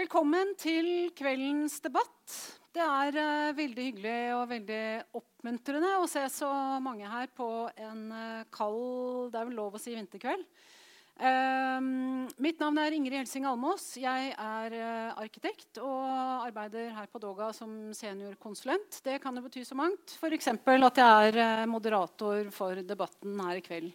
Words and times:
Velkommen 0.00 0.54
til 0.56 1.10
kveldens 1.12 1.74
debatt. 1.84 2.32
Det 2.72 2.80
er 2.80 3.16
uh, 3.20 3.50
veldig 3.52 3.84
hyggelig 3.84 4.20
og 4.32 4.46
veldig 4.48 4.84
oppmuntrende 5.18 5.90
å 6.00 6.06
se 6.08 6.22
så 6.32 6.48
mange 6.80 7.04
her 7.10 7.28
på 7.36 7.48
en 7.74 8.06
uh, 8.08 8.46
kald 8.54 9.28
det 9.34 9.42
er 9.42 9.50
vel 9.50 9.58
lov 9.58 9.76
å 9.76 9.82
si 9.82 9.92
vinterkveld. 9.92 10.46
Uh, 11.20 11.84
mitt 12.40 12.62
navn 12.64 12.80
er 12.80 12.96
Ingrid 12.96 13.18
Helsing 13.18 13.44
Almås. 13.50 13.90
Jeg 14.00 14.32
er 14.32 14.78
arkitekt 15.20 15.82
og 15.84 16.08
arbeider 16.46 16.94
her 16.96 17.12
på 17.12 17.20
Doga 17.20 17.50
som 17.52 17.90
seniorkonsulent. 17.92 19.02
Det 19.04 19.20
kan 19.20 19.36
jo 19.36 19.44
bety 19.50 19.66
så 19.68 19.76
mangt. 19.76 20.16
F.eks. 20.16 20.54
at 20.54 21.04
jeg 21.04 21.34
er 21.44 21.66
moderator 21.68 22.48
for 22.56 22.80
debatten 22.80 23.36
her 23.44 23.60
i 23.60 23.66
kveld. 23.68 23.92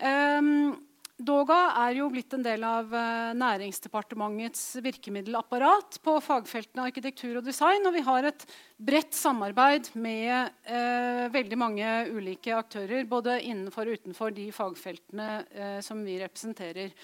Um, 0.00 0.78
Doga 1.20 1.56
er 1.82 1.98
jo 1.98 2.06
blitt 2.08 2.32
en 2.32 2.44
del 2.44 2.62
av 2.64 2.94
uh, 2.94 3.32
Næringsdepartementets 3.36 4.78
virkemiddelapparat 4.80 5.98
på 6.00 6.14
fagfeltene 6.24 6.86
arkitektur 6.88 7.36
og 7.40 7.44
design. 7.44 7.84
Og 7.84 7.92
vi 7.92 8.04
har 8.06 8.28
et 8.30 8.44
bredt 8.80 9.12
samarbeid 9.12 9.90
med 10.00 10.32
eh, 10.64 11.26
veldig 11.32 11.58
mange 11.60 11.88
ulike 12.14 12.54
aktører. 12.56 13.04
Både 13.08 13.36
innenfor 13.44 13.90
og 13.90 14.00
utenfor 14.00 14.32
de 14.32 14.46
fagfeltene 14.56 15.28
eh, 15.52 15.78
som 15.84 16.00
vi 16.06 16.16
representerer. 16.22 16.94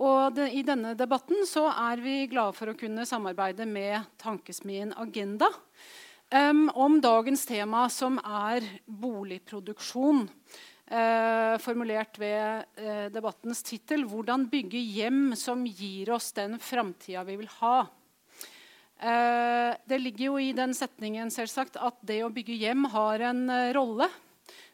Og 0.00 0.38
det, 0.38 0.48
I 0.56 0.64
denne 0.64 0.94
debatten 0.96 1.44
så 1.48 1.66
er 1.72 2.00
vi 2.00 2.22
glade 2.32 2.56
for 2.56 2.72
å 2.72 2.78
kunne 2.78 3.04
samarbeide 3.08 3.68
med 3.68 4.08
tankesmien 4.22 4.94
Agenda 4.96 5.50
um, 6.32 6.70
om 6.72 6.96
dagens 7.04 7.44
tema, 7.48 7.86
som 7.92 8.16
er 8.24 8.64
boligproduksjon. 8.86 10.24
Eh, 10.86 11.58
formulert 11.58 12.14
ved 12.18 12.64
eh, 12.78 13.06
debattens 13.10 13.62
tittel 13.66 14.04
'Hvordan 14.06 14.44
bygge 14.46 14.78
hjem 14.78 15.34
som 15.34 15.64
gir 15.66 16.12
oss 16.14 16.30
den 16.30 16.60
framtida 16.62 17.24
vi 17.26 17.34
vil 17.40 17.50
ha'. 17.58 17.88
Eh, 19.02 19.74
det 19.82 19.98
ligger 19.98 20.24
jo 20.30 20.36
i 20.38 20.52
den 20.54 20.70
setningen 20.70 21.26
selvsagt, 21.34 21.74
at 21.76 21.98
det 22.06 22.22
å 22.22 22.30
bygge 22.30 22.54
hjem 22.54 22.86
har 22.94 23.18
en 23.32 23.50
eh, 23.50 23.72
rolle 23.74 24.06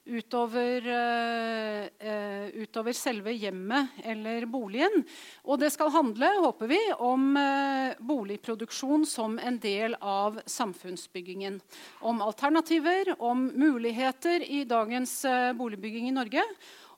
utover, 0.04 0.86
uh, 0.86 2.46
utover, 2.62 2.92
selve 2.92 3.32
hjemmet 3.32 4.02
eller 4.04 4.46
boligen. 4.50 5.04
Og 5.46 5.60
det 5.62 5.70
skal 5.74 5.92
handle, 5.94 6.30
håper 6.42 6.70
vi, 6.70 6.80
om 6.98 7.32
uh, 7.38 7.94
boligproduksjon 8.02 9.06
som 9.06 9.38
en 9.38 9.58
del 9.62 9.96
av 10.00 10.40
samfunnsbyggingen. 10.46 11.60
Om 12.00 12.22
alternativer, 12.22 13.14
om 13.18 13.48
muligheter 13.54 14.42
i 14.42 14.64
dagens 14.64 15.22
boligbygging 15.58 16.08
i 16.10 16.16
Norge. 16.16 16.46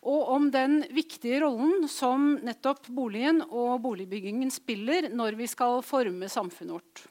Og 0.05 0.29
om 0.35 0.51
den 0.53 0.83
viktige 0.93 1.41
rollen 1.41 1.89
som 1.89 2.35
nettopp 2.45 2.91
boligen 2.93 3.41
og 3.47 3.79
boligbyggingen 3.87 4.53
spiller 4.53 5.09
når 5.09 5.41
vi 5.41 5.49
skal 5.49 5.81
forme 5.87 6.29
samfunnet 6.29 6.77
vårt. 6.77 7.05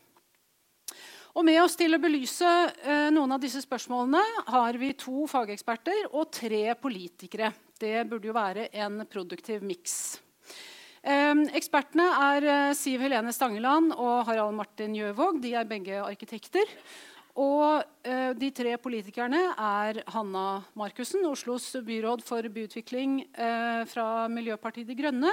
Og 1.33 1.41
med 1.41 1.57
oss 1.63 1.73
til 1.73 1.95
å 1.95 2.01
belyse 2.01 2.49
eh, 2.85 3.07
noen 3.13 3.31
av 3.33 3.41
disse 3.41 3.63
spørsmålene 3.63 4.51
har 4.53 4.77
vi 4.77 4.91
to 4.93 5.23
fageksperter 5.29 6.11
og 6.11 6.27
tre 6.29 6.75
politikere. 6.77 7.49
Det 7.81 8.03
burde 8.05 8.29
jo 8.29 8.35
være 8.37 8.67
en 8.83 9.01
produktiv 9.09 9.65
miks. 9.65 9.95
Eh, 11.01 11.33
ekspertene 11.57 12.05
er 12.27 12.45
eh, 12.45 12.75
Siv 12.77 13.01
Helene 13.01 13.33
Stangeland 13.33 13.95
og 13.95 14.27
Harald 14.29 14.53
Martin 14.59 14.93
Gjøvåg. 14.93 15.41
De 15.41 15.55
er 15.57 15.65
begge 15.65 16.03
arkitekter. 16.05 16.69
Og 17.33 17.81
eh, 18.05 18.29
de 18.37 18.49
tre 18.53 18.75
politikerne 18.77 19.39
er 19.57 19.99
Hanna 20.13 20.61
Markussen, 20.77 21.23
Oslos 21.25 21.65
byråd 21.81 22.21
for 22.21 22.45
byutvikling 22.45 23.23
eh, 23.25 23.81
fra 23.89 24.27
Miljøpartiet 24.29 24.85
De 24.85 24.97
Grønne. 24.99 25.31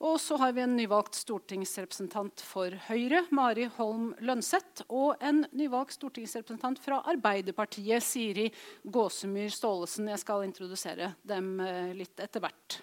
Og 0.00 0.16
så 0.24 0.38
har 0.40 0.54
vi 0.56 0.62
en 0.64 0.76
nyvalgt 0.78 1.18
stortingsrepresentant 1.20 2.40
for 2.48 2.72
Høyre, 2.86 3.26
Mari 3.36 3.68
Holm 3.76 4.14
Lønseth. 4.24 4.86
Og 4.88 5.20
en 5.20 5.44
nyvalgt 5.52 5.98
stortingsrepresentant 5.98 6.80
fra 6.80 7.02
Arbeiderpartiet, 7.12 8.00
Siri 8.00 8.48
Gåsemyr 8.88 9.52
Staalesen. 9.52 10.08
Jeg 10.14 10.24
skal 10.24 10.48
introdusere 10.48 11.12
dem 11.28 11.58
eh, 11.60 11.92
litt 12.00 12.24
etter 12.24 12.40
hvert. 12.40 12.80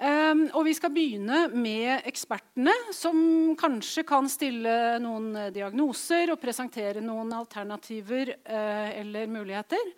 Um, 0.00 0.46
og 0.56 0.64
vi 0.64 0.72
skal 0.72 0.92
begynne 0.94 1.42
med 1.52 2.06
ekspertene, 2.08 2.72
som 2.96 3.18
kanskje 3.60 4.06
kan 4.08 4.30
stille 4.32 4.96
noen 5.04 5.52
diagnoser 5.52 6.32
og 6.32 6.40
presentere 6.40 7.02
noen 7.04 7.34
alternativer 7.36 8.32
uh, 8.38 8.88
eller 8.96 9.28
muligheter. 9.28 9.92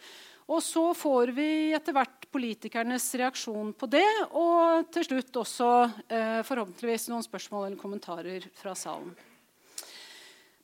Og 0.50 0.58
så 0.66 0.88
får 0.98 1.30
vi 1.36 1.50
etter 1.76 1.94
hvert 1.94 2.26
politikernes 2.34 3.06
reaksjon 3.20 3.70
på 3.78 3.88
det, 3.94 4.08
og 4.34 4.90
til 4.90 5.06
slutt 5.06 5.38
også 5.44 5.70
uh, 5.86 6.40
forhåpentligvis 6.50 7.06
noen 7.12 7.22
spørsmål 7.22 7.68
eller 7.68 7.78
kommentarer 7.78 8.50
fra 8.58 8.74
salen. 8.74 9.14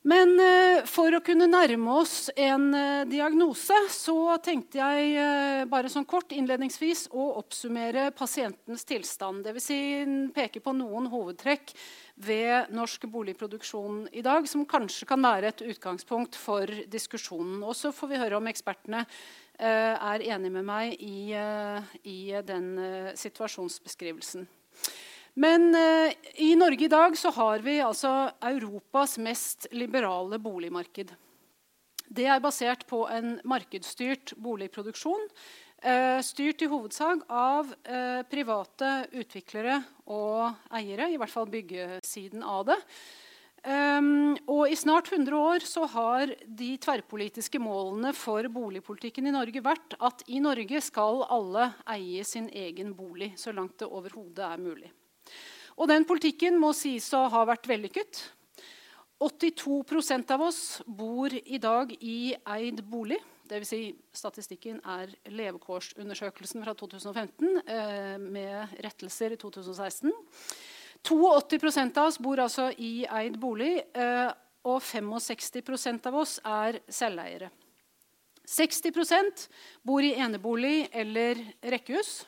Men 0.08 0.38
eh, 0.41 0.86
for 0.88 1.12
å 1.12 1.20
kunne 1.24 1.48
nærme 1.50 1.96
oss 2.00 2.30
en 2.38 2.70
eh, 2.76 3.04
diagnose 3.10 3.76
så 3.92 4.38
tenkte 4.41 4.78
jeg 4.80 5.10
eh, 5.20 5.64
bare 5.69 5.91
sånn 5.92 6.06
kort 6.08 6.32
innledningsvis 6.32 7.08
å 7.12 7.26
oppsummere 7.42 8.06
pasientens 8.16 8.86
tilstand. 8.88 9.44
Dvs. 9.44 9.66
Si, 9.69 9.80
peke 10.32 10.62
på 10.64 10.72
noen 10.78 11.10
hovedtrekk 11.12 11.74
ved 12.24 12.72
norsk 12.72 13.04
boligproduksjon 13.12 14.06
i 14.16 14.24
dag 14.24 14.48
som 14.48 14.64
kanskje 14.70 15.10
kan 15.10 15.20
være 15.26 15.52
et 15.52 15.64
utgangspunkt 15.74 16.38
for 16.40 16.72
diskusjonen. 16.88 17.60
Og 17.66 17.76
så 17.76 17.92
får 17.92 18.12
vi 18.12 18.22
høre 18.22 18.40
om 18.40 18.48
ekspertene 18.48 19.04
er 19.58 20.22
enige 20.22 20.54
med 20.54 20.64
meg 20.64 20.92
i, 21.02 21.34
i 22.06 22.19
den 22.46 22.69
situasjonsbeskrivelsen. 23.19 24.46
Men 25.38 25.75
eh, 25.75 26.12
i 26.34 26.54
Norge 26.59 26.84
i 26.84 26.91
dag 26.91 27.15
så 27.19 27.31
har 27.31 27.62
vi 27.62 27.76
altså 27.78 28.10
Europas 28.43 29.19
mest 29.22 29.69
liberale 29.71 30.41
boligmarked. 30.43 31.12
Det 32.09 32.26
er 32.26 32.43
basert 32.43 32.82
på 32.88 33.04
en 33.12 33.37
markedsstyrt 33.47 34.32
boligproduksjon. 34.41 35.28
Eh, 35.78 36.19
styrt 36.26 36.65
i 36.65 36.71
hovedsak 36.72 37.22
av 37.31 37.71
eh, 37.87 38.25
private 38.26 38.91
utviklere 39.15 39.78
og 40.10 40.75
eiere, 40.75 41.12
i 41.12 41.21
hvert 41.21 41.37
fall 41.37 41.47
byggesiden 41.53 42.43
av 42.43 42.66
det. 42.72 42.81
Um, 43.69 44.37
og 44.47 44.70
I 44.70 44.76
snart 44.78 45.10
100 45.10 45.34
år 45.34 45.65
så 45.66 45.82
har 45.91 46.31
de 46.47 46.76
tverrpolitiske 46.78 47.59
målene 47.62 48.12
for 48.15 48.47
boligpolitikken 48.55 49.26
i 49.26 49.34
Norge 49.34 49.62
vært 49.62 49.97
at 49.99 50.22
i 50.31 50.38
Norge 50.43 50.82
skal 50.82 51.25
alle 51.26 51.72
eie 51.91 52.22
sin 52.26 52.47
egen 52.55 52.94
bolig 52.97 53.32
så 53.38 53.55
langt 53.55 53.81
det 53.82 53.91
overhodet 53.91 54.47
er 54.47 54.62
mulig. 54.62 54.93
Og 55.78 55.86
den 55.86 56.06
politikken 56.08 56.58
må 56.58 56.72
sies 56.74 57.06
å 57.14 57.28
ha 57.30 57.44
vært 57.46 57.68
vellykket. 57.70 58.20
82% 59.22 60.30
av 60.34 60.42
oss 60.46 60.60
bor 60.86 61.32
i 61.34 61.58
dag 61.62 61.90
i 61.98 62.34
eid 62.34 62.82
bolig. 62.86 63.18
Dvs. 63.48 63.70
Si, 63.70 63.80
statistikken 64.14 64.80
er 64.86 65.14
levekårsundersøkelsen 65.32 66.62
fra 66.62 66.74
2015 66.78 67.62
eh, 67.62 68.18
med 68.20 68.74
rettelser 68.84 69.34
i 69.34 69.38
2016. 69.40 70.12
82% 71.08 71.98
av 72.02 72.10
oss 72.10 72.18
bor 72.20 72.42
altså 72.42 72.68
i 72.74 73.06
eid 73.06 73.38
bolig, 73.40 73.78
eh, 73.94 74.28
og 74.68 74.82
65% 74.84 76.10
av 76.10 76.18
oss 76.18 76.36
er 76.44 76.80
selveiere. 76.92 77.48
60% 78.48 79.46
bor 79.86 80.04
i 80.04 80.14
enebolig 80.18 80.88
eller 80.92 81.40
rekkehus. 81.62 82.22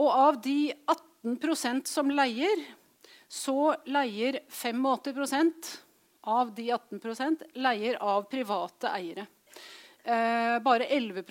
Og 0.00 0.08
av 0.08 0.38
de 0.42 0.72
18 0.72 1.11
18% 1.22 1.86
som 1.86 2.10
leier, 2.10 2.64
så 3.28 3.74
leier 3.86 4.40
85% 4.50 5.70
av 6.22 6.54
de 6.54 6.72
18% 6.72 7.46
leier 7.54 7.98
av 8.02 8.22
private 8.30 8.90
eiere. 8.92 9.26
Eh, 10.04 10.58
bare 10.58 10.84
11 10.84 11.22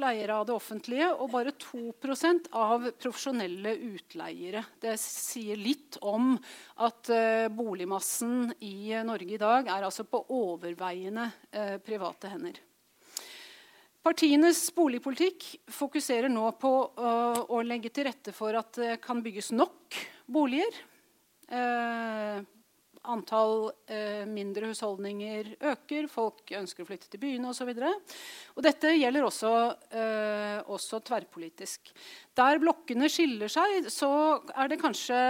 leier 0.00 0.28
av 0.32 0.46
det 0.46 0.52
offentlige, 0.52 1.10
og 1.12 1.30
bare 1.30 1.52
2% 1.60 2.48
av 2.56 2.90
profesjonelle 2.96 3.74
utleiere. 3.76 4.64
Det 4.80 4.96
sier 5.00 5.60
litt 5.60 5.98
om 6.00 6.32
at 6.80 7.10
eh, 7.12 7.48
boligmassen 7.52 8.54
i 8.64 8.96
Norge 9.04 9.34
i 9.36 9.40
dag 9.40 9.68
er 9.68 9.84
altså 9.84 10.08
på 10.08 10.24
overveiende 10.32 11.28
eh, 11.52 11.76
private 11.84 12.32
hender. 12.32 12.62
Partienes 14.04 14.66
boligpolitikk 14.76 15.46
fokuserer 15.72 16.28
nå 16.28 16.50
på 16.60 16.70
uh, 17.00 17.38
å 17.48 17.62
legge 17.64 17.88
til 17.88 18.04
rette 18.04 18.34
for 18.36 18.52
at 18.58 18.76
det 18.76 18.98
kan 19.00 19.22
bygges 19.24 19.48
nok 19.56 19.96
boliger. 20.28 20.76
Uh, 21.48 22.44
antall 23.08 23.70
uh, 23.72 24.26
mindre 24.28 24.68
husholdninger 24.68 25.54
øker, 25.72 26.10
folk 26.12 26.52
ønsker 26.60 26.84
å 26.84 26.90
flytte 26.90 27.08
til 27.08 27.22
byene 27.22 27.48
osv. 27.54 27.72
Dette 28.68 28.92
gjelder 28.92 29.24
også, 29.24 29.52
også, 30.68 31.00
tverrpolitisk. 31.08 31.94
Der 32.36 32.60
blokkene 32.60 33.08
skiller 33.08 33.52
seg, 33.52 33.88
så 33.88 34.10
er 34.52 34.68
det 34.68 34.82
kanskje 34.84 35.20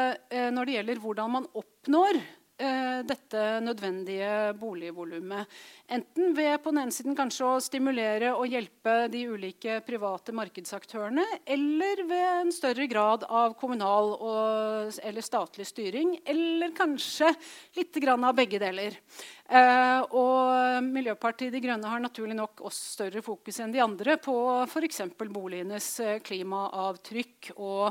når 0.55 0.67
det 0.67 0.81
gjelder 0.81 1.07
hvordan 1.07 1.39
man 1.39 1.53
oppnår 1.55 2.19
dette 2.55 3.41
nødvendige 3.65 4.53
boligvolumet. 4.55 5.51
Enten 5.91 6.37
ved 6.37 6.61
på 6.63 6.71
den 6.71 6.85
ene 6.85 6.95
siden 6.95 7.17
kanskje 7.19 7.49
å 7.49 7.63
stimulere 7.63 8.31
og 8.33 8.47
hjelpe 8.47 9.09
de 9.11 9.25
ulike 9.27 9.81
private 9.85 10.33
markedsaktørene, 10.33 11.25
eller 11.45 12.05
ved 12.07 12.27
en 12.45 12.53
større 12.55 12.87
grad 12.89 13.27
av 13.27 13.57
kommunal 13.59 14.13
og, 14.15 14.95
eller 15.03 15.27
statlig 15.27 15.67
styring, 15.67 16.15
eller 16.25 16.71
kanskje 16.79 17.33
litt 17.77 17.99
av 18.15 18.37
begge 18.39 18.63
deler. 18.63 19.01
Eh, 19.45 20.15
og 20.17 20.87
Miljøpartiet 20.87 21.53
De 21.53 21.61
Grønne 21.61 21.91
har 21.91 22.01
naturlig 22.01 22.37
nok 22.39 22.63
også 22.65 22.95
større 22.95 23.23
fokus 23.25 23.61
enn 23.61 23.75
de 23.75 23.83
andre 23.85 24.17
på 24.17 24.37
f.eks. 24.65 25.03
boligenes 25.21 25.89
eh, 26.01 26.17
klimaavtrykk 26.25 27.53
og 27.59 27.91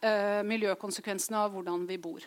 eh, 0.00 0.40
miljøkonsekvensene 0.48 1.44
av 1.44 1.52
hvordan 1.52 1.84
vi 1.90 2.00
bor. 2.00 2.24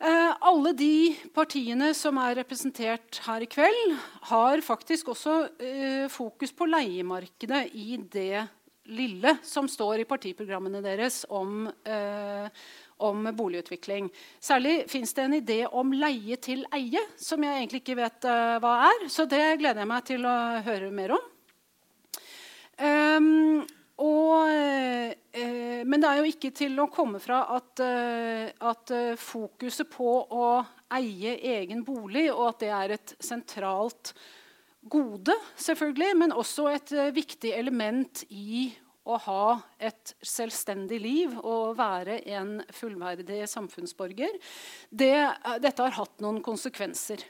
Eh, 0.00 0.34
alle 0.40 0.70
de 0.72 1.12
partiene 1.36 1.90
som 1.92 2.16
er 2.22 2.38
representert 2.38 3.18
her 3.26 3.44
i 3.44 3.48
kveld, 3.52 3.98
har 4.30 4.62
faktisk 4.64 5.10
også 5.12 5.34
eh, 5.60 6.06
fokus 6.08 6.54
på 6.56 6.68
leiemarkedet 6.70 7.66
i 7.76 7.98
det 8.08 8.46
lille 8.96 9.34
som 9.44 9.68
står 9.68 10.00
i 10.00 10.06
partiprogrammene 10.08 10.80
deres 10.80 11.26
om, 11.28 11.68
eh, 11.84 12.48
om 13.04 13.28
boligutvikling. 13.36 14.08
Særlig 14.40 14.88
fins 14.88 15.12
det 15.12 15.26
en 15.26 15.36
idé 15.36 15.58
om 15.68 15.92
leie 15.92 16.40
til 16.40 16.64
eie, 16.72 17.04
som 17.20 17.44
jeg 17.44 17.60
egentlig 17.60 17.82
ikke 17.84 18.00
vet 18.00 18.30
hva 18.64 18.74
er. 18.88 19.04
Så 19.12 19.28
det 19.28 19.60
gleder 19.60 19.84
jeg 19.84 19.92
meg 19.92 20.08
til 20.08 20.24
å 20.24 20.36
høre 20.64 20.88
mer 20.96 21.18
om. 21.18 21.28
Um, 22.80 23.66
og, 24.00 24.48
uh, 25.36 25.80
men 25.86 26.02
det 26.02 26.10
er 26.10 26.20
jo 26.20 26.32
ikke 26.32 26.52
til 26.56 26.76
å 26.82 26.90
komme 26.92 27.20
fra 27.22 27.42
at, 27.56 27.82
uh, 27.84 28.50
at 28.72 28.92
fokuset 29.20 29.90
på 29.92 30.12
å 30.26 30.50
eie 30.96 31.36
egen 31.56 31.84
bolig, 31.86 32.28
og 32.34 32.50
at 32.50 32.62
det 32.64 32.74
er 32.74 32.94
et 32.96 33.16
sentralt 33.22 34.14
gode, 34.90 35.34
selvfølgelig, 35.60 36.14
men 36.16 36.32
også 36.32 36.70
et 36.72 36.94
viktig 37.14 37.52
element 37.52 38.24
i 38.32 38.70
å 39.08 39.16
ha 39.24 39.44
et 39.80 40.12
selvstendig 40.24 41.00
liv 41.02 41.36
og 41.40 41.76
være 41.78 42.20
en 42.36 42.58
fullverdig 42.74 43.42
samfunnsborger, 43.48 44.36
det, 44.90 45.14
dette 45.62 45.86
har 45.86 45.96
hatt 45.96 46.22
noen 46.24 46.40
konsekvenser. 46.44 47.24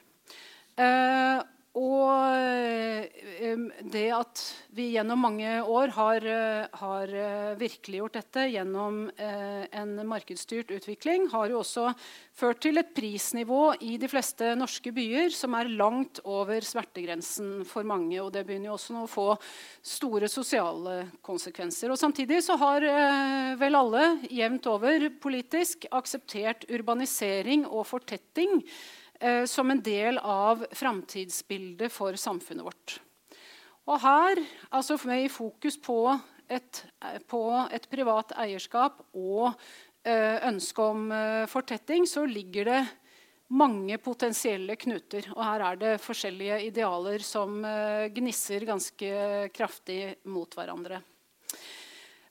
Eh, 0.80 1.40
og 1.78 2.34
eh, 2.34 3.58
det 3.86 4.08
at 4.10 4.40
vi 4.74 4.88
gjennom 4.96 5.20
mange 5.22 5.52
år 5.62 5.92
har, 5.94 6.24
eh, 6.26 6.66
har 6.80 7.12
eh, 7.14 7.52
virkeliggjort 7.60 8.16
dette 8.18 8.46
gjennom 8.50 9.04
en 9.20 9.92
markedsstyrt 10.08 10.72
utvikling, 10.74 11.28
har 11.30 11.52
jo 11.52 11.60
også 11.60 11.92
ført 12.34 12.58
til 12.64 12.80
et 12.80 12.90
prisnivå 12.94 13.76
i 13.86 13.94
de 14.02 14.08
fleste 14.10 14.48
norske 14.58 14.90
byer 14.94 15.30
som 15.34 15.54
er 15.54 15.70
langt 15.70 16.18
over 16.24 16.64
smertegrensen 16.66 17.62
for 17.68 17.86
mange. 17.86 18.18
Og 18.18 18.32
det 18.34 18.42
begynner 18.48 18.72
jo 18.72 18.78
også 18.78 18.96
nå 18.96 19.04
å 19.06 19.10
få 19.10 19.28
store 19.86 20.30
sosiale 20.32 20.96
konsekvenser. 21.22 21.92
Og 21.92 22.00
samtidig 22.00 22.40
så 22.46 22.58
har 22.58 22.86
vel 23.60 23.78
alle 23.78 24.16
jevnt 24.26 24.66
over 24.72 25.06
politisk 25.22 25.86
akseptert 25.94 26.66
urbanisering 26.72 27.68
og 27.68 27.86
fortetting 27.92 28.58
eh, 29.20 29.44
som 29.44 29.70
en 29.70 29.82
del 29.84 30.18
av 30.18 30.66
framtidsbildet 30.72 31.92
for 31.92 32.18
samfunnet 32.18 32.66
vårt. 32.66 32.98
Og 33.90 34.00
her, 34.02 34.42
altså 34.70 34.98
med 35.08 35.30
fokus 35.32 35.78
på 35.80 36.02
et, 36.50 36.82
på 37.30 37.42
et 37.72 37.86
privat 37.90 38.34
eierskap 38.38 39.00
og 39.16 39.52
eh, 40.04 40.36
ønske 40.50 40.82
om 40.84 41.06
eh, 41.14 41.46
fortetting, 41.50 42.06
så 42.06 42.26
ligger 42.28 42.70
det 42.70 42.80
mange 43.50 43.98
potensielle 43.98 44.76
knuter. 44.78 45.26
Og 45.34 45.42
her 45.42 45.64
er 45.66 45.80
det 45.80 45.92
forskjellige 46.02 46.60
idealer 46.68 47.24
som 47.26 47.58
eh, 47.66 48.06
gnisser 48.14 48.66
ganske 48.68 49.48
kraftig 49.54 50.02
mot 50.30 50.54
hverandre. 50.54 51.00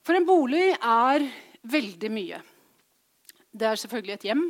For 0.00 0.16
en 0.16 0.26
bolig 0.28 0.70
er 0.74 1.26
veldig 1.68 2.10
mye. 2.12 2.40
Det 3.50 3.66
er 3.68 3.80
selvfølgelig 3.82 4.16
et 4.16 4.28
hjem. 4.30 4.44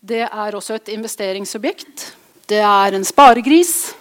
Det 0.00 0.22
er 0.24 0.54
også 0.56 0.78
et 0.78 0.88
investeringsobjekt. 0.94 2.06
Det 2.48 2.62
er 2.64 2.94
en 2.96 3.04
sparegris. 3.04 3.92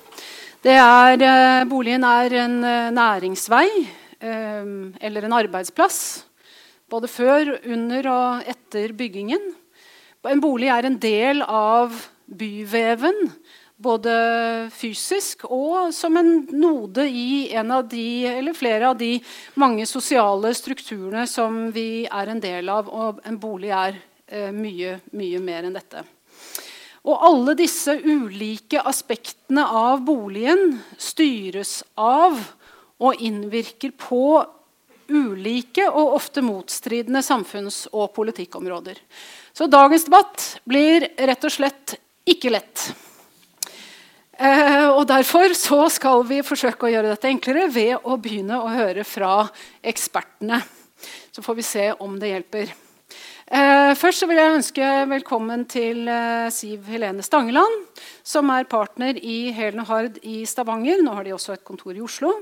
Er, 0.63 1.19
eh, 1.19 1.65
boligen 1.67 2.03
er 2.07 2.35
en 2.39 2.63
eh, 2.63 2.91
næringsvei 2.95 3.67
eh, 4.21 4.63
eller 5.01 5.25
en 5.25 5.35
arbeidsplass. 5.35 6.23
Både 6.89 7.07
før, 7.07 7.59
under 7.67 8.09
og 8.09 8.47
etter 8.47 8.93
byggingen. 8.95 9.43
En 10.23 10.41
bolig 10.41 10.71
er 10.71 10.87
en 10.87 10.97
del 10.97 11.43
av 11.43 11.91
byveven. 12.27 13.33
Både 13.79 14.69
fysisk 14.71 15.45
og 15.51 15.91
som 15.95 16.15
en 16.17 16.47
node 16.51 17.09
i 17.11 17.51
en 17.51 17.71
av 17.71 17.87
de, 17.91 18.25
eller 18.27 18.55
flere 18.55 18.87
av 18.87 18.97
de 18.99 19.17
mange 19.55 19.85
sosiale 19.85 20.53
strukturene 20.55 21.27
som 21.27 21.67
vi 21.75 22.05
er 22.07 22.31
en 22.31 22.39
del 22.39 22.71
av. 22.71 22.87
Og 22.87 23.19
en 23.27 23.39
bolig 23.39 23.75
er 23.75 23.99
mye, 24.53 24.99
mye 25.11 25.39
mer 25.41 25.65
enn 25.65 25.77
dette. 25.77 26.03
Og 27.07 27.25
alle 27.25 27.55
disse 27.57 27.95
ulike 28.03 28.81
aspektene 28.85 29.63
av 29.65 30.01
boligen 30.05 30.77
styres 30.99 31.79
av 31.97 32.37
og 32.99 33.21
innvirker 33.23 33.93
på 33.97 34.23
ulike 35.09 35.87
og 35.89 36.15
ofte 36.19 36.43
motstridende 36.45 37.23
samfunns- 37.25 37.87
og 37.91 38.11
politikkområder. 38.13 38.99
Så 39.53 39.67
dagens 39.67 40.05
debatt 40.05 40.59
blir 40.67 41.07
rett 41.17 41.47
og 41.47 41.53
slett 41.53 41.95
ikke 42.29 42.51
lett. 42.53 42.89
Eh, 44.39 44.87
og 44.87 45.07
Derfor 45.07 45.55
så 45.57 45.81
skal 45.91 46.23
vi 46.27 46.43
forsøke 46.45 46.87
å 46.87 46.91
gjøre 46.93 47.15
dette 47.15 47.31
enklere 47.31 47.65
ved 47.71 47.95
å 48.03 48.19
begynne 48.21 48.59
å 48.59 48.69
høre 48.71 49.03
fra 49.07 49.47
ekspertene. 49.83 50.61
Så 51.31 51.43
får 51.43 51.57
vi 51.57 51.65
se 51.65 51.89
om 51.99 52.19
det 52.19 52.31
hjelper. 52.33 52.71
Eh, 53.49 53.95
først 53.97 54.27
vil 54.29 54.37
jeg 54.37 54.57
ønske 54.59 54.87
velkommen 55.09 55.63
til 55.65 56.03
eh, 56.05 56.51
Siv 56.53 56.85
Helene 56.85 57.23
Stangeland, 57.25 57.87
som 58.21 58.51
er 58.53 58.67
partner 58.69 59.17
i 59.17 59.49
Helen 59.57 59.87
Hard 59.89 60.19
i 60.21 60.43
Stavanger. 60.45 61.01
Nå 61.01 61.15
har 61.17 61.25
de 61.25 61.33
også 61.33 61.55
et 61.55 61.65
kontor 61.65 61.97
i 61.97 62.03
Oslo. 62.05 62.35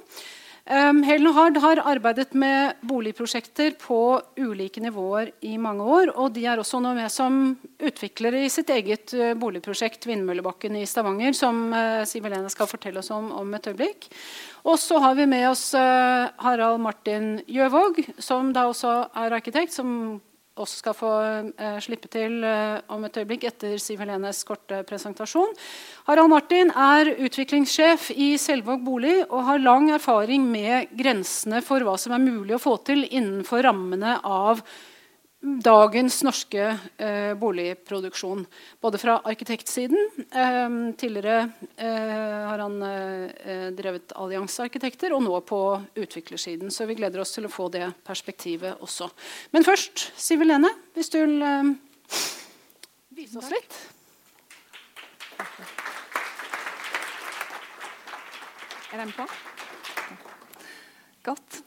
Um, 0.68 1.00
Helen 1.08 1.32
Hard 1.32 1.62
har 1.64 1.80
arbeidet 1.80 2.34
med 2.36 2.76
boligprosjekter 2.84 3.78
på 3.80 4.20
ulike 4.36 4.84
nivåer 4.84 5.32
i 5.48 5.54
mange 5.56 5.88
år. 5.88 6.12
Og 6.20 6.34
de 6.36 6.44
er 6.44 6.60
også 6.60 6.84
nå 6.84 6.92
med 6.98 7.08
som 7.08 7.56
utviklere 7.80 8.44
i 8.44 8.52
sitt 8.52 8.68
eget 8.76 9.16
boligprosjekt 9.40 10.10
Vindmøllebakken 10.10 10.76
i 10.76 10.84
Stavanger, 10.84 11.32
som 11.32 11.72
Siv 12.04 12.28
Helene 12.28 12.52
skal 12.52 12.68
fortelle 12.68 13.00
oss 13.00 13.14
om 13.16 13.32
om 13.32 13.56
et 13.56 13.72
øyeblikk. 13.72 14.10
Og 14.68 14.76
så 14.76 15.00
har 15.00 15.16
vi 15.16 15.32
med 15.32 15.48
oss 15.54 15.70
Harald 15.72 16.84
Martin 16.84 17.38
Gjøvåg, 17.48 18.04
som 18.20 18.52
da 18.52 18.68
også 18.68 19.06
er 19.24 19.40
arkitekt, 19.40 19.72
som 19.72 20.20
også 20.58 20.82
skal 20.82 20.96
få 20.98 21.12
eh, 21.54 21.78
slippe 21.84 22.10
til 22.12 22.42
eh, 22.46 22.80
om 22.94 23.06
et 23.08 23.20
øyeblikk 23.22 23.48
etter 23.50 23.78
Siv 23.82 24.02
Helenes 24.04 24.44
korte 24.48 24.82
presentasjon. 24.88 25.54
Harald 26.10 26.32
Martin 26.34 26.74
er 26.74 27.14
utviklingssjef 27.28 28.10
i 28.16 28.34
Selvåg 28.42 28.84
bolig 28.86 29.16
og 29.28 29.46
har 29.50 29.64
lang 29.64 29.92
erfaring 29.96 30.46
med 30.50 30.94
grensene 30.98 31.64
for 31.66 31.86
hva 31.86 31.98
som 32.02 32.16
er 32.18 32.26
mulig 32.26 32.58
å 32.58 32.62
få 32.62 32.78
til 32.88 33.06
innenfor 33.08 33.66
rammene 33.68 34.18
av 34.26 34.64
dagens 35.64 36.20
norske 36.26 36.64
eh, 36.98 37.34
boligproduksjon. 37.40 38.46
Både 38.82 39.00
fra 39.02 39.18
arkitektsiden 39.28 39.98
eh, 40.32 40.78
Tidligere 41.00 41.50
eh, 41.76 42.48
har 42.48 42.64
han 42.64 42.78
eh, 42.84 43.68
drevet 43.78 44.16
alliansearkitekter, 44.16 45.16
og 45.16 45.24
nå 45.26 45.42
på 45.48 45.62
utviklersiden. 45.96 46.72
Så 46.74 46.88
vi 46.90 46.98
gleder 47.00 47.24
oss 47.24 47.36
til 47.36 47.48
å 47.48 47.52
få 47.54 47.70
det 47.74 47.86
perspektivet 48.08 48.82
også. 48.84 49.10
Men 49.56 49.68
først, 49.68 50.10
Siv 50.20 50.46
Lene, 50.46 50.72
hvis 50.98 51.14
du 51.14 51.20
vil 51.22 51.38
eh, 51.46 51.72
vise 53.18 53.40
oss 53.42 53.54
litt. 53.54 53.80
Er 58.94 59.04
den 59.04 59.12
på? 59.12 59.26
Godt. 61.28 61.67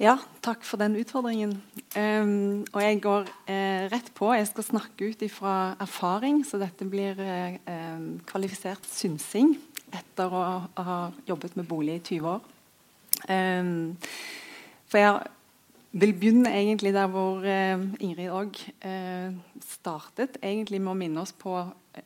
Ja, 0.00 0.14
takk 0.40 0.62
for 0.64 0.80
den 0.80 0.94
utfordringen. 0.96 1.58
Um, 1.92 2.62
og 2.72 2.80
jeg 2.80 3.00
går 3.04 3.26
uh, 3.28 3.82
rett 3.92 4.06
på. 4.16 4.30
Jeg 4.32 4.46
skal 4.48 4.64
snakke 4.64 5.10
ut 5.10 5.24
ifra 5.26 5.74
erfaring, 5.76 6.38
så 6.48 6.56
dette 6.56 6.86
blir 6.88 7.20
uh, 7.20 7.58
um, 7.68 8.06
kvalifisert 8.24 8.88
synsing 8.88 9.52
etter 9.92 10.32
å, 10.32 10.40
ha 10.80 10.96
jobbet 11.28 11.58
med 11.60 11.68
bolig 11.68 11.98
i 11.98 12.04
20 12.14 12.30
år. 12.32 12.48
Um, 13.28 13.92
for 14.88 15.02
jeg 15.02 15.20
vil 16.00 16.16
begynne 16.16 16.54
egentlig 16.56 16.94
der 16.96 17.12
hvor 17.12 17.44
uh, 17.44 17.84
Ingrid 18.00 18.32
òg 18.32 18.56
startet. 19.68 20.40
Egentlig 20.40 20.80
med 20.80 20.94
å 20.94 21.00
minne 21.02 21.26
oss 21.26 21.36
på 21.36 21.58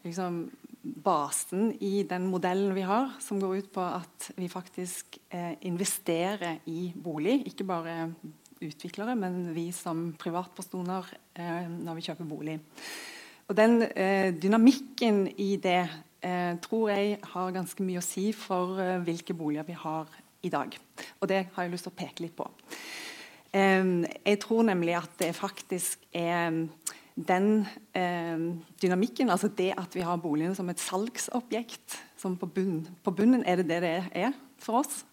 liksom, 0.03 0.49
basen 0.85 1.73
i 1.81 2.03
den 2.09 2.27
modellen 2.29 2.75
vi 2.77 2.85
har, 2.85 3.15
som 3.21 3.41
går 3.41 3.57
ut 3.57 3.71
på 3.73 3.83
at 3.85 4.31
vi 4.37 4.49
faktisk 4.53 5.19
eh, 5.33 5.57
investerer 5.65 6.61
i 6.71 6.93
bolig. 6.95 7.41
Ikke 7.49 7.67
bare 7.69 8.13
utviklere, 8.65 9.17
men 9.17 9.55
vi 9.57 9.71
som 9.75 10.11
privatpersoner 10.21 11.09
eh, 11.35 11.67
når 11.69 11.99
vi 11.99 12.07
kjøper 12.09 12.29
bolig. 12.29 12.59
Og 13.49 13.57
den 13.57 13.83
eh, 13.85 14.31
dynamikken 14.41 15.27
i 15.41 15.55
det 15.61 15.83
eh, 16.25 16.55
tror 16.65 16.93
jeg 16.95 17.19
har 17.35 17.57
ganske 17.57 17.85
mye 17.85 18.01
å 18.01 18.05
si 18.05 18.31
for 18.37 18.81
eh, 18.81 19.01
hvilke 19.05 19.37
boliger 19.37 19.67
vi 19.69 19.77
har 19.77 20.13
i 20.45 20.53
dag. 20.53 20.77
Og 21.21 21.29
det 21.29 21.47
har 21.53 21.67
jeg 21.67 21.75
lyst 21.75 21.89
til 21.89 21.95
å 21.95 21.99
peke 21.99 22.25
litt 22.25 22.37
på. 22.37 22.49
jeg 23.55 24.39
tror 24.43 24.65
nemlig 24.67 24.97
at 24.99 25.13
det 25.21 25.29
faktisk 25.37 26.01
er 26.11 26.65
den 27.15 27.67
dynamikken, 28.83 29.31
altså 29.31 29.47
det 29.47 29.69
at 29.79 29.95
vi 29.95 30.03
har 30.03 30.19
boligene 30.19 30.57
som 30.59 30.67
et 30.73 30.81
salgsobjekt 30.83 31.95
som 32.19 32.35
på, 32.35 32.49
bunn, 32.51 32.81
på 33.07 33.13
bunnen 33.15 33.45
er 33.47 33.61
det 33.61 33.69
det 33.69 33.79
det 33.85 33.93
er 34.19 34.33
for 34.59 34.81
oss, 34.81 35.05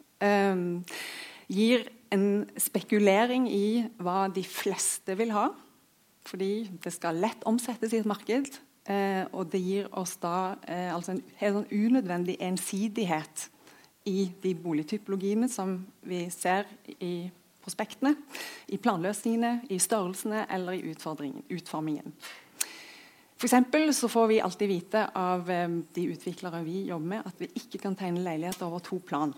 gir 1.45 1.85
en 2.11 2.25
spekulering 2.57 3.45
i 3.53 3.83
hva 4.01 4.25
de 4.33 4.41
fleste 4.41 5.13
vil 5.19 5.35
ha 5.35 5.51
fordi 6.27 6.69
det 6.83 6.93
skal 6.93 7.19
lett 7.21 7.45
omsettes 7.49 7.93
i 7.95 8.01
et 8.01 8.09
marked. 8.09 8.59
Eh, 8.89 9.23
og 9.33 9.51
det 9.53 9.61
gir 9.61 9.89
oss 9.97 10.15
da 10.21 10.55
eh, 10.65 10.89
altså 10.93 11.15
en 11.15 11.23
helt 11.37 11.57
sånn 11.59 11.71
unødvendig 11.71 12.37
ensidighet 12.41 13.47
i 14.09 14.31
de 14.41 14.55
boligtypologiene 14.57 15.49
som 15.51 15.75
vi 16.07 16.23
ser 16.33 16.65
i 16.97 17.29
prospektene, 17.61 18.15
i 18.67 18.77
planløsningene, 18.81 19.67
i 19.69 19.79
størrelsene 19.79 20.45
eller 20.49 20.77
i 20.77 20.83
utformingen. 20.91 22.15
For 23.41 23.49
så 23.93 24.07
får 24.07 24.27
vi 24.27 24.41
alltid 24.41 24.69
vite 24.69 25.07
av 25.17 25.49
eh, 25.49 25.69
de 25.93 26.03
utviklere 26.13 26.61
vi 26.61 26.83
jobber 26.91 27.07
med, 27.07 27.25
at 27.25 27.39
vi 27.41 27.49
ikke 27.57 27.79
kan 27.81 27.95
tegne 27.97 28.21
leiligheter 28.21 28.67
over 28.67 28.79
to 28.85 28.99
plan. 28.99 29.33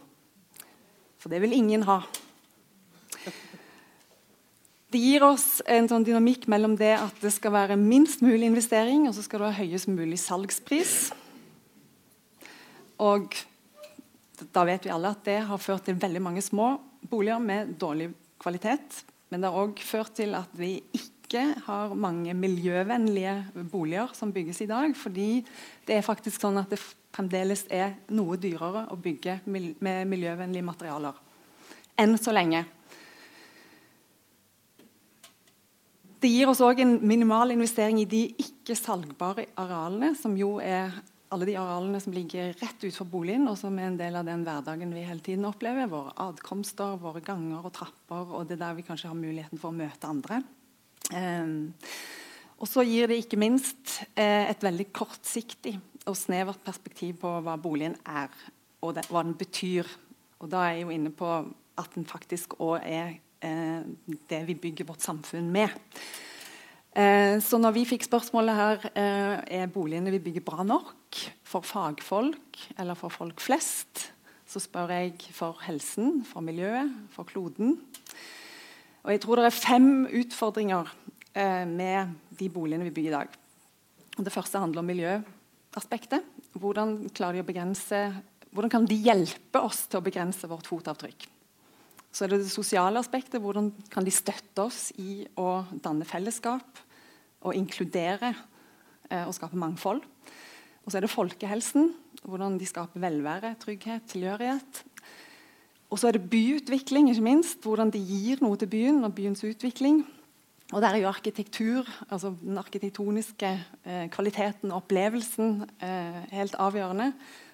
For 1.18 1.32
det 1.32 1.40
vil 1.40 1.56
ingen 1.56 1.86
ha. 1.88 2.02
Det 4.92 5.00
gir 5.00 5.24
oss 5.24 5.64
en 5.66 5.88
sånn 5.88 6.04
dynamikk 6.04 6.50
mellom 6.52 6.76
det 6.78 6.92
at 7.00 7.22
det 7.24 7.32
skal 7.34 7.56
være 7.56 7.80
minst 7.80 8.22
mulig 8.22 8.46
investering, 8.46 9.08
og 9.08 9.16
så 9.16 9.24
skal 9.24 9.40
det 9.40 9.54
ha 9.54 9.64
høyest 9.64 9.88
mulig 9.88 10.20
salgspris. 10.20 11.14
Og 13.02 13.32
da 14.52 14.66
vet 14.68 14.84
vi 14.84 14.92
alle 14.92 15.14
at 15.16 15.24
det 15.24 15.40
har 15.48 15.64
ført 15.64 15.88
til 15.88 15.98
veldig 15.98 16.22
mange 16.28 16.44
små 16.44 16.76
boliger 17.14 17.42
med 17.42 17.76
dårlig 17.80 18.12
kvalitet. 18.42 19.04
Men 19.30 19.42
det 19.42 19.50
har 19.50 19.64
òg 19.64 19.82
ført 19.82 20.14
til 20.18 20.36
at 20.38 20.52
vi 20.58 20.76
ikke 20.94 21.46
har 21.66 21.96
mange 21.98 22.36
miljøvennlige 22.38 23.64
boliger 23.72 24.12
som 24.18 24.34
bygges 24.34 24.62
i 24.66 24.70
dag. 24.70 24.94
Fordi 24.98 25.30
det 25.88 25.98
er 25.98 26.06
faktisk 26.06 26.44
sånn 26.44 26.60
at 26.62 26.74
det 26.74 26.82
fremdeles 27.14 27.66
er 27.74 27.96
noe 28.14 28.38
dyrere 28.42 28.88
å 28.94 28.98
bygge 29.00 29.40
med 29.46 30.08
miljøvennlige 30.10 30.66
materialer. 30.66 31.18
Enn 32.00 32.18
så 32.18 32.34
lenge. 32.34 32.64
Det 36.24 36.32
gir 36.32 36.48
oss 36.48 36.62
òg 36.64 36.80
en 36.80 36.96
minimal 37.04 37.52
investering 37.52 38.00
i 38.00 38.08
de 38.08 38.22
ikke-salgbare 38.40 39.50
arealene, 39.60 40.14
som 40.16 40.38
jo 40.40 40.56
er 40.64 40.94
alle 41.34 41.48
de 41.50 41.56
arealene 41.60 42.00
som 42.04 42.14
ligger 42.16 42.54
rett 42.60 42.84
utenfor 42.84 43.10
boligen, 43.10 43.48
og 43.50 43.58
som 43.60 43.78
er 43.80 43.90
en 43.90 44.00
del 44.00 44.18
av 44.20 44.28
den 44.28 44.46
hverdagen 44.46 44.94
vi 44.96 45.06
hele 45.08 45.24
tiden 45.26 45.48
opplever. 45.50 45.90
Våre 45.92 46.14
adkomster, 46.28 46.96
våre 47.02 47.24
ganger 47.26 47.66
og 47.66 47.74
trapper, 47.76 48.30
og 48.38 48.46
det 48.48 48.58
er 48.58 48.64
der 48.68 48.78
vi 48.78 48.86
kanskje 48.88 49.10
har 49.12 49.20
muligheten 49.20 49.62
for 49.62 49.74
å 49.74 49.80
møte 49.80 50.10
andre. 50.10 50.40
Eh, 51.12 51.58
og 52.64 52.70
så 52.70 52.86
gir 52.88 53.10
det 53.12 53.20
ikke 53.24 53.42
minst 53.42 53.98
eh, 54.14 54.48
et 54.48 54.64
veldig 54.64 54.88
kortsiktig 54.96 55.76
og 56.08 56.16
snevert 56.20 56.62
perspektiv 56.64 57.18
på 57.24 57.34
hva 57.44 57.58
boligen 57.60 57.98
er, 58.08 58.32
og 58.84 58.96
det, 58.96 59.08
hva 59.12 59.26
den 59.26 59.36
betyr. 59.40 59.90
Og 60.40 60.50
da 60.52 60.68
er 60.68 60.78
jeg 60.78 60.88
jo 60.88 60.96
inne 60.96 61.12
på 61.16 61.36
at 61.82 61.96
den 61.96 62.06
faktisk 62.08 62.56
òg 62.62 62.84
er 62.86 63.16
Eh, 63.44 63.82
det 64.28 64.44
vi 64.44 64.56
bygger 64.56 64.86
vårt 64.88 65.02
samfunn 65.04 65.52
med. 65.52 65.70
Eh, 66.94 67.40
så 67.42 67.58
når 67.58 67.74
vi 67.74 67.88
fikk 67.90 68.06
spørsmålet 68.06 68.54
her 68.58 68.84
eh, 68.94 69.38
er 69.64 69.72
boligene 69.74 70.14
vi 70.14 70.22
bygger 70.28 70.46
bra 70.46 70.66
nok 70.68 71.22
for 71.48 71.66
fagfolk 71.66 72.60
eller 72.78 72.98
for 73.00 73.14
folk 73.14 73.42
flest, 73.42 74.12
så 74.46 74.62
spør 74.62 74.94
jeg 74.94 75.16
for 75.34 75.58
helsen, 75.66 76.22
for 76.28 76.46
miljøet, 76.46 76.92
for 77.16 77.26
kloden. 77.26 77.80
Og 79.02 79.10
jeg 79.10 79.24
tror 79.24 79.42
det 79.42 79.50
er 79.50 79.58
fem 79.58 79.88
utfordringer 80.06 80.92
med 81.66 82.12
de 82.38 82.48
boligene 82.54 82.86
vi 82.86 82.94
bygger 82.94 83.10
i 83.10 83.16
dag. 83.16 83.38
Det 84.22 84.32
første 84.32 84.62
handler 84.62 84.84
om 84.84 84.86
miljøaspektet. 84.86 86.28
Hvordan, 86.54 87.00
hvordan 87.10 88.70
kan 88.70 88.86
de 88.86 89.00
hjelpe 89.02 89.64
oss 89.66 89.88
til 89.90 89.98
å 89.98 90.06
begrense 90.06 90.48
vårt 90.48 90.70
fotavtrykk? 90.70 91.33
Så 92.14 92.26
er 92.26 92.34
det 92.34 92.44
det 92.44 92.54
sosiale 92.54 93.02
aspektet. 93.02 93.42
Hvordan 93.42 93.72
kan 93.90 94.06
de 94.06 94.14
støtte 94.14 94.68
oss 94.68 94.92
i 95.02 95.24
å 95.34 95.64
danne 95.82 96.06
fellesskap 96.06 96.82
og 97.44 97.58
inkludere 97.58 98.36
eh, 99.10 99.26
og 99.26 99.34
skape 99.34 99.58
mangfold? 99.58 100.04
Og 100.84 100.92
så 100.92 101.00
er 101.00 101.08
det 101.08 101.14
folkehelsen. 101.14 101.90
Hvordan 102.24 102.60
de 102.62 102.68
skaper 102.70 103.02
velvære, 103.02 103.56
trygghet, 103.60 104.06
tilhørighet. 104.14 104.84
Og 105.90 106.00
så 106.00 106.10
er 106.10 106.16
det 106.16 106.30
byutvikling, 106.30 107.10
ikke 107.10 107.26
minst. 107.26 107.66
Hvordan 107.66 107.90
de 107.94 108.02
gir 108.02 108.44
noe 108.46 108.62
til 108.62 108.70
byen 108.70 109.02
og 109.08 109.16
byens 109.18 109.42
utvikling. 109.50 110.04
Og 110.74 110.82
der 110.82 110.94
er 110.94 111.04
jo 111.04 111.10
arkitektur, 111.10 111.90
altså 112.10 112.32
den 112.42 112.58
arkitektoniske 112.58 113.50
eh, 113.86 114.06
kvaliteten 114.14 114.72
og 114.72 114.84
opplevelsen 114.84 115.66
eh, 115.82 116.22
helt 116.34 116.56
avgjørende. 116.62 117.12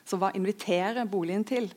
Så 0.08 0.20
hva 0.20 0.34
inviterer 0.36 1.08
boligen 1.10 1.44
til? 1.48 1.72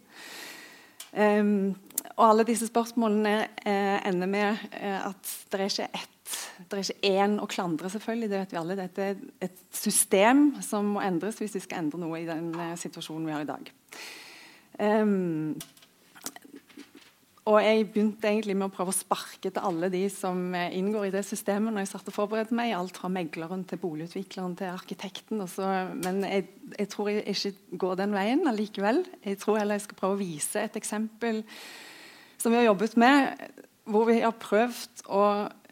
Um, 1.13 1.75
og 2.17 2.25
alle 2.29 2.47
disse 2.49 2.69
spørsmålene 2.69 3.35
eh, 3.65 3.99
ender 4.09 4.31
med 4.31 4.65
eh, 4.79 4.99
at 5.09 5.37
det 5.53 5.61
er 5.61 5.71
ikke 5.71 5.93
ett 5.93 6.09
det 6.71 6.79
er 6.79 6.87
ikke 6.87 7.11
én 7.19 7.35
å 7.43 7.49
klandre, 7.51 7.91
selvfølgelig. 7.93 8.31
det 8.31 8.39
vet 8.39 8.53
vi 8.55 8.59
alle. 8.61 8.79
Dette 8.79 9.05
er 9.05 9.21
et 9.45 9.63
system 9.75 10.47
som 10.65 10.95
må 10.95 11.03
endres 11.05 11.41
hvis 11.41 11.59
vi 11.59 11.65
skal 11.65 11.83
endre 11.83 12.01
noe 12.01 12.23
i 12.23 12.29
den 12.29 12.53
eh, 12.55 12.75
situasjonen 12.81 13.29
vi 13.29 13.35
har 13.35 13.45
i 13.45 13.51
dag. 13.51 13.71
Um, 14.81 15.59
og 17.51 17.59
jeg 17.59 17.89
begynte 17.91 18.31
egentlig 18.31 18.55
med 18.55 18.69
å 18.69 18.73
prøve 18.73 18.93
å 18.93 18.97
sparke 18.97 19.51
til 19.51 19.65
alle 19.67 19.89
de 19.91 20.05
som 20.15 20.39
eh, 20.55 20.77
inngår 20.79 21.09
i 21.09 21.15
det 21.17 21.25
systemet. 21.27 21.75
når 21.75 21.85
jeg 21.85 21.91
satt 21.91 22.11
og 22.13 22.15
forberedte 22.15 22.55
meg, 22.55 22.75
Alt 22.79 23.01
fra 23.01 23.11
megleren 23.11 23.65
til 23.67 23.81
boligutvikleren 23.83 24.55
til 24.57 24.71
arkitekten. 24.71 25.43
Også. 25.43 25.67
men 26.05 26.23
jeg, 26.23 26.47
jeg, 26.79 26.89
tror 26.89 27.11
jeg 27.11 27.25
ikke 27.27 27.79
går 27.83 27.97
den 27.99 28.15
veien 28.15 28.47
allikevel. 28.47 29.03
Jeg 29.27 29.43
tror 29.43 29.59
heller 29.59 29.81
jeg 29.81 29.89
skal 29.89 29.99
prøve 29.99 30.17
å 30.17 30.23
vise 30.23 30.63
et 30.63 30.79
eksempel 30.79 31.43
som 32.43 32.53
vi 32.53 32.59
har 32.59 32.71
jobbet 32.73 32.97
med, 32.99 33.47
hvor 33.91 34.09
vi 34.11 34.19
har 34.23 34.35
prøvd 34.43 35.07
å 35.15 35.23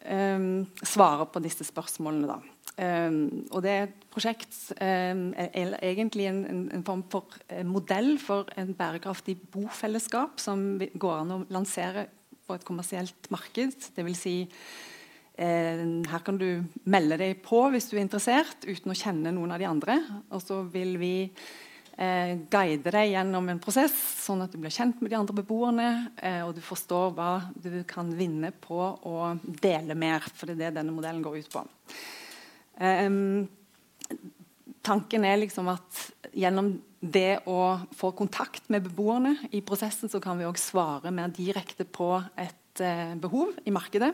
eh, 0.03 0.47
svare 0.87 1.27
på 1.31 1.43
disse 1.43 1.67
spørsmålene. 1.67 2.39
Eh, 2.81 3.17
og 3.51 3.59
det 3.65 3.73
er 3.73 3.85
et 3.89 4.07
prosjekt 4.11 4.55
eh, 4.77 5.11
er 5.35 5.75
egentlig 5.83 6.29
en, 6.31 6.41
en, 6.71 6.87
form 6.87 7.03
for 7.11 7.37
modell 7.67 8.15
for 8.19 8.49
en 8.59 8.73
bærekraftig 8.77 9.37
bofellesskap 9.53 10.41
som 10.43 10.73
går 10.79 11.21
an 11.21 11.35
å 11.35 11.43
lansere 11.51 12.07
på 12.51 12.57
et 12.57 12.67
kommersielt 12.67 13.31
marked. 13.31 13.77
Det 13.95 14.05
vil 14.05 14.17
Si, 14.19 14.35
uh, 15.39 15.83
her 16.11 16.23
kan 16.25 16.37
du 16.37 16.63
melde 16.83 17.17
deg 17.21 17.39
på 17.45 17.63
hvis 17.71 17.87
du 17.89 17.95
er 17.97 18.03
interessert, 18.03 18.67
uten 18.67 18.91
å 18.91 18.97
kjenne 18.97 19.31
noen 19.35 19.55
av 19.55 19.61
de 19.61 19.69
andre. 19.69 19.97
Og 20.35 20.43
så 20.43 20.61
vil 20.73 20.97
vi 21.01 21.15
eh, 22.01 22.33
guide 22.51 22.93
deg 22.93 23.13
gjennom 23.13 23.49
en 23.51 23.61
prosess, 23.61 23.95
sånn 24.25 24.41
at 24.45 24.53
du 24.53 24.59
blir 24.61 24.73
kjent 24.73 25.01
med 25.01 25.13
de 25.13 25.19
andre 25.19 25.37
beboerne, 25.37 25.89
eh, 26.17 26.41
og 26.45 26.55
du 26.57 26.61
forstår 26.65 27.13
hva 27.17 27.31
du 27.53 27.83
kan 27.89 28.09
vinne 28.17 28.51
på 28.53 28.79
å 29.07 29.31
dele 29.41 29.97
mer. 29.97 30.25
For 30.33 30.49
det 30.49 30.57
er 30.57 30.63
det 30.65 30.79
denne 30.79 30.95
modellen 30.95 31.23
går 31.25 31.41
ut 31.41 31.51
på. 31.53 31.65
Eh, 32.81 33.09
tanken 34.81 35.27
er 35.27 35.43
liksom 35.43 35.69
at 35.71 36.07
gjennom 36.33 36.73
det 37.01 37.41
å 37.49 37.79
få 37.97 38.11
kontakt 38.17 38.69
med 38.69 38.85
beboerne 38.85 39.35
i 39.51 39.63
prosessen, 39.65 40.09
så 40.09 40.21
kan 40.21 40.37
vi 40.37 40.45
òg 40.45 40.59
svare 40.61 41.13
mer 41.13 41.33
direkte 41.33 41.85
på 41.85 42.13
et 42.37 42.83
eh, 42.83 43.15
behov 43.17 43.55
i 43.65 43.73
markedet. 43.73 44.13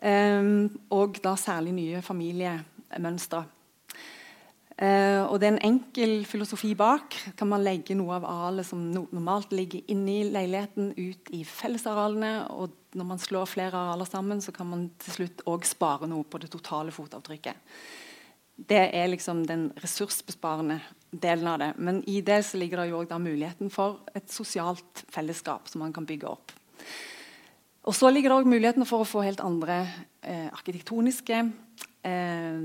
Um, 0.00 0.70
og 0.96 1.18
da 1.20 1.34
særlig 1.36 1.74
nye 1.76 1.98
familiemønstre. 2.00 3.42
Uh, 4.80 5.28
og 5.28 5.34
det 5.36 5.44
er 5.44 5.52
en 5.58 5.74
enkel 5.74 6.12
filosofi 6.24 6.70
bak. 6.78 7.12
Kan 7.36 7.50
man 7.50 7.60
legge 7.60 7.92
noe 7.98 8.14
av 8.16 8.24
arealet 8.24 8.64
som 8.64 8.86
normalt 8.94 9.52
ligger 9.52 9.84
inni 9.92 10.22
leiligheten, 10.32 10.94
ut 10.96 11.32
i 11.36 11.42
fellesarealene? 11.44 12.32
Og 12.56 12.96
når 12.96 13.08
man 13.10 13.20
slår 13.20 13.50
flere 13.50 13.76
arealer 13.76 14.08
sammen, 14.08 14.40
så 14.40 14.54
kan 14.56 14.70
man 14.70 14.88
til 15.04 15.18
slutt 15.18 15.44
òg 15.52 15.68
spare 15.68 16.08
noe 16.08 16.24
på 16.24 16.40
det 16.40 16.48
totale 16.54 16.94
fotavtrykket. 16.96 17.60
Det 18.70 18.80
er 18.96 19.12
liksom 19.12 19.44
den 19.48 19.68
ressursbesparende 19.80 20.80
delen 21.12 21.52
av 21.52 21.60
det. 21.60 21.70
Men 21.76 22.00
i 22.08 22.22
det 22.24 22.40
så 22.48 22.60
ligger 22.60 22.80
det 22.80 22.90
jo 22.90 23.02
også 23.02 23.20
muligheten 23.20 23.72
for 23.72 24.00
et 24.16 24.32
sosialt 24.32 25.04
fellesskap 25.12 25.68
som 25.68 25.84
man 25.84 25.92
kan 25.92 26.08
bygge 26.08 26.28
opp. 26.28 26.56
Og 27.88 27.96
så 27.96 28.08
ligger 28.12 28.32
det 28.32 28.42
òg 28.42 28.48
muligheten 28.48 28.88
for 28.88 29.04
å 29.04 29.08
få 29.08 29.24
helt 29.24 29.40
andre 29.44 29.82
eh, 30.20 30.48
arkitektoniske 30.52 31.38
eh, 32.04 32.64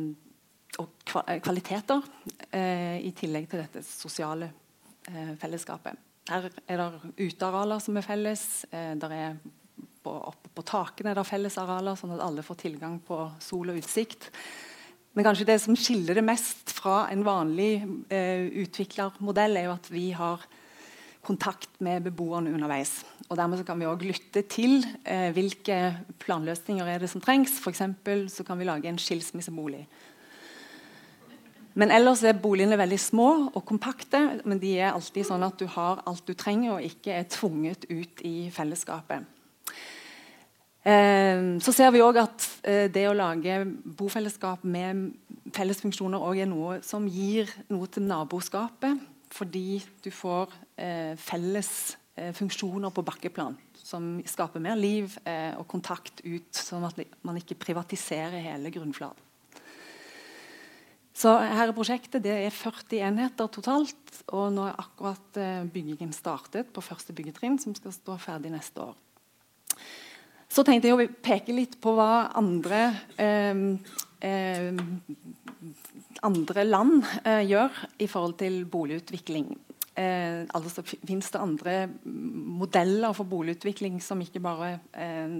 og 0.81 1.15
eh, 1.25 1.39
kvaliteter 1.43 2.03
eh, 2.51 2.99
i 3.05 3.11
tillegg 3.15 3.47
til 3.51 3.63
dette 3.63 3.83
sosiale 3.87 4.49
eh, 5.11 5.33
fellesskapet. 5.39 6.01
Her 6.29 6.47
er 6.49 6.81
det 6.81 7.13
utearealer 7.21 7.81
som 7.83 7.97
er 7.99 8.05
felles. 8.05 8.45
Eh, 8.73 8.93
er 8.95 9.37
på, 10.05 10.13
oppe 10.13 10.51
på 10.55 10.65
takene 10.65 11.11
er 11.11 11.19
det 11.19 11.27
fellesarealer, 11.27 11.97
sånn 11.99 12.15
at 12.15 12.23
alle 12.25 12.45
får 12.45 12.61
tilgang 12.65 12.99
på 13.05 13.19
sol 13.43 13.73
og 13.73 13.81
utsikt. 13.81 14.29
Men 15.15 15.29
kanskje 15.29 15.47
det 15.47 15.61
som 15.63 15.77
skiller 15.79 16.17
det 16.17 16.25
mest 16.27 16.73
fra 16.75 17.05
en 17.11 17.23
vanlig 17.25 17.79
eh, 18.11 18.49
utviklermodell, 18.65 19.55
er 19.55 19.69
jo 19.69 19.75
at 19.77 19.89
vi 19.93 20.09
har 20.17 20.43
kontakt 21.25 21.79
med 21.81 22.03
beboerne 22.05 22.51
underveis. 22.53 22.99
Og 23.29 23.37
Dermed 23.39 23.63
kan 23.65 23.79
vi 23.79 23.87
også 23.89 24.09
lytte 24.09 24.43
til 24.51 24.83
eh, 25.07 25.31
hvilke 25.33 25.77
planløsninger 26.21 26.85
er 26.85 27.01
det 27.01 27.09
som 27.09 27.23
trengs. 27.23 27.55
For 27.63 27.73
så 27.73 28.45
kan 28.45 28.59
vi 28.59 28.67
lage 28.67 28.91
en 28.91 29.01
skilsmissebolig. 29.01 29.85
Men 31.75 31.91
ellers 31.91 32.23
er 32.23 32.37
boligene 32.39 32.77
veldig 32.79 32.99
små 33.03 33.29
og 33.51 33.63
kompakte. 33.67 34.21
Men 34.47 34.61
de 34.61 34.77
er 34.79 34.93
alltid 34.93 35.27
sånn 35.27 35.43
at 35.43 35.59
du 35.59 35.67
har 35.75 36.03
alt 36.07 36.23
du 36.27 36.35
trenger, 36.37 36.77
og 36.77 36.85
ikke 36.87 37.17
er 37.17 37.27
tvunget 37.31 37.87
ut 37.91 38.23
i 38.27 38.49
fellesskapet. 38.55 39.27
Eh, 40.85 41.57
så 41.65 41.73
ser 41.73 41.91
vi 41.91 42.03
òg 42.05 42.21
at 42.21 42.47
eh, 42.63 42.85
det 42.93 43.07
å 43.09 43.17
lage 43.17 43.57
bofellesskap 43.97 44.63
med 44.69 45.09
fellesfunksjoner 45.55 46.21
òg 46.21 46.43
er 46.43 46.49
noe 46.51 46.79
som 46.85 47.07
gir 47.09 47.49
noe 47.73 47.89
til 47.91 48.05
naboskapet. 48.07 49.03
Fordi 49.35 49.81
du 50.05 50.11
får 50.13 50.53
eh, 50.79 51.13
felles 51.19 51.69
funksjoner 52.15 52.93
på 52.95 53.03
bakkeplan 53.03 53.57
som 53.75 54.21
skaper 54.23 54.61
mer 54.63 54.77
liv 54.79 55.11
og 55.59 55.65
kontakt 55.67 56.21
ut, 56.23 56.47
sånn 56.55 56.85
at 56.87 57.01
man 57.27 57.35
ikke 57.41 57.57
privatiserer 57.59 58.39
hele 58.39 58.71
grunnflaten. 58.71 59.24
Så 61.15 61.31
her 61.39 61.69
er 61.69 61.75
prosjektet 61.75 62.25
det 62.25 62.33
er 62.43 62.51
40 62.51 62.99
enheter 63.07 63.47
totalt. 63.47 64.01
Og 64.35 64.49
nå 64.51 64.65
er 64.67 64.81
akkurat 64.81 65.39
byggingen 65.71 66.11
startet 66.15 66.73
på 66.75 66.83
første 66.83 67.15
byggetrinn, 67.15 67.55
som 67.61 67.75
skal 67.77 67.93
stå 67.95 68.17
ferdig 68.19 68.51
neste 68.51 68.83
år. 68.83 68.97
Så 70.55 70.63
tenkte 70.63 70.87
jeg 70.87 70.95
å 70.95 71.07
peke 71.25 71.51
litt 71.55 71.75
på 71.83 71.91
hva 71.97 72.29
andre, 72.39 72.81
eh, 73.19 73.63
eh, 74.23 74.77
andre 76.23 76.63
land 76.63 77.03
eh, 77.25 77.43
gjør 77.49 77.81
i 77.99 78.07
forhold 78.07 78.37
til 78.39 78.61
boligutvikling. 78.71 79.49
Eh, 79.95 80.45
altså 80.55 80.83
Fins 80.83 81.31
det 81.31 81.41
andre 81.41 81.75
modeller 82.05 83.15
for 83.15 83.27
boligutvikling 83.27 83.99
som 84.03 84.23
ikke 84.23 84.43
bare 84.43 84.71
eh, 84.93 85.35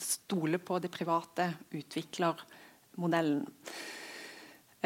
stoler 0.00 0.60
på 0.64 0.80
det 0.80 0.92
private 0.94 1.50
utviklermodellen? 1.76 3.44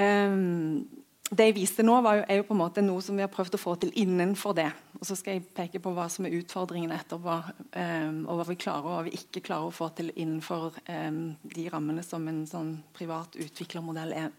Um, 0.00 0.88
det 1.30 1.44
jeg 1.46 1.54
viste 1.60 1.84
nå, 1.86 1.94
jo, 2.02 2.22
er 2.26 2.40
jo 2.40 2.44
på 2.48 2.54
en 2.56 2.58
måte 2.58 2.82
noe 2.82 3.02
som 3.04 3.14
vi 3.14 3.22
har 3.22 3.30
prøvd 3.30 3.54
å 3.54 3.60
få 3.60 3.76
til 3.78 3.92
innenfor 4.02 4.54
det. 4.58 4.66
Og 4.98 5.04
så 5.06 5.14
skal 5.18 5.36
jeg 5.36 5.46
peke 5.54 5.78
på 5.82 5.92
hva 5.94 6.08
som 6.10 6.26
er 6.26 6.34
utfordringene 6.40 6.96
etterpå, 6.98 7.36
um, 7.70 8.16
og 8.24 8.40
hva 8.40 8.46
vi 8.48 8.56
klarer 8.58 8.88
og 8.88 8.96
hva 8.96 9.04
vi 9.06 9.14
ikke 9.14 9.44
klarer 9.46 9.70
å 9.70 9.74
få 9.74 9.92
til 9.94 10.10
innenfor 10.10 10.74
um, 10.90 11.20
de 11.54 11.68
rammene 11.70 12.02
som 12.06 12.26
en 12.30 12.42
sånn 12.50 12.72
privat 12.96 13.38
utviklermodell 13.38 14.14
er. 14.24 14.32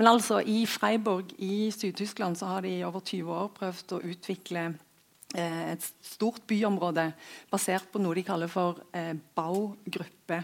Men 0.00 0.12
altså, 0.14 0.40
i 0.40 0.62
Freiburg 0.64 1.34
i 1.44 1.68
Syd-Tyskland 1.76 2.40
så 2.40 2.54
har 2.54 2.64
de 2.64 2.72
i 2.78 2.86
over 2.88 3.04
20 3.04 3.36
år 3.36 3.52
prøvd 3.60 3.96
å 3.98 4.02
utvikle 4.14 4.64
uh, 4.72 5.62
et 5.74 5.90
stort 6.08 6.46
byområde 6.48 7.10
basert 7.52 7.92
på 7.92 8.00
noe 8.00 8.16
de 8.16 8.24
kaller 8.24 8.48
for 8.48 8.80
uh, 8.96 9.12
Bau-gruppe 9.36 10.40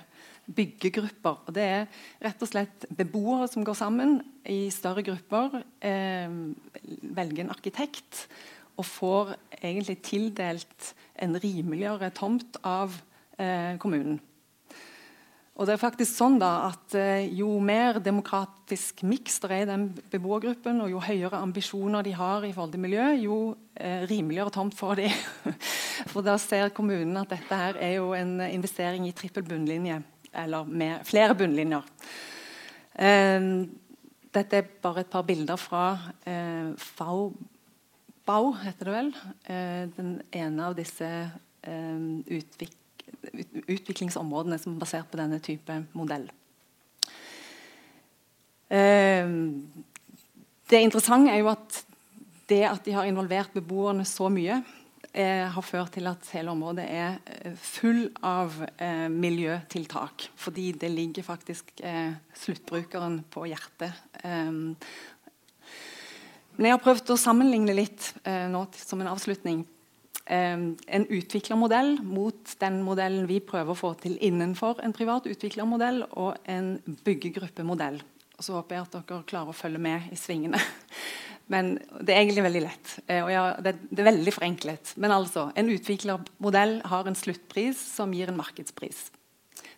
byggegrupper. 0.46 1.40
Og 1.46 1.54
det 1.56 1.64
er 1.64 2.04
rett 2.22 2.42
og 2.42 2.50
slett 2.50 2.86
beboere 2.90 3.48
som 3.50 3.64
går 3.66 3.78
sammen 3.78 4.20
i 4.46 4.66
større 4.74 5.04
grupper, 5.06 5.62
eh, 5.80 6.30
velger 7.16 7.44
en 7.44 7.54
arkitekt 7.54 8.26
og 8.76 8.86
får 8.86 9.34
egentlig 9.56 9.98
tildelt 10.04 10.94
en 11.16 11.36
rimeligere 11.40 12.10
tomt 12.14 12.58
av 12.62 12.94
eh, 13.38 13.76
kommunen. 13.80 14.20
Og 15.56 15.64
det 15.64 15.72
er 15.72 15.80
faktisk 15.80 16.18
sånn 16.18 16.34
da 16.36 16.50
at 16.66 16.94
eh, 16.98 17.30
Jo 17.32 17.54
mer 17.64 17.96
demokratisk 18.04 19.00
miks 19.08 19.38
det 19.40 19.48
er 19.54 19.62
i 19.64 19.68
den 19.70 19.86
beboergruppen, 20.12 20.82
og 20.84 20.90
jo 20.92 21.00
høyere 21.00 21.40
ambisjoner 21.40 22.04
de 22.04 22.12
har 22.16 22.44
i 22.44 22.52
forhold 22.52 22.74
til 22.74 22.84
miljø, 22.84 23.06
jo 23.22 23.38
eh, 23.72 24.04
rimeligere 24.10 24.52
tomt 24.52 24.76
får 24.76 25.00
de. 25.00 25.08
For 26.12 26.20
da 26.26 26.36
ser 26.40 26.74
kommunen 26.76 27.16
at 27.22 27.32
dette 27.32 27.60
her 27.62 27.80
er 27.80 27.96
jo 27.96 28.12
en 28.16 28.36
investering 28.50 29.08
i 29.08 29.16
trippel 29.16 29.46
bunnlinje 29.48 30.02
eller 30.36 30.68
med 30.68 31.04
flere 31.08 31.34
bunnlinjer. 31.38 31.84
Eh, 32.94 33.40
dette 34.36 34.58
er 34.58 34.72
bare 34.82 35.00
et 35.04 35.10
par 35.10 35.24
bilder 35.26 35.56
fra 35.60 35.84
eh, 36.28 36.72
FAU, 36.96 37.30
BAU, 38.26 38.50
heter 38.60 38.88
det 38.88 38.96
vel. 38.96 39.10
Eh, 39.48 39.84
den 39.96 40.10
ene 40.34 40.70
av 40.70 40.74
disse 40.78 41.06
eh, 41.06 42.00
utvik 42.26 42.74
utviklingsområdene 43.66 44.58
som 44.58 44.74
er 44.74 44.82
basert 44.82 45.08
på 45.10 45.18
denne 45.18 45.38
type 45.42 45.74
modell. 45.96 46.26
Det 48.66 50.80
interessante 50.82 51.32
er 51.32 51.38
jo 51.40 51.48
at 51.50 51.86
det 52.50 52.62
at 52.66 52.84
de 52.86 52.94
har 52.94 53.08
involvert 53.08 53.54
beboerne 53.54 54.04
så 54.06 54.28
mye, 54.32 54.60
eh, 55.16 55.46
har 55.52 55.64
ført 55.64 55.94
til 55.96 56.08
at 56.10 56.28
hele 56.34 56.52
området 56.52 56.84
er 56.92 57.18
eh, 57.24 57.54
full 57.56 58.06
av 58.26 58.54
eh, 58.76 59.06
miljøtiltak. 59.12 60.28
Fordi 60.36 60.70
det 60.76 60.90
ligger 60.92 61.26
faktisk 61.26 61.72
eh, 61.80 62.16
sluttbrukeren 62.36 63.22
på 63.32 63.46
hjertet. 63.50 63.96
Eh, 64.22 64.52
men 66.56 66.70
jeg 66.70 66.76
har 66.76 66.84
prøvd 66.84 67.12
å 67.12 67.20
sammenligne 67.20 67.76
litt 67.76 68.12
eh, 68.24 68.46
nå 68.52 68.66
som 68.80 69.02
en 69.02 69.14
avslutning. 69.14 69.64
en 70.26 71.04
utviklermodell 71.06 72.00
mot 72.02 72.54
den 72.58 72.80
modellen 72.82 73.28
vi 73.28 73.36
prøver 73.38 73.70
å 73.70 73.78
få 73.78 73.92
til 73.94 74.16
innenfor 74.18 74.80
en 74.82 74.92
privat 74.92 75.28
utviklermodell, 75.30 76.00
og 76.18 76.34
en 76.50 76.80
byggegruppemodell. 77.06 78.00
Og 78.34 78.42
så 78.42 78.56
håper 78.56 78.74
jeg 78.74 78.86
at 78.88 78.96
dere 78.96 79.20
klarer 79.22 79.52
å 79.52 79.54
følge 79.54 79.78
med 79.78 80.10
i 80.10 80.18
svingene. 80.18 80.58
Men 81.52 81.76
det 82.02 82.10
er 82.10 82.24
egentlig 82.24 82.46
veldig 82.48 82.62
lett. 82.64 82.92
Eh, 83.06 83.22
og 83.22 83.30
ja, 83.30 83.44
det, 83.62 83.76
det, 83.90 84.00
er 84.02 84.10
veldig 84.10 84.34
forenklet. 84.34 84.94
Men 84.98 85.14
altså, 85.14 85.48
en 85.54 85.70
utviklermodell 85.70 86.80
har 86.90 87.06
en 87.06 87.18
sluttpris 87.18 87.78
som 87.94 88.14
gir 88.16 88.32
en 88.32 88.38
markedspris. 88.40 89.06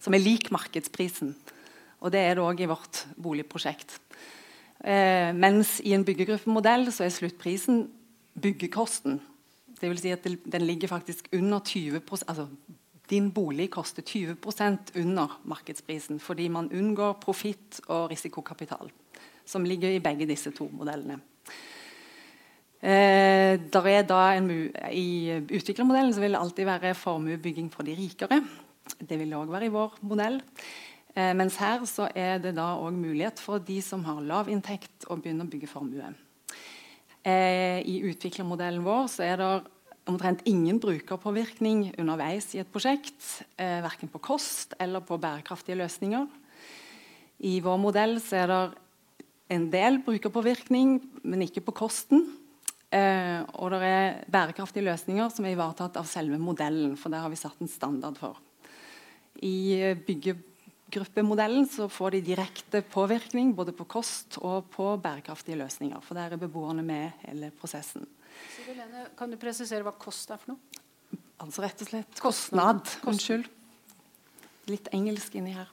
Som 0.00 0.16
er 0.16 0.24
lik 0.24 0.48
markedsprisen. 0.54 1.34
Og 2.00 2.14
det 2.14 2.22
er 2.24 2.38
det 2.38 2.44
òg 2.46 2.62
i 2.62 2.70
vårt 2.70 3.04
boligprosjekt. 3.20 3.98
Eh, 4.80 5.34
mens 5.34 5.78
i 5.84 5.92
en 5.96 6.06
byggegruppemodell 6.06 6.88
så 6.94 7.04
er 7.04 7.14
sluttprisen 7.14 7.88
byggekosten. 8.38 9.18
Det 9.78 9.90
vil 9.90 10.00
si 10.00 10.12
at 10.14 10.24
den 10.24 10.66
ligger 10.66 10.90
faktisk 10.90 11.28
under 11.34 11.60
20% 11.60 12.24
altså 12.26 12.48
Din 13.08 13.30
bolig 13.32 13.70
koster 13.70 14.02
20% 14.02 14.98
under 15.00 15.40
markedsprisen 15.44 16.18
fordi 16.20 16.48
man 16.48 16.68
unngår 16.68 17.14
profitt 17.22 17.80
og 17.88 18.10
risikokapital. 18.10 18.90
Som 19.46 19.64
ligger 19.64 19.88
i 19.88 19.98
begge 19.98 20.26
disse 20.28 20.50
to 20.50 20.68
modellene. 20.68 21.16
Eh, 22.78 23.58
en, 23.58 24.50
I 24.92 25.08
utviklermodellen 25.50 26.14
vil 26.14 26.32
det 26.32 26.38
alltid 26.40 26.66
være 26.68 26.94
formuebygging 26.94 27.72
for 27.72 27.82
de 27.82 27.96
rikere. 27.98 28.42
Det 29.00 29.18
vil 29.18 29.34
òg 29.34 29.50
være 29.50 29.66
i 29.66 29.74
vår 29.74 29.98
modell. 30.06 30.40
Eh, 31.14 31.34
mens 31.34 31.56
her 31.58 31.82
er 32.14 32.38
det 32.38 32.54
da 32.54 32.76
òg 32.78 32.94
mulighet 32.94 33.40
for 33.42 33.58
de 33.58 33.80
som 33.82 34.04
har 34.04 34.22
lav 34.22 34.48
inntekt, 34.48 35.08
å 35.10 35.16
begynne 35.18 35.44
å 35.44 35.50
bygge 35.50 35.66
formue. 35.66 36.12
Eh, 37.26 37.82
I 37.82 37.98
utviklermodellen 38.06 38.84
vår 38.84 39.10
er 39.26 39.36
det 39.36 39.50
omtrent 40.08 40.44
ingen 40.48 40.78
brukerpåvirkning 40.80 41.90
underveis 41.98 42.54
i 42.54 42.62
et 42.62 42.70
prosjekt. 42.72 43.42
Eh, 43.58 43.82
verken 43.84 44.08
på 44.08 44.22
kost 44.22 44.74
eller 44.80 45.00
på 45.00 45.18
bærekraftige 45.18 45.76
løsninger. 45.82 46.28
I 47.44 47.58
vår 47.60 47.78
modell 47.78 48.16
er 48.32 48.46
det 48.46 48.62
en 49.48 49.70
del 49.72 50.02
brukerpåvirkning, 50.04 50.98
men 51.24 51.44
ikke 51.46 51.64
på 51.64 51.74
kosten. 51.84 52.26
Eh, 52.88 53.40
og 53.60 53.72
det 53.74 53.80
er 53.84 54.20
bærekraftige 54.32 54.86
løsninger 54.86 55.32
som 55.32 55.44
er 55.44 55.56
ivaretatt 55.56 55.98
av 56.00 56.08
selve 56.08 56.38
modellen. 56.40 56.94
For 57.00 57.12
det 57.12 57.22
har 57.22 57.32
vi 57.32 57.40
satt 57.40 57.60
en 57.64 57.70
standard 57.70 58.20
for. 58.20 58.38
I 59.44 59.94
byggegruppemodellen 60.06 61.68
så 61.70 61.88
får 61.92 62.16
de 62.16 62.24
direkte 62.32 62.82
påvirkning 62.82 63.52
både 63.56 63.74
på 63.76 63.86
kost 63.88 64.40
og 64.40 64.70
på 64.74 64.90
bærekraftige 65.02 65.60
løsninger. 65.60 66.00
For 66.04 66.18
der 66.18 66.34
er 66.34 66.40
beboerne 66.40 66.84
med 66.84 67.12
hele 67.26 67.52
prosessen. 67.60 68.08
Helene, 68.66 69.08
kan 69.18 69.30
du 69.30 69.38
presisere 69.40 69.84
hva 69.86 69.94
kost 69.96 70.30
er 70.32 70.40
for 70.40 70.54
noe? 70.54 70.84
Altså 71.38 71.62
rett 71.62 71.82
og 71.84 71.90
slett 71.92 72.18
kostnad. 72.18 72.82
kostnad. 72.82 73.12
Unnskyld. 73.12 73.46
Litt 74.68 74.88
engelsk 74.92 75.36
inni 75.38 75.54
her. 75.54 75.70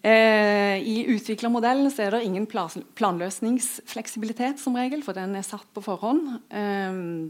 Eh, 0.00 0.80
I 0.80 1.04
utviklermodellen 1.12 1.92
er 2.00 2.10
det 2.14 2.24
ingen 2.24 2.46
planløsningsfleksibilitet 2.48 4.56
som 4.62 4.78
regel, 4.78 5.02
for 5.04 5.12
den 5.16 5.34
er 5.36 5.44
satt 5.44 5.68
på 5.76 5.82
forhånd. 5.84 6.40
Eh, 6.48 7.28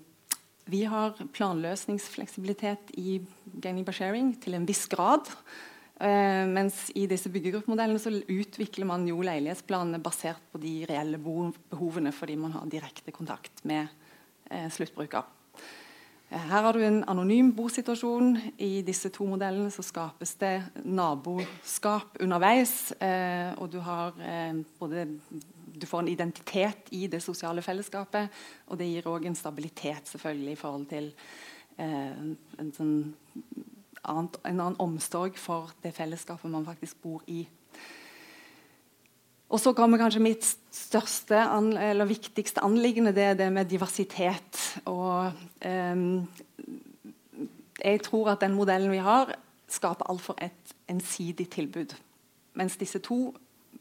vi 0.70 0.84
har 0.86 1.18
planløsningsfleksibilitet 1.34 2.94
i 3.00 3.18
gaining 3.58 3.84
by 3.86 3.92
sharing 3.96 4.42
til 4.42 4.54
en 4.54 4.66
viss 4.68 4.86
grad. 4.90 5.26
Eh, 6.00 6.46
mens 6.48 6.86
i 6.96 7.06
disse 7.10 7.28
byggegruppemodellene 7.32 8.00
så 8.00 8.12
utvikler 8.14 8.86
man 8.88 9.02
jo 9.08 9.20
leilighetsplanene 9.26 10.00
basert 10.00 10.40
på 10.52 10.60
de 10.62 10.86
reelle 10.88 11.18
behovene, 11.20 12.12
fordi 12.14 12.38
man 12.40 12.54
har 12.54 12.70
direkte 12.70 13.12
kontakt 13.12 13.64
med 13.68 13.88
eh, 14.48 14.70
sluttbruker. 14.72 15.26
Her 16.30 16.62
har 16.62 16.72
du 16.72 16.84
en 16.86 17.00
anonym 17.10 17.50
bosituasjon. 17.56 18.36
I 18.62 18.82
disse 18.86 19.10
to 19.10 19.26
modellene 19.26 19.70
så 19.74 19.82
skapes 19.82 20.36
det 20.38 20.54
naboskap 20.86 22.20
underveis. 22.22 22.92
Eh, 23.02 23.50
og 23.58 23.72
du 23.72 23.80
har 23.82 24.14
eh, 24.22 24.60
både 24.78 25.08
du 25.80 25.86
får 25.86 26.04
en 26.04 26.08
identitet 26.12 26.90
i 26.94 27.06
det 27.10 27.22
sosiale 27.22 27.62
fellesskapet, 27.62 28.28
og 28.66 28.78
det 28.78 28.88
gir 28.90 29.08
òg 29.10 29.26
en 29.26 29.38
stabilitet 29.38 30.10
selvfølgelig 30.10 30.52
i 30.52 30.60
forhold 30.60 30.86
til 30.90 31.08
eh, 31.78 32.18
en, 32.58 32.72
sånn 32.76 32.94
annet, 34.04 34.38
en 34.44 34.60
annen 34.60 34.78
omsorg 34.82 35.38
for 35.40 35.72
det 35.82 35.94
fellesskapet 35.96 36.52
man 36.52 36.66
faktisk 36.68 37.00
bor 37.02 37.24
i. 37.26 37.42
Og 39.50 39.58
så 39.58 39.72
kommer 39.74 39.98
kanskje 39.98 40.22
mitt 40.22 40.46
største 40.70 41.38
eller 41.90 42.06
viktigste 42.06 42.62
anliggende. 42.62 43.14
Det 43.14 43.24
er 43.32 43.38
det 43.38 43.48
med 43.52 43.66
diversitet. 43.70 44.60
Og 44.86 45.32
eh, 45.66 46.04
jeg 47.82 48.02
tror 48.06 48.34
at 48.34 48.44
den 48.44 48.54
modellen 48.54 48.92
vi 48.94 49.02
har, 49.02 49.34
skaper 49.70 50.10
altfor 50.10 50.38
et 50.42 50.74
ensidig 50.90 51.48
tilbud. 51.50 51.94
Mens 52.58 52.78
disse 52.78 53.02
to 53.02 53.30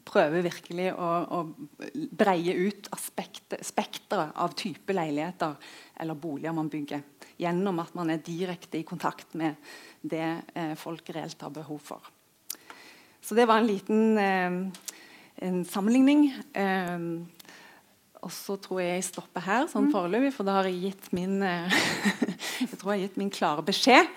prøver 0.06 0.42
virkelig 0.42 0.90
å, 0.94 1.08
å 1.38 1.40
breie 2.18 2.54
ut 2.56 2.88
spekteret 2.96 4.34
av 4.34 4.54
type 4.58 4.94
leiligheter 4.94 5.58
eller 6.00 6.18
boliger 6.18 6.56
man 6.56 6.70
bygger. 6.72 7.02
Gjennom 7.40 7.82
at 7.82 7.94
man 7.98 8.10
er 8.10 8.22
direkte 8.24 8.80
i 8.80 8.86
kontakt 8.86 9.36
med 9.38 9.58
det 10.00 10.26
eh, 10.54 10.74
folk 10.78 11.12
reelt 11.14 11.42
har 11.44 11.54
behov 11.54 11.82
for. 11.92 12.10
Så 13.20 13.36
det 13.36 13.46
var 13.46 13.60
en 13.60 13.68
liten 13.68 14.18
eh, 14.18 14.89
en 15.40 15.64
sammenligning. 15.64 16.28
Um, 16.54 17.28
og 18.20 18.32
så 18.34 18.58
tror 18.60 18.82
jeg 18.82 18.98
jeg 18.98 19.08
stopper 19.08 19.44
her 19.46 19.66
sånn 19.70 19.88
mm. 19.88 19.94
foreløpig, 19.94 20.34
for 20.36 20.48
da 20.48 20.58
har 20.58 20.68
jeg 20.68 20.90
gitt 20.90 21.10
min, 21.16 21.40
uh, 21.40 21.80
jeg 22.70 22.76
tror 22.76 22.92
jeg 22.92 22.96
har 22.96 23.04
gitt 23.06 23.20
min 23.20 23.32
klare 23.32 23.64
beskjed. 23.64 24.08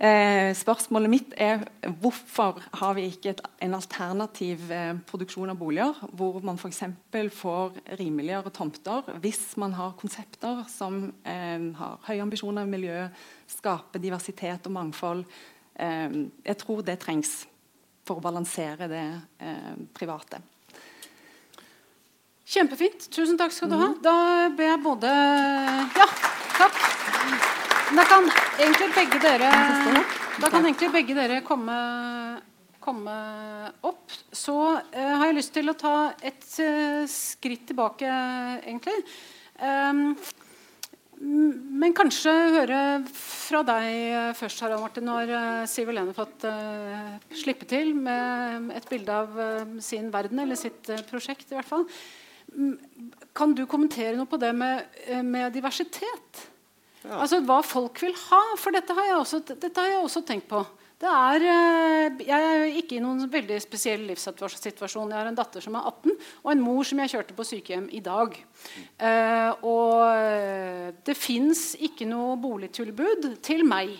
Eh, 0.00 0.54
spørsmålet 0.56 1.12
mitt 1.12 1.34
er 1.36 1.66
hvorfor 2.00 2.56
har 2.80 2.94
vi 2.96 3.02
ikke 3.10 3.34
et, 3.34 3.40
en 3.66 3.76
alternativ 3.76 4.62
eh, 4.72 4.94
produksjon 5.04 5.52
av 5.52 5.58
boliger, 5.60 5.98
hvor 6.16 6.38
man 6.40 6.56
f.eks. 6.56 6.86
får 7.36 7.76
rimeligere 8.00 8.48
tomter 8.48 9.10
hvis 9.20 9.58
man 9.60 9.74
har 9.76 9.92
konsepter 10.00 10.62
som 10.72 11.02
har 11.26 12.00
høye 12.06 12.24
ambisjoner 12.24 12.64
i 12.64 12.72
miljøet, 12.72 13.20
skaper 13.52 14.00
diversitet 14.00 14.70
og 14.70 14.72
mangfold. 14.78 15.26
jeg 15.76 16.56
tror 16.58 16.80
det 16.82 16.96
trengs 17.00 17.34
for 18.08 18.16
å 18.16 18.24
balansere 18.24 18.88
det 18.88 19.04
private. 19.96 20.40
Kjempefint. 22.50 23.06
Tusen 23.14 23.38
takk 23.38 23.54
skal 23.54 23.70
du 23.70 23.76
ha. 23.78 23.88
Mhm. 23.92 24.00
Da 24.02 24.14
ber 24.58 24.72
jeg 24.72 24.82
både 24.82 25.10
Ja, 26.00 26.06
takk. 26.58 26.80
Da 27.90 28.04
kan 28.06 28.26
egentlig 28.58 28.88
begge 28.94 29.18
dere 29.22 29.50
kan 30.50 30.64
egentlig 30.64 30.90
begge 30.94 31.14
dere 31.14 31.40
komme, 31.46 31.76
komme 32.82 33.14
opp. 33.86 34.10
Så 34.32 34.54
uh, 34.78 35.14
har 35.20 35.26
jeg 35.28 35.36
lyst 35.36 35.52
til 35.54 35.70
å 35.70 35.76
ta 35.78 35.94
et 36.22 36.46
uh, 36.62 37.02
skritt 37.10 37.66
tilbake, 37.70 38.08
egentlig. 38.64 38.94
Um, 39.60 40.14
men 41.20 41.92
kanskje 41.92 42.32
høre 42.54 42.80
fra 43.12 43.60
deg 43.68 44.34
først, 44.38 44.62
Harald 44.64 44.80
Martin, 44.80 45.04
når 45.04 45.34
uh, 45.34 45.66
Siv 45.68 45.90
Helene 45.90 46.14
har 46.14 46.16
fått 46.16 46.46
uh, 46.48 47.18
slippe 47.42 47.68
til 47.68 47.92
med 47.98 48.70
et 48.78 48.88
bilde 48.88 49.18
av 49.22 49.36
uh, 49.36 49.76
sin 49.84 50.08
verden, 50.14 50.40
eller 50.40 50.58
sitt 50.58 50.88
prosjekt, 51.10 51.50
i 51.52 51.58
hvert 51.58 51.68
fall. 51.68 51.86
Kan 53.36 53.54
du 53.54 53.64
kommentere 53.70 54.16
noe 54.18 54.28
på 54.30 54.40
det 54.40 54.50
med, 54.56 54.88
eh, 55.06 55.22
med 55.22 55.52
diversitet? 55.54 56.46
Ja. 57.04 57.22
Altså 57.22 57.40
Hva 57.46 57.60
folk 57.64 58.02
vil 58.02 58.14
ha. 58.28 58.42
For 58.60 58.74
dette 58.74 58.94
har 58.96 59.06
jeg 59.06 59.18
også, 59.20 59.42
har 59.48 59.90
jeg 59.90 60.02
også 60.02 60.24
tenkt 60.26 60.48
på. 60.50 60.64
Er, 61.00 61.40
eh, 61.40 62.18
jeg 62.26 62.28
er 62.28 62.76
ikke 62.76 62.98
i 62.98 63.00
noen 63.00 63.24
veldig 63.32 63.56
spesiell 63.62 64.02
livssituasjon. 64.10 65.08
Jeg 65.08 65.16
har 65.16 65.30
en 65.30 65.38
datter 65.38 65.64
som 65.64 65.78
er 65.78 65.86
18, 65.88 66.12
og 66.44 66.52
en 66.52 66.60
mor 66.60 66.84
som 66.84 67.00
jeg 67.00 67.14
kjørte 67.14 67.36
på 67.38 67.46
sykehjem 67.48 67.88
i 67.96 68.02
dag. 68.04 68.36
Eh, 69.00 69.64
og 69.64 71.00
det 71.06 71.16
fins 71.16 71.72
ikke 71.80 72.04
noe 72.10 72.36
boligtilbud 72.36 73.30
til 73.40 73.64
meg 73.64 73.96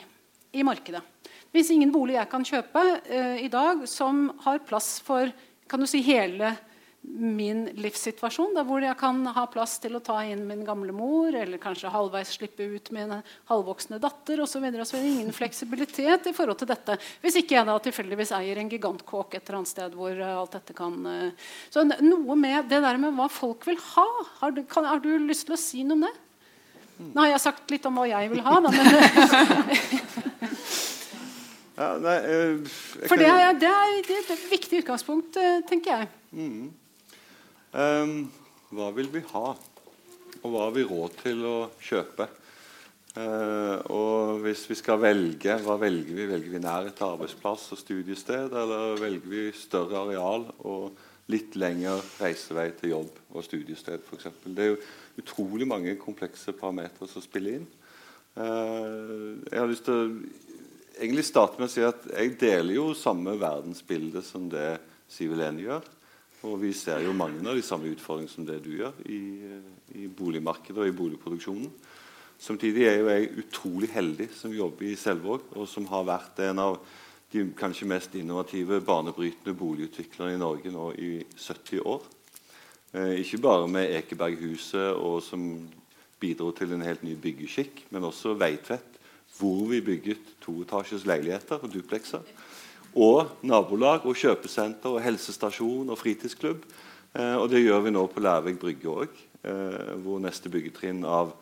i 0.52 0.66
markedet. 0.66 1.00
Det 1.24 1.58
fins 1.58 1.72
ingen 1.74 1.90
bolig 1.90 2.14
jeg 2.14 2.30
kan 2.30 2.44
kjøpe 2.46 2.82
eh, 3.10 3.40
i 3.46 3.48
dag 3.50 3.86
som 3.90 4.28
har 4.44 4.60
plass 4.66 4.98
for 5.02 5.32
kan 5.70 5.82
du 5.82 5.86
si, 5.86 6.02
hele 6.02 6.52
min 7.00 7.64
livssituasjon, 7.80 8.52
da, 8.54 8.62
hvor 8.66 8.82
jeg 8.84 8.96
kan 9.00 9.22
ha 9.32 9.46
plass 9.50 9.78
til 9.80 9.96
å 9.96 10.00
ta 10.04 10.18
inn 10.28 10.42
min 10.48 10.64
gamle 10.66 10.92
mor, 10.92 11.32
eller 11.32 11.58
kanskje 11.60 11.90
halvveis 11.92 12.28
slippe 12.36 12.62
ut 12.68 12.90
min 12.92 13.22
halvvoksne 13.48 13.98
datter 14.02 14.40
osv. 14.44 14.64
Ingen 14.68 15.32
fleksibilitet 15.32 16.26
i 16.28 16.34
forhold 16.36 16.58
til 16.60 16.68
dette. 16.68 16.98
Hvis 17.24 17.36
ikke 17.40 17.56
jeg 17.56 17.66
da 17.68 17.78
tilfeldigvis 17.80 18.32
eier 18.36 18.56
en 18.60 18.72
gigantkåk 18.72 19.34
et 19.34 19.42
eller 19.46 19.58
annet 19.62 19.72
sted 19.72 19.90
hvor 19.96 20.12
uh, 20.12 20.40
alt 20.42 20.52
dette 20.58 20.72
kan 20.76 21.06
uh... 21.06 21.32
Så 21.72 21.78
noe 21.88 22.36
med 22.36 22.68
det 22.70 22.80
der 22.84 22.96
med 23.00 23.16
hva 23.16 23.28
folk 23.32 23.66
vil 23.68 23.78
ha. 23.94 24.08
Har 24.42 24.50
du, 24.56 24.62
kan, 24.68 24.84
har 24.88 25.00
du 25.00 25.18
lyst 25.24 25.46
til 25.48 25.54
å 25.56 25.60
si 25.60 25.84
noe 25.86 25.96
om 25.96 26.02
det? 26.04 26.14
Nå 27.00 27.20
har 27.24 27.30
jeg 27.32 27.44
sagt 27.46 27.70
litt 27.72 27.86
om 27.88 27.96
hva 27.96 28.04
jeg 28.10 28.28
vil 28.28 28.42
ha, 28.44 28.54
da, 28.60 28.68
men 28.76 28.86
ja, 31.80 31.96
nei, 31.96 32.18
uh, 32.28 32.60
For 33.08 33.16
det 33.16 33.32
er, 33.32 33.56
det, 33.56 33.72
er, 33.72 34.04
det 34.04 34.20
er, 34.20 34.28
et 34.36 34.52
viktig 34.52 34.84
utgangspunkt, 34.84 35.32
tenker 35.70 35.90
jeg. 35.94 36.04
Mm. 36.36 36.68
Um, 37.70 38.24
hva 38.74 38.88
vil 38.96 39.06
vi 39.12 39.20
ha, 39.30 39.50
og 40.40 40.46
hva 40.50 40.62
har 40.64 40.72
vi 40.74 40.82
råd 40.86 41.12
til 41.20 41.44
å 41.46 41.56
kjøpe? 41.78 42.26
Uh, 43.14 43.78
og 43.94 44.40
hvis 44.42 44.64
vi 44.70 44.76
skal 44.78 44.98
velge, 45.02 45.54
hva 45.62 45.76
velger 45.78 46.16
vi? 46.16 46.26
Velger 46.30 46.54
vi 46.56 46.62
nærhet 46.62 46.96
til 46.98 47.12
arbeidsplass 47.12 47.68
og 47.74 47.78
studiested, 47.78 48.50
eller 48.50 48.98
velger 48.98 49.30
vi 49.30 49.44
større 49.54 50.02
areal 50.02 50.48
og 50.66 50.98
litt 51.30 51.54
lengre 51.58 52.00
reisevei 52.18 52.72
til 52.80 52.96
jobb 52.96 53.20
og 53.30 53.46
studiested 53.46 54.02
f.eks.? 54.02 54.26
Det 54.50 54.66
er 54.66 54.72
jo 54.72 54.80
utrolig 55.22 55.70
mange 55.70 55.94
komplekse 56.00 56.54
parametere 56.58 57.06
som 57.10 57.22
spiller 57.22 57.60
inn. 57.60 57.70
Uh, 58.34 59.38
jeg 59.46 59.62
har 59.62 59.70
lyst 59.70 59.86
til 59.86 59.94
å 59.94 60.10
egentlig 60.98 61.28
starte 61.30 61.62
med 61.62 61.70
å 61.70 61.74
si 61.76 61.86
at 61.86 62.02
jeg 62.16 62.34
deler 62.42 62.80
jo 62.80 62.90
samme 62.98 63.38
verdensbilde 63.38 64.26
som 64.26 64.50
det 64.50 64.72
Siv 65.10 65.36
Helene 65.36 65.68
gjør. 65.68 65.86
Og 66.48 66.56
vi 66.62 66.72
ser 66.72 67.02
jo 67.04 67.12
mange 67.12 67.42
av 67.44 67.58
de 67.58 67.64
samme 67.64 67.90
utfordringene 67.92 68.32
som 68.32 68.46
det 68.48 68.62
du 68.64 68.70
gjør 68.78 68.96
i, 69.12 69.20
i 70.00 70.06
boligmarkedet 70.08 70.80
og 70.80 70.88
i 70.88 70.96
boligproduksjonen. 70.96 71.68
Samtidig 72.40 72.86
er 72.88 72.96
jo 72.96 73.10
jeg 73.12 73.32
utrolig 73.42 73.90
heldig 73.92 74.30
som 74.32 74.54
jobber 74.56 74.88
i 74.88 74.96
Selvåg, 74.96 75.50
og 75.52 75.68
som 75.68 75.84
har 75.90 76.06
vært 76.08 76.40
en 76.46 76.62
av 76.62 76.78
de 77.30 77.44
kanskje 77.58 77.88
mest 77.90 78.16
innovative, 78.16 78.80
banebrytende 78.80 79.52
boligutviklerne 79.54 80.38
i 80.38 80.40
Norge 80.40 80.72
nå 80.72 80.86
i 80.96 81.10
70 81.36 81.84
år. 81.84 82.06
Eh, 82.96 83.20
ikke 83.20 83.42
bare 83.44 83.68
med 83.68 83.92
Ekeberghuset, 84.00 84.96
og 84.96 85.20
som 85.22 85.44
bidro 86.20 86.48
til 86.56 86.72
en 86.72 86.86
helt 86.88 87.04
ny 87.04 87.12
byggeskikk, 87.20 87.84
men 87.92 88.08
også 88.08 88.32
Veitvet, 88.40 88.96
hvor 89.36 89.68
vi 89.68 89.84
bygget 89.84 90.34
toetasjes 90.42 91.04
leiligheter 91.06 91.60
og 91.60 91.70
duplekser 91.72 92.24
og 92.94 93.42
nabolag 93.46 94.06
og 94.08 94.18
kjøpesenter 94.18 94.96
og 94.96 95.02
helsestasjon 95.04 95.90
og 95.92 95.98
fritidsklubb. 95.98 96.64
Eh, 97.14 97.36
og 97.36 97.48
det 97.50 97.62
gjør 97.62 97.84
vi 97.86 97.94
nå 97.94 98.06
på 98.10 98.22
Lærvik 98.22 98.60
brygge 98.60 98.90
òg, 98.90 99.20
eh, 99.42 99.94
hvor 100.02 100.20
neste 100.22 100.50
byggetrinn 100.50 101.04
av, 101.04 101.32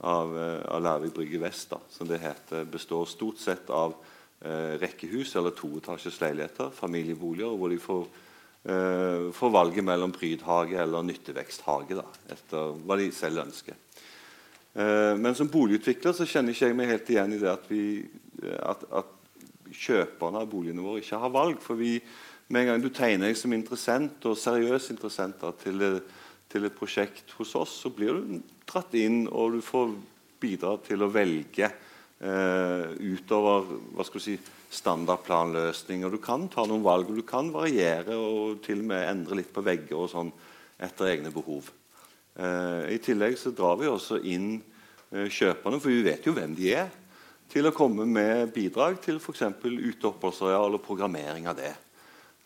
av, 0.00 0.36
eh, 0.36 0.60
av 0.68 0.82
Lærvik 0.84 1.14
brygge 1.16 1.40
vest, 1.40 1.70
da, 1.70 1.80
som 1.90 2.08
det 2.08 2.20
heter, 2.20 2.64
består 2.64 3.06
stort 3.08 3.40
sett 3.40 3.70
av 3.70 3.94
eh, 4.44 4.76
rekkehus 4.82 5.36
eller 5.36 5.56
toetasjes 5.56 6.20
leiligheter, 6.20 6.72
familieboliger, 6.76 7.56
hvor 7.56 7.72
de 7.72 7.78
får, 7.78 8.06
eh, 8.64 9.30
får 9.32 9.50
valget 9.52 9.84
mellom 9.84 10.12
prydhage 10.12 10.80
eller 10.80 11.02
nytteveksthage, 11.02 11.96
da, 11.96 12.04
etter 12.28 12.76
hva 12.84 13.00
de 13.00 13.10
selv 13.12 13.44
ønsker. 13.46 13.80
Eh, 14.72 15.16
men 15.16 15.34
som 15.36 15.48
boligutvikler 15.52 16.16
så 16.16 16.24
kjenner 16.24 16.52
ikke 16.52 16.70
jeg 16.70 16.76
meg 16.76 16.88
helt 16.88 17.10
igjen 17.12 17.36
i 17.36 17.40
det 17.40 17.50
at, 17.52 17.66
vi, 17.68 18.08
at, 18.56 18.86
at 18.88 19.18
kjøperne 19.72 20.42
av 20.42 20.50
boligene 20.50 20.84
våre 20.84 21.02
ikke 21.02 21.20
har 21.22 21.32
valg. 21.32 21.60
For 21.64 21.78
vi, 21.78 21.96
med 22.52 22.62
en 22.62 22.72
gang 22.72 22.84
du 22.84 22.90
tegner 22.92 23.30
deg 23.30 23.38
som 23.38 23.54
interessent 23.56 24.24
og 24.28 24.38
seriøs 24.38 24.90
interessent 24.94 25.42
til, 25.62 25.84
til, 26.52 26.66
et 26.68 26.76
prosjekt 26.76 27.34
hos 27.38 27.54
oss, 27.58 27.78
så 27.84 27.92
blir 27.94 28.18
du 28.18 28.40
dratt 28.68 28.94
inn, 28.98 29.26
og 29.28 29.56
du 29.56 29.62
får 29.64 29.94
bidra 30.42 30.76
til 30.84 31.04
å 31.04 31.10
velge 31.12 31.68
eh, 31.68 32.88
utover 32.98 33.68
hva 33.94 34.06
skal 34.06 34.20
du 34.20 34.26
si, 34.26 34.38
standardplanløsning. 34.72 36.06
Og 36.06 36.16
Du 36.16 36.20
kan 36.22 36.48
ta 36.52 36.64
noen 36.68 36.84
valg, 36.84 37.10
og 37.10 37.20
du 37.20 37.26
kan 37.28 37.52
variere 37.52 38.16
og 38.16 38.62
til 38.64 38.80
og 38.80 38.90
med 38.92 39.06
endre 39.08 39.42
litt 39.42 39.52
på 39.52 39.64
vegger 39.64 40.00
og 40.00 40.10
sånn 40.12 40.32
etter 40.82 41.12
egne 41.12 41.32
behov. 41.34 41.68
Eh, 42.36 42.94
I 42.96 42.98
tillegg 43.04 43.36
så 43.38 43.52
drar 43.54 43.76
vi 43.80 43.90
også 43.90 44.22
inn 44.24 44.56
eh, 45.12 45.28
kjøperne, 45.28 45.80
for 45.80 45.92
vi 45.92 46.04
vet 46.06 46.26
jo 46.26 46.34
hvem 46.36 46.56
de 46.56 46.72
er 46.80 46.90
til 47.52 47.68
å 47.68 47.74
komme 47.76 48.06
med 48.08 48.52
bidrag 48.54 48.96
til 49.04 49.18
f.eks. 49.20 49.42
uteoppholdsareal 49.60 50.78
og 50.78 50.84
programmering 50.84 51.48
av 51.50 51.58
det. 51.58 51.72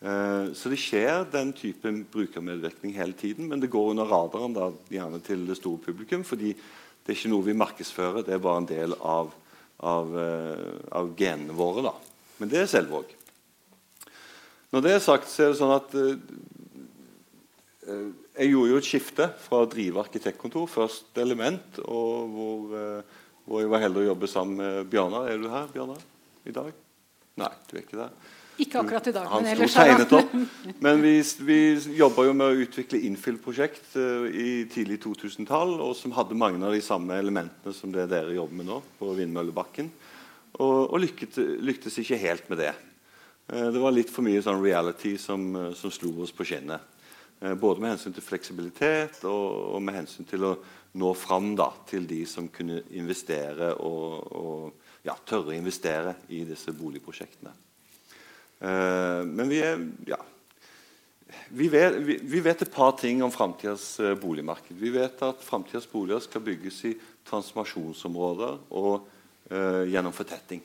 Eh, 0.00 0.52
så 0.58 0.72
det 0.72 0.78
skjer 0.82 1.28
den 1.30 1.52
type 1.56 1.92
brukermedvirkning 2.12 2.96
hele 2.96 3.14
tiden, 3.16 3.46
men 3.50 3.62
det 3.62 3.70
går 3.72 3.92
under 3.94 4.10
radaren 4.10 4.56
da, 4.56 4.72
gjerne 4.92 5.20
til 5.24 5.46
det 5.46 5.56
store 5.60 5.78
publikum. 5.84 6.24
fordi 6.24 6.54
Det 7.06 7.12
er 7.12 7.18
ikke 7.20 7.30
noe 7.30 7.46
vi 7.46 7.54
markedsfører, 7.54 8.24
det 8.26 8.34
er 8.34 8.42
bare 8.42 8.58
en 8.64 8.66
del 8.66 8.92
av, 8.98 9.30
av, 9.78 10.10
uh, 10.10 10.74
av 10.90 11.14
genene 11.14 11.54
våre. 11.54 11.86
Da. 11.86 11.94
Men 12.40 12.50
det 12.50 12.58
er 12.64 12.66
Selvåg. 12.66 13.12
Når 14.74 14.82
det 14.82 14.90
er 14.90 15.04
sagt, 15.04 15.30
så 15.30 15.44
er 15.44 15.52
det 15.52 15.60
sånn 15.60 15.76
at 15.76 15.94
uh, 15.94 16.18
jeg 18.34 18.50
gjorde 18.50 18.72
jo 18.72 18.80
et 18.82 18.88
skifte 18.88 19.28
fra 19.44 19.62
å 19.62 19.70
drive 19.70 20.02
arkitektkontor, 20.02 20.66
først 20.66 21.14
Element, 21.22 21.78
og 21.86 22.34
hvor, 22.34 22.74
hvor 23.46 23.62
jeg 23.62 23.70
var 23.70 23.84
heldig 23.84 24.02
å 24.02 24.08
jobbe 24.10 24.30
sammen 24.30 24.58
med 24.58 24.90
Bjørnar. 24.90 25.30
Er 25.30 25.38
du 25.38 25.46
her, 25.52 25.68
Bjørnar, 25.70 26.02
i 26.46 26.54
dag? 26.54 26.72
Nei, 27.36 27.52
du 27.68 27.76
er 27.76 27.84
ikke 27.84 28.00
der. 28.00 28.16
Ikke 28.56 28.80
akkurat 28.80 29.06
i 29.06 29.12
dag, 29.12 29.26
Han 29.28 29.42
men 29.44 29.52
ellers 29.52 29.74
tegnet 29.76 30.12
er 30.12 30.22
opp. 30.22 30.32
Men 30.80 31.02
vi, 31.04 31.12
vi 31.44 31.58
jobba 31.98 32.24
jo 32.24 32.32
med 32.36 32.46
å 32.46 32.64
utvikle 32.64 33.02
infill-prosjekt 33.04 33.98
uh, 34.00 34.24
i 34.32 34.64
tidlig 34.72 35.02
2000-tall, 35.04 35.74
og 35.84 35.92
som 35.98 36.14
hadde 36.16 36.38
mange 36.38 36.64
av 36.64 36.72
de 36.72 36.80
samme 36.84 37.18
elementene 37.20 37.76
som 37.76 37.92
det 37.92 38.08
dere 38.08 38.32
jobber 38.32 38.62
med 38.62 38.70
nå. 38.70 38.80
på 38.98 39.12
Vindmøllebakken, 39.18 39.92
Og, 40.56 40.88
og 40.88 40.96
lykket, 41.02 41.36
lyktes 41.60 41.98
ikke 42.00 42.16
helt 42.22 42.48
med 42.48 42.62
det. 42.64 42.72
Uh, 43.52 43.68
det 43.74 43.82
var 43.82 43.92
litt 43.92 44.12
for 44.12 44.24
mye 44.24 44.40
sånn 44.40 44.64
reality 44.64 45.18
som, 45.20 45.50
uh, 45.52 45.74
som 45.76 45.92
slo 45.92 46.14
oss 46.24 46.32
på 46.32 46.48
skinnet. 46.48 46.92
både 47.60 47.80
med 47.80 47.90
hensyn 47.90 48.14
til 48.16 48.24
fleksibilitet 48.24 49.18
og, 49.28 49.74
og, 49.74 49.82
med 49.84 49.94
hensyn 49.94 50.24
til 50.24 50.44
å 50.48 50.54
nå 50.96 51.12
fram 51.16 51.52
da, 51.58 51.70
til 51.88 52.06
de 52.08 52.22
som 52.28 52.48
kunne 52.52 52.80
investere 52.96 53.72
og, 53.84 54.32
og 54.32 55.06
ja, 55.06 55.16
tørre 55.26 55.52
å 55.52 55.56
investere 55.56 56.16
i 56.34 56.42
disse 56.48 56.72
boligprosjektene. 56.76 57.52
Eh, 58.60 59.22
men 59.28 59.52
vi 59.52 59.60
er 59.64 59.84
ja, 60.08 60.20
vi 61.48 61.68
vet, 61.68 61.98
vi, 62.06 62.18
vi 62.22 62.40
vet, 62.40 62.62
et 62.62 62.72
par 62.72 62.94
ting 62.98 63.22
om 63.24 63.32
framtidas 63.34 63.96
uh, 64.02 64.14
boligmarked. 64.18 64.76
Vi 64.78 64.92
vet 64.94 65.20
at 65.26 65.42
framtidas 65.42 65.86
boliger 65.90 66.22
skal 66.22 66.44
bygges 66.46 66.78
i 66.86 66.92
transformasjonsområder 67.26 68.58
og 68.78 69.08
eh, 69.50 69.84
gjennom 69.90 70.14
fortetting. 70.14 70.62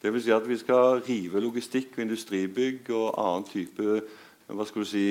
Det 0.00 0.12
vil 0.12 0.24
si 0.24 0.32
at 0.32 0.44
vi 0.48 0.56
skal 0.60 1.02
rive 1.04 1.40
logistikk 1.40 1.96
og 1.96 2.04
industribygg 2.04 2.90
og 2.96 3.12
annen 3.20 3.48
type 3.48 4.00
hva 4.44 4.66
skal 4.68 4.84
du 4.84 4.88
si, 4.88 5.06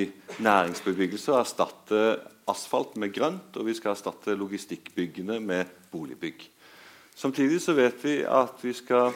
næringsbebyggelse 0.45 1.34
og 1.34 1.39
erstatte 1.39 2.01
asfalt 2.49 2.97
med 2.97 3.13
grønt, 3.15 3.58
og 3.58 3.67
vi 3.67 3.75
skal 3.77 3.93
erstatte 3.93 4.36
logistikkbyggene 4.36 5.39
med 5.39 5.69
boligbygg. 5.91 6.49
Samtidig 7.15 7.62
så 7.62 7.75
vet 7.77 8.03
vi 8.03 8.15
at 8.25 8.63
vi 8.63 8.73
skal 8.73 9.13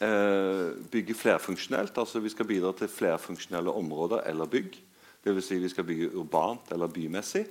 eh, 0.00 0.72
bygge 0.90 1.14
flerfunksjonelt. 1.14 1.98
altså 1.98 2.20
Vi 2.20 2.32
skal 2.32 2.48
bidra 2.48 2.72
til 2.72 2.88
flerfunksjonelle 2.88 3.70
områder 3.70 4.24
eller 4.26 4.46
bygg. 4.46 4.78
Dvs. 5.24 5.44
Si 5.44 5.58
vi 5.58 5.68
skal 5.68 5.84
bygge 5.84 6.16
urbant 6.16 6.72
eller 6.72 6.86
bymessig. 6.86 7.46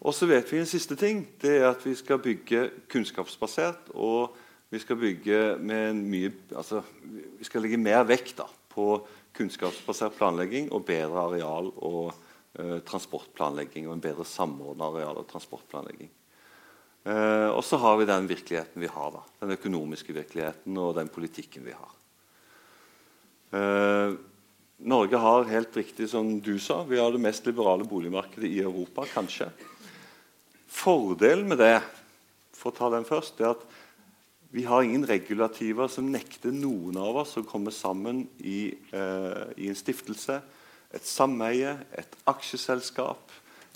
Og 0.00 0.14
så 0.14 0.26
vet 0.26 0.52
vi 0.52 0.58
en 0.58 0.66
siste 0.66 0.96
ting. 0.96 1.28
Det 1.42 1.56
er 1.58 1.68
at 1.70 1.86
vi 1.86 1.94
skal 1.94 2.18
bygge 2.18 2.70
kunnskapsbasert. 2.92 3.90
Og 3.94 4.36
vi 4.70 4.78
skal 4.78 4.96
bygge 4.96 5.56
med 5.58 5.90
en 5.90 6.02
mye 6.10 6.32
altså, 6.56 6.82
Vi 7.38 7.44
skal 7.44 7.62
legge 7.62 7.76
mer 7.76 8.02
vekt 8.04 8.38
da, 8.38 8.46
på 8.68 9.06
kunnskapsbasert 9.34 10.16
planlegging 10.18 10.72
og 10.72 10.84
bedre 10.86 11.20
areal- 11.28 11.72
og 11.76 12.14
transportplanlegging. 12.54 13.88
Og 13.88 13.96
en 13.96 14.04
bedre 14.04 14.26
samordna 14.28 14.86
areal- 14.90 15.18
og 15.18 15.26
transportplanlegging. 15.30 16.12
Eh, 17.04 17.48
og 17.52 17.60
så 17.64 17.76
har 17.76 17.98
vi 18.00 18.06
den 18.08 18.28
virkeligheten 18.28 18.80
vi 18.80 18.88
har. 18.88 19.10
da, 19.12 19.22
Den 19.40 19.56
økonomiske 19.58 20.12
virkeligheten 20.12 20.78
og 20.78 20.94
den 20.96 21.08
politikken 21.08 21.64
vi 21.64 21.74
har. 21.76 21.92
Eh, 23.52 24.16
Norge 24.84 25.16
har 25.16 25.44
helt 25.44 25.76
riktig 25.76 26.08
som 26.10 26.40
du 26.40 26.58
sa, 26.58 26.82
vi 26.82 26.98
har 26.98 27.12
det 27.12 27.20
mest 27.20 27.46
liberale 27.46 27.84
boligmarkedet 27.84 28.48
i 28.48 28.60
Europa. 28.60 29.04
kanskje. 29.04 29.50
Fordelen 30.66 31.48
med 31.48 31.58
det 31.58 31.82
for 32.52 32.72
å 32.72 32.76
ta 32.76 32.90
den 32.90 33.04
først, 33.04 33.40
er 33.40 33.50
at 33.50 33.64
vi 34.50 34.64
har 34.64 34.82
ingen 34.82 35.06
regulativer 35.06 35.88
som 35.88 36.10
nekter 36.10 36.52
noen 36.52 36.96
av 36.96 37.16
oss 37.16 37.36
å 37.36 37.46
komme 37.46 37.70
sammen 37.70 38.28
i, 38.40 38.74
eh, 38.92 39.52
i 39.56 39.68
en 39.68 39.74
stiftelse, 39.74 40.42
et 40.94 41.06
sameie, 41.06 41.74
et 41.92 42.16
aksjeselskap, 42.30 43.32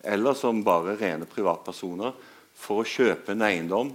eller 0.07 0.37
som 0.39 0.63
bare 0.65 0.97
rene 0.99 1.27
privatpersoner 1.29 2.15
for 2.59 2.83
å 2.83 2.89
kjøpe 2.89 3.35
en 3.35 3.45
eiendom 3.47 3.91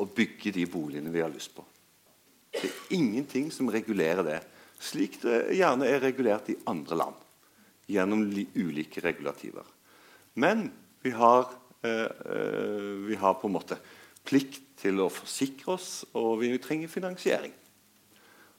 og 0.00 0.14
bygge 0.16 0.52
de 0.56 0.64
boligene 0.70 1.12
vi 1.14 1.22
har 1.22 1.32
lyst 1.32 1.54
på. 1.54 1.64
Det 2.54 2.68
er 2.68 2.96
ingenting 2.96 3.50
som 3.52 3.70
regulerer 3.72 4.24
det, 4.26 4.40
slik 4.80 5.20
det 5.22 5.56
gjerne 5.58 5.88
er 5.90 6.02
regulert 6.02 6.50
i 6.52 6.58
andre 6.70 6.98
land. 6.98 7.20
Gjennom 7.90 8.22
ulike 8.56 9.02
regulativer. 9.04 9.66
Men 10.40 10.70
vi 11.04 11.10
har, 11.12 11.50
eh, 11.82 12.08
eh, 12.08 12.94
vi 13.08 13.16
har 13.20 13.34
på 13.34 13.48
en 13.48 13.52
måte 13.58 13.76
plikt 14.24 14.62
til 14.80 15.02
å 15.04 15.10
forsikre 15.12 15.74
oss, 15.74 16.04
og 16.14 16.40
vi 16.40 16.56
trenger 16.58 16.88
finansiering. 16.88 17.52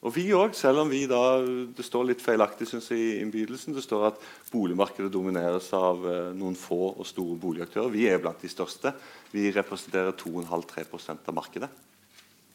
Og 0.06 0.12
vi 0.14 0.28
også, 0.36 0.60
selv 0.60 0.84
om 0.84 0.90
vi 0.90 1.02
da, 1.10 1.42
Det 1.42 1.82
står 1.82 2.04
litt 2.06 2.22
feilaktig 2.22 2.68
synes 2.70 2.86
jeg, 2.92 3.00
i 3.00 3.18
innbydelsen. 3.24 3.74
Det 3.74 3.82
står 3.82 4.06
at 4.12 4.20
boligmarkedet 4.52 5.10
domineres 5.12 5.72
av 5.74 6.04
eh, 6.06 6.30
noen 6.38 6.54
få 6.54 6.92
og 6.92 7.06
store 7.08 7.34
boligaktører. 7.42 7.90
Vi 7.90 8.06
er 8.06 8.22
blant 8.22 8.38
de 8.38 8.50
største. 8.50 8.94
Vi 9.32 9.50
representerer 9.50 10.14
2,5-3% 10.14 11.26
av 11.26 11.34
markedet. 11.34 11.70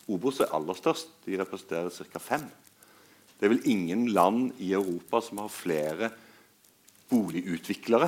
Obos 0.07 0.39
er 0.39 0.55
aller 0.55 0.79
størst. 0.79 1.11
De 1.27 1.35
representerer 1.41 1.91
ca. 1.91 2.23
5 2.31 2.47
Det 3.37 3.47
er 3.47 3.55
vel 3.57 3.67
ingen 3.67 4.07
land 4.15 4.53
i 4.63 4.71
Europa 4.71 5.19
som 5.21 5.43
har 5.43 5.51
flere 5.51 6.11
boligutviklere 7.11 8.07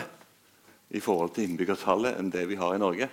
i 0.96 1.02
forhold 1.04 1.34
til 1.36 1.50
innbyggertallet 1.50 2.16
enn 2.16 2.32
det 2.32 2.48
vi 2.48 2.56
har 2.56 2.76
i 2.76 2.80
Norge. 2.80 3.10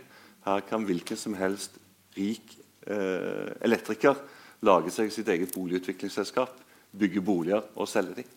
Her 0.47 0.63
kan 0.69 0.87
hvilken 0.87 1.19
som 1.19 1.35
helst 1.35 1.81
rik 2.15 2.55
eh, 2.87 3.51
elektriker 3.67 4.21
lage 4.67 4.93
seg 4.93 5.13
sitt 5.13 5.29
eget 5.29 5.55
boligutviklingsselskap, 5.55 6.53
bygge 6.91 7.23
boliger 7.25 7.65
og 7.75 7.89
selge 7.89 8.21
dem. 8.21 8.37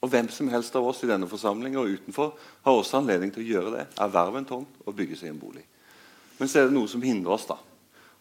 Og 0.00 0.08
Hvem 0.08 0.30
som 0.32 0.48
helst 0.48 0.76
av 0.76 0.86
oss 0.88 1.02
i 1.04 1.10
denne 1.10 1.28
forsamlingen 1.28 1.80
og 1.82 1.90
utenfor 1.98 2.32
har 2.64 2.72
også 2.72 3.00
anledning 3.00 3.32
til 3.34 3.44
å 3.44 3.50
gjøre 3.50 3.74
det. 3.74 3.84
Erverve 4.00 4.40
en 4.40 4.48
tomt 4.48 4.80
og 4.86 4.96
bygge 4.96 5.18
seg 5.20 5.34
en 5.34 5.42
bolig. 5.42 5.66
Men 6.38 6.48
så 6.48 6.62
er 6.62 6.70
det 6.70 6.76
noe 6.76 6.88
som 6.88 7.02
hindrer 7.04 7.36
oss. 7.36 7.44
da. 7.50 7.58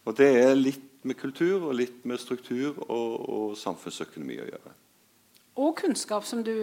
Og 0.04 0.18
Det 0.18 0.28
er 0.42 0.60
litt 0.60 1.06
med 1.08 1.16
kultur 1.16 1.70
og 1.70 1.78
litt 1.80 2.04
med 2.04 2.20
struktur 2.20 2.76
og, 2.90 3.14
og 3.30 3.58
samfunnsøkonomi 3.58 4.42
å 4.44 4.50
gjøre 4.50 4.76
og 5.60 5.76
kunnskap, 5.82 6.24
som 6.28 6.42
du 6.46 6.54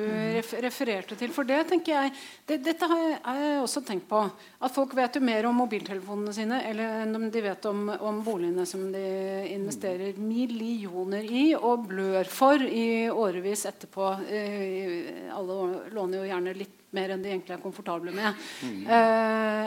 refererte 0.64 1.16
til. 1.18 1.32
For 1.34 1.44
det 1.48 1.58
tenker 1.70 1.92
jeg, 1.92 2.12
det, 2.48 2.58
Dette 2.64 2.88
har 2.88 3.00
jeg 3.42 3.60
også 3.60 3.82
tenkt 3.84 4.08
på. 4.08 4.22
At 4.64 4.74
folk 4.74 4.94
vet 4.96 5.18
jo 5.18 5.22
mer 5.24 5.48
om 5.48 5.58
mobiltelefonene 5.60 6.32
sine 6.34 6.62
eller 6.68 7.02
enn 7.04 7.18
om 7.18 7.26
de 7.32 7.42
vet 7.44 7.68
om, 7.68 7.88
om, 7.94 8.22
boligene 8.26 8.64
som 8.68 8.86
de 8.92 9.04
investerer 9.52 10.16
millioner 10.20 11.24
i 11.28 11.54
og 11.58 11.86
blør 11.90 12.24
for 12.30 12.62
i 12.64 13.08
årevis 13.12 13.66
etterpå. 13.68 14.10
Eh, 14.26 15.30
alle 15.36 15.54
låner 15.94 16.22
jo 16.22 16.30
gjerne 16.30 16.56
litt 16.56 16.76
mer 16.96 17.12
enn 17.12 17.22
de 17.24 17.32
egentlig 17.34 17.56
er 17.58 17.62
komfortable 17.64 18.12
med. 18.16 18.30
Mm. 18.64 18.82
Eh, 18.96 19.66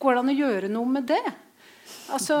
går 0.00 0.14
det 0.14 0.20
an 0.24 0.32
å 0.32 0.40
gjøre 0.40 0.68
noe 0.72 0.88
med 0.98 1.04
det? 1.10 1.26
Altså 2.10 2.36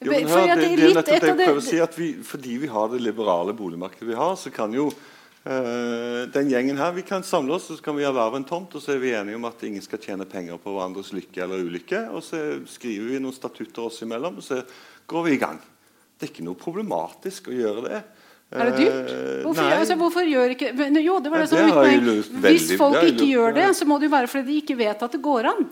jo, 0.00 0.10
men 0.10 0.28
hør, 0.28 0.46
det, 0.48 0.54
det, 0.56 0.68
er 0.72 0.94
nettopp 0.96 1.08
det 1.08 1.28
jeg 1.28 1.36
prøver 1.36 1.58
å 1.60 1.64
si 1.64 1.80
at 1.84 1.96
vi, 1.98 2.10
Fordi 2.24 2.54
vi 2.62 2.68
har 2.72 2.86
det 2.88 3.00
liberale 3.04 3.52
boligmarkedet 3.56 4.08
vi 4.08 4.16
har, 4.16 4.32
så 4.40 4.52
kan 4.54 4.72
jo 4.72 4.86
øh, 4.88 6.22
den 6.32 6.52
gjengen 6.52 6.80
her 6.80 6.94
vi 6.96 7.04
kan 7.04 7.26
samle 7.26 7.58
oss, 7.58 7.68
så 7.68 7.76
kan 7.84 7.98
vi 7.98 8.06
erverve 8.08 8.40
en 8.40 8.46
tomt, 8.48 8.78
og 8.78 8.84
så 8.84 8.94
er 8.94 9.02
vi 9.02 9.12
enige 9.18 9.36
om 9.36 9.44
at 9.50 9.60
ingen 9.68 9.84
skal 9.84 10.00
tjene 10.00 10.24
penger 10.28 10.56
på 10.62 10.72
hverandres 10.72 11.12
lykke 11.16 11.44
eller 11.44 11.66
ulykke. 11.66 12.06
Og 12.16 12.24
så 12.24 12.40
skriver 12.70 13.12
vi 13.12 13.20
noen 13.20 13.36
statutter 13.36 13.90
oss 13.90 14.00
imellom, 14.06 14.40
og 14.40 14.46
så 14.46 14.62
går 15.10 15.28
vi 15.28 15.36
i 15.36 15.42
gang. 15.42 15.60
Det 16.16 16.28
er 16.28 16.32
ikke 16.32 16.48
noe 16.48 16.60
problematisk 16.60 17.52
å 17.52 17.58
gjøre 17.58 17.84
det. 17.90 18.00
Er 18.50 18.66
det 18.66 18.80
dyrt? 18.80 19.12
Eh, 19.12 19.42
hvorfor, 19.44 19.68
altså, 19.76 19.94
hvorfor 20.00 20.26
gjør 20.26 20.56
ikke 20.56 20.72
Jo, 20.98 21.20
det 21.22 21.30
var 21.30 21.44
det 21.44 21.50
som 21.52 21.60
mitt 21.62 21.76
poeng. 21.76 22.08
Hvis 22.48 22.72
folk 22.80 23.04
ikke 23.04 23.28
gjør 23.28 23.54
det, 23.54 23.68
så 23.78 23.86
må 23.86 24.00
det 24.00 24.08
jo 24.08 24.16
være 24.16 24.30
fordi 24.32 24.48
de 24.48 24.58
ikke 24.64 24.80
vet 24.80 25.04
at 25.06 25.14
det 25.14 25.22
går 25.22 25.52
an. 25.52 25.68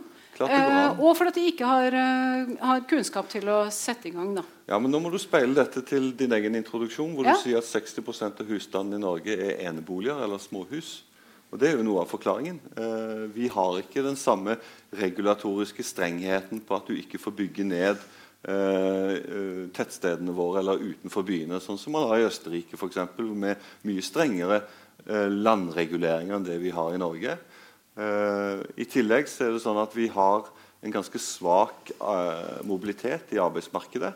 Eh, 0.46 1.00
og 1.02 1.16
fordi 1.18 1.34
de 1.34 1.50
ikke 1.50 1.66
har, 1.66 1.94
uh, 1.94 2.52
har, 2.62 2.84
kunnskap 2.88 3.26
til 3.32 3.48
å 3.50 3.58
sette 3.74 4.10
i 4.10 4.14
gang. 4.14 4.36
Da. 4.36 4.44
Ja, 4.70 4.78
men 4.78 4.92
Nå 4.92 5.00
må 5.02 5.10
du 5.10 5.18
speile 5.18 5.56
dette 5.56 5.82
til 5.86 6.12
din 6.18 6.34
egen 6.36 6.58
introduksjon, 6.60 7.16
hvor 7.16 7.26
ja. 7.26 7.34
du 7.34 7.42
sier 7.42 7.58
at 7.58 7.66
60% 7.66 8.44
av 8.44 8.52
husstandene 8.52 9.00
i 9.00 9.04
Norge 9.06 9.34
er 9.34 9.64
eneboliger 9.66 10.22
eller 10.24 10.42
småhus. 10.42 11.00
Og 11.48 11.58
Det 11.58 11.70
er 11.70 11.78
jo 11.78 11.86
noe 11.86 12.04
av 12.04 12.10
forklaringen. 12.10 12.60
Eh, 12.76 13.24
vi 13.32 13.48
har 13.48 13.78
ikke 13.80 14.04
den 14.04 14.18
samme 14.20 14.58
regulatoriske 14.92 15.82
strengheten 15.82 16.60
på 16.60 16.76
at 16.76 16.90
du 16.90 16.94
ikke 16.98 17.20
får 17.20 17.34
bygge 17.38 17.64
ned 17.64 18.02
eh, 18.44 19.14
tettstedene 19.74 20.34
våre 20.36 20.60
eller 20.60 20.84
utenfor 20.90 21.24
byene, 21.26 21.62
sånn 21.64 21.80
som 21.80 21.96
man 21.96 22.04
har 22.10 22.20
i 22.20 22.28
Østerrike 22.28 22.76
eksempel, 22.76 23.32
med 23.32 23.56
mye 23.88 24.04
strengere 24.04 24.62
landreguleringer 25.08 26.36
enn 26.36 26.44
det 26.44 26.58
vi 26.60 26.72
har 26.74 26.92
i 26.92 27.00
Norge. 27.00 27.38
Uh, 27.98 28.62
I 28.78 28.86
tillegg 28.86 29.26
så 29.30 29.48
er 29.48 29.56
det 29.56 29.64
sånn 29.64 29.80
at 29.82 29.94
vi 29.96 30.06
har 30.12 30.46
en 30.84 30.94
ganske 30.94 31.18
svak 31.18 31.90
uh, 31.98 32.60
mobilitet 32.66 33.34
i 33.34 33.40
arbeidsmarkedet. 33.42 34.12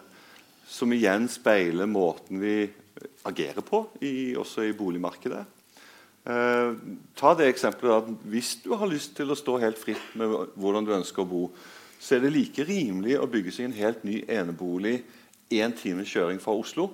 Som 0.70 0.94
igjen 0.94 1.26
speiler 1.28 1.90
måten 1.90 2.38
vi 2.40 2.70
agerer 3.26 3.64
på, 3.66 3.82
i, 4.00 4.32
også 4.38 4.64
i 4.68 4.76
boligmarkedet. 4.76 5.42
Eh, 6.22 6.74
ta 7.18 7.32
det 7.34 7.48
eksempelet 7.50 8.04
at 8.04 8.26
Hvis 8.30 8.54
du 8.62 8.68
har 8.78 8.86
lyst 8.86 9.16
til 9.18 9.32
å 9.32 9.38
stå 9.38 9.56
helt 9.58 9.78
fritt 9.78 10.12
med 10.14 10.30
hvordan 10.54 10.86
du 10.86 10.92
ønsker 10.94 11.24
å 11.24 11.28
bo, 11.28 11.42
så 11.98 12.14
er 12.14 12.22
det 12.22 12.30
like 12.34 12.66
rimelig 12.66 13.16
å 13.18 13.26
bygge 13.30 13.54
seg 13.54 13.66
en 13.66 13.74
helt 13.74 14.04
ny 14.06 14.20
enebolig 14.30 15.00
én 15.50 15.74
times 15.74 16.10
kjøring 16.10 16.38
fra 16.42 16.54
Oslo 16.54 16.92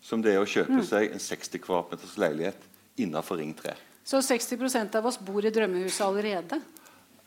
som 0.00 0.22
det 0.22 0.36
er 0.36 0.42
å 0.42 0.48
kjøpe 0.48 0.80
mm. 0.80 0.86
seg 0.86 1.10
en 1.10 1.22
60 1.22 1.62
kvm 1.66 2.06
leilighet 2.22 2.62
innenfor 3.02 3.42
Ring 3.42 3.52
3. 3.58 3.74
Så 4.04 4.20
60% 4.24 4.96
av 4.98 5.06
oss 5.06 5.18
bor 5.22 5.44
i 5.44 5.52
drømmehuset 5.54 6.04
allerede? 6.06 6.60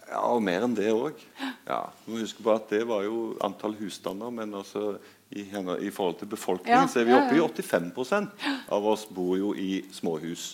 Ja, 0.09 0.21
og 0.29 0.41
mer 0.43 0.65
enn 0.65 0.75
det 0.77 0.91
òg. 0.93 1.21
Ja. 1.67 1.85
Husk 2.09 2.41
på 2.43 2.53
at 2.53 2.67
det 2.73 2.83
var 2.89 3.05
jo 3.05 3.33
antall 3.43 3.75
husstander, 3.79 4.33
men 4.35 4.53
altså 4.57 4.97
i, 5.33 5.45
i, 5.45 5.91
forhold 5.93 6.19
til 6.19 6.29
befolkningen 6.29 6.85
ja, 6.85 6.89
så 6.91 7.01
er 7.01 7.07
vi 7.07 7.15
oppe 7.15 7.37
i 7.37 7.41
85% 7.41 8.45
av 8.75 8.85
oss 8.85 9.07
bor 9.09 9.33
jo 9.39 9.53
i 9.57 9.79
småhus. 9.93 10.53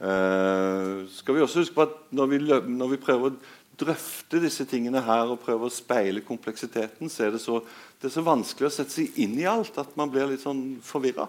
Uh, 0.00 1.04
skal 1.12 1.36
vi 1.36 1.42
også 1.44 1.60
huske 1.60 1.76
på 1.76 1.84
at 1.84 1.96
når 2.16 2.30
vi, 2.32 2.38
når 2.72 2.94
vi, 2.94 3.00
prøver 3.04 3.30
å 3.34 3.80
drøfte 3.80 4.40
disse 4.40 4.64
tingene 4.68 5.02
her 5.04 5.28
og 5.28 5.42
prøver 5.44 5.68
å 5.68 5.74
speile 5.74 6.24
kompleksiteten, 6.24 7.12
så 7.12 7.26
er 7.26 7.36
det 7.36 7.42
så, 7.44 7.60
det 8.00 8.08
er 8.08 8.16
så 8.16 8.24
vanskelig 8.24 8.70
å 8.70 8.74
sette 8.74 8.96
seg 8.96 9.20
inn 9.20 9.36
i 9.40 9.48
alt 9.48 9.76
at 9.80 9.92
man 10.00 10.10
blir 10.12 10.32
litt 10.32 10.42
sånn 10.44 10.80
forvirra. 10.84 11.28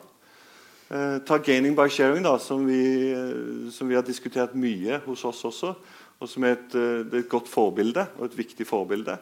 Uh, 0.91 1.19
ta 1.23 1.37
'gaining 1.37 1.75
by 1.75 1.87
sharing', 1.87 2.23
da, 2.23 2.37
som 2.39 2.65
vi, 2.67 3.13
uh, 3.15 3.71
som 3.71 3.87
vi, 3.87 3.95
har 3.95 4.03
diskutert 4.03 4.51
mye 4.53 4.97
hos 5.05 5.23
oss 5.23 5.45
også. 5.47 5.75
Og 6.19 6.27
som 6.27 6.43
er 6.43 6.57
et, 6.57 6.75
er 6.75 7.15
et 7.21 7.29
godt 7.31 7.47
forbilde 7.47 8.03
og 8.17 8.25
et 8.25 8.37
viktig 8.37 8.67
forbilde. 8.67 9.17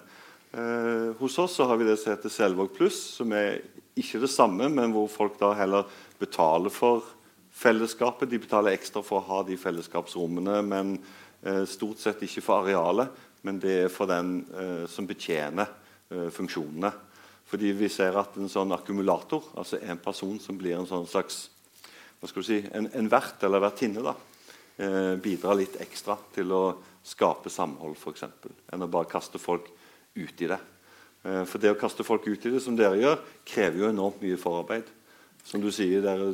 Hos 1.19 1.37
oss 1.39 1.59
har 1.61 1.77
vi 1.77 1.85
det 1.85 1.93
som 2.01 2.09
heter 2.11 2.31
Selvåg 2.33 2.73
pluss, 2.73 2.97
som 3.19 3.31
er 3.37 3.61
ikke 3.95 4.19
det 4.19 4.31
samme, 4.33 4.65
men 4.67 4.91
hvor 4.91 5.05
folk 5.07 5.37
da 5.39 5.53
heller 5.53 5.85
betaler 6.19 6.73
for 6.73 7.05
fellesskapet. 7.53 8.27
De 8.27 8.39
betaler 8.41 8.73
ekstra 8.73 9.03
for 9.05 9.21
å 9.21 9.27
ha 9.27 9.43
de 9.47 9.55
fellesskapsrommene, 9.61 10.57
men 10.65 10.97
stort 11.69 12.01
sett 12.01 12.25
ikke 12.25 12.43
for 12.43 12.65
arealet. 12.65 13.13
Men 13.45 13.61
det 13.61 13.75
er 13.85 13.93
for 13.93 14.09
den 14.09 14.41
eh, 14.51 14.83
som 14.91 15.07
betjener 15.07 15.69
funksjonene. 16.09 16.91
Fordi 17.49 17.71
vi 17.77 17.87
ser 17.93 18.17
at 18.19 18.35
en 18.37 18.49
sånn 18.51 18.73
akkumulator, 18.75 19.53
altså 19.57 19.79
en 19.79 20.01
person 20.01 20.35
som 20.41 20.57
blir 20.57 20.75
en 20.77 20.89
sånn 20.89 21.07
slags 21.09 21.45
hva 22.19 22.29
skal 22.29 22.43
du 22.43 22.47
si, 22.47 22.59
en, 22.75 22.89
en 22.99 23.11
vert 23.11 23.43
eller 23.47 23.63
vertinne, 23.63 24.03
da, 24.03 24.15
bidrar 25.19 25.57
litt 25.59 25.73
ekstra 25.83 26.15
til 26.31 26.51
å 26.55 26.63
skape 27.03 27.51
samhold, 27.51 27.97
f.eks. 27.99 28.27
Enn 28.71 28.85
å 28.85 28.91
bare 28.91 29.09
kaste 29.11 29.41
folk 29.41 29.67
ut 30.15 30.43
i 30.43 30.49
det. 30.51 30.59
Eh, 31.23 31.43
for 31.49 31.61
det 31.61 31.73
å 31.73 31.79
kaste 31.79 32.05
folk 32.07 32.27
ut 32.29 32.45
i 32.47 32.53
det, 32.53 32.61
som 32.63 32.77
dere 32.79 32.99
gjør, 32.99 33.19
krever 33.47 33.83
jo 33.83 33.91
enormt 33.91 34.23
mye 34.23 34.39
forarbeid. 34.39 34.95
Som 35.49 35.63
du 35.63 35.69
sier, 35.73 36.03
dere, 36.03 36.33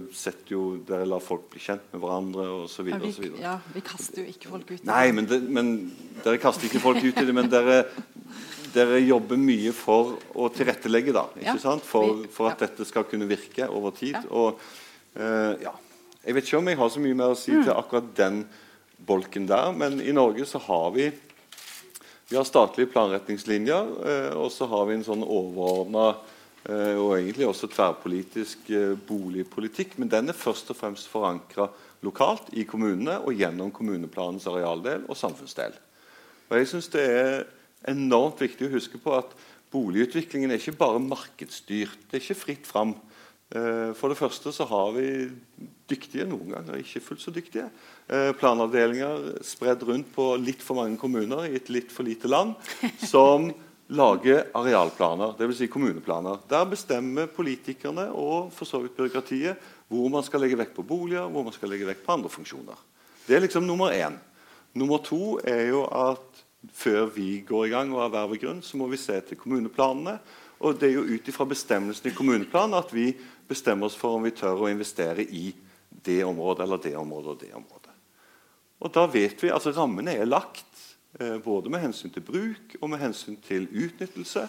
jo, 0.49 0.63
dere 0.85 1.05
lar 1.07 1.21
folk 1.23 1.45
bli 1.51 1.61
kjent 1.61 1.83
med 1.93 2.01
hverandre 2.01 2.47
osv. 2.65 2.89
Ja, 2.89 2.97
vi, 2.99 3.29
ja, 3.39 3.53
vi 3.75 3.83
kaster 3.85 4.23
jo 4.23 4.31
ikke 4.33 4.49
folk 4.51 4.65
ut 4.71 4.79
i 4.79 4.81
det. 4.81 4.89
Nei, 4.89 5.05
men, 5.15 5.29
det, 5.29 5.39
men 5.45 5.71
dere 6.23 6.41
kaster 6.41 6.67
ikke 6.67 6.81
folk 6.83 7.03
ut 7.03 7.21
i 7.21 7.27
det. 7.27 7.35
Men 7.35 7.51
dere, 7.51 7.83
dere 8.73 8.99
jobber 9.05 9.39
mye 9.39 9.71
for 9.77 10.17
å 10.35 10.49
tilrettelegge 10.53 11.13
da, 11.15 11.27
ikke 11.37 11.53
ja, 11.53 11.61
sant? 11.61 11.85
For, 11.85 12.25
for 12.33 12.49
at 12.51 12.59
ja. 12.59 12.67
dette 12.67 12.89
skal 12.89 13.07
kunne 13.09 13.29
virke 13.29 13.69
over 13.69 13.95
tid. 13.95 14.17
Og 14.33 14.59
uh, 15.19 15.53
ja, 15.61 15.73
Jeg 16.25 16.35
vet 16.35 16.47
ikke 16.47 16.61
om 16.61 16.69
jeg 16.71 16.79
har 16.79 16.89
så 16.89 17.03
mye 17.03 17.17
mer 17.17 17.33
å 17.33 17.39
si 17.39 17.53
mm. 17.53 17.63
til 17.67 17.75
akkurat 17.75 18.13
den 18.17 18.43
bolken 19.05 19.47
der, 19.49 19.71
men 19.75 19.99
i 20.01 20.13
Norge 20.15 20.47
så 20.49 20.61
har 20.67 20.91
vi 20.95 21.11
vi 22.25 22.39
har 22.39 22.45
statlige 22.47 22.89
planretningslinjer, 22.89 23.89
uh, 24.01 24.31
og 24.41 24.49
så 24.53 24.65
har 24.69 24.87
vi 24.89 24.97
en 24.97 25.05
sånn 25.05 25.21
overordna 25.21 26.07
uh, 26.15 26.95
og 26.97 27.11
egentlig 27.19 27.45
også 27.45 27.69
tverrpolitisk 27.69 28.71
eh, 28.73 28.95
boligpolitikk. 29.07 29.99
Men 30.01 30.09
den 30.09 30.33
er 30.33 30.37
først 30.37 30.71
og 30.73 30.79
fremst 30.79 31.11
forankra 31.11 31.67
lokalt 32.05 32.49
i 32.57 32.65
kommunene 32.65 33.19
og 33.21 33.37
gjennom 33.37 33.69
kommuneplanens 33.73 34.47
arealdel 34.49 35.05
og 35.05 35.19
samfunnsdel. 35.19 35.77
Og 36.49 36.57
jeg 36.57 36.71
synes 36.71 36.89
Det 36.93 37.05
er 37.05 37.45
enormt 37.89 38.41
viktig 38.41 38.67
å 38.67 38.73
huske 38.73 38.97
på 39.01 39.13
at 39.13 39.37
boligutviklingen 39.73 40.51
er 40.51 40.61
ikke 40.61 40.77
bare 40.77 41.01
markedsstyrt. 41.01 42.09
Det 42.09 42.17
er 42.17 42.23
ikke 42.23 42.41
fritt 42.41 42.65
fram. 42.65 42.95
Eh, 43.53 43.91
for 43.93 44.09
det 44.09 44.17
første 44.17 44.49
så 44.53 44.65
har 44.65 44.95
vi 44.95 45.09
dyktige, 45.85 46.25
noen 46.25 46.55
ganger 46.55 46.79
ikke 46.81 47.03
fullt 47.03 47.21
så 47.21 47.33
dyktige, 47.33 47.67
eh, 48.09 48.31
planavdelinger 48.39 49.43
spredd 49.45 49.85
rundt 49.85 50.09
på 50.15 50.31
litt 50.41 50.63
for 50.65 50.81
mange 50.81 50.97
kommuner 50.97 51.45
i 51.45 51.59
et 51.59 51.69
litt 51.69 51.93
for 51.93 52.07
lite 52.07 52.27
land, 52.31 52.55
som 53.13 53.51
lager 53.93 54.47
arealplaner, 54.57 55.35
dvs. 55.37 55.59
Si 55.59 55.67
kommuneplaner. 55.69 56.39
Der 56.49 56.65
bestemmer 56.65 57.29
politikerne 57.29 58.09
og 58.17 58.49
for 58.53 58.65
så 58.65 58.81
vidt 58.81 58.97
byråkratiet 58.97 59.61
hvor 59.93 60.09
man 60.09 60.25
skal 60.25 60.41
legge 60.41 60.57
vekt 60.57 60.73
på 60.73 60.85
boliger, 60.87 61.29
hvor 61.29 61.45
man 61.45 61.53
skal 61.53 61.69
legge 61.69 61.85
vekt 61.85 62.01
på 62.05 62.15
andre 62.15 62.31
funksjoner. 62.33 62.79
Det 63.27 63.37
er 63.37 63.45
liksom 63.45 63.67
nummer 63.67 63.93
én. 63.93 64.17
Nummer 64.73 64.97
to 65.05 65.37
er 65.45 65.69
jo 65.69 65.85
at 65.85 66.41
før 66.73 67.05
vi 67.13 67.43
går 67.45 67.67
i 67.67 67.69
gang 67.75 67.93
og 67.93 68.07
erverver 68.07 68.41
grunn, 68.41 68.63
så 68.65 68.77
må 68.77 68.89
vi 68.89 68.97
se 68.97 69.19
til 69.21 69.37
kommuneplanene. 69.37 70.17
Og 70.65 70.79
det 70.79 70.89
er 70.89 70.97
jo 70.97 71.05
ut 71.05 71.29
ifra 71.29 71.45
bestemmelsene 71.45 72.11
i 72.11 72.15
kommuneplanen 72.15 72.77
at 72.79 72.93
vi 72.95 73.11
bestemme 73.47 73.85
oss 73.85 73.97
for 73.97 74.17
om 74.17 74.25
vi 74.25 74.33
tør 74.35 74.65
å 74.65 74.71
investere 74.71 75.23
i 75.23 75.49
det 76.05 76.23
området 76.25 76.65
eller 76.65 76.81
det 76.83 76.95
området 76.97 77.33
og 77.33 77.41
det 77.41 77.51
området. 77.55 77.93
Og 78.83 78.91
da 78.93 79.05
vet 79.09 79.41
vi, 79.41 79.51
altså 79.53 79.71
Rammene 79.73 80.17
er 80.17 80.27
lagt, 80.27 80.67
eh, 81.19 81.37
både 81.41 81.71
med 81.71 81.85
hensyn 81.85 82.11
til 82.13 82.25
bruk 82.25 82.75
og 82.81 82.89
med 82.91 83.01
hensyn 83.01 83.37
til 83.41 83.67
utnyttelse. 83.71 84.47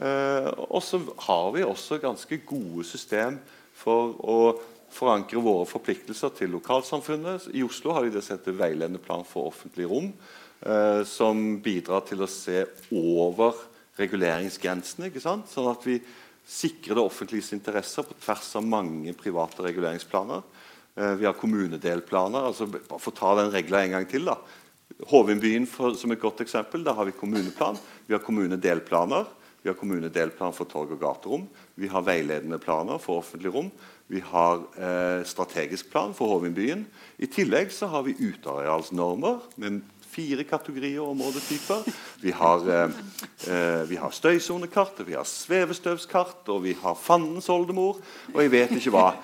Eh, 0.00 0.50
og 0.68 0.82
så 0.82 1.00
har 1.26 1.52
vi 1.54 1.64
også 1.64 2.00
ganske 2.02 2.40
gode 2.48 2.84
system 2.88 3.38
for 3.76 4.16
å 4.20 4.38
forankre 4.90 5.42
våre 5.42 5.66
forpliktelser 5.70 6.34
til 6.34 6.54
lokalsamfunnet. 6.56 7.50
I 7.54 7.62
Oslo 7.62 7.94
har 7.94 8.04
de 8.04 8.14
det 8.16 8.24
som 8.26 8.36
heter 8.36 8.58
veiledende 8.58 9.02
plan 9.02 9.24
for 9.24 9.50
offentlig 9.52 9.86
rom, 9.90 10.12
eh, 10.66 11.02
som 11.04 11.60
bidrar 11.62 12.02
til 12.08 12.22
å 12.22 12.30
se 12.30 12.64
over 12.90 13.54
reguleringsgrensene. 14.00 15.12
Sånn 15.20 15.70
at 15.70 15.86
vi 15.86 16.00
sikre 16.46 16.96
det 16.96 17.04
offentliges 17.04 17.52
interesser 17.56 18.06
på 18.06 18.16
tvers 18.20 18.54
av 18.58 18.66
mange 18.66 19.14
private 19.18 19.64
reguleringsplaner. 19.66 20.42
Eh, 20.96 21.14
vi 21.20 21.26
har 21.26 21.38
kommunedelplaner. 21.38 22.46
altså 22.46 22.66
bare 22.66 22.98
For 22.98 23.12
å 23.12 23.16
ta 23.16 23.34
den 23.42 23.52
regla 23.52 23.84
en 23.84 23.90
gang 23.90 24.08
til. 24.08 24.24
da. 24.24 24.36
Hovinbyen 25.06 25.66
som 25.96 26.12
et 26.12 26.20
godt 26.20 26.40
eksempel. 26.40 26.84
Der 26.84 26.94
har 26.94 27.04
vi 27.04 27.12
kommuneplan. 27.12 27.78
Vi 28.06 28.14
har 28.14 28.20
kommunedelplaner. 28.20 29.26
Vi 29.62 29.68
har 29.68 29.76
kommunedelplan 29.76 30.54
for 30.54 30.64
torg- 30.64 30.92
og 30.92 31.00
gaterom. 31.00 31.48
Vi 31.76 31.86
har 31.86 32.02
veiledende 32.02 32.58
planer 32.58 32.98
for 32.98 33.20
offentlig 33.20 33.52
rom. 33.52 33.70
Vi 34.08 34.20
har 34.20 34.62
eh, 34.76 35.24
strategisk 35.24 35.90
plan 35.90 36.14
for 36.14 36.28
Hovinbyen. 36.28 36.86
I 37.18 37.26
tillegg 37.26 37.70
så 37.70 37.86
har 37.86 38.02
vi 38.02 38.16
utearealsnormer 38.18 39.40
med 39.56 39.82
fire 40.10 40.44
kategorier 40.44 41.02
områdetyper. 41.04 41.86
Vi 42.20 42.30
har, 42.34 42.68
eh, 42.68 42.90
eh, 43.46 43.98
har 43.98 44.10
støysonekart, 44.10 45.06
vi 45.06 45.14
har 45.14 45.24
svevestøvskart, 45.24 46.48
og 46.48 46.62
vi 46.62 46.72
har 46.72 46.94
fandens 46.94 47.48
oldemor, 47.48 48.00
og 48.34 48.42
jeg 48.42 48.50
vet 48.50 48.70
ikke 48.70 48.94
hva. 48.94 49.14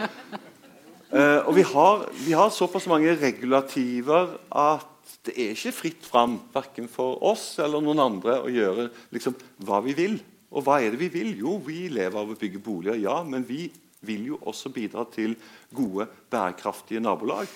Eh, 1.12 1.38
og 1.46 1.54
vi 1.54 1.62
har, 1.62 2.08
vi 2.26 2.32
har, 2.32 2.50
såpass 2.50 2.88
mange 2.90 3.14
regulativer 3.14 4.38
at 4.50 4.86
det 5.24 5.34
er 5.38 5.52
ikke 5.54 5.72
fritt 5.72 6.06
fram 6.06 6.40
verken 6.52 6.88
for 6.90 7.22
oss 7.22 7.60
eller 7.62 7.80
noen 7.80 8.02
andre 8.02 8.40
å 8.42 8.50
gjøre 8.50 8.88
liksom, 9.14 9.36
hva 9.62 9.78
vi 9.84 9.94
vil. 9.94 10.18
Og 10.50 10.64
hva 10.66 10.80
er 10.82 10.90
det 10.90 10.98
vi 10.98 11.08
vil? 11.14 11.30
Jo, 11.38 11.58
vi 11.62 11.86
lever 11.88 12.18
av 12.18 12.30
å 12.30 12.38
bygge 12.38 12.58
boliger, 12.62 12.98
ja, 12.98 13.22
men 13.22 13.46
vi 13.46 13.70
vil 14.06 14.26
jo 14.32 14.40
også 14.46 14.70
bidra 14.74 15.06
til 15.14 15.36
gode, 15.74 16.08
bærekraftige 16.30 17.02
nabolag. 17.02 17.46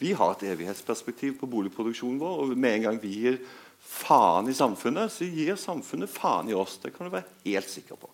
Vi 0.00 0.14
har 0.16 0.32
et 0.32 0.46
evighetsperspektiv 0.48 1.34
på 1.42 1.48
boligproduksjonen 1.50 2.20
vår. 2.20 2.38
og 2.40 2.56
Med 2.56 2.78
en 2.78 2.86
gang 2.88 3.00
vi 3.02 3.10
gir 3.12 3.36
faen 3.80 4.48
i 4.48 4.56
samfunnet, 4.56 5.12
så 5.12 5.28
gir 5.28 5.58
samfunnet 5.60 6.08
faen 6.08 6.48
i 6.48 6.56
oss. 6.56 6.78
Det 6.80 6.94
kan 6.94 7.08
du 7.08 7.12
være 7.12 7.28
helt 7.44 7.68
sikker 7.68 8.00
på. 8.00 8.08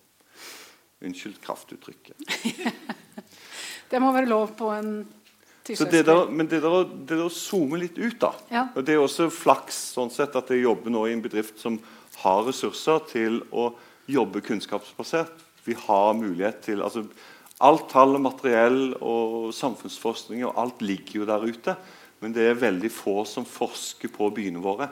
Unnskyld 1.06 1.38
kraftuttrykket. 1.44 2.16
det 3.90 4.00
må 4.02 4.10
være 4.16 4.30
lov 4.32 4.56
på 4.58 4.72
en 4.74 4.90
tirsdagskveld. 5.66 6.32
Men 6.34 6.50
det 6.50 6.62
der, 6.64 6.78
det 6.90 7.12
der 7.12 7.24
å 7.26 7.30
zoome 7.32 7.78
litt 7.78 7.98
ut, 7.98 8.18
da 8.22 8.32
ja. 8.50 8.66
og 8.74 8.86
Det 8.86 8.96
er 8.96 9.02
også 9.02 9.28
flaks 9.30 9.78
sånn 9.94 10.10
sett 10.14 10.34
at 10.38 10.50
jeg 10.50 10.64
jobber 10.64 10.94
nå 10.94 11.06
i 11.06 11.14
en 11.14 11.22
bedrift 11.22 11.60
som 11.62 11.78
har 12.22 12.42
ressurser 12.48 13.02
til 13.12 13.42
å 13.52 13.70
jobbe 14.10 14.42
kunnskapsbasert. 14.46 15.44
Vi 15.66 15.74
har 15.86 16.18
mulighet 16.18 16.62
til 16.66 16.82
altså 16.82 17.04
Alt 17.64 17.86
tall 17.88 18.18
og 18.18 18.20
materiell 18.20 18.80
og 19.00 19.54
samfunnsforskning 19.56 20.44
og 20.44 20.58
alt 20.60 20.82
ligger 20.84 21.22
jo 21.22 21.28
der 21.28 21.46
ute. 21.46 21.76
Men 22.20 22.34
det 22.36 22.48
er 22.48 22.60
veldig 22.60 22.90
få 22.92 23.22
som 23.28 23.46
forsker 23.48 24.12
på 24.12 24.28
byene 24.34 24.60
våre. 24.60 24.88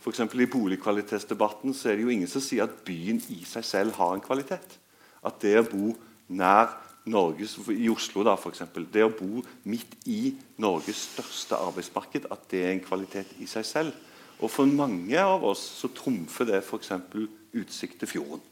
For 0.00 0.14
I 0.14 0.46
boligkvalitetsdebatten 0.48 1.74
så 1.76 1.90
er 1.90 1.98
det 1.98 2.06
jo 2.06 2.12
ingen 2.14 2.30
som 2.30 2.42
sier 2.42 2.64
at 2.64 2.78
byen 2.86 3.20
i 3.34 3.42
seg 3.44 3.66
selv 3.66 3.98
har 3.98 4.14
en 4.14 4.24
kvalitet. 4.24 4.78
At 5.22 5.42
det 5.42 5.58
å 5.60 5.66
bo 5.66 5.92
nær 6.28 6.70
Norges, 7.10 7.56
I 7.72 7.88
Oslo, 7.90 8.22
da, 8.24 8.36
for 8.36 8.52
eksempel, 8.52 8.86
det 8.92 9.02
å 9.04 9.12
bo 9.12 9.42
midt 9.68 9.96
i 10.08 10.34
Norges 10.60 11.06
største 11.14 11.58
arbeidsmarked, 11.58 12.28
at 12.30 12.44
det 12.52 12.60
er 12.64 12.74
en 12.74 12.84
kvalitet 12.84 13.34
i 13.40 13.48
seg 13.50 13.66
selv. 13.66 13.96
Og 14.40 14.52
For 14.52 14.68
mange 14.68 15.20
av 15.20 15.44
oss 15.44 15.62
så 15.80 15.90
trumfer 15.92 16.48
det 16.48 16.62
f.eks. 16.62 16.92
utsikt 17.56 18.00
til 18.00 18.08
fjorden. 18.08 18.49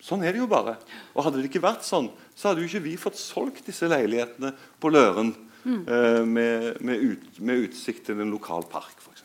Sånn 0.00 0.24
er 0.24 0.32
det 0.32 0.40
jo 0.40 0.48
bare. 0.48 0.78
Og 1.14 1.26
Hadde 1.26 1.42
det 1.42 1.50
ikke 1.50 1.62
vært 1.64 1.84
sånn, 1.84 2.08
så 2.34 2.50
hadde 2.50 2.64
jo 2.64 2.70
ikke 2.70 2.86
vi 2.88 2.96
fått 3.00 3.20
solgt 3.20 3.66
disse 3.68 3.88
leilighetene 3.90 4.54
på 4.80 4.92
Løren 4.92 5.34
Mm. 5.64 5.88
Eh, 5.88 6.24
med, 6.24 6.80
med, 6.80 6.96
ut, 6.96 7.38
med, 7.38 7.66
utsikt 7.68 8.06
til 8.08 8.20
en 8.20 8.32
lokal 8.32 8.64
park, 8.70 8.96
f.eks. 9.00 9.24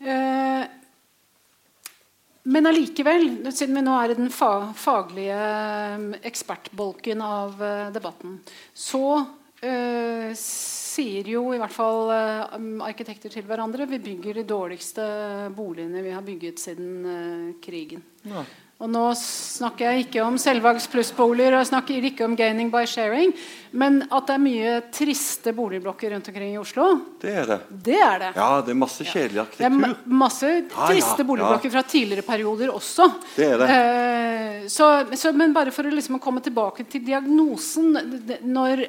Eh, 0.00 0.64
men 2.48 2.68
allikevel, 2.70 3.26
siden 3.52 3.76
vi 3.76 3.82
nå 3.84 3.96
er 4.00 4.14
i 4.14 4.16
den 4.16 4.30
fa 4.32 4.70
faglige 4.78 5.36
eh, 5.36 6.06
ekspertbolken 6.30 7.20
av 7.24 7.58
uh, 7.60 7.90
debatten, 7.92 8.38
så 8.72 9.02
uh, 9.20 10.30
sier 10.38 11.28
jo 11.28 11.42
i 11.52 11.58
hvert 11.60 11.74
fall 11.74 12.08
uh, 12.08 12.56
arkitekter 12.86 13.34
til 13.34 13.44
hverandre 13.44 13.84
vi 13.90 14.00
bygger 14.06 14.40
de 14.40 14.46
dårligste 14.48 15.04
boligene 15.58 16.00
vi 16.06 16.14
har 16.16 16.24
bygget 16.24 16.62
siden 16.62 17.58
krigen. 17.60 18.06
Ja. 18.24 18.46
Og 18.78 18.86
nå 18.86 19.08
snakker 19.18 19.88
jeg 19.88 20.04
ikke 20.04 20.20
om 20.22 20.36
Selvags 20.38 20.84
plussboliger 20.86 21.56
og 21.56 21.64
jeg 21.64 21.68
snakker 21.72 22.04
ikke 22.12 22.22
om 22.28 22.36
gaining 22.38 22.68
by 22.70 22.84
sharing, 22.86 23.32
men 23.74 24.04
at 24.06 24.28
det 24.28 24.36
er 24.36 24.42
mye 24.44 24.74
triste 24.94 25.50
boligblokker 25.56 26.14
rundt 26.14 26.30
omkring 26.30 26.52
i 26.52 26.60
Oslo. 26.60 26.86
Det 27.18 27.32
er 27.40 27.50
det. 27.50 27.56
Det 27.88 27.96
er 27.98 28.22
det. 28.22 28.28
Ja, 28.38 28.46
det 28.62 28.70
er 28.76 28.78
masse 28.78 29.02
kjedelig 29.02 29.42
arkitektur. 29.42 29.82
Det 29.82 29.88
er 29.90 30.14
masse 30.22 30.52
triste 30.70 31.10
ja, 31.10 31.24
ja, 31.24 31.26
boligblokker 31.32 31.74
fra 31.74 31.82
tidligere 31.90 32.26
perioder 32.28 32.70
også. 32.70 33.08
Det 33.34 33.48
er 33.48 33.64
det. 33.64 33.68
Eh, 33.74 34.70
så, 34.70 34.92
så, 35.10 35.34
men 35.34 35.58
bare 35.58 35.74
for 35.74 35.90
å 35.90 35.98
liksom 35.98 36.22
komme 36.22 36.44
tilbake 36.46 36.86
til 36.86 37.02
diagnosen 37.10 37.98
når 38.46 38.86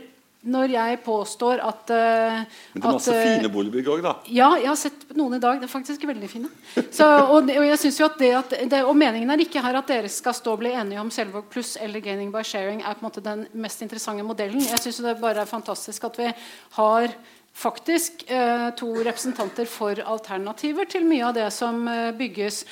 når 0.48 0.72
jeg 0.72 1.00
påstår 1.04 1.60
at 1.60 1.90
uh, 1.92 2.38
Men 2.72 2.80
det 2.80 2.86
er 2.88 2.94
masse 2.96 3.12
at, 3.12 3.18
uh, 3.18 3.32
fine 3.42 3.52
boligbygg 3.52 3.90
òg, 3.92 4.04
da? 4.06 4.14
Ja, 4.32 4.54
jeg 4.56 4.70
har 4.70 4.78
sett 4.80 5.02
noen 5.18 5.36
i 5.36 5.42
dag. 5.44 5.60
Det 5.60 5.68
er 5.68 5.72
faktisk 5.74 6.06
veldig 6.08 6.30
fine. 6.32 6.52
Så, 6.96 7.04
og, 7.04 7.50
og, 7.52 7.66
jeg 7.68 7.80
synes 7.82 8.00
jo 8.00 8.08
at 8.08 8.16
det 8.22 8.30
at 8.38 8.56
det, 8.72 8.80
og 8.88 8.96
meningen 8.96 9.34
er 9.36 9.44
ikke 9.44 9.64
her 9.66 9.82
at 9.82 9.92
dere 9.92 10.12
skal 10.12 10.38
stå 10.38 10.56
og 10.56 10.64
bli 10.64 10.72
enige 10.72 11.04
om 11.04 11.12
Selvåg 11.12 11.52
pluss 11.52 11.76
eller 11.84 12.00
Gaining 12.06 12.32
by 12.32 12.46
sharing 12.48 12.80
er 12.80 12.96
på 12.96 13.04
en 13.04 13.10
måte 13.10 13.26
den 13.26 13.44
mest 13.52 13.84
interessante 13.84 14.24
modellen. 14.24 14.64
Jeg 14.64 14.80
syns 14.80 15.04
det 15.04 15.20
bare 15.20 15.44
er 15.44 15.52
fantastisk 15.52 16.08
at 16.08 16.24
vi 16.24 16.32
har 16.80 17.20
faktisk 17.60 18.24
uh, 18.32 18.72
to 18.80 18.96
representanter 18.96 19.68
for 19.68 20.00
alternativer 20.08 20.88
til 20.88 21.04
mye 21.10 21.28
av 21.28 21.36
det 21.36 21.52
som 21.52 21.84
bygges. 22.16 22.64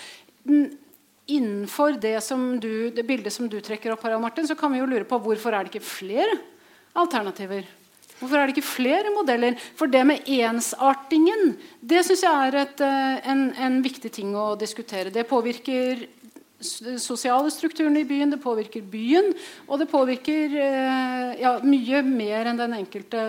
Innenfor 1.28 2.00
det, 2.00 2.22
du, 2.64 2.74
det 2.96 3.04
bildet 3.04 3.36
som 3.36 3.52
du 3.52 3.60
trekker 3.60 3.92
opp, 3.92 4.08
Harald 4.08 4.24
Martin, 4.24 4.48
så 4.48 4.56
kan 4.56 4.72
vi 4.72 4.80
jo 4.80 4.88
lure 4.88 5.04
på 5.10 5.20
hvorfor 5.20 5.52
er 5.52 5.68
det 5.68 5.76
ikke 5.76 5.90
flere 5.98 6.46
alternativer? 6.98 7.68
Hvorfor 8.18 8.38
er 8.38 8.48
det 8.48 8.58
ikke 8.58 8.66
flere 8.66 9.14
modeller? 9.14 9.58
For 9.78 9.90
det 9.90 10.04
med 10.10 10.26
ensartingen 10.26 11.56
det 11.82 12.04
synes 12.06 12.24
jeg 12.26 12.48
er 12.48 12.62
et, 12.64 12.82
eh, 12.82 13.32
en, 13.32 13.50
en, 13.54 13.82
viktig 13.86 14.12
ting 14.12 14.34
å 14.36 14.56
diskutere. 14.58 15.14
Det 15.14 15.28
påvirker 15.30 16.08
sosiale 16.98 17.52
strukturene 17.54 18.02
i 18.02 18.08
byen, 18.10 18.32
det 18.34 18.42
påvirker 18.42 18.82
byen, 18.82 19.30
og 19.68 19.78
det 19.78 19.90
påvirker 19.92 20.56
eh, 20.58 21.36
ja, 21.44 21.60
mye 21.62 22.02
mer 22.02 22.50
enn 22.50 22.58
den 22.58 22.74
enkelte 22.80 23.22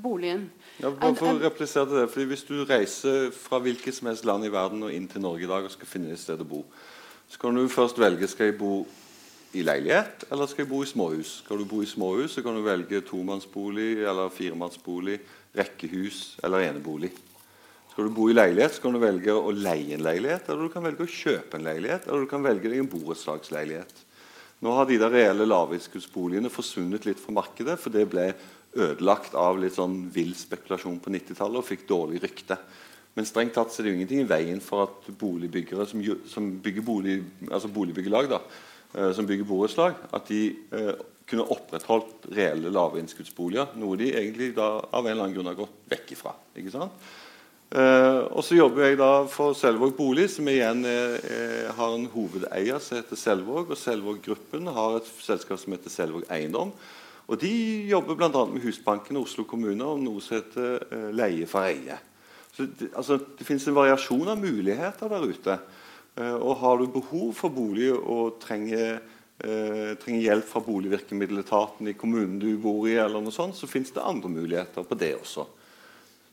boligen. 0.00 0.48
Ja, 0.80 0.90
bare 0.90 1.16
for 1.16 1.34
å 1.34 1.40
replisere 1.40 1.88
det, 1.92 2.08
fordi 2.12 2.30
Hvis 2.32 2.44
du 2.48 2.56
reiser 2.64 3.30
fra 3.32 3.60
hvilket 3.64 3.96
som 3.96 4.08
helst 4.08 4.24
land 4.28 4.44
i 4.44 4.52
verden 4.52 4.84
og 4.84 4.92
inn 4.92 5.08
til 5.08 5.24
Norge 5.24 5.44
i 5.44 5.50
dag 5.50 5.64
og 5.64 5.72
skal 5.72 5.88
finne 5.88 6.12
et 6.12 6.20
sted 6.20 6.40
å 6.40 6.48
bo, 6.48 6.64
så 7.28 7.40
kan 7.42 7.56
du 7.56 7.68
først 7.68 8.00
velge 8.00 8.28
skal 8.28 8.50
jeg 8.52 8.58
bo 8.60 8.86
i 9.56 9.64
leilighet, 9.64 10.26
eller 10.30 10.48
skal 10.50 10.64
jeg 10.64 10.70
bo 10.70 10.82
i 10.84 10.88
småhus? 10.90 11.38
Skal 11.42 11.60
du 11.62 11.68
bo 11.68 11.80
i 11.82 11.88
småhus, 11.88 12.36
så 12.36 12.44
kan 12.44 12.56
du 12.56 12.64
velge 12.64 13.00
tomannsbolig 13.08 14.02
eller 14.04 14.32
firemannsbolig, 14.34 15.16
rekkehus 15.56 16.36
eller 16.44 16.66
enebolig. 16.68 17.10
Skal 17.92 18.10
du 18.10 18.12
bo 18.12 18.26
i 18.28 18.36
leilighet, 18.36 18.76
så 18.76 18.84
kan 18.84 18.96
du 18.96 19.00
velge 19.00 19.32
å 19.32 19.54
leie 19.56 19.96
en 19.96 20.04
leilighet, 20.04 20.50
eller 20.50 20.68
du 20.68 20.74
kan 20.74 20.84
velge 20.84 21.06
å 21.06 21.08
kjøpe 21.08 21.56
en 21.56 21.64
leilighet, 21.64 22.04
eller 22.06 22.26
du 22.26 22.28
kan 22.28 22.44
velge 22.44 22.68
deg 22.68 22.82
en 22.82 22.90
borettslagsleilighet. 22.92 24.02
Nå 24.64 24.72
har 24.76 24.88
de 24.88 24.98
der 25.00 25.12
reelle 25.12 25.46
lavinnskuddsboligene 25.48 26.52
forsvunnet 26.52 27.08
litt 27.08 27.20
fra 27.20 27.34
markedet, 27.38 27.78
for 27.80 27.92
det 27.92 28.04
ble 28.12 28.30
ødelagt 28.76 29.32
av 29.36 29.56
litt 29.60 29.76
sånn 29.76 30.06
vill 30.12 30.34
spekulasjon 30.36 31.00
på 31.00 31.12
90-tallet 31.12 31.62
og 31.62 31.68
fikk 31.70 31.86
dårlig 31.88 32.20
rykte. 32.24 32.58
Men 33.16 33.24
strengt 33.24 33.54
tatt 33.56 33.72
så 33.72 33.80
er 33.80 33.86
det 33.86 33.92
jo 33.94 33.98
ingenting 34.02 34.24
i 34.26 34.28
veien 34.28 34.60
for 34.60 34.84
at 34.84 35.06
boligbyggere 35.16 35.86
som, 35.88 36.02
som 36.28 36.50
bygger 36.60 36.84
bolig, 36.84 37.14
altså 37.48 37.70
boligbyggelag, 37.72 38.28
da, 38.28 38.42
som 39.16 39.28
bygger 39.28 39.48
borettslag, 39.48 40.00
at 40.16 40.30
de 40.30 40.40
eh, 40.72 40.96
kunne 41.26 41.46
opprettholdt 41.52 42.28
reelle 42.36 42.70
lave 42.72 43.00
innskuddsboliger. 43.02 43.74
Noe 43.80 43.98
de 43.98 44.12
egentlig 44.14 44.52
da 44.56 44.76
av 44.80 45.04
en 45.04 45.12
eller 45.12 45.26
annen 45.26 45.36
grunn 45.36 45.50
har 45.50 45.58
gått 45.58 45.78
vekk 45.90 46.12
ifra. 46.14 46.34
ikke 46.56 46.74
sant? 46.74 47.06
Eh, 47.66 48.20
og 48.30 48.44
så 48.46 48.54
jobber 48.54 48.86
jeg 48.86 48.98
da 49.00 49.10
for 49.30 49.56
Selvåg 49.58 49.96
Bolig, 49.98 50.28
som 50.30 50.46
igjen 50.48 50.84
er, 50.86 51.16
er, 51.26 51.72
har 51.74 51.96
en 51.96 52.06
hovedeier 52.12 52.78
som 52.82 53.00
heter 53.00 53.18
Selvåg. 53.18 53.72
Og 53.74 53.80
Selvåg 53.80 54.20
Gruppen 54.24 54.70
har 54.70 55.00
et 55.00 55.10
selskap 55.24 55.60
som 55.62 55.74
heter 55.74 55.92
Selvåg 55.92 56.28
Eiendom. 56.30 56.70
Og 57.26 57.40
De 57.42 57.50
jobber 57.90 58.14
bl.a. 58.14 58.44
med 58.46 58.62
Husbanken 58.62 59.18
og 59.18 59.26
Oslo 59.26 59.42
kommune 59.50 59.82
om 59.82 60.04
noe 60.04 60.22
som 60.22 60.38
heter 60.38 60.86
eh, 60.94 61.08
leie 61.16 61.48
for 61.50 61.66
eie. 61.66 61.98
Så 62.54 62.68
det, 62.70 62.92
altså, 62.94 63.18
det 63.18 63.44
finnes 63.44 63.66
en 63.66 63.76
variasjon 63.76 64.30
av 64.30 64.38
muligheter 64.40 65.10
der 65.10 65.26
ute. 65.26 65.58
Eh, 66.16 66.36
og 66.36 66.56
har 66.62 66.80
du 66.80 66.88
behov 66.94 67.34
for 67.36 67.52
bolig 67.52 67.90
og 67.92 68.38
trenger, 68.40 69.00
eh, 69.44 69.92
trenger 70.00 70.22
hjelp 70.22 70.48
fra 70.48 70.62
boligvirkemiddeletaten 70.64 71.90
i 71.90 71.96
kommunen 71.98 72.38
du 72.40 72.56
bor 72.56 72.86
i, 72.88 72.96
eller 72.96 73.20
noe 73.20 73.34
sånt, 73.34 73.56
så 73.56 73.68
fins 73.68 73.92
det 73.92 74.04
andre 74.04 74.32
muligheter 74.32 74.86
på 74.86 74.96
det 74.96 75.12
også. 75.18 75.46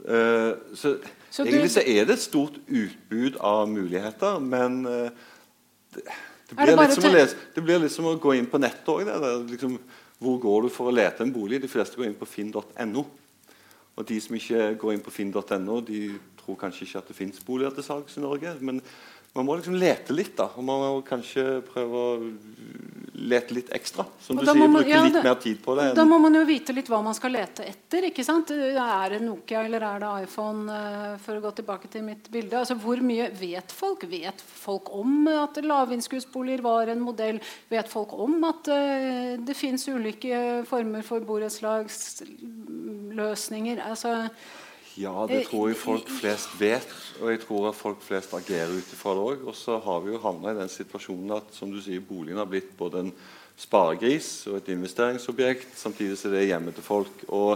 Eh, 0.04 0.54
så, 0.76 0.96
så 1.30 1.44
egentlig 1.44 1.74
så 1.76 1.84
er 1.84 2.08
det 2.08 2.16
et 2.16 2.24
stort 2.24 2.62
utbud 2.68 3.42
av 3.44 3.68
muligheter, 3.70 4.40
men 4.40 4.84
det, 4.84 6.06
det, 6.50 6.56
blir 6.56 6.80
litt 6.80 6.96
som 6.96 7.10
å 7.10 7.14
lese, 7.14 7.44
det 7.56 7.64
blir 7.66 7.84
litt 7.84 7.94
som 7.94 8.08
å 8.08 8.16
gå 8.16 8.38
inn 8.40 8.48
på 8.48 8.62
nettet 8.64 8.88
òg. 8.88 9.12
Liksom, 9.52 9.76
hvor 10.24 10.40
går 10.40 10.64
du 10.64 10.72
for 10.72 10.88
å 10.88 10.96
lete 10.96 11.26
en 11.26 11.36
bolig? 11.36 11.60
De 11.60 11.68
fleste 11.68 12.00
går 12.00 12.08
inn 12.08 12.20
på 12.20 12.30
finn.no. 12.30 13.04
Og 13.94 14.06
de 14.10 14.16
som 14.24 14.36
ikke 14.38 14.72
går 14.80 14.96
inn 14.96 15.04
på 15.06 15.12
finn.no, 15.14 15.82
de 15.86 16.06
tror 16.40 16.58
kanskje 16.60 16.88
ikke 16.88 17.02
at 17.02 17.10
det 17.12 17.18
fins 17.18 17.44
boliger 17.46 17.76
til 17.76 17.86
salgs 17.86 18.16
i 18.18 18.24
Norge. 18.24 18.56
Men 18.64 18.80
man 19.34 19.46
må 19.46 19.56
liksom 19.58 19.78
lete 19.82 20.14
litt, 20.14 20.36
da. 20.38 20.46
Og 20.54 20.66
man 20.66 20.84
må 20.84 21.02
kanskje 21.08 21.64
prøve 21.66 21.98
å 21.98 22.18
lete 23.24 23.54
litt 23.54 23.70
ekstra. 23.74 24.06
Som 24.22 24.38
du 24.38 24.46
sier, 24.46 24.56
man, 24.58 24.74
bruke 24.74 24.90
ja, 24.90 25.04
litt 25.06 25.14
det, 25.16 25.24
mer 25.26 25.36
tid 25.42 25.62
på 25.64 25.76
det. 25.78 25.94
Da 25.98 26.06
må 26.06 26.18
man 26.22 26.36
jo 26.38 26.44
vite 26.46 26.74
litt 26.76 26.90
hva 26.92 27.02
man 27.06 27.16
skal 27.18 27.32
lete 27.34 27.64
etter. 27.66 28.04
ikke 28.10 28.24
sant? 28.26 28.52
Er 28.54 29.10
det 29.16 29.22
Nokia 29.24 29.64
eller 29.66 29.82
er 29.88 30.00
det 30.04 30.10
iPhone? 30.28 30.62
Uh, 30.70 31.18
for 31.24 31.34
å 31.38 31.42
gå 31.44 31.52
tilbake 31.60 31.88
til 31.94 32.04
mitt 32.06 32.26
bilde. 32.34 32.58
Altså, 32.60 32.76
Hvor 32.84 32.98
mye 33.06 33.26
vet 33.40 33.70
folk? 33.74 34.02
Vet 34.12 34.40
folk 34.44 34.86
om 34.94 35.28
at 35.32 35.58
lavinnskuddsboliger 35.64 36.62
var 36.66 36.88
en 36.94 37.06
modell? 37.06 37.38
Vet 37.72 37.88
folk 37.92 38.12
om 38.18 38.44
at 38.50 38.64
uh, 38.70 39.38
det 39.42 39.56
fins 39.58 39.88
ulike 39.90 40.64
former 40.70 41.02
for 41.06 41.20
borettslagsløsninger? 41.30 43.78
Altså 43.90 44.10
ja, 45.00 45.14
det 45.30 45.46
tror 45.48 45.72
jeg 45.72 45.78
folk 45.82 46.10
flest 46.20 46.52
vet, 46.60 46.90
og 47.22 47.32
jeg 47.32 47.40
tror 47.42 47.70
at 47.72 47.78
folk 47.78 48.02
flest 48.06 48.36
agerer 48.38 48.76
ut 48.76 48.92
ifra 48.94 49.16
det 49.18 49.24
òg. 49.24 49.46
Og 49.50 49.56
så 49.58 49.80
har 49.82 50.04
vi 50.04 50.14
jo 50.14 50.22
havna 50.22 50.54
i 50.54 50.60
den 50.60 50.70
situasjonen 50.70 51.34
at 51.40 51.56
som 51.56 51.72
du 51.74 51.80
sier, 51.82 52.04
boligen 52.06 52.42
har 52.42 52.50
blitt 52.50 52.76
både 52.78 53.08
en 53.08 53.14
sparegris 53.58 54.46
og 54.52 54.60
et 54.60 54.70
investeringsobjekt, 54.74 55.74
samtidig 55.78 56.18
som 56.20 56.34
det 56.34 56.44
er 56.44 56.52
hjemme 56.52 56.74
til 56.76 56.86
folk. 56.86 57.26
Og 57.34 57.56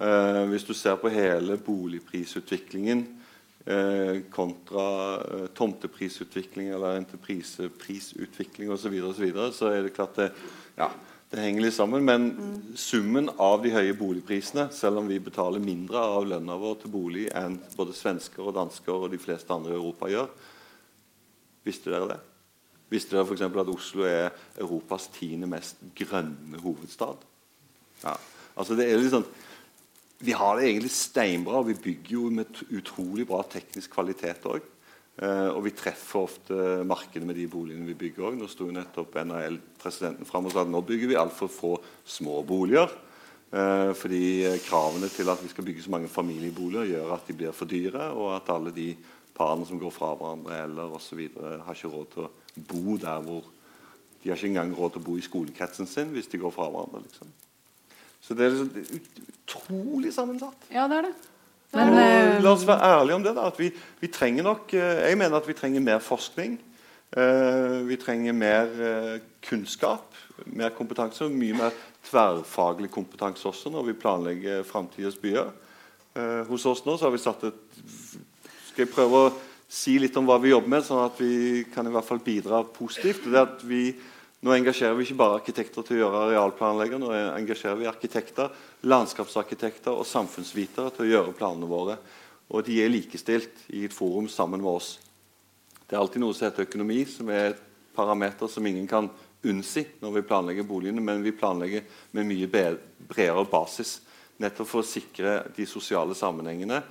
eh, 0.00 0.42
hvis 0.52 0.68
du 0.68 0.74
ser 0.76 1.00
på 1.00 1.12
hele 1.12 1.56
boligprisutviklingen 1.64 3.06
eh, 3.64 4.20
kontra 4.34 4.86
eh, 5.22 5.48
tomteprisutvikling 5.56 6.68
eller 6.76 7.00
entrepriseprisutvikling 7.00 8.72
osv., 8.72 8.84
så, 8.84 8.92
videre, 8.92 9.08
og 9.08 9.16
så, 9.16 9.24
videre, 9.24 9.50
så 9.56 9.72
er 9.72 9.88
det 9.88 9.96
klart 9.96 10.20
det 10.20 10.30
ja, 10.76 10.92
det 11.32 11.42
henger 11.42 11.64
litt 11.64 11.74
sammen, 11.74 12.04
men 12.06 12.26
mm. 12.36 12.58
summen 12.78 13.30
av 13.42 13.62
de 13.64 13.72
høye 13.74 13.94
boligprisene, 13.98 14.68
selv 14.74 15.00
om 15.00 15.08
vi 15.10 15.18
betaler 15.22 15.62
mindre 15.62 15.98
av 15.98 16.26
lønna 16.30 16.56
vår 16.60 16.76
til 16.82 16.92
bolig 16.94 17.24
enn 17.34 17.56
både 17.74 17.96
svensker 17.96 18.44
og 18.44 18.54
dansker 18.58 18.94
og 18.94 19.10
de 19.12 19.20
fleste 19.22 19.50
andre 19.54 19.74
i 19.74 19.78
Europa 19.78 20.10
gjør 20.12 20.28
Visste 21.64 21.88
dere 21.88 22.10
det? 22.10 22.18
Visste 22.92 23.16
dere 23.16 23.24
f.eks. 23.24 23.42
at 23.48 23.72
Oslo 23.72 24.04
er 24.04 24.34
Europas 24.60 25.08
tiende 25.14 25.48
mest 25.48 25.80
grønne 25.96 26.60
hovedstad? 26.60 27.24
Ja. 28.02 28.12
Altså 28.54 28.76
det 28.78 28.86
er 28.86 29.00
litt 29.00 29.14
sånn, 29.14 29.26
Vi 30.24 30.32
har 30.36 30.56
det 30.56 30.68
egentlig 30.68 30.92
steinbra, 30.94 31.58
og 31.60 31.72
vi 31.72 31.80
bygger 31.88 32.12
jo 32.14 32.28
med 32.32 32.60
utrolig 32.70 33.26
bra 33.28 33.42
teknisk 33.48 33.96
kvalitet 33.96 34.46
òg. 34.48 34.62
Uh, 35.14 35.54
og 35.54 35.60
vi 35.68 35.70
treffer 35.78 36.24
ofte 36.24 36.56
markedet 36.82 37.26
med 37.26 37.36
de 37.38 37.46
boligene 37.46 37.86
vi 37.86 37.94
bygger 37.98 38.30
òg. 38.30 38.38
Nå 38.38 38.48
sto 38.50 38.66
nettopp 38.74 39.14
NHL-presidenten 39.22 40.26
fram 40.26 40.48
og 40.48 40.54
sa 40.54 40.64
at 40.64 40.72
nå 40.72 40.80
bygger 40.82 41.12
vi 41.12 41.18
altfor 41.18 41.50
få 41.52 41.74
små 42.02 42.40
boliger. 42.46 42.90
Uh, 43.54 43.92
fordi 43.94 44.42
kravene 44.64 45.06
til 45.14 45.30
at 45.30 45.42
vi 45.44 45.52
skal 45.52 45.66
bygge 45.68 45.84
så 45.84 45.92
mange 45.94 46.10
familieboliger, 46.10 46.96
gjør 46.96 47.12
at 47.14 47.28
de 47.30 47.36
blir 47.38 47.54
for 47.54 47.70
dyre, 47.70 48.08
og 48.10 48.32
at 48.34 48.50
alle 48.50 48.74
de 48.74 48.88
parene 49.34 49.66
som 49.68 49.78
går 49.78 49.94
fra 49.94 50.10
hverandre 50.18 50.58
eller 50.64 50.96
osv., 50.98 51.20
har 51.38 51.76
ikke 51.76 51.92
råd 51.92 52.10
til 52.14 52.26
å 52.26 52.32
bo 52.70 52.96
der 52.98 53.22
hvor 53.22 53.50
De 54.24 54.30
har 54.30 54.38
ikke 54.40 54.54
engang 54.54 54.70
råd 54.72 54.94
til 54.94 55.02
å 55.02 55.04
bo 55.04 55.14
i 55.20 55.22
skolekretsen 55.22 55.84
sin 55.84 56.14
hvis 56.14 56.30
de 56.32 56.38
går 56.40 56.52
fra 56.54 56.70
hverandre. 56.72 57.02
Liksom. 57.04 57.32
Så 58.24 58.32
det 58.32 58.46
er 58.46 58.54
liksom 58.54 59.10
utrolig 59.28 60.14
sammensatt. 60.16 60.62
Ja, 60.72 60.86
det 60.88 60.96
er 60.96 61.08
det. 61.10 61.33
Men, 61.74 61.96
og, 61.98 62.42
la 62.44 62.52
oss 62.54 62.66
være 62.68 62.92
ærlige 62.98 63.18
om 63.18 63.26
det. 63.26 63.34
da, 63.36 63.48
at 63.50 63.58
vi, 63.58 63.70
vi, 64.00 64.10
trenger 64.12 64.46
nok, 64.46 64.74
eh, 64.74 65.08
Jeg 65.10 65.18
mener 65.18 65.36
at 65.36 65.48
vi 65.48 65.56
trenger 65.58 65.80
mer 65.80 65.98
forskning. 65.98 66.60
Uh, 67.14 67.84
vi 67.86 67.94
trenger 67.96 68.34
mer 68.34 69.20
kunnskap, 69.46 70.16
mer 70.46 70.72
kompetanse 70.74 71.22
og 71.22 71.30
mye 71.30 71.54
mer 71.54 71.76
tverrfaglig 72.08 72.90
kompetanse 72.90 73.46
også 73.48 73.70
når 73.70 73.86
vi 73.86 73.94
planlegger 74.02 74.64
framtidas 74.66 75.14
byer. 75.22 75.52
Eh, 76.14 76.42
hos 76.46 76.66
oss 76.70 76.84
nå 76.86 76.94
så 76.94 77.08
har 77.08 77.14
vi 77.14 77.22
satt 77.22 77.48
et 77.48 77.78
Skal 78.68 78.84
jeg 78.84 78.92
prøve 78.94 79.18
å 79.18 79.32
si 79.70 79.96
litt 79.98 80.14
om 80.18 80.26
hva 80.28 80.36
vi 80.42 80.52
jobber 80.52 80.70
med, 80.70 80.84
sånn 80.86 81.04
at 81.04 81.18
vi 81.18 81.64
kan 81.74 81.86
i 81.86 81.92
hvert 81.94 82.06
fall 82.06 82.20
bidra 82.22 82.60
positivt. 82.74 83.26
Det 83.26 83.38
er 83.38 83.46
at 83.48 83.62
vi 83.66 83.84
nå 84.44 84.52
engasjerer 84.52 84.96
vi 84.98 85.06
ikke 85.06 85.16
bare 85.16 85.38
arkitekter 85.38 85.86
til 85.86 85.96
å 85.96 86.00
gjøre 86.02 86.22
arealplanlegger, 86.26 87.00
nå 87.00 87.12
engasjerer 87.16 87.78
vi 87.80 87.88
arkitekter, 87.88 88.50
landskapsarkitekter 88.84 89.96
og 89.96 90.04
samfunnsvitere 90.08 90.92
til 90.92 91.06
å 91.06 91.08
gjøre 91.08 91.36
planene 91.38 91.68
våre. 91.70 91.96
Og 92.52 92.66
de 92.66 92.76
er 92.84 92.92
likestilt 92.92 93.64
i 93.72 93.86
et 93.88 93.96
forum 93.96 94.28
sammen 94.28 94.60
med 94.60 94.68
oss. 94.68 94.98
Det 95.88 95.96
er 95.96 96.02
alltid 96.02 96.20
noe 96.20 96.36
som 96.36 96.50
heter 96.50 96.68
økonomi, 96.68 97.00
som 97.08 97.32
er 97.32 97.54
et 97.54 97.64
parameter 97.96 98.50
som 98.52 98.66
ingen 98.68 98.88
kan 98.90 99.08
unnsi 99.44 99.86
når 100.02 100.18
vi 100.18 100.26
planlegger 100.28 100.68
boligene, 100.68 101.00
men 101.00 101.24
vi 101.24 101.32
planlegger 101.36 101.88
med 102.12 102.28
mye 102.28 102.48
bredere 102.52 103.48
basis. 103.48 103.98
Nettopp 104.44 104.68
for 104.68 104.84
å 104.84 104.88
sikre 104.88 105.38
de 105.56 105.64
sosiale 105.68 106.16
sammenhengene, 106.18 106.82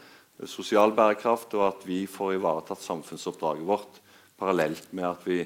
sosial 0.50 0.94
bærekraft, 0.98 1.54
og 1.54 1.68
at 1.68 1.86
vi 1.86 2.06
får 2.10 2.40
ivaretatt 2.40 2.82
samfunnsoppdraget 2.82 3.68
vårt 3.68 4.00
parallelt 4.40 4.90
med 4.96 5.12
at 5.12 5.28
vi 5.28 5.44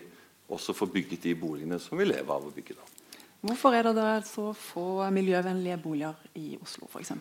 også 0.50 0.76
få 0.76 0.88
bygget 0.92 1.26
de 1.28 1.36
boligene 1.36 1.80
som 1.82 2.00
vi 2.00 2.08
lever 2.08 2.32
av 2.34 2.46
å 2.48 2.54
bygge. 2.54 2.78
Da. 2.78 3.20
Hvorfor 3.48 3.76
er 3.78 3.90
det 3.94 4.08
så 4.28 4.52
få 4.58 5.10
miljøvennlige 5.14 5.78
boliger 5.82 6.16
i 6.40 6.56
Oslo 6.62 6.90
f.eks.? 6.90 7.14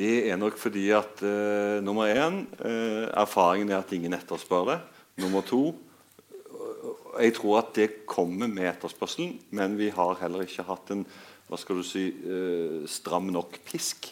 Det 0.00 0.30
er 0.30 0.38
nok 0.38 0.56
fordi 0.58 0.88
at 0.94 1.20
uh, 1.26 1.78
nummer 1.84 2.08
én 2.08 2.44
uh, 2.62 3.10
erfaringen 3.20 3.72
er 3.72 3.82
at 3.82 3.92
ingen 3.92 4.14
etterspør 4.16 4.72
det. 4.72 4.80
Nummer 5.20 5.44
to 5.46 5.64
jeg 7.20 7.34
tror 7.36 7.58
at 7.58 7.74
det 7.76 7.88
kommer 8.08 8.48
med 8.48 8.68
etterspørselen, 8.70 9.34
men 9.56 9.76
vi 9.78 9.90
har 9.92 10.18
heller 10.20 10.46
ikke 10.46 10.64
hatt 10.68 10.92
en 10.94 11.04
hva 11.50 11.58
skal 11.58 11.80
du 11.80 11.84
si, 11.86 12.04
uh, 12.22 12.86
stram 12.88 13.32
nok 13.34 13.58
pisk. 13.66 14.06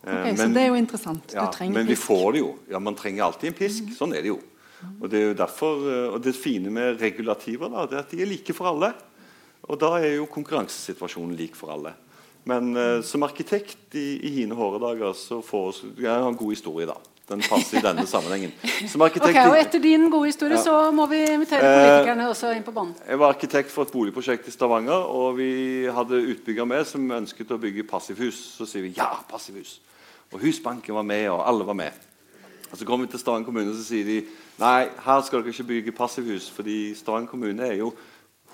Okay, 0.00 0.30
men, 0.30 0.38
så 0.38 0.46
det 0.54 0.62
er 0.62 0.70
jo 0.70 0.78
interessant. 0.78 1.34
Ja, 1.34 1.44
men 1.66 1.82
pisk. 1.82 1.90
vi 1.90 1.96
får 2.00 2.26
det 2.32 2.40
jo. 2.40 2.50
Ja, 2.72 2.80
Man 2.80 2.96
trenger 2.96 3.26
alltid 3.26 3.50
en 3.50 3.58
pisk. 3.58 3.90
Mm. 3.90 3.96
Sånn 3.98 4.14
er 4.16 4.24
det 4.24 4.32
jo. 4.32 4.38
Og 5.00 5.10
Det 5.10 5.20
er 5.20 5.26
jo 5.28 5.36
derfor, 5.38 5.84
og 6.14 6.22
det 6.24 6.36
fine 6.36 6.70
med 6.70 7.00
regulativer 7.00 7.68
da, 7.72 7.86
det 7.86 7.98
er 7.98 8.04
at 8.04 8.10
de 8.14 8.22
er 8.22 8.30
like 8.30 8.54
for 8.56 8.70
alle. 8.72 8.92
Og 9.66 9.80
da 9.80 9.96
er 9.98 10.16
jo 10.16 10.28
konkurransesituasjonen 10.30 11.34
lik 11.36 11.56
for 11.58 11.74
alle. 11.74 11.96
Men 12.46 12.70
uh, 12.76 13.02
som 13.02 13.26
arkitekt 13.26 13.96
i, 13.98 14.06
i 14.22 14.30
hine 14.40 14.54
hårde 14.54 14.78
dager 14.84 15.14
så 15.18 15.40
får 15.42 15.82
jeg 15.98 16.10
har 16.10 16.28
en 16.28 16.38
god 16.38 16.54
historie. 16.54 16.86
da. 16.86 16.94
Den 17.26 17.42
passer 17.42 17.80
i 17.80 17.82
denne 17.82 18.04
sammenhengen. 18.06 18.52
Som 18.86 19.02
arkitekt, 19.06 19.32
okay, 19.32 19.48
og 19.50 19.58
Etter 19.58 19.82
din 19.82 20.06
gode 20.10 20.28
historie 20.30 20.54
ja. 20.54 20.62
så 20.62 20.92
må 20.94 21.08
vi 21.10 21.24
invitere 21.24 21.58
politikerne 21.58 21.96
politikerne 21.96 22.28
også 22.30 22.52
inn 22.54 22.62
på 22.62 22.74
banen. 22.76 22.92
Jeg 23.02 23.18
var 23.18 23.34
arkitekt 23.34 23.72
for 23.74 23.82
et 23.82 23.90
boligprosjekt 23.90 24.46
i 24.46 24.54
Stavanger, 24.54 25.08
og 25.10 25.34
vi 25.40 25.50
hadde 25.90 26.22
utbygger 26.36 26.68
med 26.70 26.86
som 26.86 27.10
ønsket 27.18 27.50
å 27.50 27.58
bygge 27.58 27.88
passivhus. 27.90 28.38
Så 28.60 28.68
sier 28.70 28.86
vi 28.86 28.94
ja, 28.94 29.10
passivhus. 29.26 29.80
Og 30.30 30.38
Husbanken 30.44 30.94
var 30.94 31.06
med, 31.06 31.26
og 31.34 31.42
alle 31.42 31.66
var 31.66 31.78
med. 31.82 32.05
Og 32.70 32.78
Så 32.78 32.84
kommer 32.84 33.06
vi 33.06 33.12
til 33.12 33.20
Stavanger 33.22 33.46
kommune, 33.46 33.70
og 33.70 33.78
så 33.78 33.84
sier 33.86 34.04
de 34.04 34.18
nei, 34.58 34.88
her 35.04 35.22
skal 35.22 35.42
dere 35.42 35.54
ikke 35.54 35.70
bygge 35.70 35.96
passivhus, 35.96 36.50
fordi 36.50 36.94
Stavanger 36.98 37.30
kommune 37.30 37.66
er 37.66 37.78
jo 37.78 37.92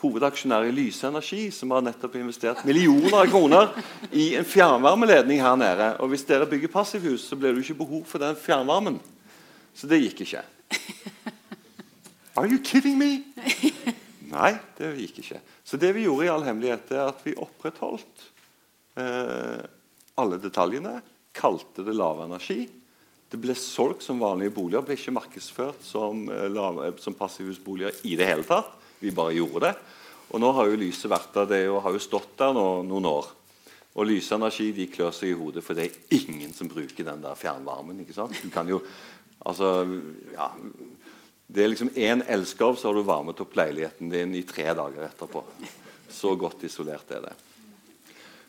hovedaksjonær 0.02 0.66
i 0.66 0.74
Lyse 0.74 1.06
Energi, 1.06 1.46
som 1.54 1.70
har 1.74 1.84
nettopp 1.86 2.16
investert 2.18 2.64
millioner 2.66 3.20
av 3.20 3.30
kroner 3.30 3.70
i 4.10 4.32
en 4.38 4.46
fjernvarmeledning 4.46 5.42
her 5.42 5.56
nede. 5.58 5.92
Og 6.02 6.10
hvis 6.12 6.26
dere 6.26 6.48
bygger 6.50 6.72
passivhus, 6.72 7.28
så 7.28 7.38
blir 7.38 7.54
det 7.54 7.62
ikke 7.62 7.78
behov 7.84 8.02
for 8.10 8.22
den 8.22 8.38
fjernvarmen. 8.38 8.98
Så 9.74 9.88
det 9.88 10.02
gikk 10.02 10.24
ikke. 10.26 10.42
Are 12.36 12.48
you 12.48 12.58
kidding 12.64 12.98
me? 12.98 13.22
Nei, 14.32 14.52
det 14.78 14.94
gikk 14.98 15.22
ikke. 15.22 15.40
Så 15.64 15.78
det 15.80 15.92
vi 15.94 16.06
gjorde 16.08 16.26
i 16.26 16.32
all 16.32 16.44
hemmelighet, 16.46 16.90
er 16.96 17.06
at 17.06 17.22
vi 17.24 17.36
opprettholdt 17.38 18.26
eh, 18.98 19.62
alle 20.18 20.38
detaljene. 20.42 20.98
Kalte 21.36 21.84
det 21.86 21.94
lavenergi. 21.96 22.64
Det 23.32 23.40
ble 23.40 23.54
solgt 23.56 24.04
som 24.04 24.20
vanlige 24.20 24.52
boliger, 24.52 24.84
ble 24.84 24.98
ikke 24.98 25.14
markedsført 25.16 25.80
som, 25.86 26.26
eh, 26.28 26.92
som 27.00 27.16
passivhusboliger 27.16 28.04
i 28.04 28.16
det 28.16 28.28
hele 28.28 28.44
tatt. 28.44 28.74
Vi 29.00 29.10
bare 29.10 29.32
gjorde 29.32 29.60
det. 29.64 29.76
Og 30.32 30.40
nå 30.40 30.50
har 30.52 30.68
jo 30.68 30.76
lyset 30.76 31.08
vært 31.08 31.32
der, 31.32 31.46
det 31.46 31.62
og 31.70 31.82
har 31.82 31.92
jo 31.96 32.02
stått 32.02 32.36
der 32.36 32.52
nå, 32.52 32.82
noen 32.84 33.08
år. 33.08 33.30
Og 33.96 34.06
lysenergi 34.08 34.70
de 34.72 34.86
klør 34.88 35.12
seg 35.12 35.32
i 35.32 35.36
hodet, 35.36 35.64
for 35.64 35.76
det 35.76 35.88
er 35.88 36.20
ingen 36.20 36.52
som 36.52 36.68
bruker 36.68 37.04
den 37.04 37.24
der 37.24 37.36
fjernvarmen. 37.36 38.00
ikke 38.00 38.16
sant? 38.16 38.36
Du 38.42 38.48
kan 38.52 38.68
jo, 38.68 38.82
altså, 39.44 39.84
ja, 40.32 40.50
Det 41.52 41.64
er 41.64 41.68
liksom 41.68 41.90
én 41.90 42.22
elskov, 42.32 42.76
så 42.76 42.88
har 42.88 42.94
du 42.94 43.02
varmet 43.02 43.40
opp 43.40 43.56
leiligheten 43.56 44.08
din 44.08 44.34
i 44.34 44.42
tre 44.42 44.72
dager 44.72 45.04
etterpå. 45.04 45.42
Så 46.08 46.32
godt 46.36 46.64
isolert 46.64 47.10
er 47.10 47.26
det. 47.26 47.32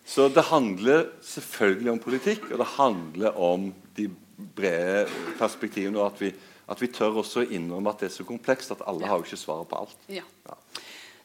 Så 0.05 0.29
det 0.29 0.45
handler 0.47 1.09
selvfølgelig 1.19 1.91
om 1.91 1.99
politikk, 1.99 2.51
og 2.51 2.59
det 2.59 2.69
handler 2.77 3.37
om 3.39 3.73
de 3.97 4.07
brede 4.55 5.05
perspektivene. 5.39 5.99
og 5.99 6.11
at 6.11 6.21
vi 6.21 6.33
at 6.71 6.79
vi 6.81 6.87
tør 6.95 7.19
også 7.23 7.43
innrømme 7.51 7.91
at 7.91 8.03
det 8.03 8.09
er 8.09 8.15
så 8.15 8.25
komplekst 8.27 8.71
at 8.75 8.83
alle 8.87 9.03
ja. 9.03 9.11
har 9.11 9.19
jo 9.19 9.27
ikke 9.27 9.39
svaret 9.39 9.67
på 9.69 9.81
alt. 9.83 10.05
Ja. 10.07 10.23
Ja. 10.47 10.55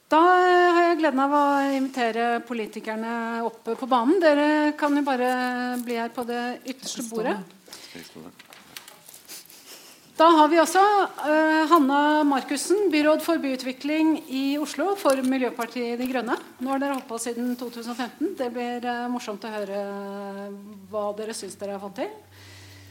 Da 0.09 0.19
har 0.25 0.85
jeg 0.87 0.99
gleden 1.03 1.21
av 1.21 1.35
å 1.37 1.45
invitere 1.77 2.27
politikerne 2.49 3.45
opp 3.45 3.69
på 3.77 3.89
banen. 3.89 4.17
Dere 4.23 4.73
kan 4.81 4.97
jo 4.97 5.05
bare 5.05 5.31
bli 5.85 5.99
her 6.01 6.13
på 6.15 6.25
det 6.29 6.43
ytterste 6.65 7.05
bordet. 7.11 7.37
Da 10.19 10.27
har 10.35 10.49
vi 10.51 10.59
også 10.59 10.81
uh, 10.81 11.69
Hanna 11.71 12.25
Markussen, 12.27 12.89
byråd 12.91 13.21
for 13.23 13.39
byutvikling 13.39 14.17
i 14.35 14.57
Oslo 14.59 14.97
for 14.99 15.21
Miljøpartiet 15.23 16.01
De 16.01 16.09
Grønne. 16.11 16.35
Nå 16.59 16.73
har 16.73 16.83
dere 16.83 16.97
holdt 16.97 17.07
på 17.07 17.21
siden 17.23 17.53
2015. 17.61 18.33
Det 18.41 18.49
blir 18.57 18.89
uh, 18.89 19.07
morsomt 19.13 19.45
å 19.47 19.53
høre 19.53 19.85
hva 20.91 21.05
dere 21.21 21.37
syns 21.37 21.55
dere 21.61 21.77
har 21.77 21.85
fått 21.85 22.01
til. 22.01 22.11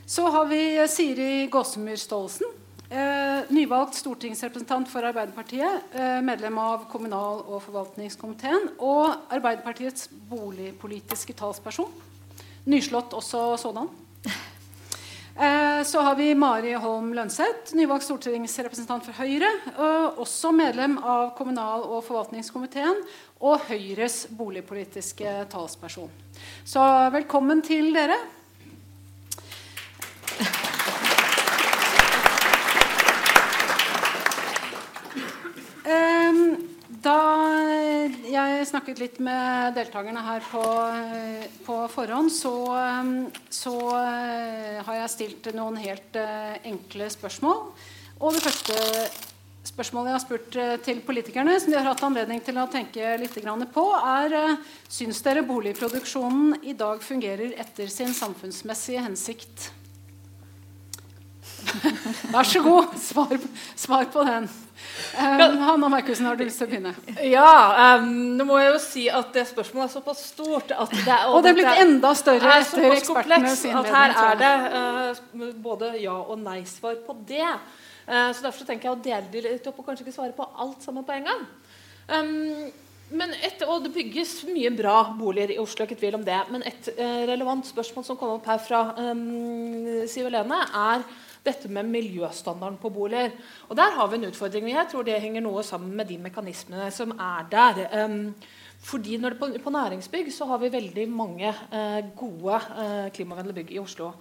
Så 0.10 0.28
har 0.28 0.46
vi 0.46 0.88
Siri 0.88 1.48
Gåsemyr 1.48 1.96
Staalesen. 1.96 2.48
Eh, 2.90 3.50
nyvalgt 3.52 3.96
stortingsrepresentant 3.96 4.88
for 4.88 5.04
Arbeiderpartiet. 5.04 5.82
Eh, 5.92 6.22
medlem 6.22 6.58
av 6.58 6.86
kommunal- 6.92 7.44
og 7.44 7.60
forvaltningskomiteen. 7.66 8.70
Og 8.80 9.10
Arbeiderpartiets 9.28 10.08
boligpolitiske 10.30 11.34
talsperson. 11.36 11.92
Nyslått 12.66 13.14
også 13.14 13.58
sådan. 13.58 13.90
Eh, 15.38 15.84
så 15.84 16.02
har 16.02 16.16
vi 16.16 16.34
Mari 16.34 16.72
Holm 16.74 17.12
Lønseth, 17.14 17.76
nyvalgt 17.78 18.08
stortingsrepresentant 18.08 19.06
for 19.06 19.14
Høyre. 19.14 19.52
Eh, 19.70 20.18
også 20.18 20.50
medlem 20.52 20.98
av 20.98 21.36
kommunal- 21.38 21.86
og 21.86 22.02
forvaltningskomiteen. 22.08 23.04
Og 23.46 23.60
Høyres 23.68 24.26
boligpolitiske 24.34 25.46
talsperson. 25.52 26.10
Så 26.66 26.82
velkommen 27.14 27.62
til 27.62 27.94
dere. 27.94 28.18
Da 35.88 37.20
jeg 38.28 38.66
snakket 38.68 39.00
litt 39.00 39.20
med 39.24 39.76
deltakerne 39.78 40.24
her 40.26 40.44
på, 40.50 40.64
på 41.64 41.78
forhånd, 41.94 42.32
så, 42.34 42.52
så, 43.54 43.76
har 43.96 44.98
jeg 44.98 45.14
stilt 45.14 45.50
noen 45.56 45.80
helt 45.80 46.20
eh, 46.20 46.58
enkle 46.68 47.08
spørsmål. 47.14 47.64
Og 48.18 48.36
det 48.36 48.44
første 48.44 48.76
spørsmålet 49.68 50.10
jeg 50.10 50.16
har 50.16 50.24
spurt 50.24 50.58
eh, 50.58 50.76
til 50.84 51.02
politikerne, 51.06 51.58
som 51.60 51.74
de 51.74 51.78
har 51.80 51.90
hatt 51.90 52.04
anledning 52.08 52.42
til 52.44 52.58
å 52.60 52.68
tenke 52.72 53.16
litt 53.22 53.38
på, 53.74 53.86
er 53.96 54.38
eh, 54.38 54.56
Syns 54.90 55.22
dere 55.26 55.44
boligproduksjonen 55.48 56.64
i 56.64 56.74
dag 56.78 57.04
fungerer 57.04 57.54
etter 57.60 57.92
sin 57.92 58.14
samfunnsmessige 58.16 59.04
hensikt? 59.06 59.72
Vær 62.34 62.48
så 62.48 62.64
god, 62.64 62.96
svar, 63.02 63.38
svar 63.76 64.08
på 64.14 64.24
den. 64.28 64.48
Um, 65.18 65.58
Hanna 65.64 65.90
Markussen, 65.90 66.28
har 66.30 66.38
du 66.38 66.44
lyst 66.46 66.60
til 66.62 66.68
å 66.68 66.72
begynne? 66.72 66.94
Ja. 67.26 67.98
Um, 67.98 68.38
nå 68.38 68.46
må 68.48 68.60
jeg 68.62 68.70
jo 68.70 68.80
si 68.84 69.06
at 69.10 69.32
det 69.36 69.48
spørsmålet 69.50 69.88
er 69.88 69.94
såpass 69.96 70.24
stort 70.30 70.74
at 70.76 70.94
det 70.94 71.06
er, 71.06 71.26
og, 71.26 71.40
og 71.40 71.46
det 71.46 71.52
er 71.52 71.58
blitt 71.58 71.84
enda 71.84 72.14
større 72.18 72.58
etter 72.62 72.88
ekspertenes 72.92 73.64
innledning. 73.66 73.82
At 73.82 73.94
her 73.96 74.18
er 74.24 74.42
det 74.42 74.54
uh, 74.78 75.54
både 75.64 75.94
ja- 76.02 76.22
og 76.22 76.42
nei-svar 76.44 77.00
på 77.06 77.18
det. 77.30 77.46
Uh, 78.08 78.30
så 78.32 78.46
Derfor 78.46 78.62
så 78.62 78.68
tenker 78.70 78.90
jeg 78.90 78.98
å 78.98 79.06
dele 79.10 79.32
det 79.34 79.46
litt 79.48 79.72
opp 79.72 79.82
og 79.82 79.90
kanskje 79.90 80.06
ikke 80.06 80.18
svare 80.20 80.36
på 80.38 80.46
alt 80.46 80.86
sammen 80.86 81.08
på 81.08 81.18
en 81.18 81.32
gang. 81.32 81.48
Um, 82.08 82.68
men 83.18 83.32
et, 83.40 83.62
og 83.64 83.86
Det 83.86 83.94
bygges 83.96 84.42
mye 84.52 84.70
bra 84.76 84.98
boliger 85.18 85.54
i 85.56 85.62
Oslo, 85.62 85.86
ikke 85.88 85.98
tvil 86.00 86.20
om 86.20 86.26
det. 86.28 86.40
Men 86.52 86.66
et 86.68 86.92
uh, 87.00 87.24
relevant 87.30 87.66
spørsmål 87.66 88.06
som 88.06 88.20
kom 88.20 88.36
opp 88.36 88.50
her 88.52 88.60
fra 88.62 88.84
um, 89.00 90.04
Siv 90.12 90.28
Helene, 90.28 90.62
er 90.92 91.08
dette 91.48 91.72
med 91.72 91.90
miljøstandarden 91.90 92.78
på 92.82 92.92
boliger. 92.94 93.34
Og 93.70 93.76
Der 93.80 93.96
har 93.98 94.08
vi 94.08 94.20
en 94.20 94.30
utfordring. 94.30 94.70
Jeg 94.70 94.92
tror 94.92 95.08
det 95.08 95.20
henger 95.24 95.42
noe 95.42 95.64
sammen 95.64 95.96
med 95.96 96.08
de 96.08 96.20
mekanismene 96.22 96.92
som 96.92 97.16
er 97.16 97.48
der. 97.52 97.84
Fordi 98.88 99.18
når 99.18 99.34
det 99.34 99.40
på, 99.40 99.48
på, 99.64 99.74
næringsbygg 99.74 100.30
så 100.34 100.46
har 100.46 100.60
vi 100.62 100.72
veldig 100.72 101.08
mange 101.10 101.50
uh, 101.50 102.02
gode 102.16 102.60
uh, 102.78 103.08
klimavennlige 103.14 103.56
bygg 103.56 103.72
i 103.74 103.80
Oslo. 103.82 104.12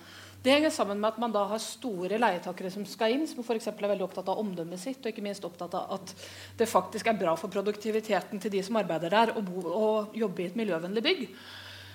Det 0.47 0.53
henger 0.53 0.71
sammen 0.71 1.01
med 1.01 1.09
at 1.09 1.19
man 1.19 1.33
da 1.35 1.43
har 1.51 1.59
store 1.59 2.21
leietakere 2.23 2.71
som 2.71 2.85
skal 2.87 3.17
inn, 3.17 3.25
som 3.27 3.43
f.eks. 3.43 3.67
er 3.67 3.89
veldig 3.89 4.05
opptatt 4.07 4.29
av 4.31 4.39
omdømmet 4.39 4.79
sitt, 4.79 5.01
og 5.03 5.11
ikke 5.11 5.25
minst 5.25 5.45
opptatt 5.45 5.75
av 5.75 5.97
at 5.97 6.13
det 6.59 6.69
faktisk 6.71 7.09
er 7.11 7.19
bra 7.19 7.35
for 7.39 7.51
produktiviteten 7.51 8.41
til 8.43 8.55
de 8.55 8.63
som 8.63 8.79
arbeider 8.79 9.11
der, 9.11 9.35
å 9.35 9.89
jobbe 10.15 10.45
i 10.45 10.47
et 10.47 10.59
miljøvennlig 10.59 11.03
bygg. 11.03 11.25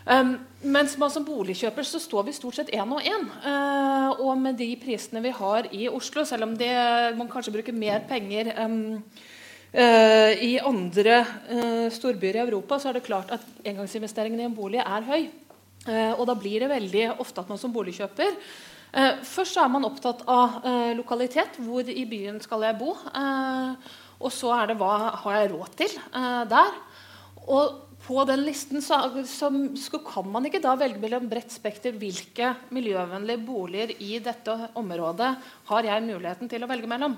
Um, 0.06 0.32
mens 0.66 0.95
man 0.97 1.12
som 1.14 1.26
boligkjøper 1.26 1.86
så 1.86 1.99
står 2.02 2.26
vi 2.28 2.34
stort 2.34 2.58
sett 2.58 2.72
én 2.74 2.95
og 2.95 3.06
én. 3.06 3.28
Uh, 3.45 4.22
og 4.26 4.34
med 4.41 4.58
de 4.62 4.72
prisene 4.82 5.22
vi 5.22 5.34
har 5.36 5.70
i 5.74 5.88
Oslo, 5.91 6.26
selv 6.26 6.47
om 6.47 6.56
det, 6.58 6.74
man 7.18 7.30
kanskje 7.30 7.54
bruker 7.54 7.76
mer 7.76 8.02
penger 8.10 8.54
um, 8.64 8.97
uh, 9.76 10.32
i 10.41 10.56
andre 10.58 11.22
uh, 11.52 11.88
storbyer 11.93 12.39
i 12.39 12.45
Europa, 12.47 12.80
så 12.82 12.89
er 12.89 12.97
det 12.97 13.06
klart 13.06 13.36
at 13.38 13.45
engangsinvesteringen 13.62 14.41
i 14.41 14.49
en 14.49 14.58
bolig 14.58 14.82
er 14.82 15.08
høy. 15.12 15.30
Eh, 15.89 16.14
og 16.14 16.28
da 16.30 16.36
blir 16.38 16.62
det 16.62 16.70
veldig 16.70 17.08
ofte 17.24 17.41
at 17.41 17.49
man 17.49 17.58
som 17.58 17.72
boligkjøper 17.74 18.28
eh, 18.30 19.16
Først 19.26 19.58
er 19.58 19.70
man 19.74 19.88
opptatt 19.88 20.22
av 20.30 20.60
eh, 20.62 20.91
lokalitet. 20.97 21.58
Hvor 21.58 21.88
i 21.89 22.06
byen 22.06 22.38
skal 22.43 22.68
jeg 22.68 22.78
bo? 22.82 22.95
og 24.22 24.30
så 24.30 24.52
er 24.54 24.68
det 24.70 24.76
hva 24.78 25.16
har 25.24 25.38
jeg 25.39 25.47
råd 25.49 25.70
til 25.80 25.93
der? 26.45 26.76
Og 27.49 27.91
på 28.02 28.24
den 28.26 28.41
listen 28.47 28.82
så, 28.82 28.97
så, 29.30 29.52
så, 29.78 29.99
kan 30.06 30.28
man 30.32 30.47
ikke 30.47 30.62
da 30.64 30.74
velge 30.80 31.02
mellom 31.02 31.30
bredt 31.30 31.54
spekter 31.54 31.93
hvilke 32.02 32.56
miljøvennlige 32.74 33.45
boliger 33.45 33.93
i 34.02 34.18
dette 34.24 34.58
området 34.80 35.32
har 35.70 35.88
jeg 35.88 36.08
muligheten 36.08 36.49
til 36.52 36.66
å 36.66 36.70
velge 36.72 36.89
mellom. 36.89 37.16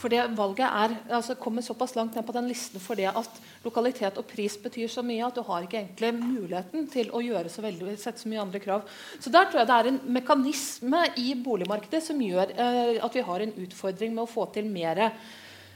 For 0.00 0.08
det 0.08 0.22
valget 0.32 0.64
er, 0.64 0.94
altså 1.12 1.34
kommer 1.36 1.64
såpass 1.64 1.92
langt 1.96 2.14
ned 2.16 2.24
på 2.24 2.32
den 2.32 2.46
listen 2.48 2.80
fordi 2.80 3.04
at 3.10 3.40
lokalitet 3.66 4.16
og 4.16 4.24
pris 4.30 4.56
betyr 4.62 4.88
så 4.88 5.04
mye 5.04 5.26
at 5.26 5.36
du 5.36 5.42
har 5.44 5.66
ikke 5.66 5.82
egentlig 5.82 6.14
muligheten 6.16 6.88
til 6.92 7.12
å 7.12 7.20
gjøre 7.24 7.52
så 7.52 7.64
veldig, 7.66 7.98
sette 8.00 8.22
så 8.22 8.30
mye 8.32 8.40
andre 8.46 8.62
krav. 8.64 8.86
Så 9.20 9.32
der 9.34 9.50
tror 9.50 9.60
jeg 9.60 9.68
det 9.68 9.76
er 9.76 9.90
en 9.90 10.00
mekanisme 10.16 11.04
i 11.20 11.34
boligmarkedet 11.44 12.00
som 12.06 12.22
gjør 12.24 12.54
eh, 12.54 12.96
at 13.02 13.18
vi 13.18 13.26
har 13.28 13.44
en 13.44 13.54
utfordring 13.66 14.16
med 14.16 14.24
å 14.24 14.30
få 14.30 14.48
til 14.54 14.72
mer 14.72 15.04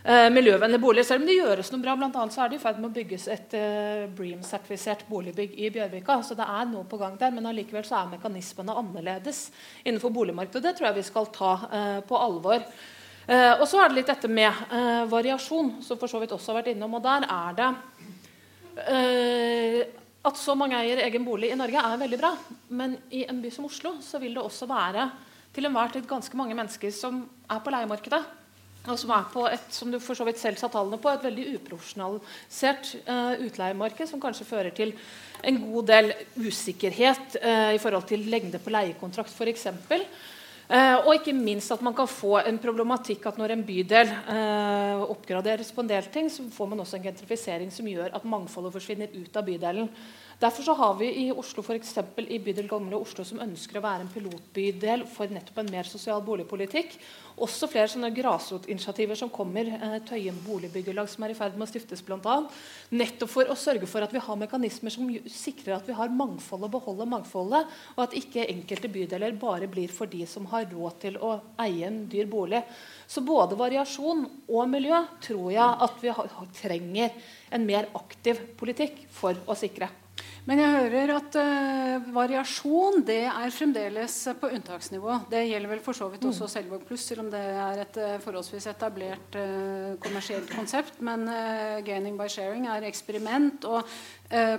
eh, 0.04 0.30
miljøvennlige 0.32 0.82
boliger. 0.82 1.08
Selv 1.08 1.24
om 1.24 1.28
det 1.28 1.38
gjøres 1.38 1.72
noe 1.72 1.82
bra, 1.82 1.96
blant 1.98 2.16
annet 2.20 2.36
så 2.36 2.44
er 2.44 2.52
det 2.52 2.58
i 2.60 2.62
ferd 2.62 2.80
med 2.80 2.90
å 2.90 2.94
bygges 2.94 3.28
et 3.32 3.56
eh, 3.58 4.04
Bream-sertifisert 4.14 5.06
boligbygg 5.10 5.56
i 5.58 5.70
Bjørvika. 5.74 6.20
Så 6.22 6.36
det 6.38 6.46
er 6.46 6.68
noe 6.70 6.86
på 6.88 7.00
gang 7.00 7.16
der, 7.20 7.32
men 7.34 7.48
allikevel 7.50 7.86
så 7.88 8.02
er 8.02 8.12
mekanismene 8.12 8.76
annerledes 8.82 9.46
innenfor 9.82 10.12
boligmarkedet. 10.14 10.60
og 10.60 10.68
Det 10.68 10.76
tror 10.78 10.90
jeg 10.90 11.00
vi 11.00 11.08
skal 11.08 11.32
ta 11.34 11.54
eh, 11.70 11.98
på 12.06 12.20
alvor. 12.20 12.68
Eh, 13.24 13.52
og 13.56 13.64
så 13.68 13.80
er 13.80 13.88
det 13.88 14.02
litt 14.02 14.10
dette 14.12 14.28
med 14.28 14.52
eh, 14.68 15.04
variasjon, 15.08 15.78
som 15.84 16.00
for 16.00 16.12
så 16.12 16.20
vidt 16.20 16.34
også 16.36 16.52
har 16.52 16.60
vært 16.60 16.74
innom. 16.74 16.98
Og 16.98 17.04
der 17.04 17.24
er 17.24 17.60
det 17.60 17.70
eh, 18.84 19.82
At 20.24 20.40
så 20.40 20.54
mange 20.56 20.76
eier 20.80 21.02
egen 21.04 21.24
bolig 21.24 21.50
i 21.52 21.56
Norge, 21.58 21.80
er 21.80 22.00
veldig 22.00 22.20
bra. 22.20 22.34
Men 22.68 22.98
i 23.12 23.24
en 23.28 23.40
by 23.42 23.52
som 23.52 23.68
Oslo 23.68 23.96
så 24.04 24.20
vil 24.20 24.36
det 24.36 24.44
også 24.44 24.68
være 24.68 25.08
til 25.54 25.68
enhver 25.68 25.92
tid 25.94 26.08
ganske 26.08 26.36
mange 26.36 26.56
mennesker 26.56 26.92
som 26.92 27.22
er 27.48 27.60
på 27.62 27.72
leiemarkedet. 27.72 28.22
Og 28.84 28.98
som 29.00 29.14
er 29.16 29.28
på 29.32 29.46
et 29.48 29.68
som 29.72 29.88
du 29.88 29.96
for 30.02 30.18
så 30.18 30.26
vidt 30.28 30.40
selv 30.40 30.58
sa 30.60 30.68
tallene 30.68 30.98
på, 31.00 31.08
et 31.08 31.24
veldig 31.24 31.46
uprofesjonalisert 31.56 32.90
uh, 33.08 33.32
utleiemarked, 33.46 34.10
som 34.10 34.20
kanskje 34.20 34.44
fører 34.48 34.74
til 34.76 34.92
en 35.44 35.60
god 35.62 35.88
del 35.88 36.12
usikkerhet 36.36 37.38
uh, 37.40 37.72
i 37.72 37.80
forhold 37.80 38.04
til 38.10 38.26
lengde 38.28 38.60
på 38.60 38.72
leiekontrakt 38.74 39.32
f.eks. 39.32 39.70
Uh, 40.64 41.00
og 41.04 41.10
ikke 41.16 41.32
minst 41.36 41.72
at 41.72 41.82
man 41.84 41.96
kan 41.96 42.08
få 42.08 42.38
en 42.40 42.60
problematikk 42.60 43.24
at 43.28 43.40
når 43.40 43.52
en 43.52 43.64
bydel 43.64 44.12
uh, 44.28 45.02
oppgraderes 45.12 45.72
på 45.72 45.84
en 45.84 45.90
del 45.90 46.12
ting, 46.12 46.28
så 46.32 46.44
får 46.52 46.70
man 46.70 46.84
også 46.84 47.00
en 47.00 47.08
gentrifisering 47.08 47.72
som 47.72 47.88
gjør 47.88 48.12
at 48.16 48.28
mangfoldet 48.28 48.72
forsvinner 48.76 49.16
ut 49.16 49.40
av 49.40 49.48
bydelen. 49.48 49.88
Derfor 50.40 50.62
så 50.62 50.74
har 50.74 50.94
vi 50.98 51.08
i 51.24 51.32
Oslo 51.32 51.62
for 51.62 51.78
eksempel, 51.78 52.26
i 52.26 52.40
bydel 52.42 52.66
Gamle 52.68 52.98
Oslo 52.98 53.24
som 53.26 53.42
ønsker 53.44 53.78
å 53.78 53.84
være 53.84 54.04
en 54.04 54.10
pilotbydel 54.10 55.04
for 55.10 55.30
nettopp 55.30 55.60
en 55.62 55.70
mer 55.70 55.86
sosial 55.86 56.24
boligpolitikk. 56.26 56.96
Også 57.44 57.66
flere 57.70 57.90
sånne 57.90 58.12
grasrotinitiativer 58.14 59.18
som 59.18 59.30
kommer. 59.32 59.70
Eh, 59.74 59.96
Tøyen 60.06 60.36
boligbyggelag 60.44 61.08
som 61.10 61.24
er 61.26 61.34
i 61.34 61.38
ferd 61.38 61.56
med 61.58 61.66
å 61.66 61.70
stiftes 61.70 62.02
bl.a. 62.06 62.36
Nettopp 62.94 63.30
for 63.30 63.50
å 63.50 63.58
sørge 63.58 63.88
for 63.90 64.06
at 64.06 64.14
vi 64.14 64.22
har 64.26 64.38
mekanismer 64.42 64.94
som 64.94 65.10
sikrer 65.30 65.78
at 65.78 65.88
vi 65.90 65.96
har 65.98 66.14
mangfold 66.14 66.66
og 66.66 66.74
beholder 66.76 67.10
mangfoldet, 67.10 67.74
og 67.94 68.04
at 68.06 68.18
ikke 68.18 68.46
enkelte 68.50 68.90
bydeler 68.90 69.38
bare 69.38 69.70
blir 69.70 69.90
for 69.94 70.10
de 70.10 70.26
som 70.30 70.46
har 70.50 70.66
råd 70.70 71.00
til 71.06 71.18
å 71.22 71.36
eie 71.62 71.86
en 71.86 72.04
dyr 72.10 72.30
bolig. 72.30 72.62
Så 73.06 73.22
både 73.26 73.58
variasjon 73.58 74.26
og 74.46 74.70
miljø 74.70 75.04
tror 75.22 75.50
jeg 75.54 75.82
at 75.88 76.00
vi 76.02 76.14
trenger 76.60 77.34
en 77.54 77.66
mer 77.66 77.90
aktiv 77.98 78.40
politikk 78.58 79.06
for 79.14 79.38
å 79.46 79.58
sikre. 79.58 79.90
Men 80.44 80.60
jeg 80.60 80.72
hører 80.76 81.10
at 81.14 81.36
uh, 81.40 82.08
variasjon 82.12 83.00
det 83.08 83.22
er 83.30 83.52
fremdeles 83.54 84.16
på 84.40 84.50
unntaksnivå. 84.52 85.22
Det 85.30 85.40
gjelder 85.48 85.72
vel 85.72 85.80
for 85.84 85.96
så 85.96 86.10
vidt 86.12 86.26
også 86.28 86.44
mm. 86.44 86.52
Selvåg 86.52 86.82
pluss, 86.84 87.06
selv 87.08 87.24
om 87.24 87.30
det 87.32 87.40
er 87.40 87.80
et 87.80 87.96
uh, 87.96 88.18
forholdsvis 88.20 88.68
etablert 88.74 89.38
uh, 89.40 89.94
kommersielt 90.04 90.52
konsept. 90.52 91.00
Men 91.00 91.24
gaining 91.86 92.18
by 92.20 92.28
sharing 92.28 92.68
er 92.68 92.84
eksperiment. 92.90 93.64
Og 93.64 93.88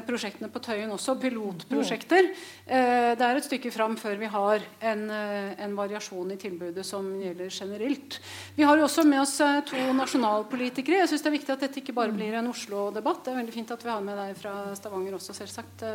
prosjektene 0.05 0.47
på 0.53 0.61
Tøyen 0.63 0.91
også 0.93 1.15
pilotprosjekter. 1.19 2.27
det 2.65 3.25
er 3.25 3.39
et 3.39 3.47
stykke 3.47 3.71
fram 3.73 3.95
før 3.99 4.15
vi 4.21 4.29
har 4.31 4.63
en, 4.91 5.01
en, 5.09 5.73
variasjon 5.75 6.31
i 6.31 6.37
tilbudet 6.39 6.85
som 6.85 7.07
gjelder 7.19 7.49
generelt. 7.49 8.19
Vi 8.55 8.63
har 8.63 8.77
jo 8.77 8.85
også 8.85 9.03
med 9.09 9.23
oss 9.23 9.37
to 9.67 9.81
nasjonalpolitikere. 9.97 11.01
Jeg 11.01 11.09
synes 11.11 11.25
det 11.25 11.31
er 11.31 11.37
viktig 11.37 11.55
at 11.55 11.63
dette 11.65 11.81
ikke 11.81 11.97
bare 11.97 12.15
blir 12.15 12.37
en 12.37 12.51
Oslo-debatt. 12.51 13.23
Det 13.25 13.31
er 13.33 13.41
veldig 13.41 13.55
fint 13.55 13.73
at 13.75 13.83
vi 13.83 13.91
har 13.91 14.03
med 14.05 14.15
deg 14.21 14.31
fra 14.39 14.53
Stavanger 14.77 15.13
også, 15.17 15.31
selvsagt. 15.37 15.77
Uh, 15.85 15.89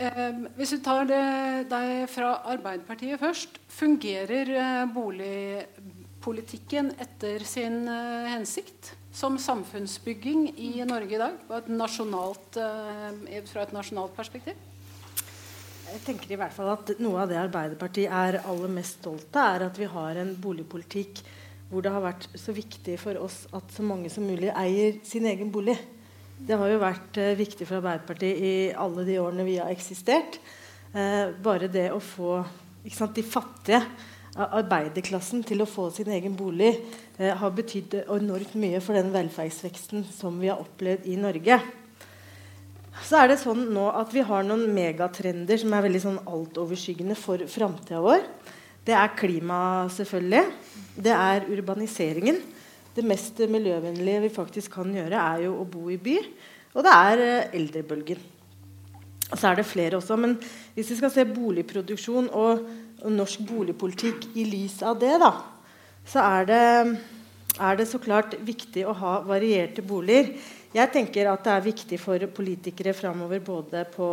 uh, 0.00 0.32
hvis 0.56 0.72
vi 0.74 0.78
tar 0.84 1.02
deg 1.12 1.90
fra 2.10 2.30
Arbeiderpartiet 2.54 3.20
først. 3.20 3.50
Fungerer 3.72 4.46
boligpolitikken 4.94 6.86
etter 7.02 7.38
sin 7.46 7.88
hensikt? 8.32 8.82
Som 9.12 9.36
samfunnsbygging 9.38 10.54
i 10.56 10.84
Norge 10.88 11.14
i 11.14 11.20
dag, 11.20 11.40
et 11.52 11.66
nasjonalt, 11.68 12.56
fra 13.50 13.64
et 13.66 13.74
nasjonalt 13.76 14.14
perspektiv? 14.16 14.56
Jeg 15.92 16.00
tenker 16.06 16.32
i 16.32 16.38
hvert 16.40 16.54
fall 16.56 16.70
at 16.72 16.94
Noe 17.04 17.20
av 17.20 17.28
det 17.28 17.36
Arbeiderpartiet 17.36 18.08
er 18.08 18.38
aller 18.40 18.70
mest 18.72 19.02
stolt 19.02 19.36
av, 19.36 19.58
er 19.58 19.66
at 19.66 19.76
vi 19.76 19.88
har 19.92 20.20
en 20.22 20.30
boligpolitikk 20.40 21.20
hvor 21.68 21.84
det 21.84 21.92
har 21.92 22.04
vært 22.04 22.24
så 22.40 22.54
viktig 22.56 22.98
for 23.00 23.20
oss 23.20 23.42
at 23.56 23.68
så 23.72 23.84
mange 23.84 24.08
som 24.12 24.24
mulig 24.24 24.48
eier 24.48 24.96
sin 25.08 25.28
egen 25.28 25.52
bolig. 25.52 25.76
Det 26.40 26.56
har 26.58 26.72
jo 26.72 26.80
vært 26.80 27.20
eh, 27.20 27.36
viktig 27.36 27.68
for 27.68 27.82
Arbeiderpartiet 27.82 28.40
i 28.40 28.54
alle 28.72 29.04
de 29.08 29.18
årene 29.20 29.46
vi 29.46 29.58
har 29.60 29.72
eksistert. 29.72 30.40
Eh, 30.92 31.32
bare 31.44 31.68
det 31.72 31.90
å 31.92 32.00
få 32.00 32.42
sant, 32.92 33.14
de 33.16 33.24
fattige, 33.24 33.80
arbeiderklassen, 34.36 35.42
til 35.44 35.62
å 35.62 35.68
få 35.68 35.90
sin 35.92 36.08
egen 36.14 36.36
bolig, 36.36 36.76
eh, 37.18 37.34
har 37.36 37.50
betydd 37.50 38.04
enormt 38.06 38.54
mye 38.54 38.80
for 38.80 38.94
den 38.94 39.12
velferdsveksten 39.12 40.06
som 40.12 40.40
vi 40.40 40.48
har 40.48 40.62
opplevd 40.62 41.06
i 41.06 41.16
Norge. 41.16 41.60
Så 43.02 43.22
er 43.22 43.28
det 43.28 43.40
sånn 43.40 43.72
nå 43.72 43.88
at 43.88 44.12
vi 44.12 44.20
har 44.20 44.42
noen 44.44 44.68
megatrender 44.72 45.58
som 45.58 45.72
er 45.72 45.82
veldig 45.82 46.02
sånn 46.02 46.18
altoverskyggende 46.26 47.16
for 47.16 47.38
framtida 47.38 48.00
vår. 48.00 48.24
Det 48.84 48.94
er 48.94 49.16
klima, 49.16 49.88
selvfølgelig. 49.88 50.44
Det 50.96 51.12
er 51.12 51.46
urbaniseringen 51.48 52.42
det 52.92 53.04
mest 53.08 53.40
miljøvennlige 53.48 54.26
vi 54.26 54.32
faktisk 54.32 54.76
kan 54.76 54.92
gjøre, 54.92 55.16
er 55.16 55.46
jo 55.46 55.56
å 55.62 55.68
bo 55.68 55.88
i 55.92 55.98
by. 56.00 56.18
Og 56.76 56.84
det 56.84 56.92
er 56.92 57.24
eh, 57.24 57.54
eldrebølgen. 57.58 58.20
Og 59.32 59.38
så 59.40 59.48
er 59.48 59.58
det 59.58 59.68
flere 59.68 59.96
også. 59.96 60.18
Men 60.20 60.36
hvis 60.74 60.90
vi 60.92 60.98
skal 60.98 61.12
se 61.14 61.24
boligproduksjon 61.28 62.28
og, 62.36 62.66
norsk 63.10 63.42
boligpolitikk 63.48 64.28
i 64.38 64.46
lys 64.46 64.80
av 64.86 64.98
det, 65.00 65.14
da, 65.22 65.32
så 66.06 66.22
er 66.22 66.48
det, 66.50 66.64
er 67.58 67.78
det, 67.78 67.86
så 67.90 68.00
klart 68.02 68.36
viktig 68.42 68.86
å 68.86 68.96
ha 68.96 69.14
varierte 69.26 69.82
boliger. 69.82 70.34
Jeg 70.72 70.88
tenker 70.94 71.28
at 71.28 71.42
det 71.44 71.52
er 71.52 71.64
viktig 71.66 71.98
for 72.00 72.28
politikere 72.32 72.94
framover 72.96 73.42
både 73.44 73.84
på, 73.92 74.06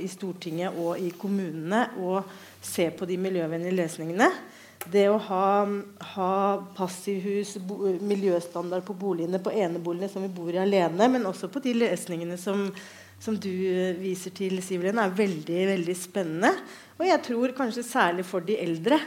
i 0.00 0.08
Stortinget 0.08 0.78
og 0.80 0.96
i 1.02 1.10
kommunene 1.18 1.90
å 2.00 2.22
se 2.64 2.88
på 2.94 3.08
de 3.08 3.18
miljøvennlige 3.20 3.76
løsningene 3.76 4.30
det 4.92 5.06
å 5.10 5.18
ha, 5.28 5.46
ha 6.14 6.32
passivhus, 6.76 7.56
bo, 7.66 7.78
miljøstandard 8.06 8.84
på 8.86 8.96
boligene 8.98 9.40
på 9.42 9.54
eneboligene 9.54 10.10
som 10.12 10.24
vi 10.24 10.30
bor 10.32 10.52
i 10.54 10.62
alene, 10.62 11.08
men 11.10 11.26
også 11.26 11.50
på 11.52 11.62
de 11.64 11.74
løsningene 11.76 12.38
som, 12.40 12.68
som 13.22 13.38
du 13.38 13.50
viser 13.98 14.34
til, 14.36 14.60
Sivlen, 14.64 15.00
er 15.02 15.16
veldig, 15.16 15.62
veldig 15.72 15.96
spennende. 15.98 16.52
Og 16.96 17.04
jeg 17.04 17.22
tror 17.26 17.54
kanskje 17.56 17.84
særlig 17.84 18.24
for 18.26 18.44
de 18.44 18.56
eldre 18.60 18.98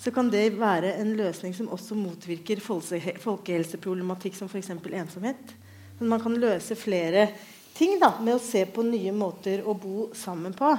så 0.00 0.10
kan 0.10 0.28
det 0.32 0.56
være 0.58 0.96
en 0.98 1.12
løsning 1.16 1.54
som 1.54 1.70
også 1.72 1.96
motvirker 1.96 2.60
folkehelseproblematikk 2.60 4.36
som 4.36 4.50
f.eks. 4.50 4.72
ensomhet. 4.74 5.54
Men 6.00 6.10
man 6.10 6.22
kan 6.22 6.34
løse 6.40 6.76
flere 6.76 7.28
ting 7.76 7.98
da, 8.00 8.14
med 8.20 8.36
å 8.36 8.42
se 8.42 8.64
på 8.66 8.84
nye 8.86 9.12
måter 9.14 9.62
å 9.66 9.74
bo 9.78 10.08
sammen 10.16 10.54
på. 10.56 10.72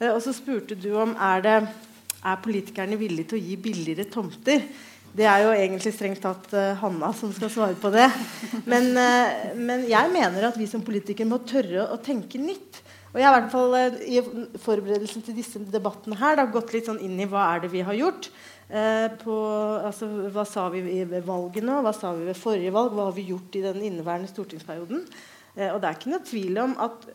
Eh, 0.00 0.10
og 0.10 0.20
så 0.24 0.34
spurte 0.34 0.78
du 0.78 0.90
om 0.98 1.14
er 1.14 1.44
det 1.46 1.56
er 2.26 2.42
politikerne 2.42 2.98
villige 2.98 3.30
til 3.30 3.38
å 3.38 3.46
gi 3.46 3.56
billigere 3.60 4.08
tomter? 4.10 4.66
Det 5.16 5.24
er 5.24 5.44
jo 5.46 5.52
egentlig 5.54 5.92
strengt 5.94 6.20
tatt 6.20 6.50
uh, 6.52 6.74
Hanna 6.76 7.08
som 7.16 7.30
skal 7.32 7.48
svare 7.52 7.76
på 7.80 7.88
det. 7.94 8.08
Men, 8.68 8.90
uh, 8.98 9.54
men, 9.56 9.86
jeg 9.88 10.12
mener 10.12 10.50
at 10.50 10.58
vi 10.60 10.66
som 10.68 10.82
politikere 10.84 11.28
må 11.30 11.38
tørre 11.48 11.86
å 11.94 11.96
tenke 12.04 12.40
nytt. 12.42 12.82
Og 13.16 13.22
jeg 13.22 13.26
har 13.26 13.38
i 13.38 13.40
hvert 13.40 13.54
fall 13.54 13.76
eh, 13.78 13.94
i 14.12 14.58
forberedelsen 14.60 15.24
til 15.24 15.38
disse 15.38 15.62
debattene 15.72 16.18
her 16.20 16.36
da, 16.36 16.44
gått 16.52 16.74
litt 16.76 16.90
sånn 16.90 17.00
inn 17.00 17.16
i 17.16 17.28
hva 17.30 17.46
er 17.54 17.62
det 17.64 17.70
vi 17.72 17.80
har 17.86 17.96
gjort. 17.96 18.28
Eh, 18.68 19.06
på, 19.22 19.36
altså, 19.80 20.08
hva 20.34 20.44
sa 20.44 20.66
vi 20.74 20.82
ved 20.84 21.24
valget 21.24 21.64
nå? 21.64 21.78
Hva 21.80 21.94
sa 21.96 22.12
vi 22.12 22.28
ved 22.28 22.36
forrige 22.36 22.74
valg? 22.76 22.92
Hva 22.92 23.08
har 23.08 23.16
vi 23.16 23.24
gjort 23.30 23.56
i 23.56 23.64
den 23.64 23.80
inneværende 23.88 24.28
stortingsperioden? 24.28 25.06
Eh, 25.56 25.70
og 25.70 25.80
det 25.80 25.88
er 25.88 25.96
ikke 25.96 26.12
noe 26.12 26.28
tvil 26.28 26.60
om 26.60 26.76
at, 26.84 27.08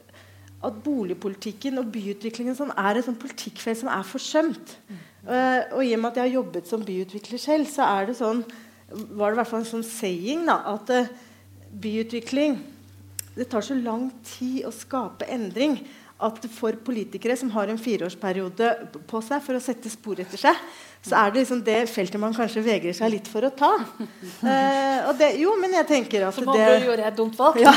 at 0.65 0.81
boligpolitikken 0.81 1.77
og 1.83 1.93
byutviklingen 1.93 2.57
sånn, 2.57 2.73
er 2.73 2.97
et 2.97 3.05
sånn 3.05 3.21
politikkfelt 3.21 3.83
som 3.83 3.93
er 3.93 4.09
forsømt. 4.09 4.75
Eh, 4.89 5.61
og 5.77 5.85
i 5.85 5.93
og 5.93 6.01
med 6.01 6.09
at 6.09 6.17
jeg 6.17 6.27
har 6.31 6.37
jobbet 6.39 6.73
som 6.73 6.89
byutvikler 6.89 7.45
selv, 7.45 7.69
så 7.69 7.85
er 7.85 8.09
det 8.09 8.17
sånn 8.17 8.41
var 8.91 9.31
det 9.31 9.35
i 9.35 9.39
hvert 9.39 9.49
fall 9.49 9.61
en 9.61 9.69
sånn 9.69 9.87
saying 9.87 10.47
da, 10.49 10.57
at 10.73 10.89
uh, 10.91 11.11
byutvikling 11.71 12.57
Det 13.35 13.47
tar 13.49 13.63
så 13.63 13.77
lang 13.79 14.09
tid 14.27 14.65
å 14.67 14.71
skape 14.75 15.27
endring 15.31 15.79
at 16.21 16.45
for 16.53 16.75
politikere 16.85 17.35
som 17.39 17.49
har 17.55 17.71
en 17.71 17.79
fireårsperiode 17.81 18.71
på 19.09 19.21
seg 19.25 19.41
for 19.45 19.57
å 19.57 19.61
sette 19.63 19.89
spor 19.89 20.19
etter 20.21 20.41
seg, 20.41 20.57
så 21.01 21.17
er 21.17 21.31
det 21.31 21.41
liksom 21.41 21.63
det 21.65 21.77
feltet 21.89 22.21
man 22.21 22.35
kanskje 22.35 22.61
vegrer 22.65 22.93
seg 22.93 23.09
litt 23.15 23.29
for 23.31 23.47
å 23.47 23.53
ta. 23.55 23.71
Eh, 24.41 25.07
og 25.09 25.15
det, 25.19 25.31
jo, 25.41 25.53
men 25.59 25.73
jeg 25.75 25.87
tenker 25.89 26.27
at 26.27 26.35
Som 26.35 26.47
det 26.49 26.65
bør 26.65 26.85
gjøre 26.87 27.05
et 27.07 27.17
dumt 27.17 27.37
valg? 27.37 27.59
Ja. 27.61 27.73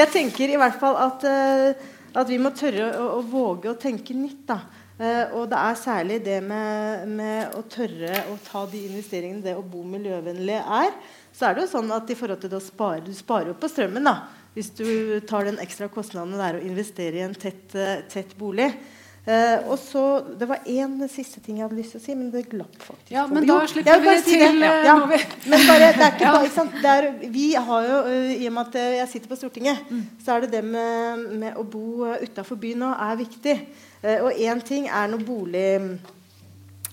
jeg 0.00 0.08
tenker 0.12 0.52
i 0.52 0.58
hvert 0.60 0.78
fall 0.80 0.96
at, 1.00 1.24
uh, 1.24 1.88
at 2.20 2.28
vi 2.30 2.38
må 2.40 2.52
tørre 2.56 2.90
å, 2.96 3.06
å, 3.18 3.22
våge 3.28 3.70
å 3.72 3.78
tenke 3.80 4.16
nytt. 4.16 4.44
da. 4.48 4.58
Uh, 4.98 5.38
og 5.38 5.48
det 5.52 5.60
er 5.60 5.80
særlig 5.80 6.18
det 6.26 6.38
med, 6.44 7.08
med, 7.20 7.56
å 7.56 7.64
tørre 7.70 8.24
å 8.32 8.38
ta 8.46 8.64
de 8.70 8.84
investeringene 8.88 9.44
det 9.44 9.56
å 9.58 9.64
bo 9.64 9.84
miljøvennlig 9.86 10.58
er. 10.60 10.92
Så 11.38 11.46
er 11.46 11.54
det 11.54 11.66
jo 11.66 11.72
sånn 11.76 11.90
at 11.94 12.10
i 12.10 12.18
forhold 12.18 12.42
til 12.42 12.50
det 12.50 12.58
å 12.58 12.64
spare 12.64 13.04
Du 13.04 13.12
sparer 13.14 13.52
jo 13.52 13.58
på 13.58 13.70
strømmen 13.70 14.08
da, 14.08 14.16
hvis 14.56 14.72
du 14.74 14.88
tar 15.28 15.46
den 15.46 15.60
ekstra 15.62 15.86
kostnaden 15.92 16.34
det 16.34 16.46
er 16.48 16.56
å 16.58 16.64
investere 16.66 17.20
i 17.20 17.26
en 17.26 17.36
tett, 17.38 17.68
uh, 17.78 18.00
tett 18.10 18.32
bolig. 18.38 18.72
Uh, 19.28 19.68
og 19.68 19.76
så, 19.78 20.02
Det 20.40 20.48
var 20.48 20.64
én 20.66 20.96
siste 21.12 21.42
ting 21.44 21.60
jeg 21.60 21.66
hadde 21.68 21.78
lyst 21.78 21.94
til 21.94 22.00
å 22.00 22.04
si, 22.06 22.16
men 22.16 22.32
det 22.32 22.46
glapp 22.48 22.74
faktisk. 22.80 23.12
Ja, 23.12 23.26
men 23.30 23.46
da 23.46 23.60
slipper 23.70 24.02
vi 24.02 24.16
si 24.24 24.34
til 24.40 24.64
ja, 24.64 24.72
ja. 24.88 24.96
Men 25.04 25.64
bare, 25.68 25.92
det 25.94 26.06
er 26.06 26.14
ikke 26.16 26.32
bare, 26.32 26.42
ikke 26.48 26.56
sant? 26.56 26.78
Er, 26.94 27.08
vi 27.36 27.46
har 27.68 27.88
jo, 27.92 28.02
I 28.34 28.48
og 28.48 28.56
med 28.56 28.72
at 28.72 28.94
jeg 28.96 29.10
sitter 29.12 29.30
på 29.30 29.38
Stortinget, 29.38 29.84
mm. 29.92 30.04
så 30.24 30.34
er 30.34 30.46
det 30.46 30.52
det 30.56 30.64
med, 30.66 31.26
med 31.44 31.60
å 31.60 31.66
bo 31.68 32.08
utafor 32.18 32.58
byen 32.58 32.82
nå 32.86 32.92
er 32.96 33.18
viktig. 33.20 33.58
Uh, 34.02 34.16
og 34.16 34.32
én 34.48 34.64
ting 34.64 34.88
er 34.90 35.12
noe 35.12 35.22
bolig 35.22 35.68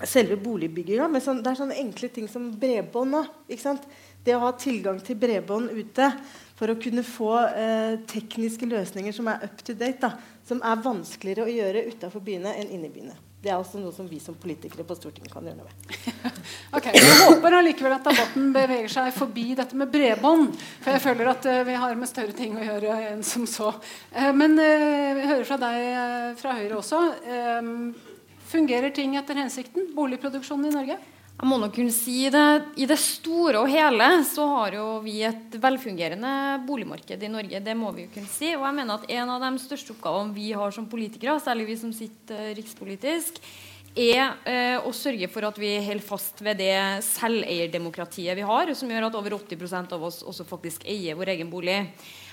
selve 0.03 0.35
boligbygginga, 0.43 1.07
men 1.07 1.23
sånn, 1.23 1.39
det 1.39 1.53
er 1.53 1.59
sånne 1.61 1.77
enkle 1.79 2.09
ting 2.11 2.27
som 2.27 2.49
bredbånd 2.59 3.15
nå. 3.15 3.23
Det 4.25 4.33
å 4.33 4.41
ha 4.41 4.55
tilgang 4.57 4.97
til 5.05 5.19
bredbånd 5.21 5.69
ute 5.75 6.09
for 6.57 6.71
å 6.71 6.79
kunne 6.81 7.03
få 7.05 7.31
eh, 7.51 7.99
tekniske 8.09 8.65
løsninger 8.69 9.13
som 9.13 9.27
er 9.29 9.43
up 9.45 9.61
to 9.61 9.75
date, 9.77 9.99
da, 10.01 10.15
som 10.47 10.63
er 10.65 10.81
vanskeligere 10.81 11.45
å 11.45 11.51
gjøre 11.51 11.85
utafor 11.91 12.23
byene 12.25 12.55
enn 12.57 12.71
inni 12.73 12.89
byene. 12.89 13.17
Det 13.45 13.51
er 13.51 13.59
altså 13.59 13.77
noe 13.77 13.93
som 13.93 14.07
vi 14.09 14.17
som 14.17 14.33
politikere 14.41 14.81
på 14.87 14.95
Stortinget 14.97 15.29
kan 15.29 15.45
gjøre 15.45 15.59
noe 15.59 15.67
med. 15.69 16.31
ok, 16.79 16.87
Jeg 16.95 17.17
håper 17.19 17.57
allikevel 17.59 17.93
at 17.93 18.07
debatten 18.07 18.47
beveger 18.55 18.89
seg 18.89 19.11
forbi 19.13 19.43
dette 19.59 19.77
med 19.77 19.91
bredbånd. 19.93 20.55
For 20.81 20.95
jeg 20.95 21.03
føler 21.03 21.29
at 21.29 21.45
uh, 21.45 21.59
vi 21.67 21.75
har 21.77 21.99
med 21.99 22.09
større 22.09 22.33
ting 22.33 22.57
å 22.57 22.65
gjøre 22.65 22.95
enn 23.11 23.21
som 23.27 23.45
så. 23.45 23.75
Uh, 24.15 24.31
men 24.33 24.57
uh, 24.57 24.65
jeg 24.65 25.29
hører 25.29 25.45
fra 25.51 25.59
deg 25.61 26.39
fra 26.41 26.55
Høyre 26.57 26.79
også. 26.79 27.03
fungerer 28.49 28.89
ting 28.97 29.13
etter 29.19 29.37
hensikten? 29.37 29.91
Boligproduksjonen 29.93 30.71
i 30.71 30.73
Norge? 30.79 30.97
Jeg 31.35 31.49
må 31.51 31.57
nok 31.59 31.73
kunne 31.75 31.91
si 31.91 32.29
det. 32.31 32.47
I 32.79 32.85
det 32.87 32.95
store 33.01 33.59
og 33.59 33.67
hele 33.67 34.05
så 34.23 34.45
har 34.53 34.77
jo 34.77 34.85
vi 35.03 35.17
et 35.27 35.57
velfungerende 35.59 36.31
boligmarked 36.63 37.25
i 37.27 37.31
Norge. 37.31 37.59
Det 37.59 37.75
må 37.75 37.91
vi 37.91 38.05
jo 38.05 38.13
kunne 38.13 38.31
si. 38.31 38.53
Og 38.55 38.63
jeg 38.63 38.77
mener 38.77 38.95
at 38.95 39.11
en 39.17 39.33
av 39.33 39.43
de 39.43 39.49
største 39.59 39.91
oppgavene 39.91 40.31
vi 40.37 40.53
har 40.55 40.71
som 40.71 40.87
politikere, 40.87 41.35
særlig 41.43 41.67
vi 41.73 41.77
som 41.81 41.91
sitter 41.95 42.39
eh, 42.39 42.53
rikspolitisk, 42.55 43.43
er 43.99 44.31
eh, 44.47 44.79
å 44.79 44.95
sørge 44.95 45.27
for 45.31 45.49
at 45.49 45.59
vi 45.59 45.73
holder 45.83 46.07
fast 46.07 46.39
ved 46.43 46.63
det 46.63 47.03
selveierdemokratiet 47.03 48.39
vi 48.39 48.47
har, 48.47 48.71
som 48.71 48.95
gjør 48.95 49.09
at 49.09 49.19
over 49.19 49.35
80% 49.35 49.95
av 49.99 50.07
oss 50.07 50.23
også 50.23 50.47
faktisk 50.47 50.87
eier 50.87 51.19
vår 51.19 51.35
egen 51.35 51.51
bolig. 51.51 51.81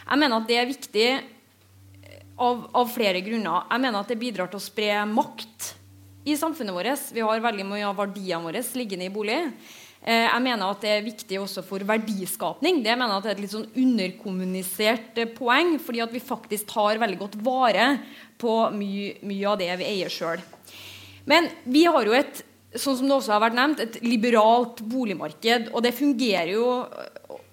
Jeg 0.06 0.22
mener 0.22 0.38
at 0.38 0.46
det 0.46 0.62
er 0.62 0.70
viktig 0.70 1.08
eh, 1.10 2.18
av, 2.38 2.68
av 2.70 2.94
flere 2.94 3.26
grunner. 3.26 3.66
Jeg 3.66 3.82
mener 3.82 3.98
at 3.98 4.14
det 4.14 4.22
bidrar 4.22 4.54
til 4.54 4.62
å 4.62 4.68
spre 4.70 4.92
makt 5.10 5.72
i 6.24 6.36
samfunnet 6.36 6.74
vårt. 6.74 7.08
Vi 7.12 7.24
har 7.24 7.42
veldig 7.42 7.66
mye 7.66 7.86
av 7.88 7.98
verdiene 7.98 8.44
våre 8.44 8.62
liggende 8.78 9.08
i 9.08 9.12
bolig. 9.12 9.38
Eh, 10.02 10.26
jeg 10.26 10.42
mener 10.42 10.66
at 10.66 10.82
det 10.82 10.92
er 10.96 11.04
viktig 11.06 11.38
også 11.38 11.62
for 11.66 11.82
verdiskapning. 11.86 12.80
Det 12.82 12.94
mener 12.98 13.16
at 13.16 13.26
det 13.26 13.32
er 13.32 13.36
et 13.36 13.42
litt 13.44 13.54
sånn 13.54 13.68
underkommunisert 13.84 15.20
eh, 15.22 15.30
poeng, 15.30 15.76
fordi 15.82 16.02
at 16.02 16.14
vi 16.14 16.22
faktisk 16.22 16.72
tar 16.74 16.98
veldig 17.02 17.20
godt 17.20 17.36
vare 17.42 17.88
på 18.42 18.56
mye, 18.74 19.12
mye 19.26 19.50
av 19.50 19.60
det 19.60 19.70
vi 19.78 19.90
eier 19.92 20.10
sjøl. 20.10 20.42
Men 21.30 21.46
vi 21.70 21.84
har 21.86 22.06
jo 22.06 22.16
et 22.18 22.42
sånn 22.74 22.96
som 22.98 23.06
det 23.06 23.14
også 23.14 23.34
har 23.34 23.44
vært 23.44 23.58
nevnt, 23.58 23.82
et 23.84 24.00
liberalt 24.02 24.82
boligmarked. 24.90 25.70
Og 25.70 25.84
det 25.84 25.94
fungerer 25.94 26.54
jo 26.54 26.66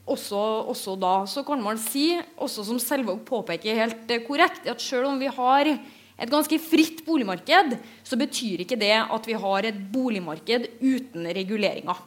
også, 0.09 0.41
også 0.73 0.95
da. 0.97 1.13
Så 1.29 1.45
kan 1.45 1.61
man 1.61 1.77
si, 1.81 2.11
også 2.39 2.65
som 2.65 2.81
Selvåg 2.81 3.21
påpeker 3.27 3.77
helt 3.77 4.13
korrekt, 4.25 4.65
at 4.65 4.81
selv 4.81 5.11
om 5.11 5.21
vi 5.21 5.29
har 5.29 5.73
et 6.19 6.31
ganske 6.31 6.59
fritt 6.61 7.03
boligmarked, 7.07 7.77
så 8.03 8.19
betyr 8.19 8.65
ikke 8.65 8.79
det 8.79 8.95
at 8.99 9.27
vi 9.27 9.37
har 9.39 9.67
et 9.67 9.81
boligmarked 9.93 10.67
uten 10.81 11.27
reguleringer. 11.35 12.05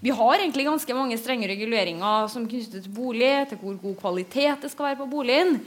Vi 0.00 0.12
har 0.16 0.38
egentlig 0.38 0.64
ganske 0.64 0.96
mange 0.96 1.18
strenge 1.20 1.48
reguleringer 1.50 2.28
som 2.32 2.46
knytter 2.48 2.80
til 2.80 2.92
bolig, 2.96 3.34
til 3.50 3.60
hvor 3.60 3.76
god 3.82 3.98
kvalitet 4.00 4.64
det 4.64 4.70
skal 4.72 4.90
være 4.90 5.00
på 5.02 5.10
boligen. 5.12 5.58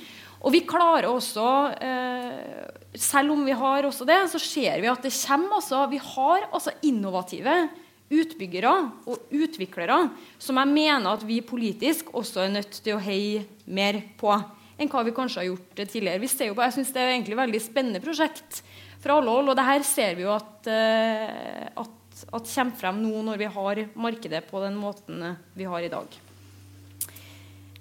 Og 0.44 0.56
vi 0.56 0.64
klarer 0.68 1.06
også, 1.08 1.46
eh, 1.78 2.98
selv 2.98 3.32
om 3.32 3.46
vi 3.46 3.54
har 3.54 3.86
også 3.86 4.08
det, 4.10 4.20
så 4.34 4.42
ser 4.42 4.82
vi 4.82 4.90
at 4.90 5.06
det 5.06 5.14
kommer 5.14 5.62
altså 5.62 5.86
Vi 5.88 6.02
har 6.02 6.50
altså 6.52 6.74
innovative 6.82 7.70
utbyggere 8.14 8.74
og 9.08 9.32
utviklere 9.32 10.10
som 10.42 10.58
jeg 10.60 10.68
mener 10.68 11.14
at 11.14 11.24
vi 11.26 11.40
politisk 11.42 12.12
også 12.14 12.44
er 12.44 12.54
nødt 12.58 12.82
til 12.84 12.98
å 12.98 13.04
heie 13.04 13.46
mer 13.66 14.02
på 14.18 14.34
enn 14.78 14.92
hva 14.92 15.04
vi 15.06 15.16
kanskje 15.16 15.42
har 15.42 15.50
gjort 15.52 15.82
tidligere. 15.84 16.22
Vi 16.24 16.32
ser 16.32 16.50
jo 16.50 16.58
på, 16.58 16.66
jeg 16.66 16.78
synes 16.80 16.94
Det 16.94 17.02
er 17.02 17.14
egentlig 17.14 17.40
veldig 17.40 17.62
spennende 17.62 18.04
prosjekt 18.04 18.64
fra 19.04 19.18
alle 19.20 19.34
hold. 19.34 19.52
Og 19.54 19.58
det 19.60 19.70
her 19.70 19.88
ser 19.88 20.18
vi 20.18 20.26
jo 20.26 20.34
at, 20.34 20.70
uh, 20.70 21.86
at, 21.86 22.26
at 22.34 22.54
kommer 22.56 22.78
frem 22.80 23.02
nå 23.04 23.24
når 23.30 23.42
vi 23.42 23.56
har 23.58 23.88
markedet 23.96 24.46
på 24.50 24.62
den 24.64 24.78
måten 24.80 25.26
vi 25.58 25.70
har 25.70 25.86
i 25.86 25.92
dag. 25.94 26.22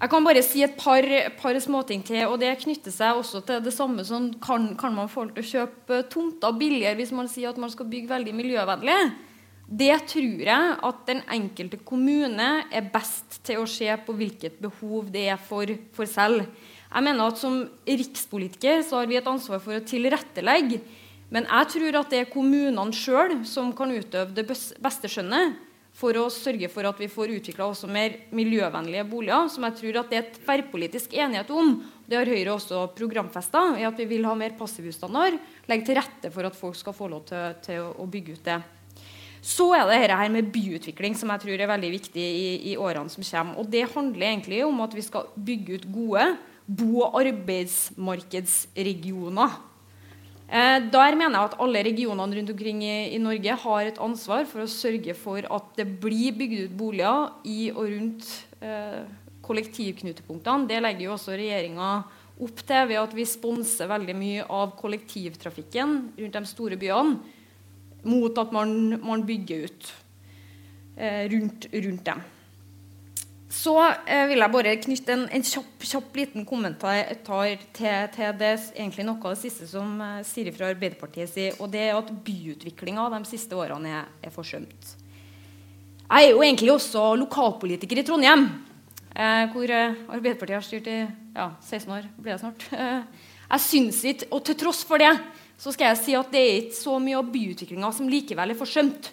Jeg 0.03 0.11
kan 0.11 0.25
bare 0.27 0.41
si 0.43 0.65
et 0.67 0.73
par, 0.75 1.07
par 1.39 1.57
småting 1.63 2.01
til. 2.03 2.25
og 2.27 2.41
Det 2.43 2.57
knytter 2.65 2.91
seg 2.91 3.21
også 3.21 3.45
til 3.47 3.61
det 3.63 3.71
samme 3.71 4.03
som 4.03 4.33
kan, 4.43 4.73
kan 4.75 4.97
man 4.97 5.11
få 5.11 5.29
til 5.29 5.45
å 5.45 5.51
kjøpe 5.51 6.01
tomter 6.11 6.57
billigere 6.59 6.99
hvis 6.99 7.13
man 7.15 7.31
sier 7.31 7.53
at 7.53 7.61
man 7.63 7.71
skal 7.71 7.87
bygge 7.87 8.11
veldig 8.11 8.35
miljøvennlig. 8.35 8.97
Det 9.73 9.95
tror 10.11 10.43
jeg 10.43 10.73
at 10.89 11.05
den 11.07 11.23
enkelte 11.31 11.79
kommune 11.87 12.49
er 12.67 12.91
best 12.91 13.39
til 13.47 13.63
å 13.63 13.69
se 13.71 13.95
på 14.03 14.17
hvilket 14.19 14.59
behov 14.61 15.07
det 15.15 15.29
er 15.37 15.39
for, 15.39 15.71
for 15.95 16.11
selv. 16.11 16.51
Jeg 16.93 17.05
mener 17.07 17.33
at 17.33 17.41
Som 17.41 17.63
rikspolitiker 17.89 18.83
så 18.85 19.01
har 19.01 19.09
vi 19.11 19.17
et 19.17 19.29
ansvar 19.29 19.63
for 19.65 19.77
å 19.77 19.85
tilrettelegge. 19.85 20.83
Men 21.33 21.49
jeg 21.49 21.69
tror 21.77 22.01
at 22.03 22.11
det 22.13 22.19
er 22.21 22.33
kommunene 22.33 22.93
sjøl 22.93 23.39
som 23.49 23.71
kan 23.73 23.93
utøve 23.93 24.35
det 24.37 24.45
beste 24.45 25.09
skjønnet 25.09 25.57
for 25.97 26.17
å 26.17 26.27
sørge 26.33 26.69
for 26.73 26.89
at 26.89 27.01
vi 27.01 27.09
får 27.09 27.33
utvikla 27.39 27.67
også 27.69 27.89
mer 27.93 28.15
miljøvennlige 28.33 29.05
boliger, 29.09 29.49
som 29.53 29.65
jeg 29.69 29.77
tror 29.79 29.99
at 30.01 30.13
det 30.13 30.19
er 30.19 30.31
tverrpolitisk 30.39 31.17
enighet 31.17 31.51
om. 31.53 31.75
Det 32.09 32.17
har 32.17 32.29
Høyre 32.29 32.55
også 32.55 32.85
programfesta, 32.97 33.65
i 33.81 33.85
at 33.89 33.99
vi 34.01 34.09
vil 34.13 34.29
ha 34.29 34.33
mer 34.37 34.57
passivhusstandard. 34.59 35.37
Legge 35.69 35.89
til 35.89 36.01
rette 36.01 36.33
for 36.33 36.49
at 36.49 36.57
folk 36.57 36.77
skal 36.81 36.97
få 36.97 37.11
lov 37.13 37.27
til, 37.29 37.59
til 37.65 37.91
å 37.93 38.09
bygge 38.09 38.39
ut 38.39 38.49
det. 38.49 38.61
Så 39.43 39.73
er 39.75 39.89
det 39.89 39.99
dette 40.05 40.17
her 40.21 40.33
med 40.33 40.53
byutvikling, 40.55 41.17
som 41.19 41.33
jeg 41.35 41.45
tror 41.45 41.61
er 41.61 41.73
veldig 41.73 41.93
viktig 41.97 42.25
i, 42.25 42.49
i 42.73 42.77
årene 42.79 43.13
som 43.13 43.25
kommer. 43.27 43.59
Og 43.61 43.69
det 43.73 43.89
handler 43.91 44.29
egentlig 44.29 44.63
om 44.65 44.85
at 44.85 44.97
vi 44.97 45.05
skal 45.05 45.33
bygge 45.35 45.81
ut 45.81 45.89
gode 45.93 46.29
bo- 46.67 47.09
og 47.09 47.21
arbeidsmarkedsregioner. 47.23 49.51
Eh, 50.53 50.85
der 50.93 51.17
mener 51.17 51.39
jeg 51.39 51.49
at 51.49 51.61
alle 51.65 51.81
regionene 51.87 52.37
rundt 52.37 52.53
omkring 52.53 52.83
i, 52.85 53.19
Norge 53.19 53.53
har 53.65 53.83
et 53.89 53.99
ansvar 53.99 54.45
for 54.45 54.61
å 54.61 54.69
sørge 54.69 55.15
for 55.17 55.41
at 55.49 55.65
det 55.79 55.87
blir 56.03 56.33
bygd 56.37 56.67
ut 56.67 56.75
boliger 56.77 57.33
i 57.49 57.71
og 57.73 57.89
rundt 57.89 58.29
eh, 58.61 59.01
kollektivknutepunktene. 59.43 60.69
Det 60.69 60.83
legger 60.85 61.05
jo 61.07 61.15
også 61.17 61.33
regjeringa 61.41 62.05
opp 62.43 62.59
til 62.67 62.89
ved 62.91 62.99
at 63.01 63.15
vi 63.17 63.25
sponser 63.29 63.89
veldig 63.89 64.17
mye 64.19 64.45
av 64.45 64.75
kollektivtrafikken 64.77 65.97
rundt 66.19 66.37
de 66.37 66.45
store 66.51 66.77
byene 66.81 67.17
mot 68.03 68.39
at 68.39 68.53
man, 68.53 68.99
man 69.01 69.25
bygger 69.25 69.69
ut 69.69 69.91
eh, 70.97 71.25
rundt, 71.33 71.69
rundt 71.73 72.05
dem. 72.09 72.23
Så 73.53 73.75
eh, 73.85 74.25
vil 74.31 74.41
jeg 74.41 74.53
bare 74.55 74.73
knytte 74.81 75.13
en, 75.13 75.27
en 75.29 75.45
kjapp, 75.45 75.85
kjapp, 75.85 76.15
liten 76.17 76.47
kommentar 76.49 77.03
til, 77.27 77.59
til, 77.77 78.31
det 78.41 78.53
egentlig 78.73 79.05
noe 79.05 79.21
av 79.21 79.35
det 79.35 79.43
siste 79.43 79.69
som 79.69 79.99
eh, 80.01 80.23
Siri 80.25 80.55
fra 80.57 80.71
Arbeiderpartiet 80.73 81.29
sier, 81.29 81.59
og 81.61 81.69
det 81.75 81.83
er 81.85 81.99
at 81.99 82.09
byutviklinga 82.25 83.11
de 83.13 83.21
siste 83.29 83.59
årene 83.59 83.93
er, 83.99 84.09
er, 84.25 84.33
forsømt. 84.33 84.95
Jeg 86.07 86.31
er 86.31 86.33
jo 86.33 86.41
egentlig 86.41 86.73
også 86.73 87.05
lokalpolitiker 87.21 88.01
i 88.01 88.07
Trondheim. 88.09 88.49
eh, 89.13 89.45
hvor 89.53 89.69
eh, 89.69 90.01
Arbeiderpartiet 90.09 90.57
har 90.57 90.65
styrt 90.65 90.89
i 90.89 90.99
ja, 91.37 91.51
16 91.61 91.93
år. 91.93 92.09
blir 92.17 92.33
det 92.33 92.41
snart. 92.41 92.69
Jeg 93.53 93.61
syns 93.61 94.05
ikke, 94.09 94.27
og 94.33 94.45
Til 94.49 94.57
tross 94.57 94.81
for 94.89 94.97
det 94.97 95.13
så 95.61 95.71
skal 95.75 95.93
jeg 95.93 95.99
si 96.01 96.15
at 96.17 96.31
det 96.33 96.41
er 96.41 96.55
ikke 96.63 96.75
så 96.75 96.95
mye 96.99 97.19
av 97.21 97.29
byutviklinga 97.31 97.91
som 97.95 98.09
likevel 98.11 98.51
er 98.51 98.59
forsømt. 98.59 99.13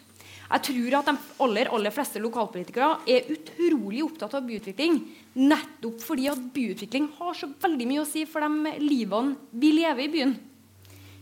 Jeg 0.50 0.62
tror 0.66 0.96
at 1.00 1.06
de 1.12 1.14
aller, 1.46 1.70
aller 1.70 1.94
fleste 1.94 2.18
lokalpolitikere 2.24 2.88
er 3.08 3.28
utrolig 3.36 4.02
opptatt 4.04 4.34
av 4.34 4.48
byutvikling. 4.48 4.96
Nettopp 5.38 6.00
fordi 6.02 6.26
at 6.32 6.40
byutvikling 6.56 7.10
har 7.20 7.36
så 7.38 7.52
veldig 7.62 7.86
mye 7.92 8.02
å 8.02 8.08
si 8.10 8.24
for 8.26 8.42
de 8.42 8.74
livene 8.82 9.36
vi 9.54 9.70
lever 9.78 10.08
i 10.08 10.14
byen. 10.16 10.34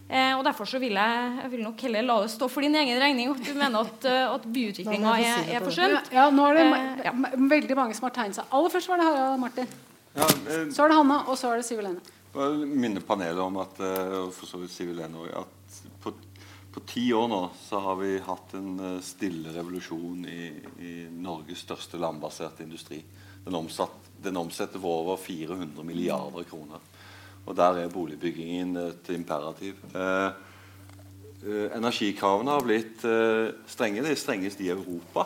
Eh, 0.07 0.31
og 0.37 0.45
Derfor 0.47 0.63
så 0.71 0.79
vil 0.79 0.95
jeg, 0.95 1.31
jeg 1.41 1.51
vil 1.51 1.63
nok 1.65 1.81
heller 1.83 2.05
la 2.07 2.15
det 2.23 2.29
stå 2.31 2.47
for 2.47 2.63
din 2.63 2.77
egen 2.79 3.01
regning 3.03 3.33
at 3.33 3.41
du 3.43 3.51
mener 3.59 3.81
at, 3.83 4.05
eh, 4.07 4.21
at 4.37 4.45
byutviklinga 4.47 5.15
er, 5.19 5.49
er 5.57 5.65
forsømt. 5.65 6.07
Ja, 6.15 6.29
nå 6.31 6.45
er 6.47 6.61
det 6.61 6.65
Eh, 6.77 7.01
ja. 7.09 7.11
veldig 7.35 7.75
mange 7.75 7.97
som 7.99 8.07
har 8.07 8.15
tegnet 8.15 8.39
seg. 8.39 8.47
Aller 8.55 8.71
først 8.71 8.87
var 8.87 9.01
det 9.03 9.09
Harald 9.09 9.41
Martin. 9.43 9.67
Ja, 10.15 10.23
eh, 10.23 10.69
Så 10.71 10.85
er 10.85 10.93
det 10.93 10.95
Hanna, 11.01 11.19
og 11.27 11.35
så 11.35 11.51
er 11.51 11.59
det 11.59 11.65
Siv 11.67 11.81
Helene. 11.83 11.99
minne 12.63 13.01
panelet 13.01 13.39
om 13.43 13.57
at, 13.57 13.79
eh, 13.83 14.15
og 14.23 14.31
for 14.33 14.45
så 14.47 14.59
vidt 14.61 14.71
Siv 14.71 14.87
Helene 14.95 15.27
at 15.35 15.47
på 16.77 16.83
ti 16.85 17.07
år 17.13 17.25
nå 17.31 17.39
så 17.57 17.79
har 17.81 17.95
vi 17.97 18.11
hatt 18.21 18.51
en 18.53 18.75
eh, 18.77 18.99
stille 19.01 19.49
revolusjon 19.55 20.27
i, 20.29 20.43
i 20.85 20.91
Norges 21.09 21.63
største 21.65 21.97
landbaserte 21.97 22.61
industri. 22.61 22.99
Den, 23.41 23.55
omsatt, 23.57 24.11
den 24.21 24.37
omsetter 24.37 24.77
for 24.83 25.01
over 25.01 25.17
400 25.17 25.81
milliarder 25.87 26.45
kroner. 26.45 26.83
Og 27.47 27.57
der 27.57 27.81
er 27.81 27.89
boligbyggingen 27.89 28.77
et 28.83 29.09
imperativ. 29.15 29.81
Eh, 29.89 30.29
eh, 31.47 31.65
energikravene 31.79 32.53
har 32.59 32.67
blitt 32.67 33.07
eh, 33.09 33.49
strenge. 33.65 34.05
De 34.05 34.13
er 34.13 34.21
strengest 34.21 34.61
i 34.61 34.69
Europa. 34.69 35.25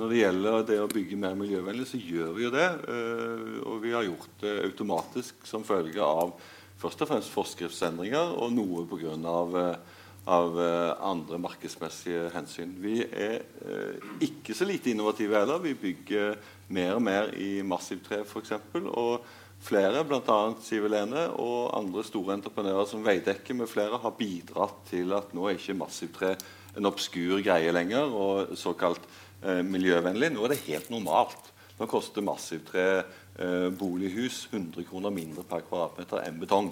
Når 0.00 0.10
det 0.10 0.20
gjelder 0.24 0.66
det 0.66 0.82
å 0.82 0.90
bygge 0.90 1.20
mer 1.20 1.38
miljøvennlig, 1.38 1.86
så 1.92 2.02
gjør 2.02 2.34
vi 2.40 2.48
jo 2.48 2.54
det. 2.58 2.68
eh, 2.90 3.56
og 3.70 3.78
vi 3.86 3.94
har 3.94 4.08
gjort 4.08 4.34
det 4.42 4.58
automatisk 4.66 5.46
som 5.46 5.62
følge 5.62 6.02
av 6.02 6.34
først 6.82 7.06
og 7.06 7.14
fremst 7.14 7.30
forskriftsendringer 7.30 8.34
og 8.34 8.50
noe 8.56 8.88
pga. 8.90 9.14
Uh, 9.52 9.91
av 10.30 10.58
eh, 10.62 10.92
andre 11.02 11.38
markedsmessige 11.42 12.28
hensyn. 12.34 12.76
Vi 12.82 13.00
er 13.02 13.40
eh, 13.66 14.10
ikke 14.22 14.54
så 14.54 14.66
lite 14.68 14.92
innovative 14.92 15.40
heller. 15.40 15.62
Vi 15.64 15.74
bygger 15.74 16.36
mer 16.72 16.96
og 16.98 17.02
mer 17.02 17.32
i 17.34 17.62
massivtre 17.66 18.22
f.eks. 18.22 18.54
Og 18.92 19.24
flere, 19.62 20.04
bl.a. 20.06 20.38
Siv 20.62 20.86
Helene 20.86 21.28
og 21.42 21.72
andre 21.78 22.04
store 22.06 22.36
entreprenører 22.38 22.86
som 22.90 23.02
Veidekke 23.06 23.56
med 23.58 23.70
flere, 23.70 23.98
har 24.02 24.18
bidratt 24.18 24.84
til 24.90 25.14
at 25.16 25.34
nå 25.34 25.48
er 25.48 25.58
ikke 25.58 25.78
massivtre 25.78 26.36
en 26.78 26.88
obskur 26.88 27.42
greie 27.44 27.72
lenger 27.74 28.14
og 28.14 28.54
såkalt 28.58 29.02
eh, 29.42 29.60
miljøvennlig. 29.66 30.32
Nå 30.32 30.46
er 30.46 30.54
det 30.54 30.64
helt 30.68 30.90
normalt. 30.94 31.50
Nå 31.80 31.88
koster 31.90 32.24
massivtre 32.24 32.86
eh, 33.02 33.68
bolighus 33.74 34.46
100 34.52 34.86
kroner 34.86 35.14
mindre 35.14 35.42
per 35.48 35.66
kvadratmeter 35.66 36.22
enn 36.28 36.38
betong. 36.42 36.70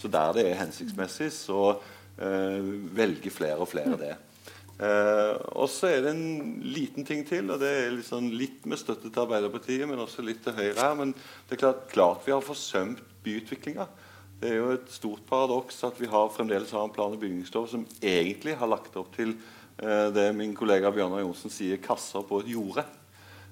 Så 0.00 0.08
der 0.08 0.32
det 0.38 0.46
er 0.48 0.60
hensiktsmessig, 0.62 1.28
så 1.34 1.74
velger 2.20 3.32
flere 3.32 3.62
og 3.64 3.68
flere 3.70 3.96
det. 3.96 4.10
Eh, 4.80 5.34
og 5.60 5.68
så 5.68 5.90
er 5.90 6.04
det 6.04 6.12
en 6.14 6.60
liten 6.64 7.04
ting 7.04 7.20
til, 7.28 7.50
og 7.52 7.60
det 7.60 7.68
er 7.68 7.98
sånn, 8.04 8.30
litt 8.32 8.64
med 8.68 8.80
støtte 8.80 9.10
til 9.10 9.24
Arbeiderpartiet, 9.26 9.84
men 9.88 10.00
også 10.00 10.24
litt 10.24 10.40
til 10.44 10.56
Høyre 10.56 10.78
her. 10.78 10.94
Men 10.96 11.12
det 11.12 11.58
er 11.58 11.64
klart, 11.66 11.82
klart 11.92 12.24
vi 12.24 12.32
har 12.32 12.44
forsømt 12.44 13.02
byutviklinga. 13.24 13.84
Det 14.40 14.48
er 14.48 14.56
jo 14.56 14.70
et 14.72 14.88
stort 14.88 15.26
paradoks 15.28 15.82
at 15.84 16.00
vi 16.00 16.08
har 16.08 16.32
fremdeles 16.32 16.72
har 16.72 16.86
en 16.86 16.94
plan- 16.94 17.12
og 17.12 17.20
bygningslov 17.20 17.68
som 17.68 17.84
egentlig 18.00 18.54
har 18.56 18.70
lagt 18.72 18.96
opp 18.96 19.12
til 19.18 19.34
eh, 19.34 20.08
det 20.16 20.30
min 20.38 20.56
kollega 20.56 20.88
Bjørnar 20.94 21.26
Johnsen 21.26 21.52
sier, 21.52 21.82
kasser 21.84 22.24
på 22.24 22.40
et 22.40 22.48
jorde. 22.54 22.86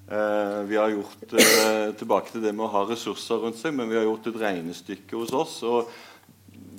Eh, 0.09 0.59
vi 0.65 0.79
har 0.81 0.89
gjort 0.95 1.37
eh, 1.37 1.91
tilbake 1.99 2.33
til 2.33 2.41
det 2.41 2.55
med 2.57 2.65
å 2.65 2.73
ha 2.73 2.87
ressurser 2.89 3.43
rundt 3.43 3.61
seg, 3.61 3.77
men 3.77 3.91
vi 3.91 3.99
har 3.99 4.09
gjort 4.09 4.31
et 4.31 4.41
regnestykke 4.47 5.21
hos 5.21 5.35
oss. 5.37 5.59
og 5.61 5.93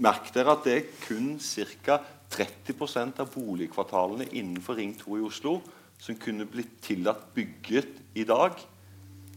Merk 0.00 0.30
dere 0.32 0.54
at 0.56 0.64
det 0.64 0.74
er 0.78 0.88
kun 1.04 1.34
ca. 1.36 2.00
30% 2.30 3.18
av 3.20 3.32
boligkvartalene 3.34 4.28
innenfor 4.30 4.78
Ring 4.78 4.94
2 4.96 5.16
i 5.18 5.24
Oslo 5.26 5.56
som 6.00 6.16
kunne 6.16 6.46
blitt 6.48 6.78
tillatt 6.86 7.26
bygget 7.34 7.98
i 8.16 8.24
dag, 8.24 8.54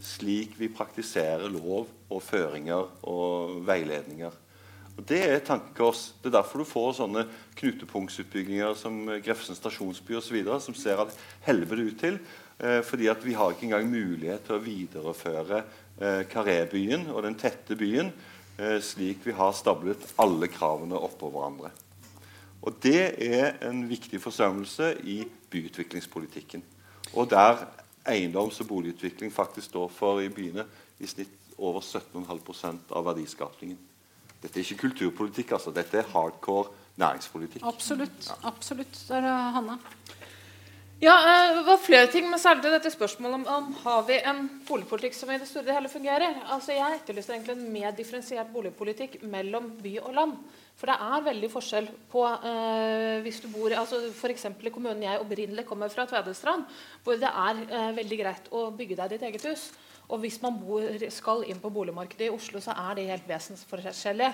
slik 0.00 0.54
vi 0.56 0.70
praktiserer 0.72 1.50
lov 1.52 1.90
og 2.08 2.22
føringer 2.22 2.86
og 3.10 3.58
veiledninger. 3.66 4.40
Og 4.94 5.02
Det 5.08 5.20
er 5.26 5.42
tankekors. 5.44 6.14
Det 6.22 6.30
er 6.30 6.38
derfor 6.38 6.62
du 6.62 6.70
får 6.70 6.92
sånne 7.00 7.26
knutepunktsutbygginger 7.58 8.76
som 8.78 9.02
Grefsen 9.24 9.58
stasjonsby 9.58 10.14
osv. 10.16 10.38
som 10.60 10.74
ser 10.74 11.02
at 11.02 11.16
helvete 11.42 11.82
ut 11.82 11.98
til. 12.00 12.18
Eh, 12.60 12.80
fordi 12.82 13.08
at 13.10 13.24
vi 13.26 13.34
har 13.34 13.50
ikke 13.50 13.66
engang 13.66 13.90
mulighet 13.90 14.46
til 14.46 14.54
å 14.54 14.62
videreføre 14.62 15.64
eh, 16.00 16.22
Karébyen 16.30 17.10
og 17.10 17.24
den 17.26 17.34
tette 17.34 17.74
byen 17.76 18.06
eh, 18.06 18.33
slik 18.82 19.24
vi 19.26 19.32
har 19.34 19.52
stablet 19.52 20.04
alle 20.22 20.48
kravene 20.48 20.98
oppå 20.98 21.30
hverandre. 21.32 21.70
Og 22.64 22.72
Det 22.82 23.16
er 23.20 23.58
en 23.68 23.88
viktig 23.88 24.20
forsømmelse 24.22 24.94
i 25.04 25.24
byutviklingspolitikken. 25.50 26.62
Og 27.14 27.30
der 27.30 27.66
eiendoms- 28.08 28.60
og 28.60 28.68
boligutvikling 28.68 29.32
faktisk 29.32 29.66
står 29.66 29.88
for 29.88 30.20
i 30.20 30.28
byene 30.28 30.64
i 31.00 31.06
snitt 31.06 31.28
over 31.58 31.80
17,5% 31.80 32.90
av 32.90 33.04
verdiskapningen. 33.04 33.78
Dette 34.42 34.60
er 34.60 34.64
ikke 34.64 34.88
kulturpolitikk, 34.88 35.52
altså. 35.52 35.70
Dette 35.70 35.98
er 35.98 36.10
hardcore 36.12 36.68
næringspolitikk. 37.00 37.62
Absolutt. 37.64 38.32
absolutt. 38.44 38.98
Det 39.08 39.16
er 39.16 39.50
Hanna. 39.56 39.78
Ja, 41.04 41.14
eh, 41.20 41.56
det 41.56 41.62
var 41.66 41.76
flere 41.84 42.06
ting, 42.08 42.24
men 42.30 42.40
særlig 42.40 42.70
dette 42.72 42.88
spørsmålet 42.88 43.36
om, 43.36 43.42
om 43.50 43.72
har 43.82 44.04
vi 44.08 44.14
en 44.24 44.46
boligpolitikk 44.64 45.16
som 45.18 45.28
i 45.34 45.36
det 45.36 45.48
store 45.50 45.66
og 45.68 45.76
hele 45.76 45.90
fungerer. 45.92 46.38
Altså, 46.54 46.72
Jeg 46.72 47.00
etterlyser 47.00 47.34
egentlig 47.34 47.56
en 47.58 47.72
mer 47.74 47.92
differensiert 47.92 48.52
boligpolitikk 48.54 49.18
mellom 49.34 49.66
by 49.84 49.92
og 50.00 50.14
land. 50.16 50.32
For 50.80 50.88
det 50.88 50.96
er 50.96 51.26
veldig 51.26 51.50
forskjell 51.52 51.90
på 52.08 52.24
eh, 52.24 53.20
hvis 53.26 53.42
du 53.44 53.50
bor 53.52 53.74
altså 53.76 54.00
F.eks. 54.14 54.46
i 54.48 54.72
kommunen 54.72 55.04
jeg 55.04 55.20
opprinnelig 55.20 55.66
kommer 55.68 55.92
fra, 55.92 56.06
Tvedestrand, 56.08 56.64
hvor 57.04 57.20
det 57.20 57.28
er 57.28 57.60
eh, 57.68 57.90
veldig 58.00 58.20
greit 58.22 58.48
å 58.56 58.70
bygge 58.72 58.96
deg 59.02 59.12
ditt 59.12 59.28
eget 59.28 59.48
hus. 59.50 59.66
Og 60.08 60.24
hvis 60.24 60.40
man 60.40 60.56
bor, 60.56 60.88
skal 61.12 61.44
inn 61.44 61.60
på 61.60 61.74
boligmarkedet 61.74 62.30
i 62.30 62.32
Oslo, 62.32 62.64
så 62.64 62.72
er 62.80 62.96
det 62.96 63.10
helt 63.12 63.28
vesensforskjellig. 63.28 64.32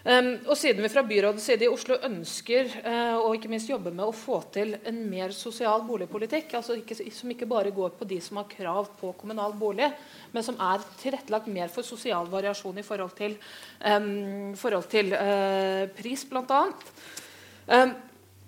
Um, 0.00 0.30
og 0.48 0.56
siden 0.56 0.80
vi 0.80 0.88
fra 0.88 1.02
byrådets 1.04 1.44
side 1.44 1.66
i 1.66 1.68
Oslo 1.68 1.98
ønsker 2.06 2.70
uh, 2.86 3.18
og 3.20 3.34
ikke 3.36 3.50
minst 3.52 3.68
jobber 3.68 3.92
med 3.92 4.06
å 4.08 4.14
få 4.16 4.38
til 4.54 4.72
en 4.88 5.00
mer 5.10 5.34
sosial 5.36 5.84
boligpolitikk, 5.84 6.54
altså 6.56 6.78
ikke, 6.78 6.96
som 7.12 7.34
ikke 7.34 7.48
bare 7.50 7.72
går 7.76 7.92
på 7.98 8.08
de 8.08 8.16
som 8.24 8.40
har 8.40 8.48
krav 8.48 8.88
på 8.96 9.12
kommunal 9.20 9.52
bolig, 9.60 9.90
men 10.32 10.46
som 10.46 10.56
er 10.56 10.86
tilrettelagt 11.02 11.50
mer 11.52 11.68
for 11.68 11.84
sosial 11.84 12.30
variasjon 12.32 12.80
i 12.80 12.86
forhold 12.86 13.12
til, 13.18 13.36
um, 13.84 14.54
forhold 14.56 14.88
til 14.88 15.12
uh, 15.12 15.84
pris, 16.00 16.24
bl.a. 16.32 16.62
Um, 17.68 17.92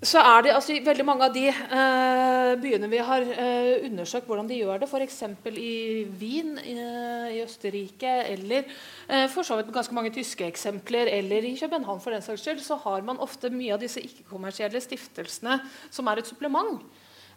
så 0.03 0.19
er 0.19 0.43
det 0.43 0.51
altså, 0.57 0.75
veldig 0.83 1.05
mange 1.07 1.27
av 1.29 1.35
de 1.35 1.45
eh, 1.47 2.53
byene 2.59 2.89
vi 2.91 3.03
har 3.07 3.23
eh, 3.23 3.85
undersøkt 3.87 4.27
hvordan 4.27 4.49
de 4.51 4.59
gjør 4.59 4.81
det, 4.83 4.89
f.eks. 4.91 5.21
i 5.53 5.75
Wien 6.19 6.57
eh, 6.59 7.29
i 7.37 7.43
Østerrike, 7.45 8.17
eller 8.33 8.67
eh, 8.67 9.29
for 9.31 9.47
så 9.47 9.61
vidt 9.61 9.71
ganske 9.75 9.95
mange 9.95 10.11
tyske 10.15 10.49
eksempler, 10.49 11.07
eller 11.21 11.47
i 11.47 11.55
København, 11.61 12.03
for 12.03 12.15
den 12.15 12.25
saks 12.25 12.43
skyld, 12.43 12.65
så 12.67 12.81
har 12.83 13.07
man 13.07 13.23
ofte 13.23 13.53
mye 13.55 13.77
av 13.77 13.85
disse 13.85 14.03
ikke-kommersielle 14.03 14.83
stiftelsene 14.83 15.61
som 15.87 16.11
er 16.11 16.23
et 16.23 16.33
supplement. 16.33 16.83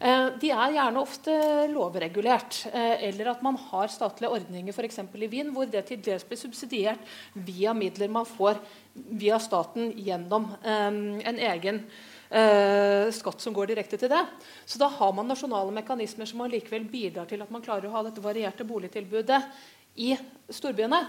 Eh, 0.01 0.26
de 0.41 0.49
er 0.49 0.74
gjerne 0.80 1.05
ofte 1.05 1.38
lovregulert, 1.70 2.63
eh, 2.74 3.05
eller 3.11 3.30
at 3.36 3.45
man 3.45 3.61
har 3.70 3.93
statlige 3.93 4.34
ordninger 4.39 4.74
f.eks. 4.74 5.03
i 5.05 5.30
Wien, 5.30 5.53
hvor 5.53 5.70
det 5.70 5.86
til 5.91 6.01
dels 6.01 6.26
blir 6.26 6.41
subsidiert 6.41 7.13
via 7.45 7.78
midler 7.78 8.09
man 8.09 8.26
får 8.26 8.57
via 8.95 9.38
staten 9.43 9.93
gjennom 10.01 10.49
en 10.66 11.39
egen 11.51 11.82
eh, 12.30 13.12
skatt 13.16 13.42
som 13.42 13.56
går 13.56 13.72
direkte 13.72 14.00
til 14.02 14.12
det. 14.12 14.22
Så 14.66 14.82
da 14.82 14.90
har 14.92 15.14
man 15.16 15.30
nasjonale 15.30 15.74
mekanismer 15.76 16.30
som 16.30 16.44
allikevel 16.46 16.88
bidrar 16.90 17.30
til 17.30 17.44
at 17.46 17.52
man 17.54 17.64
klarer 17.66 17.90
å 17.90 17.96
ha 17.96 18.04
dette 18.08 18.24
varierte 18.24 18.68
boligtilbudet 18.68 19.42
i 20.04 20.14
storbyene. 20.52 21.02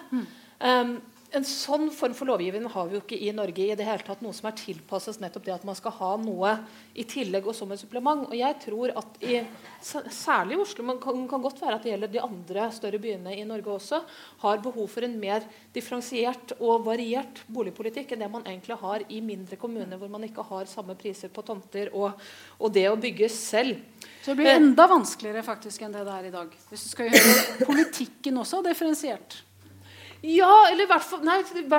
Um, 0.60 0.96
en 1.36 1.44
sånn 1.46 1.90
form 1.92 2.14
for 2.16 2.28
lovgivning 2.30 2.66
har 2.72 2.88
vi 2.88 2.96
jo 2.96 3.02
ikke 3.02 3.18
i 3.20 3.32
Norge 3.34 3.64
i 3.66 3.74
det 3.76 3.84
hele 3.86 4.04
tatt. 4.04 4.22
Noe 4.24 4.34
som 4.36 4.48
er 4.48 4.56
tilpasset 4.56 5.20
nettopp 5.20 5.44
det 5.46 5.54
at 5.54 5.66
man 5.68 5.76
skal 5.76 5.94
ha 5.98 6.10
noe 6.20 6.52
i 6.96 7.04
tillegg 7.08 7.48
og 7.48 7.56
som 7.56 7.72
et 7.74 7.80
supplement. 7.80 8.24
Og 8.28 8.36
jeg 8.38 8.56
tror 8.62 8.94
at 8.96 9.18
i, 9.26 9.40
særlig 9.82 10.56
i 10.56 10.60
Oslo, 10.64 10.86
men 10.88 11.00
kan, 11.02 11.24
kan 11.28 11.44
godt 11.44 11.60
være 11.62 11.78
at 11.78 11.84
det 11.84 11.92
gjelder 11.92 12.12
de 12.14 12.22
andre 12.24 12.68
større 12.74 13.00
byene 13.02 13.34
i 13.36 13.44
Norge 13.48 13.74
også, 13.74 14.00
har 14.44 14.62
behov 14.64 14.88
for 14.92 15.06
en 15.06 15.18
mer 15.20 15.44
differensiert 15.74 16.56
og 16.56 16.86
variert 16.86 17.42
boligpolitikk 17.52 18.14
enn 18.14 18.24
det 18.24 18.30
man 18.32 18.46
egentlig 18.48 18.78
har 18.80 19.04
i 19.12 19.20
mindre 19.24 19.58
kommuner 19.60 20.00
hvor 20.00 20.12
man 20.12 20.24
ikke 20.28 20.44
har 20.46 20.70
samme 20.70 20.96
priser 20.98 21.32
på 21.32 21.44
tomter 21.46 21.92
og, 21.92 22.16
og 22.60 22.72
det 22.72 22.86
å 22.88 22.96
bygge 23.00 23.28
selv. 23.32 23.82
Så 24.22 24.32
det 24.32 24.40
blir 24.40 24.54
enda 24.56 24.88
vanskeligere 24.90 25.44
faktisk 25.46 25.84
enn 25.84 25.94
det 25.94 26.06
det 26.06 26.16
er 26.16 26.30
i 26.30 26.32
dag. 26.34 26.56
Hvis 26.70 26.86
du 26.86 26.94
skal 26.94 27.12
gjøre 27.12 27.66
politikken 27.68 28.40
også 28.42 28.62
differensiert. 28.64 29.42
Ja, 30.26 30.66
eller 30.72 30.82
i 30.82 30.88
hvert, 30.90 31.04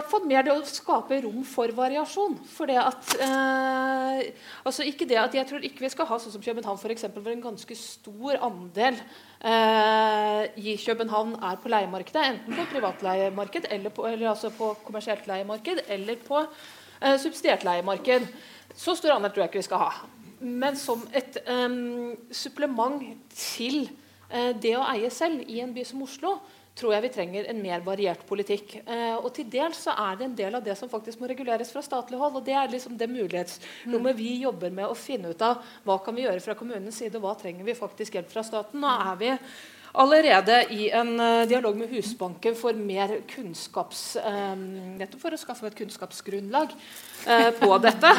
fall, 0.08 0.24
mer 0.24 0.46
det 0.46 0.54
å 0.54 0.62
skape 0.64 1.18
rom 1.26 1.42
for 1.44 1.72
variasjon. 1.76 2.38
For 2.48 2.70
det 2.70 2.78
at, 2.80 3.10
eh, 3.20 4.22
altså 4.64 4.86
ikke 4.88 5.08
det 5.10 5.18
at 5.20 5.34
Jeg 5.36 5.48
tror 5.50 5.66
ikke 5.68 5.84
vi 5.84 5.90
skal 5.92 6.08
ha 6.08 6.20
sånn 6.22 6.32
som 6.32 6.44
København, 6.46 6.80
for 6.80 6.94
eksempel, 6.94 7.26
hvor 7.26 7.34
en 7.34 7.44
ganske 7.44 7.76
stor 7.76 8.40
andel 8.48 8.96
eh, 9.42 10.44
i 10.64 10.78
København 10.80 11.36
er 11.44 11.60
på 11.60 11.72
leiemarkedet. 11.74 12.24
Enten 12.24 12.56
på 12.56 12.70
privatleiemarked, 12.72 13.68
eller 13.70 13.92
på, 13.92 14.08
eller 14.08 14.32
altså 14.32 14.54
på 14.56 14.72
kommersielt 14.86 15.28
leiemarked, 15.28 15.84
eller 15.90 16.16
på 16.16 16.40
eh, 16.46 17.18
subsidiert 17.20 17.68
leiemarked. 17.68 18.30
Så 18.78 18.96
stor 18.96 19.18
andel 19.18 19.34
tror 19.34 19.44
jeg 19.44 19.52
ikke 19.52 19.66
vi 19.66 19.72
skal 19.72 19.84
ha. 19.90 19.92
Men 20.40 20.78
som 20.80 21.04
et 21.12 21.42
um, 21.50 22.16
supplement 22.32 23.02
til 23.34 23.90
uh, 24.30 24.54
det 24.54 24.76
å 24.78 24.86
eie 24.94 25.10
selv 25.12 25.42
i 25.50 25.60
en 25.64 25.74
by 25.74 25.84
som 25.88 26.04
Oslo, 26.06 26.36
tror 26.78 26.94
jeg 26.94 27.06
vi 27.08 27.12
trenger 27.14 27.48
en 27.50 27.62
mer 27.62 27.84
variert 27.86 28.24
politikk. 28.30 28.78
Eh, 28.86 29.16
og 29.18 29.32
til 29.36 29.48
dels 29.52 29.80
så 29.88 29.96
er 29.98 30.20
det 30.20 30.28
en 30.28 30.36
del 30.38 30.58
av 30.60 30.66
det 30.66 30.76
som 30.80 30.92
faktisk 30.92 31.22
må 31.22 31.30
reguleres 31.32 31.72
fra 31.74 31.84
statlig 31.86 32.20
hold. 32.22 32.40
og 32.40 32.46
Det 32.46 32.54
er 32.54 32.70
liksom 32.72 32.98
det 33.00 33.10
mulighetsrommet 33.12 34.18
vi 34.18 34.36
jobber 34.44 34.74
med 34.74 34.90
å 34.90 34.98
finne 34.98 35.34
ut 35.34 35.42
av. 35.42 35.64
Hva 35.88 35.98
kan 36.04 36.16
vi 36.18 36.28
gjøre 36.28 36.44
fra 36.44 36.58
kommunens 36.60 37.02
side, 37.02 37.16
og 37.18 37.26
hva 37.26 37.34
trenger 37.40 37.66
vi 37.66 37.78
faktisk 37.78 38.20
hjelp 38.20 38.30
fra 38.32 38.46
staten? 38.46 38.82
Nå 38.84 38.94
er 38.94 39.20
vi 39.22 39.34
allerede 40.02 40.60
i 40.74 40.90
en 40.96 41.14
uh, 41.20 41.44
dialog 41.50 41.78
med 41.78 41.92
Husbanken 41.92 42.56
for 42.58 42.78
mer 42.78 43.16
kunnskaps... 43.30 44.02
Um, 44.22 44.66
nettopp 44.98 45.22
for 45.22 45.36
å 45.36 45.40
skaffe 45.40 45.70
et 45.70 45.78
kunnskapsgrunnlag 45.78 46.74
uh, 46.74 47.50
på 47.60 47.72
dette. 47.84 48.12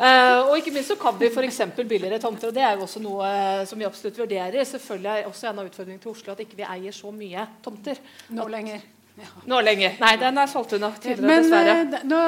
Og 0.00 0.54
ikke 0.58 0.72
minst 0.74 0.92
så 0.92 0.98
kan 1.00 1.18
vi 1.20 1.30
f.eks. 1.30 1.60
billigere 1.80 2.20
tomter. 2.22 2.50
og 2.50 2.56
Det 2.56 2.64
er 2.64 2.78
jo 2.78 2.86
også 2.86 3.02
noe 3.04 3.32
som 3.68 3.80
vi 3.80 3.88
absolutt 3.88 4.22
vurderer. 4.22 4.62
Selvfølgelig 4.68 5.12
er 5.12 5.28
også 5.28 5.50
en 5.50 5.60
av 5.60 5.68
utfordringene 5.68 6.04
til 6.04 6.14
Oslo 6.14 6.34
at 6.34 6.46
ikke 6.46 6.62
vi 6.62 6.68
eier 6.68 6.96
så 6.96 7.12
mye 7.14 7.46
tomter. 7.64 8.00
Nå 8.36 8.48
lenger. 8.52 8.88
Ja. 9.18 9.26
Nå 9.50 9.58
lenger. 9.60 9.96
Nei, 10.00 10.12
den 10.20 10.38
er 10.40 10.48
solgt 10.48 10.72
unna 10.76 10.90
tidligere, 10.94 11.26
Men, 11.26 11.42
dessverre. 11.42 12.02
Nå, 12.08 12.20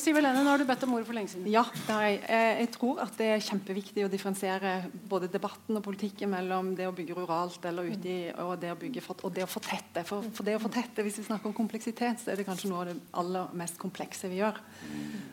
Siv 0.00 0.16
Helene, 0.16 0.44
nå 0.44 0.52
har 0.52 0.62
du 0.62 0.66
bedt 0.68 0.84
om 0.86 0.94
ordet 0.96 1.08
for 1.08 1.16
lenge 1.18 1.32
siden. 1.32 1.48
Ja, 1.52 1.64
jeg, 1.88 2.20
jeg, 2.28 2.68
tror 2.76 3.02
at 3.04 3.18
det 3.18 3.28
er 3.34 3.42
kjempeviktig 3.44 4.06
å 4.06 4.10
differensiere 4.12 4.74
både 5.10 5.28
debatten 5.32 5.76
og 5.76 5.84
politikken 5.84 6.32
mellom 6.32 6.72
det 6.78 6.86
å 6.88 6.94
bygge 6.96 7.16
ruralt 7.18 7.66
eller 7.68 7.90
ute 7.90 8.12
i, 8.12 8.20
og 8.44 8.54
det 8.62 8.72
å 8.72 8.78
bygge 8.78 9.04
for, 9.04 9.26
og 9.26 9.34
det 9.36 9.44
å 9.44 9.50
fortette. 9.50 10.06
For, 10.08 10.30
for 10.32 10.48
det 10.48 10.56
å 10.56 10.62
fortette, 10.62 11.04
hvis 11.04 11.20
vi 11.20 11.26
snakker 11.26 11.50
om 11.50 11.56
kompleksitet, 11.56 12.22
så 12.22 12.32
er 12.32 12.40
det 12.40 12.48
kanskje 12.48 12.72
noe 12.72 12.84
av 12.84 12.90
det 12.92 12.96
aller 13.22 13.52
mest 13.62 13.80
komplekse 13.82 14.30
vi 14.32 14.40
gjør. 14.40 14.62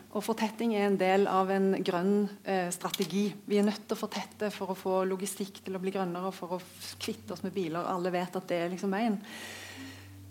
Og 0.10 0.26
Fortetting 0.26 0.74
er 0.74 0.88
en 0.88 0.98
del 0.98 1.28
av 1.30 1.52
en 1.54 1.72
grønn 1.86 2.14
eh, 2.42 2.68
strategi. 2.74 3.28
Vi 3.46 3.60
er 3.62 3.68
nødt 3.68 3.86
til 3.86 3.94
å 3.94 4.00
fortette 4.00 4.50
for 4.54 4.74
å 4.74 4.78
få 4.78 5.04
logistikk 5.06 5.62
til 5.66 5.78
å 5.78 5.82
bli 5.84 5.94
grønnere, 5.94 6.34
for 6.34 6.58
å 6.58 6.62
kvitte 7.00 7.36
oss 7.36 7.46
med 7.46 7.54
biler. 7.54 7.86
Alle 7.86 8.12
vet 8.14 8.40
at 8.40 8.50
det 8.50 8.64
er 8.64 8.72
liksom 8.74 8.96
veien. 8.98 9.20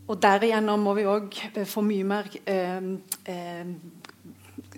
Og 0.08 0.16
derigjennom 0.22 0.80
må 0.80 0.94
vi 0.96 1.06
òg 1.08 1.40
eh, 1.52 1.64
få 1.68 1.84
mye 1.84 2.06
mer 2.08 2.28
eh, 2.48 2.92
eh, 3.28 3.72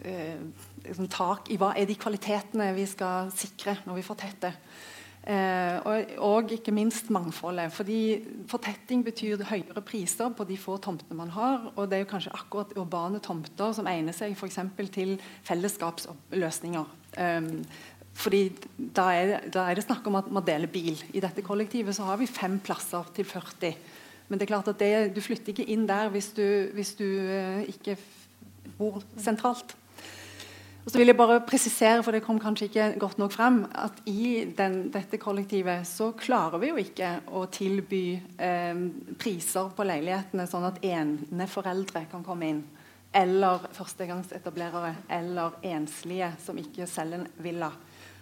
eh, 0.02 0.40
liksom 0.84 1.10
tak 1.12 1.50
i 1.52 1.58
hva 1.60 1.74
er 1.78 1.86
de 1.86 1.98
kvalitetene 1.98 2.72
vi 2.74 2.86
skal 2.90 3.30
sikre 3.34 3.78
når 3.86 4.00
vi 4.00 4.06
fortetter. 4.06 4.56
Eh, 5.20 5.76
og, 5.84 6.12
og, 6.24 6.52
ikke 6.56 6.72
minst 6.72 7.10
mangfoldet. 7.12 7.72
fordi 7.76 8.24
Fortetting 8.48 9.04
betyr 9.04 9.44
høyere 9.44 9.82
priser 9.84 10.32
på 10.32 10.46
de 10.48 10.56
få 10.56 10.78
tomtene 10.80 11.18
man 11.18 11.30
har. 11.36 11.70
Og 11.76 11.86
det 11.90 11.98
er 11.98 12.04
jo 12.06 12.10
kanskje 12.14 12.34
akkurat 12.34 12.74
urbane 12.80 13.20
tomter 13.20 13.74
som 13.76 13.86
egner 13.86 14.16
seg 14.16 14.34
for 14.38 14.48
til 14.48 15.20
fellesskapsløsninger. 15.44 16.86
Eh, 17.20 17.40
fordi 18.20 18.42
da 18.76 19.06
er, 19.14 19.50
da 19.52 19.68
er, 19.68 19.74
det 19.78 19.84
snakk 19.84 20.06
om 20.08 20.18
at 20.18 20.30
man 20.32 20.44
deler 20.44 20.66
bil. 20.66 20.98
I 21.14 21.20
dette 21.20 21.44
kollektivet 21.46 21.94
så 21.94 22.08
har 22.08 22.18
vi 22.18 22.26
fem 22.26 22.58
plasser 22.58 23.04
til 23.14 23.24
40. 23.24 23.76
Men 24.30 24.38
det 24.38 24.46
er 24.46 24.52
klart 24.54 24.70
at 24.70 24.78
det, 24.78 25.10
du 25.16 25.20
flytter 25.20 25.50
ikke 25.52 25.66
inn 25.74 25.88
der 25.90 26.08
hvis 26.14 26.30
du, 26.36 26.46
hvis 26.76 26.94
du 26.94 27.04
uh, 27.04 27.60
ikke 27.66 27.98
bor 28.78 29.02
sentralt. 29.18 29.74
Og 30.80 30.88
så 30.88 30.96
vil 30.96 31.10
jeg 31.10 31.16
bare 31.18 31.42
presisere, 31.44 32.00
for 32.02 32.16
det 32.16 32.22
kom 32.24 32.38
kanskje 32.40 32.70
ikke 32.70 32.84
godt 33.02 33.18
nok 33.20 33.34
frem, 33.34 33.58
at 33.76 33.98
i 34.08 34.46
den, 34.56 34.78
dette 34.94 35.20
kollektivet 35.20 35.84
så 35.86 36.08
klarer 36.16 36.62
vi 36.62 36.70
jo 36.70 36.78
ikke 36.80 37.10
å 37.36 37.44
tilby 37.52 38.04
eh, 38.40 38.80
priser 39.20 39.68
på 39.76 39.84
leilighetene 39.84 40.48
sånn 40.48 40.64
at 40.70 40.80
eneforeldre 40.80 42.06
kan 42.10 42.24
komme 42.24 42.48
inn. 42.48 42.62
Eller 43.12 43.68
førstegangsetablerere. 43.76 44.94
Eller 45.12 45.60
enslige 45.68 46.32
som 46.40 46.58
ikke 46.58 46.88
selger 46.88 47.20
en 47.20 47.44
villa. 47.44 47.70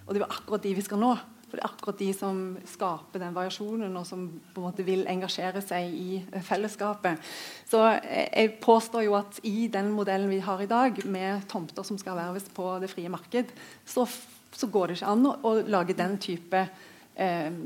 Og 0.07 0.15
det 0.15 0.19
er 0.19 0.25
jo 0.25 0.33
akkurat 0.33 0.65
de 0.67 0.75
vi 0.81 0.87
skal 0.89 1.03
nå. 1.05 1.15
For 1.49 1.57
det 1.57 1.64
er 1.64 1.70
akkurat 1.70 2.01
de 2.01 2.09
som 2.12 2.40
skaper 2.68 3.22
den 3.22 3.36
variasjonen, 3.36 3.94
og 3.96 4.05
som 4.07 4.26
på 4.53 4.61
en 4.61 4.66
måte 4.66 4.84
vil 4.84 5.07
engasjere 5.09 5.62
seg 5.64 5.94
i 5.96 6.18
fellesskapet. 6.44 7.24
Så 7.68 7.80
jeg 8.05 8.59
påstår 8.61 9.07
jo 9.07 9.16
at 9.16 9.40
i 9.49 9.70
den 9.72 9.88
modellen 9.96 10.28
vi 10.28 10.42
har 10.44 10.61
i 10.61 10.68
dag, 10.68 11.01
med 11.09 11.46
tomter 11.49 11.86
som 11.88 12.01
skal 12.01 12.18
erverves 12.18 12.51
på 12.53 12.74
det 12.82 12.92
frie 12.92 13.09
marked, 13.12 13.55
så, 13.88 14.05
så, 14.53 14.68
går 14.68 14.88
det 14.88 14.99
ikke 14.99 15.14
an 15.14 15.30
å, 15.30 15.36
å 15.40 15.55
lage 15.64 15.96
den 15.96 16.18
type 16.20 16.66
eh, 17.16 17.62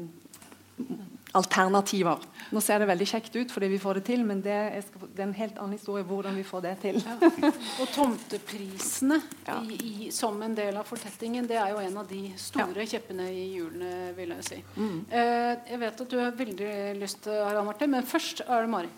alternativer. 1.33 2.21
Nå 2.53 2.61
ser 2.61 2.83
det 2.83 2.89
veldig 2.91 3.07
kjekt 3.09 3.37
ut 3.37 3.53
fordi 3.55 3.71
vi 3.73 3.81
får 3.81 4.01
det 4.01 4.05
til, 4.11 4.25
men 4.29 4.43
det 4.45 4.53
er, 4.53 4.89
en 5.25 5.35
helt 5.37 5.59
annen 5.59 5.77
historie 5.79 6.05
hvordan 6.07 6.37
vi 6.37 6.45
får 6.47 6.65
det 6.67 6.75
til. 6.85 6.99
Ja. 7.01 7.53
Og 7.81 7.93
tomteprisene 7.95 9.21
ja. 9.49 9.59
i, 9.65 9.79
i, 9.79 10.11
som 10.15 10.41
en 10.45 10.57
del 10.57 10.77
av 10.77 10.89
fortettingen, 10.89 11.49
det 11.49 11.59
er 11.61 11.73
jo 11.73 11.83
en 11.83 12.01
av 12.03 12.09
de 12.11 12.25
store 12.41 12.85
ja. 12.85 12.89
kjeppene 12.95 13.29
i 13.33 13.47
hjulene, 13.55 14.11
vil 14.19 14.35
jeg 14.37 14.49
si. 14.49 14.61
Mm. 14.77 14.99
Eh, 15.09 15.53
jeg 15.73 15.85
vet 15.85 16.03
at 16.05 16.13
du 16.13 16.19
har 16.21 16.35
veldig 16.37 16.75
lyst, 17.01 17.31
Harald 17.31 17.69
Martin, 17.71 17.95
men 17.97 18.09
først 18.09 18.45
er 18.45 18.67
det 18.67 18.73
Mari. 18.73 18.93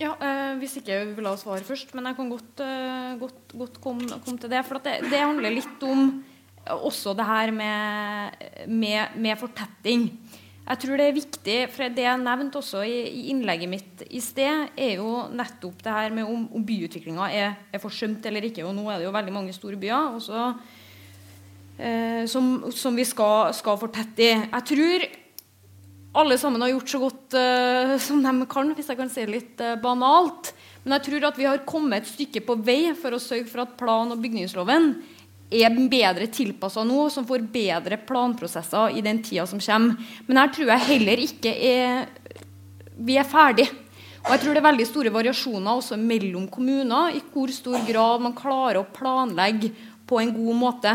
Ja, 0.00 0.14
eh, 0.16 0.56
Hvis 0.56 0.78
ikke 0.80 0.96
vi 1.10 1.16
vil 1.18 1.28
ha 1.28 1.36
svare 1.36 1.64
først, 1.64 1.92
men 1.94 2.08
jeg 2.08 2.16
kan 2.16 2.30
godt, 2.32 2.60
eh, 2.64 3.16
godt, 3.20 3.52
godt 3.52 3.80
komme, 3.84 4.08
kom 4.24 4.38
til 4.38 4.50
det. 4.50 4.64
For 4.64 4.80
det, 4.80 5.00
det, 5.10 5.20
handler 5.20 5.52
litt 5.52 5.82
om 5.84 6.24
også 6.66 7.12
det 7.16 7.26
her 7.26 7.50
med, 7.52 8.36
med, 8.68 9.16
med 9.16 9.36
fortetting. 9.40 10.08
Jeg 10.70 10.78
tror 10.84 11.00
det 11.00 11.06
er 11.08 11.16
viktig, 11.16 11.54
for 11.74 11.90
det 11.90 12.04
jeg 12.04 12.22
nevnte 12.22 12.60
også 12.60 12.84
i, 12.86 12.98
i 13.10 13.22
innlegget 13.32 13.70
mitt 13.72 14.02
i 14.06 14.20
sted, 14.22 14.68
er 14.78 15.00
jo 15.00 15.24
nettopp 15.34 15.80
det 15.82 15.94
her 15.96 16.14
med 16.14 16.28
om, 16.30 16.44
om 16.54 16.66
byutviklinga 16.66 17.26
er, 17.34 17.56
er, 17.72 17.82
forsømt 17.82 18.28
eller 18.30 18.46
ikke. 18.46 18.62
Og 18.68 18.76
nå 18.76 18.84
er 18.86 19.00
det 19.00 19.08
jo 19.08 19.16
veldig 19.16 19.34
mange 19.34 19.54
store 19.56 19.80
byer 19.80 20.14
også, 20.20 20.44
eh, 21.74 22.22
som, 22.30 22.52
som, 22.70 22.94
vi 22.94 23.08
skal, 23.08 23.50
skal 23.58 23.80
fortette 23.82 24.28
i. 24.28 24.30
Jeg 24.36 24.68
tror 24.70 25.08
alle 26.22 26.38
sammen 26.38 26.62
har 26.62 26.70
gjort 26.76 26.94
så 26.94 27.02
godt 27.02 27.38
eh, 27.42 27.96
som 28.06 28.22
de 28.22 28.50
kan, 28.54 28.70
hvis 28.78 28.94
jeg 28.94 29.02
kan 29.02 29.10
si 29.10 29.26
det 29.26 29.34
litt 29.34 29.66
eh, 29.66 29.78
banalt. 29.82 30.52
Men 30.84 31.00
jeg 31.00 31.08
tror 31.08 31.32
at 31.32 31.42
vi 31.42 31.50
har 31.50 31.66
kommet 31.66 32.04
et 32.04 32.14
stykke 32.14 32.46
på 32.46 32.60
vei 32.62 32.94
for 32.94 33.18
å 33.18 33.22
sørge 33.22 33.50
for 33.50 33.66
at 33.66 33.74
plan- 33.80 34.14
og 34.14 34.22
bygningsloven 34.22 34.94
er 35.50 35.76
bedre 35.90 36.28
tilpassa 36.30 36.84
nå, 36.86 37.08
som 37.10 37.26
får 37.26 37.42
bedre 37.50 37.98
planprosesser 38.06 38.96
i 38.96 39.02
den 39.02 39.18
tida 39.24 39.46
som 39.50 39.62
kommer. 39.62 40.10
Men 40.28 40.42
her 40.42 40.52
tror 40.54 40.74
jeg 40.74 40.88
heller 40.92 41.22
ikke 41.26 41.54
er, 41.54 42.04
vi 42.94 43.18
er 43.18 43.26
ferdig. 43.26 43.66
Og 44.20 44.34
jeg 44.34 44.42
tror 44.42 44.54
det 44.54 44.60
er 44.60 44.68
veldig 44.68 44.86
store 44.86 45.12
variasjoner 45.14 45.80
også 45.80 45.96
mellom 45.98 46.44
kommuner 46.52 47.16
i 47.16 47.22
hvor 47.32 47.50
stor 47.54 47.80
grad 47.88 48.22
man 48.22 48.36
klarer 48.36 48.82
å 48.82 48.88
planlegge 48.94 49.72
på 50.06 50.20
en 50.20 50.32
god 50.36 50.58
måte. 50.60 50.94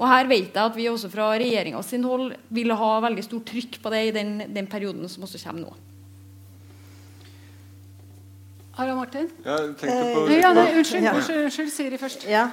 Og 0.00 0.08
her 0.08 0.26
vet 0.26 0.56
jeg 0.56 0.62
at 0.64 0.76
vi 0.76 0.88
også 0.90 1.10
fra 1.12 1.28
regjeringa 1.38 1.82
sin 1.86 2.02
hold 2.08 2.32
vil 2.50 2.72
ha 2.74 2.92
veldig 3.04 3.24
stort 3.26 3.46
trykk 3.52 3.78
på 3.84 3.92
det 3.92 4.02
i 4.08 4.14
den, 4.16 4.34
den 4.50 4.66
perioden 4.70 5.06
som 5.12 5.28
også 5.28 5.38
kommer 5.44 5.68
nå. 5.68 5.76
Harald 8.72 8.96
Martin? 8.96 9.28
Ja, 9.44 9.58
på, 9.76 9.86
ja, 10.32 10.50
nei, 10.56 10.68
unnskyld, 10.80 11.04
unnskyld, 11.12 11.42
unnskyld, 11.44 11.72
Siri 11.74 11.98
først. 12.00 12.24
Ja. 12.24 12.48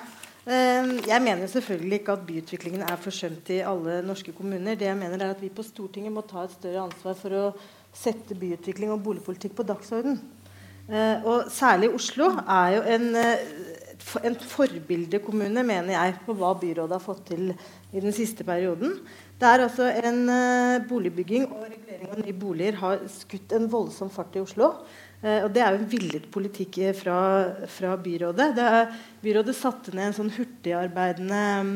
Ehm, 0.48 1.00
jeg 1.04 1.22
mener 1.22 1.48
selvfølgelig 1.52 2.00
ikke 2.00 2.12
at 2.16 2.26
byutviklingen 2.28 2.82
er 2.82 2.96
forsømt 2.96 3.50
i 3.52 3.60
alle 3.60 4.00
norske 4.08 4.32
kommuner. 4.32 4.76
Det 4.76 4.88
jeg 4.88 4.98
mener 4.98 5.20
er 5.20 5.34
at 5.34 5.42
Vi 5.42 5.50
på 5.50 5.64
Stortinget 5.64 6.14
må 6.14 6.22
ta 6.22 6.46
et 6.46 6.56
større 6.56 6.86
ansvar 6.88 7.18
for 7.20 7.36
å 7.36 7.46
sette 7.94 8.38
byutvikling 8.40 8.92
og 8.94 9.04
boligpolitikk 9.04 9.58
på 9.58 9.68
dagsorden. 9.68 10.20
Ehm, 10.90 11.26
og 11.26 11.52
særlig 11.52 11.92
Oslo 11.94 12.32
er 12.48 12.76
jo 12.78 12.82
en, 12.96 13.16
eh, 13.16 13.38
en 14.24 14.36
forbildekommune, 14.36 15.64
mener 15.64 15.94
jeg, 15.94 16.16
på 16.26 16.34
hva 16.34 16.54
byrådet 16.56 16.96
har 16.96 17.04
fått 17.04 17.26
til 17.28 17.52
i 17.94 18.00
den 18.00 18.14
siste 18.16 18.44
perioden. 18.44 19.00
Det 19.40 19.48
er 19.48 19.64
altså 19.64 19.86
en 20.04 20.30
uh, 20.30 20.88
boligbygging 20.88 21.46
og 21.48 21.62
regulering 21.64 22.10
av 22.12 22.20
nye 22.20 22.34
boliger 22.34 22.76
har 22.76 23.06
skutt 23.08 23.54
en 23.56 23.70
voldsom 23.72 24.10
fart 24.12 24.36
i 24.36 24.42
Oslo. 24.44 24.74
Uh, 25.20 25.44
og 25.46 25.50
Det 25.56 25.64
er 25.64 25.74
jo 25.74 25.82
en 25.82 25.92
villet 25.92 26.30
politikk 26.32 26.80
fra, 26.96 27.20
fra 27.68 27.96
byrådet. 28.00 28.52
Er, 28.64 28.94
byrådet 29.24 29.58
satte 29.58 29.96
ned 29.96 30.10
en 30.10 30.18
sånn 30.22 30.32
hurtigarbeidende 30.38 31.42
um, 31.60 31.74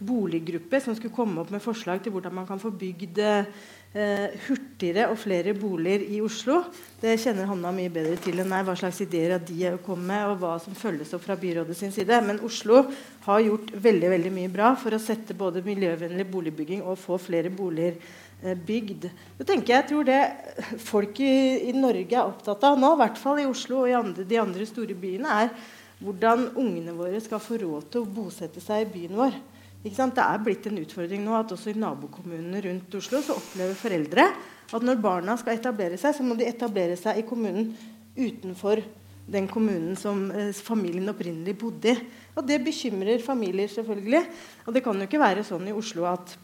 boliggruppe 0.00 0.80
som 0.80 0.96
skulle 0.96 1.14
komme 1.14 1.42
opp 1.42 1.52
med 1.52 1.62
forslag 1.62 2.02
til 2.02 2.14
hvordan 2.14 2.34
man 2.40 2.48
kan 2.48 2.60
få 2.60 2.72
bygd 2.72 3.20
eh, 3.20 3.48
hurtigere 3.90 5.08
og 5.10 5.16
flere 5.18 5.50
boliger 5.58 6.04
i 6.14 6.20
Oslo. 6.22 6.60
Det 7.00 7.16
kjenner 7.18 7.48
Hanna 7.50 7.72
mye 7.74 7.90
bedre 7.90 8.14
til 8.22 8.38
enn 8.38 8.46
meg, 8.46 8.62
hva 8.68 8.76
slags 8.78 9.00
ideer 9.02 9.34
de 9.42 9.72
kommer 9.82 10.06
med, 10.12 10.26
og 10.30 10.36
hva 10.38 10.52
som 10.62 10.76
følges 10.78 11.10
opp 11.16 11.24
fra 11.24 11.34
byrådet 11.40 11.74
sin 11.74 11.90
side. 11.90 12.20
Men 12.22 12.38
Oslo 12.46 12.84
har 13.24 13.42
gjort 13.42 13.72
veldig 13.74 14.12
veldig 14.14 14.32
mye 14.36 14.52
bra 14.52 14.70
for 14.78 14.94
å 14.94 15.02
sette 15.02 15.34
både 15.34 15.64
miljøvennlig 15.66 16.28
boligbygging 16.30 16.84
og 16.86 17.00
få 17.02 17.18
flere 17.18 17.50
boliger 17.50 17.98
eh, 18.44 18.54
bygd. 18.54 19.08
Det 19.40 19.48
tenker 19.48 19.74
jeg, 19.74 19.82
jeg 19.82 19.88
tror 19.90 20.06
det 20.06 20.80
folk 20.86 21.22
i, 21.26 21.34
i 21.72 21.74
Norge 21.74 22.14
er 22.14 22.30
opptatt 22.30 22.70
av 22.70 22.78
nå, 22.78 22.94
i 22.94 23.02
hvert 23.02 23.18
fall 23.18 23.42
i 23.42 23.50
Oslo 23.50 23.82
og 23.82 23.90
i 23.90 23.98
andre, 23.98 24.28
de 24.28 24.38
andre 24.38 24.70
store 24.70 24.94
byene, 24.94 25.42
er 25.42 25.78
hvordan 26.00 26.52
ungene 26.54 26.94
våre 26.96 27.18
skal 27.20 27.42
få 27.42 27.58
råd 27.60 27.90
til 27.90 28.04
å 28.04 28.12
bosette 28.20 28.62
seg 28.62 28.86
i 28.86 28.92
byen 28.94 29.18
vår. 29.18 29.34
Det 29.80 29.96
er 29.96 30.42
blitt 30.44 30.66
en 30.68 30.80
utfordring 30.82 31.22
nå 31.24 31.32
at 31.38 31.52
også 31.54 31.72
i 31.72 31.78
nabokommunene 31.80 32.60
rundt 32.66 32.96
Oslo 32.98 33.22
så 33.24 33.36
opplever 33.40 33.78
foreldre 33.78 34.26
at 34.70 34.84
når 34.84 34.98
barna 35.00 35.36
skal 35.40 35.56
etablere 35.56 35.96
seg, 35.98 36.12
så 36.14 36.24
må 36.26 36.36
de 36.36 36.44
etablere 36.44 36.98
seg 37.00 37.16
i 37.18 37.24
kommunen 37.26 37.72
utenfor 38.12 38.82
den 39.30 39.46
kommunen 39.48 39.96
som 39.98 40.26
eh, 40.34 40.52
familien 40.52 41.08
opprinnelig 41.08 41.54
bodde 41.58 41.94
i. 41.94 41.96
Og 42.36 42.44
det 42.46 42.60
bekymrer 42.64 43.22
familier, 43.24 43.70
selvfølgelig. 43.72 44.20
Og 44.66 44.76
det 44.76 44.82
kan 44.84 45.00
jo 45.00 45.08
ikke 45.08 45.22
være 45.22 45.46
sånn 45.46 45.70
i 45.70 45.74
Oslo 45.76 46.04
at 46.10 46.34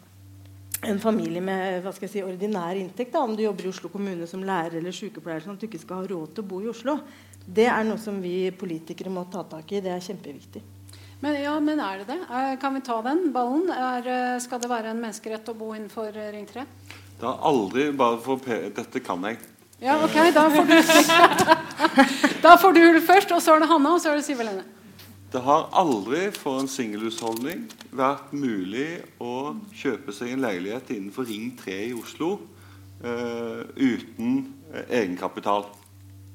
en 0.87 1.01
familie 1.03 1.43
med 1.45 1.82
hva 1.84 1.93
skal 1.93 2.07
jeg 2.07 2.14
si, 2.14 2.24
ordinær 2.24 2.78
inntekt, 2.78 3.12
da, 3.14 3.24
om 3.24 3.37
du 3.37 3.45
jobber 3.45 3.68
i 3.68 3.72
Oslo 3.72 3.91
kommune 3.93 4.28
som 4.30 4.45
lærer 4.47 4.78
eller 4.80 4.95
sykepleier, 4.95 5.45
sånn 5.45 5.57
at 5.57 5.62
du 5.62 5.68
ikke 5.68 5.82
skal 5.82 6.03
ha 6.03 6.09
råd 6.12 6.32
til 6.37 6.45
å 6.45 6.49
bo 6.55 6.62
i 6.62 6.70
Oslo, 6.72 6.99
det 7.47 7.68
er 7.68 7.84
noe 7.87 8.01
som 8.01 8.18
vi 8.22 8.49
politikere 8.57 9.12
må 9.12 9.26
ta 9.32 9.45
tak 9.49 9.76
i. 9.76 9.82
Det 9.84 9.93
er 9.93 10.09
kjempeviktig. 10.09 10.64
Men, 11.26 11.42
ja, 11.42 11.60
men 11.60 11.80
er 11.80 11.98
det 11.98 12.04
det? 12.06 12.56
Kan 12.60 12.74
vi 12.74 12.80
ta 12.86 13.00
den 13.02 13.32
ballen? 13.34 13.66
Er, 13.70 14.04
eh, 14.06 14.36
skal 14.38 14.60
det 14.62 14.68
være 14.70 14.92
en 14.92 15.00
menneskerett 15.02 15.48
å 15.50 15.56
bo 15.58 15.72
innenfor 15.74 16.14
eh, 16.14 16.28
Ring 16.30 16.44
3? 16.46 16.62
Det 17.18 17.26
har 17.26 17.40
aldri 17.48 17.88
bare 17.98 18.20
for 18.22 18.38
Dette 18.76 19.02
kan 19.02 19.26
jeg. 19.26 19.40
Ja, 19.82 19.96
ok, 20.06 20.14
da 20.36 20.44
får 20.54 20.70
du 20.70 20.76
Da 22.46 22.54
får 22.62 22.78
du 22.78 22.80
det 22.94 23.02
først, 23.08 23.34
og 23.34 23.42
så 23.42 23.56
er 23.56 23.64
det 23.64 23.70
Hanna, 23.72 23.96
og 23.96 24.04
så 24.04 24.12
er 24.12 24.20
det 24.20 24.26
Siv 24.28 24.38
Helene. 24.38 24.62
Det 25.32 25.42
har 25.42 25.66
aldri 25.74 26.28
for 26.30 26.62
en 26.62 26.70
singelhusholdning 26.70 27.66
vært 27.90 28.30
mulig 28.30 29.02
å 29.18 29.56
kjøpe 29.74 30.14
seg 30.14 30.36
en 30.36 30.46
leilighet 30.46 30.94
innenfor 30.94 31.26
Ring 31.26 31.56
3 31.58 31.80
i 31.88 31.94
Oslo 31.96 32.36
uh, 33.02 33.66
uten 33.74 34.44
egenkapital. 34.86 35.66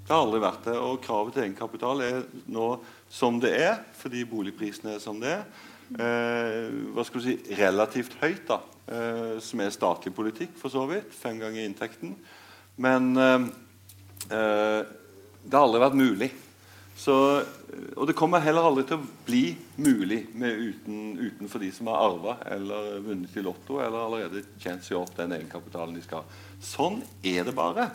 Det 0.04 0.12
har 0.12 0.26
aldri 0.26 0.44
vært 0.44 0.66
det. 0.68 0.76
Og 0.84 1.00
kravet 1.00 1.38
til 1.38 1.48
egenkapital 1.48 2.04
er 2.04 2.26
nå 2.52 2.74
som 3.12 3.40
det 3.44 3.52
er, 3.60 3.82
fordi 4.00 4.24
boligprisene 4.30 4.96
er 4.96 5.04
som 5.04 5.20
det 5.20 5.34
er. 5.36 5.44
Eh, 5.92 6.70
hva 6.96 7.04
skal 7.04 7.20
du 7.20 7.26
si, 7.26 7.36
relativt 7.60 8.16
høyt, 8.22 8.46
da, 8.48 8.62
eh, 8.88 9.34
som 9.44 9.60
er 9.60 9.74
statlig 9.76 10.14
politikk, 10.16 10.54
for 10.60 10.72
så 10.72 10.86
vidt. 10.88 11.12
Fem 11.12 11.42
ganger 11.42 11.66
inntekten. 11.66 12.16
Men 12.78 13.12
eh, 13.18 13.52
eh 14.32 14.98
det 15.42 15.58
har 15.58 15.64
aldri 15.66 15.80
vært 15.82 15.98
mulig. 15.98 16.28
Så, 17.02 17.14
og 17.98 18.04
det 18.06 18.14
kommer 18.14 18.44
heller 18.46 18.68
aldri 18.68 18.84
til 18.86 19.00
å 19.00 19.08
bli 19.26 19.56
mulig 19.82 20.20
uten, 20.38 21.16
utenfor 21.18 21.64
de 21.64 21.72
som 21.74 21.90
har 21.90 22.04
arva 22.06 22.36
eller 22.46 23.00
vunnet 23.02 23.34
i 23.40 23.42
Lotto 23.42 23.80
eller 23.82 24.04
allerede 24.04 24.44
tjent 24.62 24.86
seg 24.86 25.00
opp 25.00 25.16
den 25.18 25.34
egenkapitalen 25.34 25.98
de 25.98 26.04
skal 26.06 26.22
ha. 26.22 26.40
Sånn 26.62 27.00
er 27.26 27.48
det 27.48 27.56
bare. 27.58 27.88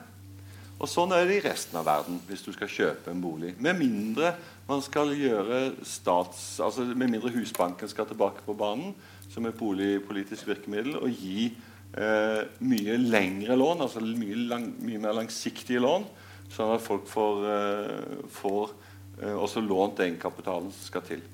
Og 0.76 0.90
Sånn 0.90 1.14
er 1.14 1.22
det 1.28 1.38
i 1.38 1.44
resten 1.46 1.78
av 1.78 1.86
verden 1.86 2.18
hvis 2.26 2.42
du 2.44 2.50
skal 2.56 2.72
kjøpe 2.72 3.12
en 3.12 3.22
bolig. 3.22 3.54
Med 3.62 3.78
mindre 3.78 4.34
man 4.66 4.82
skal 4.82 5.12
gjøre 5.14 5.60
stats, 5.86 6.58
altså 6.62 6.86
med 6.90 7.10
mindre 7.12 7.30
Husbanken 7.36 7.90
skal 7.90 8.08
tilbake 8.08 8.42
på 8.46 8.56
banen 8.58 8.94
som 9.30 9.46
et 9.46 9.58
boligpolitisk 9.58 10.48
virkemiddel 10.48 10.98
og 10.98 11.10
gi 11.10 11.46
eh, 11.94 12.42
mye 12.66 12.98
lengre 12.98 13.56
lån, 13.58 13.84
altså 13.86 14.02
mye, 14.02 14.40
lang, 14.50 14.68
mye, 14.82 15.00
mer 15.02 15.16
langsiktige 15.20 15.82
lån, 15.82 16.06
sånn 16.52 16.74
at 16.74 16.84
folk 16.84 17.06
får, 17.10 17.46
eh, 17.52 18.26
får 18.32 18.74
eh, 19.22 19.34
også 19.34 19.62
lånt 19.64 20.02
egenkapitalen 20.02 20.70
som 20.74 20.90
skal 20.90 21.06
til. 21.06 21.24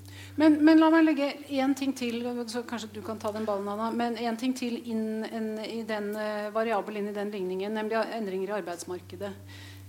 Men, 0.40 0.56
men, 0.64 0.80
la 0.80 0.88
meg 0.92 1.04
legge 1.04 1.26
én 1.52 1.74
ting 1.76 1.92
til, 1.96 2.22
så 2.48 2.62
kanskje 2.68 2.88
du 2.94 3.02
kan 3.04 3.18
ta 3.20 3.32
den 3.34 3.44
ballen, 3.44 3.68
Anna. 3.68 3.90
Men 3.92 4.16
en 4.16 4.38
ting 4.40 4.54
til 4.56 4.78
inn, 4.88 5.26
en, 5.28 5.50
i 5.60 5.82
den 5.84 6.08
uh, 6.16 6.48
variabel 6.54 7.02
inn 7.02 7.10
i 7.10 7.16
den 7.16 7.28
ligningen, 7.34 7.74
nemlig 7.76 8.00
endringer 8.16 8.54
i 8.54 8.56
arbeidsmarkedet. 8.62 9.32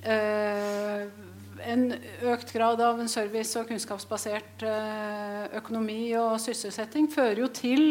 Uh, 0.03 1.32
en 1.69 1.87
økt 2.33 2.53
grad 2.55 2.81
av 2.83 2.99
en 3.01 3.11
service- 3.11 3.57
og 3.59 3.69
kunnskapsbasert 3.71 4.65
uh, 4.67 5.45
økonomi 5.59 6.13
og 6.19 6.37
sysselsetting 6.41 7.09
fører 7.11 7.43
jo 7.43 7.49
til 7.53 7.85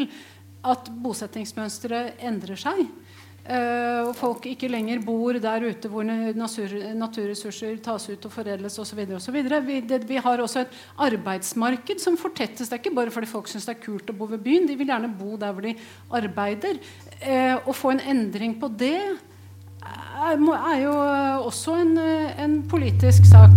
at 0.62 0.90
bosettingsmønsteret 1.02 2.22
endrer 2.22 2.60
seg. 2.60 2.84
Uh, 3.42 4.06
og 4.06 4.12
folk 4.14 4.44
ikke 4.46 4.70
lenger 4.70 5.00
bor 5.02 5.34
der 5.42 5.64
ute 5.66 5.90
hvor 5.90 6.06
naturressurser 6.06 7.80
tas 7.82 8.06
ut 8.12 8.28
og 8.28 8.34
foredles 8.34 8.78
osv. 8.78 9.02
Vi, 9.02 9.80
vi 10.06 10.20
har 10.22 10.44
også 10.44 10.62
et 10.62 10.78
arbeidsmarked 11.08 11.98
som 12.04 12.20
fortettes. 12.20 12.68
Det 12.68 12.78
er 12.78 12.84
ikke 12.84 12.94
bare 13.00 13.14
fordi 13.14 13.32
folk 13.32 13.50
syns 13.50 13.66
det 13.66 13.74
er 13.74 13.82
kult 13.82 14.14
å 14.14 14.16
bo 14.16 14.30
ved 14.30 14.44
byen. 14.46 14.70
De 14.70 14.78
vil 14.78 14.94
gjerne 14.94 15.10
bo 15.18 15.34
der 15.34 15.56
hvor 15.56 15.66
de 15.66 15.74
arbeider. 16.22 16.78
Å 17.66 17.74
få 17.74 17.96
en 17.96 18.06
endring 18.14 18.54
på 18.62 18.70
det 18.78 18.94
er, 19.82 20.76
jo 20.82 20.94
også 21.46 21.76
en, 21.82 21.98
en, 21.98 22.56
politisk 22.68 23.26
sak. 23.30 23.54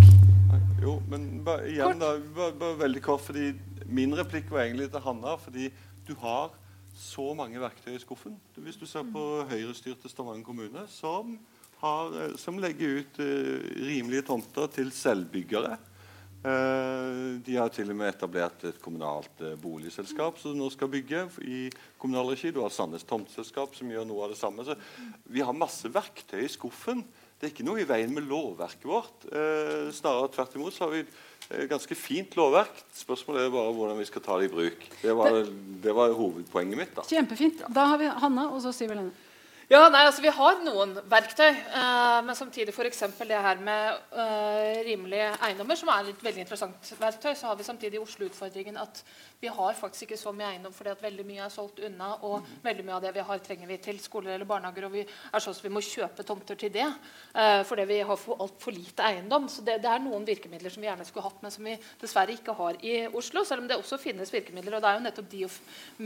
Jo, 0.82 1.00
men 1.10 1.44
bare, 1.46 1.70
igjen, 1.70 2.00
da, 2.02 2.16
bare, 2.36 2.54
bare 2.60 2.80
veldig 2.86 3.02
kort, 3.06 3.26
fordi 3.26 3.54
Min 3.86 4.16
replikk 4.18 4.50
var 4.50 4.64
egentlig 4.64 4.90
til 4.92 5.04
Hanna. 5.06 5.36
fordi 5.38 5.70
du 6.08 6.16
har 6.22 6.54
så 6.96 7.34
mange 7.38 7.60
verktøy 7.60 7.96
i 7.96 8.00
skuffen. 8.02 8.38
Hvis 8.56 8.80
du 8.80 8.86
ser 8.86 9.06
på 9.14 9.44
høyrestyrte 9.50 10.10
Stavanger 10.10 10.46
kommune, 10.46 10.86
som, 10.90 11.38
har, 11.82 12.14
eh, 12.22 12.36
som 12.40 12.58
legger 12.58 13.02
ut 13.02 13.20
uh, 13.20 13.60
rimelige 13.86 14.26
tomter 14.30 14.68
til 14.72 14.92
selvbyggere. 14.92 15.78
Uh, 16.46 17.42
de 17.42 17.56
har 17.58 17.72
til 17.74 17.90
og 17.90 17.98
med 17.98 18.12
etablert 18.12 18.68
et 18.70 18.78
kommunalt 18.84 19.40
uh, 19.42 19.56
boligselskap 19.58 20.38
som 20.38 20.54
nå 20.54 20.68
skal 20.70 20.92
bygge 20.94 21.24
i 21.42 21.62
kommunal 22.02 22.30
regi. 22.36 22.52
Du 22.54 22.62
har 22.62 22.74
Sandnes 22.74 23.08
Tomteselskap 23.08 23.74
som 23.74 23.90
gjør 23.90 24.06
noe 24.06 24.28
av 24.28 24.36
det 24.36 24.38
samme. 24.38 24.66
Så 24.68 24.78
vi 25.26 25.42
har 25.42 25.58
masse 25.58 25.90
verktøy 25.90 26.44
i 26.44 26.52
skuffen. 26.54 27.02
Det 27.36 27.50
er 27.50 27.56
ikke 27.56 27.66
noe 27.66 27.82
i 27.82 27.88
veien 27.90 28.14
med 28.14 28.30
lovverket 28.30 28.86
vårt. 28.88 29.26
snarere 29.92 30.30
tvert 30.32 30.54
imot 30.56 30.74
så 30.74 30.86
har 30.86 30.94
vi 30.94 31.02
et 31.04 31.68
ganske 31.70 31.98
fint 31.98 32.38
lovverk. 32.40 32.80
Spørsmålet 32.96 33.44
er 33.44 33.54
bare 33.54 33.74
hvordan 33.76 34.00
vi 34.00 34.08
skal 34.08 34.24
ta 34.24 34.38
det 34.40 34.48
i 34.48 34.54
bruk. 34.54 34.88
Det 35.02 35.18
var, 35.18 35.42
det 35.84 35.94
var 35.98 36.16
hovedpoenget 36.16 36.80
mitt. 36.80 36.96
da. 36.96 37.04
Kjempefint. 37.10 37.66
Da 37.76 37.90
har 37.92 38.02
vi 38.02 38.08
Hanna, 38.24 38.48
og 38.54 38.64
så 38.64 38.72
Siv 38.74 38.94
Helene. 38.94 39.12
Ja, 39.66 39.88
nei, 39.90 40.04
altså 40.06 40.22
Vi 40.22 40.30
har 40.30 40.60
noen 40.62 40.92
verktøy, 41.10 41.48
eh, 41.50 42.20
men 42.22 42.38
samtidig 42.38 42.70
f.eks. 42.70 43.00
det 43.26 43.40
her 43.48 43.58
med 43.58 43.96
eh, 44.14 44.84
rimelige 44.86 45.32
eiendommer, 45.42 45.80
som 45.80 45.90
er 45.90 46.12
et 46.12 46.22
veldig 46.22 46.44
interessant 46.44 46.92
verktøy, 47.00 47.32
så 47.34 47.50
har 47.50 47.58
vi 47.58 47.66
samtidig 47.66 47.98
i 47.98 48.02
Oslo 48.04 48.28
utfordringen 48.30 48.78
at 48.78 49.02
vi 49.42 49.50
har 49.50 49.74
faktisk 49.74 50.06
ikke 50.06 50.20
så 50.22 50.32
mye 50.38 50.52
eiendom 50.52 50.74
fordi 50.74 50.92
at 50.94 51.02
veldig 51.02 51.26
mye 51.26 51.48
er 51.48 51.54
solgt 51.54 51.82
unna, 51.82 52.12
og 52.30 52.46
veldig 52.62 52.86
mye 52.86 52.96
av 53.00 53.08
det 53.08 53.14
vi 53.16 53.24
har, 53.26 53.42
trenger 53.42 53.72
vi 53.72 53.80
til 53.88 53.98
skoler 54.04 54.36
eller 54.36 54.48
barnehager, 54.50 54.86
og 54.86 54.94
vi 55.00 55.02
er 55.02 55.44
sånn 55.44 55.58
at 55.58 55.66
vi 55.66 55.74
må 55.74 55.84
kjøpe 55.86 56.28
tomter 56.30 56.62
til 56.62 56.74
det 56.76 56.86
eh, 56.86 57.64
fordi 57.66 57.88
vi 57.90 58.00
har 58.06 58.22
for 58.22 58.46
altfor 58.46 58.78
lite 58.78 59.10
eiendom. 59.10 59.50
Så 59.50 59.66
det, 59.66 59.80
det, 59.82 59.90
er 59.90 60.06
noen 60.06 60.30
virkemidler 60.30 60.74
som 60.74 60.86
vi 60.86 60.92
gjerne 60.92 61.10
skulle 61.10 61.26
hatt, 61.26 61.42
men 61.42 61.54
som 61.54 61.66
vi 61.66 61.76
dessverre 62.06 62.38
ikke 62.38 62.54
har 62.62 62.78
i 62.86 62.96
Oslo, 63.10 63.42
selv 63.42 63.66
om 63.66 63.74
det 63.74 63.82
også 63.82 63.98
finnes 64.02 64.30
virkemidler. 64.34 64.78
og 64.78 64.86
det 64.86 64.94
er 64.94 65.02
jo 65.02 65.06
nettopp 65.10 65.34
de 65.34 65.44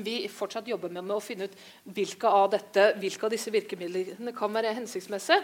vi 0.08 0.18
fortsatt 0.32 0.72
jobber 0.72 0.96
med, 0.96 1.04
med 1.04 1.18
å 1.20 1.24
finne 1.24 1.52
ut 1.52 1.62
hvilke 2.00 2.36
av 2.40 2.50
dette, 2.56 2.90
hvilke 3.04 3.28
av 3.28 3.36
disse 3.36 3.49
disse 3.50 3.58
virkemidlene 3.58 4.34
kan 4.36 4.54
være 4.54 4.76
hensiktsmessige. 4.78 5.42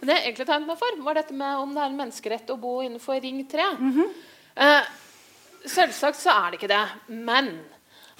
Men 0.00 0.08
det 0.08 0.16
jeg 0.16 0.26
egentlig 0.30 0.46
tegnet 0.48 0.68
meg 0.68 0.80
for, 0.80 1.02
var 1.04 1.18
dette 1.18 1.36
med 1.36 1.60
om 1.62 1.74
det 1.74 1.82
er 1.82 1.92
en 1.92 2.00
menneskerett 2.00 2.50
å 2.50 2.58
bo 2.60 2.80
innenfor 2.82 3.20
Ring 3.20 3.44
3. 3.48 3.68
Mm 3.78 3.92
-hmm. 3.92 4.08
eh, 4.56 4.82
selvsagt 5.66 6.18
så 6.18 6.30
er 6.30 6.50
det 6.50 6.60
ikke 6.60 6.74
det. 6.74 6.88
Men 7.08 7.60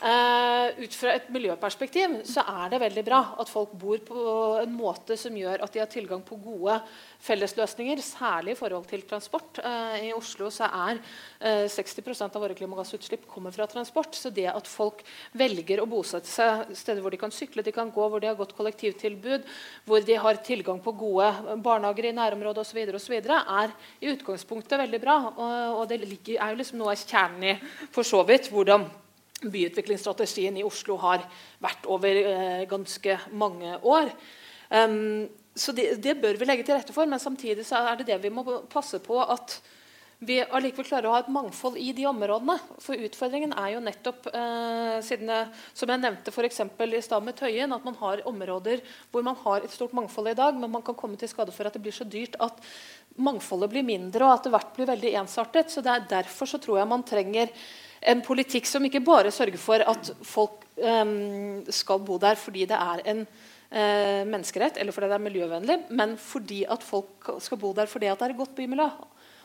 Uh, 0.02 0.72
ut 0.82 0.94
fra 0.98 1.12
et 1.14 1.28
miljøperspektiv 1.30 2.16
så 2.26 2.42
er 2.42 2.72
det 2.72 2.80
veldig 2.82 3.02
bra 3.06 3.20
at 3.38 3.46
folk 3.46 3.70
bor 3.78 4.00
på 4.02 4.22
en 4.58 4.72
måte 4.74 5.14
som 5.14 5.34
gjør 5.38 5.60
at 5.62 5.70
de 5.70 5.78
har 5.78 5.90
tilgang 5.92 6.24
på 6.26 6.40
gode 6.42 6.74
fellesløsninger, 7.22 8.00
særlig 8.02 8.56
i 8.56 8.58
forhold 8.58 8.88
til 8.90 9.04
transport. 9.06 9.60
Uh, 9.62 9.94
I 10.08 10.10
Oslo 10.16 10.48
så 10.50 10.66
er 10.66 10.98
uh, 10.98 11.68
60% 11.70 12.34
av 12.34 12.42
våre 12.42 12.56
klimagassutslipp 12.58 13.28
kommer 13.30 13.54
fra 13.54 13.68
transport. 13.70 14.18
Så 14.18 14.32
det 14.34 14.48
at 14.50 14.66
folk 14.66 15.04
velger 15.38 15.84
å 15.84 15.86
bosette 15.86 16.26
seg 16.26 16.74
steder 16.74 16.98
hvor 17.04 17.14
de 17.14 17.20
kan 17.22 17.34
sykle, 17.34 17.62
de 17.62 17.74
kan 17.76 17.94
gå, 17.94 18.08
hvor 18.10 18.18
de 18.18 18.32
har 18.32 18.40
godt 18.40 18.56
kollektivtilbud, 18.58 19.46
hvor 19.86 20.02
de 20.02 20.18
har 20.24 20.42
tilgang 20.42 20.82
på 20.82 20.96
gode 20.98 21.30
barnehager 21.62 22.10
i 22.10 22.16
nærområdet 22.18 22.66
osv., 22.66 22.82
er 23.22 23.76
i 24.02 24.10
utgangspunktet 24.10 24.82
veldig 24.82 25.02
bra. 25.06 25.16
Og, 25.30 25.78
og 25.78 25.86
det 25.94 26.02
ligger, 26.02 26.42
er 26.42 26.50
jo 26.50 26.60
liksom 26.64 26.82
noe 26.82 26.96
av 26.96 27.06
kjernen 27.06 27.48
i 27.52 27.56
for 27.94 28.02
så 28.02 28.24
vidt 28.26 28.50
hvordan 28.50 28.90
byutviklingsstrategien 29.42 30.56
i 30.60 30.64
Oslo 30.66 30.96
har 31.02 31.26
vært 31.62 31.86
over 31.90 32.22
eh, 32.22 32.64
ganske 32.70 33.18
mange 33.32 33.76
år. 33.82 34.12
Um, 34.72 35.28
så 35.54 35.74
det, 35.76 35.98
det, 36.00 36.16
bør 36.22 36.38
vi 36.40 36.48
legge 36.48 36.64
til 36.64 36.78
rette 36.78 36.94
for, 36.96 37.08
men 37.08 37.20
samtidig 37.20 37.66
så 37.68 37.82
er 37.90 38.00
det 38.00 38.08
det 38.08 38.22
vi 38.22 38.32
må 38.32 38.44
passe 38.72 39.02
på 39.04 39.18
at 39.20 39.58
vi 40.22 40.36
allikevel 40.38 40.86
klarer 40.86 41.08
å 41.10 41.14
ha 41.16 41.20
et 41.24 41.30
mangfold 41.34 41.76
i 41.82 41.88
de 41.96 42.04
områdene. 42.06 42.54
For 42.80 42.94
utfordringen 42.94 43.54
er 43.58 43.72
jo 43.72 43.82
nettopp, 43.82 44.28
eh, 44.30 45.00
siden 45.02 45.32
jeg, 45.34 45.48
som 45.74 45.90
jeg 45.90 45.98
nevnte 45.98 46.30
for 46.30 46.46
i 46.46 46.50
stad 47.02 47.26
med 47.26 47.34
Tøyen, 47.34 47.74
at 47.74 47.84
man 47.84 47.98
har 47.98 48.22
områder 48.30 48.84
hvor 49.10 49.24
man 49.26 49.34
har 49.42 49.64
et 49.64 49.74
stort 49.74 49.92
mangfold 49.92 50.30
i 50.30 50.38
dag, 50.38 50.54
men 50.54 50.70
man 50.70 50.82
kan 50.82 50.94
komme 50.94 51.18
til 51.18 51.28
skade 51.28 51.50
for 51.50 51.66
at 51.66 51.74
det 51.74 51.82
blir 51.82 51.92
så 51.92 52.06
dyrt 52.06 52.38
at 52.38 52.62
mangfoldet 53.18 53.70
blir 53.70 53.82
mindre, 53.82 54.24
og 54.24 54.38
at 54.38 54.44
det 54.46 54.52
hvert 54.54 54.74
blir 54.76 54.86
veldig 54.92 55.14
ensartet. 55.24 55.70
Så 55.70 55.82
det 55.82 55.90
er 55.90 56.06
Derfor 56.22 56.46
så 56.46 56.58
tror 56.62 56.78
jeg 56.78 56.88
man 56.88 57.02
trenger 57.02 57.50
en 58.02 58.22
politikk 58.24 58.66
som 58.66 58.84
ikke 58.86 59.02
bare 59.04 59.30
sørger 59.34 59.60
for 59.60 59.84
at 59.92 60.12
folk 60.26 60.66
um, 60.76 61.62
skal 61.70 62.02
bo 62.02 62.18
der 62.22 62.38
fordi 62.40 62.66
det 62.70 62.78
er 62.78 63.02
en 63.12 63.24
uh, 63.24 64.22
menneskerett 64.28 64.80
eller 64.80 64.94
fordi 64.94 65.10
det 65.10 65.18
er 65.18 65.26
miljøvennlig, 65.28 65.78
men 65.90 66.16
fordi 66.18 66.64
at 66.70 66.82
folk 66.82 67.32
skal 67.42 67.60
bo 67.62 67.72
der 67.76 67.90
fordi 67.90 68.10
det 68.10 68.26
er 68.26 68.34
et 68.34 68.42
godt 68.42 68.56
bymiljø. 68.58 68.90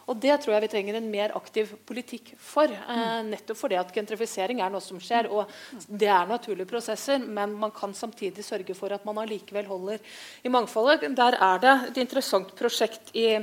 Og 0.08 0.16
Det 0.24 0.38
tror 0.40 0.54
jeg 0.56 0.64
vi 0.64 0.70
trenger 0.72 0.98
en 0.98 1.10
mer 1.12 1.34
aktiv 1.36 1.74
politikk 1.86 2.30
for. 2.40 2.72
Eh, 2.72 3.24
nettopp 3.28 3.60
fordi 3.60 3.76
at 3.76 3.90
gentrifisering 3.92 4.62
er 4.64 4.72
noe 4.72 4.84
som 4.84 5.02
skjer. 5.04 5.28
og 5.28 5.52
Det 5.76 6.08
er 6.08 6.30
naturlige 6.30 6.70
prosesser, 6.70 7.20
men 7.20 7.58
man 7.60 7.74
kan 7.76 7.94
samtidig 7.94 8.46
sørge 8.46 8.74
for 8.74 8.94
at 8.96 9.04
man 9.06 9.18
allikevel 9.18 9.68
holder 9.68 10.00
i 10.44 10.48
mangfoldet. 10.48 11.12
Der 11.12 11.36
er 11.36 11.60
det 11.60 11.76
et 11.90 11.98
interessant 12.06 12.56
prosjekt 12.56 13.12
i, 13.14 13.36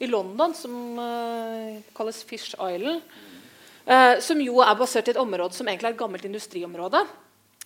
i 0.00 0.06
London 0.10 0.54
som 0.54 0.98
uh, 0.98 1.78
kalles 1.94 2.24
Fish 2.24 2.56
Island. 2.58 3.02
Uh, 3.82 4.20
som 4.22 4.38
jo 4.40 4.60
er 4.62 4.78
basert 4.78 5.08
i 5.10 5.14
et 5.14 5.20
område 5.20 5.56
som 5.56 5.66
egentlig 5.66 5.90
er 5.90 5.96
et 5.96 6.02
gammelt 6.04 6.24
industriområde 6.28 7.02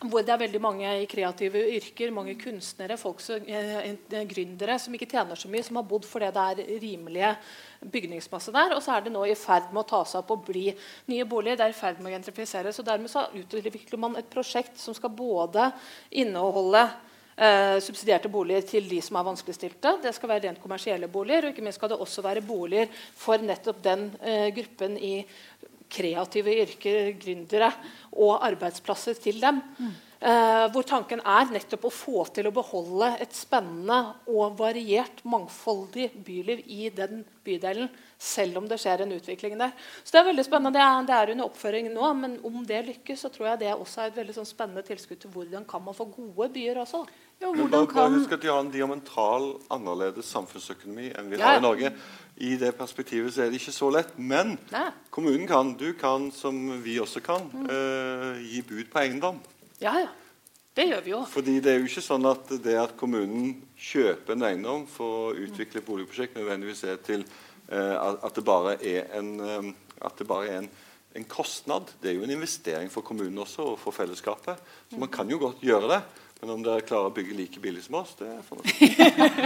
hvor 0.05 0.20
det 0.20 0.32
er 0.34 0.40
veldig 0.43 0.59
mange 0.60 0.88
i 1.01 1.06
kreative 1.09 1.62
yrker, 1.72 2.10
mange 2.12 2.34
kunstnere, 2.36 2.98
folk 3.01 3.20
som, 3.20 3.40
eh, 3.48 3.78
eh, 3.88 4.26
gründere 4.28 4.78
som 4.78 4.93
ikke 4.93 5.09
tjener 5.09 5.34
så 5.34 5.48
mye, 5.48 5.64
som 5.64 5.76
har 5.76 5.84
bodd 5.84 6.05
fordi 6.05 6.26
det 6.32 6.66
er 6.68 6.80
rimelige 6.80 7.36
bygningsmasse 7.80 8.52
der. 8.52 8.74
Og 8.76 8.82
så 8.82 8.97
er 8.97 9.01
det 9.01 9.12
nå 9.12 9.24
i 9.24 9.34
ferd 9.34 9.72
med 9.72 9.84
å 9.84 9.88
ta 9.88 10.05
seg 10.05 10.18
opp 10.18 10.30
og 10.32 10.44
bli 10.44 10.76
nye 11.09 11.24
boliger. 11.24 11.56
Det 11.56 11.64
er 11.64 11.70
i 11.70 11.80
ferd 11.80 11.98
med 12.01 12.12
å 12.12 12.20
gentrifiseres. 12.20 12.78
og 12.78 12.84
Dermed 12.84 13.09
så 13.09 13.26
utvikler 13.32 13.98
man 13.98 14.16
et 14.16 14.28
prosjekt 14.28 14.76
som 14.76 14.93
skal 14.93 15.09
både 15.09 15.72
inneholde 16.10 16.90
eh, 17.36 17.78
subsidierte 17.80 18.28
boliger 18.28 18.64
til 18.66 18.88
de 18.88 19.01
som 19.01 19.16
er 19.16 19.28
vanskeligstilte. 19.28 20.02
Det 20.02 20.14
skal 20.14 20.28
være 20.28 20.48
rent 20.48 20.62
kommersielle 20.62 21.09
boliger, 21.09 21.47
og 21.47 21.55
ikke 21.55 21.64
minst 21.64 21.80
skal 21.80 21.93
det 21.93 22.01
også 22.01 22.24
være 22.24 22.44
boliger 22.44 22.88
for 23.16 23.38
nettopp 23.38 23.82
den 23.82 24.10
eh, 24.22 24.48
gruppen 24.56 24.97
i 24.98 25.14
kreative 25.92 26.56
yrker, 26.64 27.12
gründere, 27.20 27.70
og 28.16 28.40
arbeidsplasser 28.46 29.18
til 29.20 29.40
dem. 29.42 29.62
Mm. 29.78 29.94
Hvor 30.72 30.84
tanken 30.88 31.20
er 31.28 31.50
nettopp 31.52 31.84
å 31.86 31.92
få 31.92 32.22
til 32.34 32.48
å 32.48 32.52
beholde 32.54 33.10
et 33.20 33.34
spennende 33.36 33.98
og 34.32 34.56
variert, 34.58 35.20
mangfoldig 35.28 36.08
byliv 36.24 36.62
i 36.72 36.88
den 36.88 37.20
bydelen, 37.44 37.90
selv 38.18 38.62
om 38.62 38.66
det 38.66 38.78
skjer 38.80 39.04
en 39.04 39.12
utvikling 39.12 39.58
der. 39.60 39.74
Så 40.00 40.16
Det 40.16 40.22
er 40.22 40.28
veldig 40.30 40.46
spennende. 40.46 40.72
Det 40.72 40.82
er, 40.82 41.04
det 41.06 41.16
er 41.18 41.32
under 41.34 41.50
oppføring 41.50 41.92
nå, 41.92 42.08
men 42.16 42.38
om 42.48 42.64
det 42.64 42.80
lykkes, 42.88 43.26
så 43.26 43.30
tror 43.30 43.50
jeg 43.52 43.66
det 43.66 43.74
også 43.76 44.02
er 44.02 44.10
et 44.10 44.18
veldig 44.22 44.38
sånn 44.38 44.48
spennende 44.48 44.86
tilskudd 44.88 45.20
til 45.20 45.34
hvordan 45.36 45.68
kan 45.68 45.84
man 45.84 45.94
få 45.94 46.08
gode 46.08 46.48
byer 46.56 46.80
også. 46.86 47.04
Men 47.40 47.68
bare, 47.68 47.86
bare 47.92 48.12
husk 48.14 48.32
at 48.32 48.42
De 48.42 48.48
har 48.48 48.62
en 48.62 48.70
diametral 48.72 49.50
annerledes 49.72 50.28
samfunnsøkonomi 50.32 51.10
enn 51.12 51.28
vi 51.28 51.36
ja. 51.36 51.50
har 51.50 51.60
i 51.60 51.64
Norge. 51.64 51.90
I 52.36 52.54
det 52.60 52.74
perspektivet 52.76 53.32
så 53.32 53.44
er 53.44 53.52
det 53.52 53.60
ikke 53.60 53.74
så 53.76 53.90
lett. 53.92 54.14
Men 54.16 54.56
Nei. 54.72 54.88
kommunen 55.12 55.46
kan, 55.48 55.74
du 55.76 55.90
kan, 55.96 56.30
som 56.32 56.56
vi 56.84 56.98
også 57.00 57.22
kan, 57.24 57.48
mm. 57.52 57.66
uh, 57.68 58.40
gi 58.44 58.62
bud 58.64 58.88
på 58.92 59.02
eiendom. 59.02 59.40
Ja, 59.80 59.94
ja. 60.00 60.12
Det 60.76 60.84
gjør 60.90 61.04
vi 61.04 61.12
jo. 61.14 61.22
Fordi 61.32 61.54
det 61.64 61.72
er 61.72 61.78
jo 61.80 61.88
ikke 61.88 62.04
sånn 62.04 62.28
at 62.28 62.50
det 62.64 62.74
at 62.76 62.96
kommunen 63.00 63.54
kjøper 63.80 64.34
en 64.34 64.44
eiendom 64.44 64.84
for 64.90 65.30
å 65.30 65.46
utvikle 65.46 65.80
et 65.80 65.86
boligprosjekt, 65.86 66.36
nødvendigvis 66.36 66.84
er 66.88 67.00
til 67.04 67.24
uh, 67.72 68.12
at 68.20 68.36
det 68.36 68.44
bare 68.44 68.76
er 68.84 69.08
en, 69.16 69.72
at 70.04 70.20
det 70.20 70.28
bare 70.28 70.50
er 70.50 70.60
en, 70.60 70.68
en 71.16 71.28
kostnad. 71.32 71.92
Det 72.00 72.12
er 72.12 72.18
jo 72.18 72.28
en 72.28 72.36
investering 72.36 72.92
for 72.92 73.04
kommunen 73.04 73.44
også, 73.44 73.72
og 73.72 73.80
for 73.80 73.96
fellesskapet. 73.96 74.60
Så 74.92 75.00
man 75.00 75.12
kan 75.12 75.32
jo 75.32 75.40
godt 75.40 75.64
gjøre 75.64 75.92
det. 75.94 76.04
Men 76.40 76.50
om 76.52 76.62
dere 76.62 76.84
klarer 76.84 77.08
å 77.08 77.14
bygge 77.16 77.34
like 77.38 77.60
billig 77.62 77.86
som 77.86 77.96
oss, 78.02 78.12
det 78.18 78.28
får 78.44 78.60
vi 78.60 78.88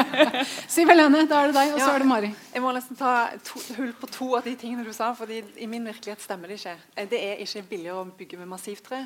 Siv 0.75 0.91
Helene, 0.91 1.23
da 1.31 1.45
er 1.45 1.53
det 1.53 1.55
deg, 1.55 1.75
og 1.77 1.79
så 1.79 1.87
ja, 1.87 1.93
er 1.95 2.03
det 2.03 2.09
Mari. 2.11 2.31
Jeg 2.51 2.65
må 2.65 2.73
nesten 2.75 2.99
ta 2.99 3.13
to, 3.47 3.63
hull 3.77 3.93
på 4.01 4.11
to 4.11 4.33
av 4.41 4.49
de 4.49 4.57
tingene 4.59 4.83
du 4.87 4.91
sa, 4.97 5.13
for 5.15 5.31
i 5.31 5.69
min 5.71 5.87
virkelighet 5.87 6.25
stemmer 6.25 6.51
det 6.51 6.59
ikke. 6.59 6.75
Det 7.13 7.23
er 7.31 7.45
ikke 7.45 7.63
billigere 7.71 8.03
å 8.03 8.09
bygge 8.19 8.41
med 8.43 8.51
massivtre 8.51 9.05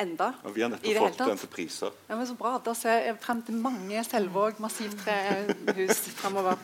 enda. 0.00 0.30
Og 0.44 0.54
vi 0.54 0.62
har 0.64 0.70
nettopp 0.72 0.98
fått 1.00 1.20
den 1.22 1.40
til 1.40 1.50
priser. 1.50 1.94
Ja, 2.08 2.16
men 2.18 2.28
så 2.28 2.36
bra. 2.38 2.56
Da 2.62 2.74
ser 2.76 3.00
jeg 3.06 3.16
frem 3.22 3.40
til 3.46 3.58
mange 3.60 4.02
Selvåg 4.06 4.60
massivtrehus 4.62 6.02
fremover. 6.18 6.60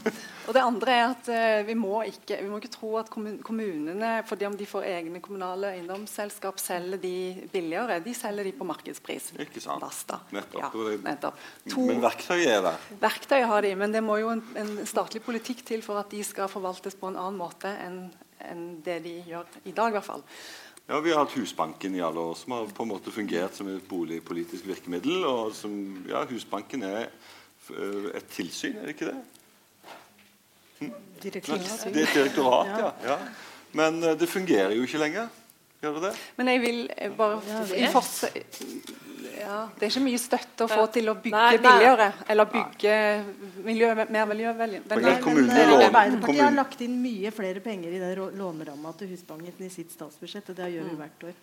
Og 0.46 0.56
det 0.56 0.62
andre 0.62 0.96
er 0.96 1.04
at 1.06 1.30
uh, 1.32 1.60
vi, 1.68 1.76
må 1.78 2.02
ikke, 2.08 2.38
vi 2.42 2.50
må 2.50 2.60
ikke 2.60 2.72
tro 2.74 2.92
at 3.00 3.10
kommunene, 3.12 4.12
fordi 4.28 4.48
om 4.48 4.56
de 4.58 4.68
får 4.68 4.88
egne 4.90 5.22
kommunale 5.24 5.72
eiendomsselskap, 5.76 6.60
selger 6.60 7.00
de 7.02 7.14
billigere. 7.52 8.00
De 8.04 8.14
selger 8.16 8.50
de 8.50 8.54
på 8.56 8.68
markedspris. 8.68 9.32
Ikke 9.42 9.62
sant. 9.64 9.82
Basta. 9.82 10.20
Nettopp. 10.34 10.76
Ja, 10.76 10.98
nettopp. 11.08 11.46
To, 11.72 11.86
men 11.88 12.02
verktøyet 12.04 12.50
er 12.58 12.66
der. 12.68 12.90
Verktøyet 13.02 13.48
har 13.48 13.64
de, 13.64 13.72
men 13.78 13.94
det 13.94 14.04
må 14.04 14.18
jo 14.20 14.34
en, 14.34 14.44
en 14.60 14.74
statlig 14.88 15.24
politikk 15.24 15.64
til 15.72 15.84
for 15.84 16.02
at 16.02 16.12
de 16.12 16.20
skal 16.26 16.50
forvaltes 16.52 16.98
på 16.98 17.08
en 17.08 17.18
annen 17.20 17.40
måte 17.40 17.72
enn 17.86 18.04
enn 18.50 18.80
det 18.84 18.98
de 19.04 19.16
gjør 19.28 19.46
i 19.64 19.74
dag. 19.74 19.88
i 19.88 19.96
hvert 19.96 20.06
fall. 20.06 20.22
Ja, 20.88 21.00
Vi 21.00 21.12
har 21.12 21.18
hatt 21.18 21.32
Husbanken 21.32 21.94
i 21.94 22.00
alle 22.02 22.20
år, 22.20 22.34
som 22.34 22.52
har 22.52 22.66
på 22.66 22.82
en 22.82 22.90
måte 22.90 23.12
fungert 23.14 23.54
som 23.56 23.68
et 23.70 23.84
boligpolitisk 23.88 24.66
virkemiddel. 24.66 25.24
og 25.24 25.54
som, 25.54 25.74
ja, 26.08 26.24
Husbanken 26.26 26.82
er 26.82 27.06
eh, 27.06 28.08
et 28.18 28.26
tilsyn, 28.34 28.76
er 28.76 28.88
det 28.88 28.96
ikke 28.96 29.12
det? 29.12 29.20
Hm? 30.80 30.92
Direktorat. 31.22 31.70
Det 31.86 32.02
er 32.02 32.08
et 32.08 32.14
direktorat, 32.14 32.72
ja. 32.78 32.90
ja. 33.12 33.18
Men 33.72 34.02
uh, 34.02 34.18
det 34.18 34.28
fungerer 34.28 34.74
jo 34.74 34.82
ikke 34.82 34.98
lenger. 34.98 35.30
Gjør 35.82 35.96
det 35.98 36.02
det? 36.04 36.12
Men 36.38 36.48
jeg 36.52 36.60
vil 36.62 36.80
eh, 36.94 37.14
bare 37.18 37.40
ja, 37.48 37.62
ja, 39.42 39.56
Det 39.74 39.86
er 39.86 39.90
ikke 39.90 40.02
mye 40.04 40.20
støtte 40.22 40.66
å 40.66 40.70
få 40.70 40.84
til 40.94 41.10
å 41.10 41.16
bygge 41.18 41.34
nei, 41.34 41.56
nei. 41.56 41.62
billigere. 41.64 42.08
Eller 42.30 42.50
bygge 42.52 42.96
miljø, 43.66 43.88
mer 43.98 44.28
miljøvennlig. 44.30 44.82
Arbeiderpartiet 44.86 46.44
har 46.44 46.54
lagt 46.54 46.84
inn 46.86 46.94
mye 47.02 47.32
flere 47.34 47.62
penger 47.64 47.96
i 47.96 48.02
den 48.02 48.38
låneramma 48.38 48.94
til 49.00 49.10
Husbanken 49.10 49.66
i 49.66 49.72
sitt 49.74 49.90
statsbudsjett. 49.94 50.52
og 50.52 50.60
Det 50.60 50.70
gjør 50.76 50.86
vi 50.86 50.94
mm. 50.94 51.00
hvert 51.02 51.26
år. 51.30 51.40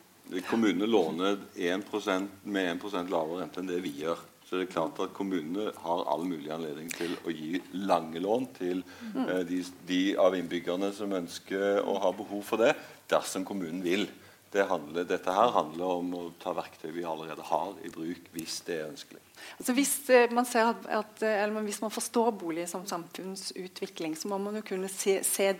Kommunene 0.48 0.88
låner 0.88 1.40
1% 1.58 2.44
med 2.54 2.76
1% 2.78 3.10
lavere 3.12 3.42
rente 3.42 3.60
enn 3.60 3.72
det 3.72 3.82
vi 3.84 3.96
gjør. 4.06 4.22
Så 4.46 4.58
det 4.58 4.66
er 4.66 4.72
klart 4.72 4.98
at 5.04 5.12
Kommunene 5.14 5.74
har 5.84 6.08
all 6.10 6.24
mulig 6.26 6.50
anledning 6.54 6.88
til 6.94 7.12
å 7.28 7.34
gi 7.34 7.60
lange 7.86 8.22
lån 8.24 8.48
til 8.56 8.80
mm. 8.86 9.26
eh, 9.26 9.44
de, 9.46 9.60
de 9.90 10.00
av 10.22 10.38
innbyggerne 10.38 10.90
som 10.96 11.12
ønsker 11.20 11.84
å 11.84 12.00
ha 12.06 12.14
behov 12.16 12.42
for 12.48 12.64
det, 12.64 12.72
dersom 13.10 13.46
kommunen 13.46 13.84
vil. 13.86 14.08
Det 14.50 14.64
handler, 14.66 15.06
dette 15.06 15.34
her 15.34 15.52
handler 15.54 16.00
om 16.00 16.14
å 16.18 16.22
ta 16.42 16.56
verktøy 16.58 16.90
vi 16.96 17.04
allerede 17.06 17.44
har 17.46 17.76
i 17.86 17.92
bruk, 17.94 18.32
hvis 18.34 18.56
det 18.66 18.80
er 18.80 18.88
ønskelig. 18.90 19.22
Altså 19.60 19.76
hvis, 19.78 19.92
eh, 20.10 20.32
man 20.34 20.48
at, 20.58 20.88
at, 20.90 21.22
eh, 21.24 21.60
hvis, 21.68 21.82
man 21.84 21.94
forstår 21.94 22.32
bolig 22.32 22.66
som 22.70 22.88
samfunnsutvikling, 22.90 24.18
så 24.18 24.28
må 24.28 24.40
man 24.42 24.58
jo 24.58 24.64
kunne 24.66 24.90
se, 24.90 25.20
se 25.24 25.52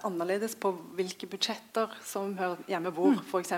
annerledes 0.00 0.56
på 0.56 0.72
hvilke 0.96 1.28
budsjetter 1.28 1.92
som 2.04 2.38
hører 2.38 2.64
hjemme 2.72 2.90
hvor. 2.96 3.12
Mm. 3.12 3.20
F.eks. 3.28 3.52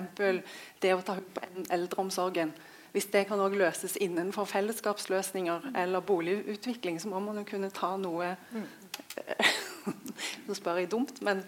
det 0.83 0.95
å 0.95 1.07
ta 1.07 1.17
på 1.21 1.47
eldreomsorgen. 1.71 2.53
Hvis 2.91 3.07
det 3.13 3.29
kan 3.29 3.39
også 3.39 3.59
løses 3.59 3.97
innenfor 4.03 4.49
fellesskapsløsninger 4.51 5.71
eller 5.79 6.03
boligutvikling, 6.03 6.99
så 6.99 7.09
må 7.13 7.21
man 7.23 7.39
jo 7.39 7.47
kunne 7.47 7.71
ta 7.71 7.95
noe 8.01 8.35
mm. 8.51 8.67
Nå 10.47 10.55
spør 10.55 10.81
jeg 10.81 10.91
dumt, 10.93 11.21
men 11.25 11.41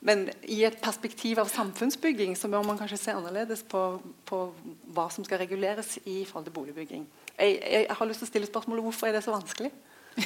men 0.00 0.28
i 0.46 0.60
et 0.62 0.76
perspektiv 0.78 1.40
av 1.42 1.48
samfunnsbygging 1.50 2.36
så 2.38 2.48
må 2.50 2.62
man 2.62 2.78
kanskje 2.78 2.98
se 3.00 3.10
annerledes 3.16 3.64
på, 3.66 3.98
på 4.28 4.54
hva 4.94 5.08
som 5.10 5.24
skal 5.26 5.38
reguleres 5.42 5.98
i 6.04 6.24
forhold 6.28 6.46
til 6.46 6.54
boligbygging. 6.54 7.02
Jeg, 7.34 7.58
jeg, 7.58 7.86
har 7.98 8.06
lyst 8.06 8.22
til 8.22 8.28
å 8.28 8.30
stille 8.30 8.50
spørsmålet 8.50 8.84
hvorfor 8.86 9.06
er 9.08 9.14
det 9.18 9.24
så 9.26 9.34
vanskelig? 9.34 9.72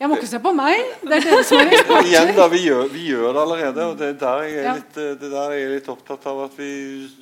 jeg 0.00 0.08
må 0.08 0.16
ikke 0.16 0.32
se 0.32 0.40
på 0.40 0.52
meg. 0.56 0.76
Det 1.04 1.14
er 1.18 1.22
dere 1.28 1.44
som 1.44 1.60
er 1.60 1.68
eksperter. 1.76 2.08
Igjen 2.08 2.32
da, 2.40 2.46
vi 2.52 2.60
gjør, 2.64 2.84
vi 2.96 3.02
gjør, 3.10 3.28
det 3.28 3.40
allerede. 3.44 3.80
og 3.84 3.94
det 4.00 4.06
er, 4.08 4.16
der 4.24 4.38
jeg 4.46 4.56
er 4.62 4.66
litt, 4.80 4.94
det 4.96 5.30
der 5.36 5.48
jeg 5.52 5.60
er 5.66 5.72
litt 5.76 5.92
opptatt 5.92 6.22
av 6.32 6.36
at 6.48 6.54
vi 6.56 6.72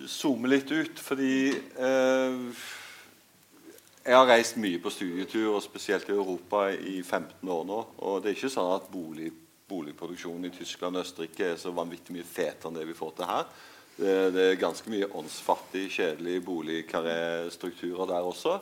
zoomer 0.07 0.49
litt 0.55 0.71
ut. 0.71 0.97
Fordi 1.03 1.35
eh, 1.51 2.39
jeg 4.05 4.17
har 4.19 4.29
reist 4.29 4.59
mye 4.61 4.81
på 4.85 4.93
studietur, 4.93 5.55
og 5.57 5.63
spesielt 5.65 6.11
i 6.11 6.13
Europa, 6.13 6.67
i 6.73 6.99
15 7.03 7.49
år 7.49 7.63
nå. 7.65 7.79
Og 8.05 8.21
det 8.21 8.31
er 8.31 8.37
ikke 8.37 8.53
sånn 8.53 8.75
at 8.75 8.91
bolig, 8.93 9.31
boligproduksjonen 9.71 10.51
i 10.51 10.53
Tyskland 10.53 10.99
og 10.99 11.07
Østerrike 11.07 11.55
er 11.55 11.61
så 11.61 11.73
vanvittig 11.73 12.13
mye 12.13 12.29
fetere 12.29 12.69
enn 12.69 12.77
det 12.77 12.85
vi 12.91 12.99
får 12.99 13.15
til 13.17 13.31
her. 13.31 13.49
Det, 13.97 14.15
det 14.35 14.45
er 14.45 14.61
ganske 14.61 14.93
mye 14.93 15.09
åndsfattig, 15.09 15.87
kjedelig 15.97 16.41
boligkarréstrukturer 16.45 18.11
der 18.11 18.29
også, 18.29 18.59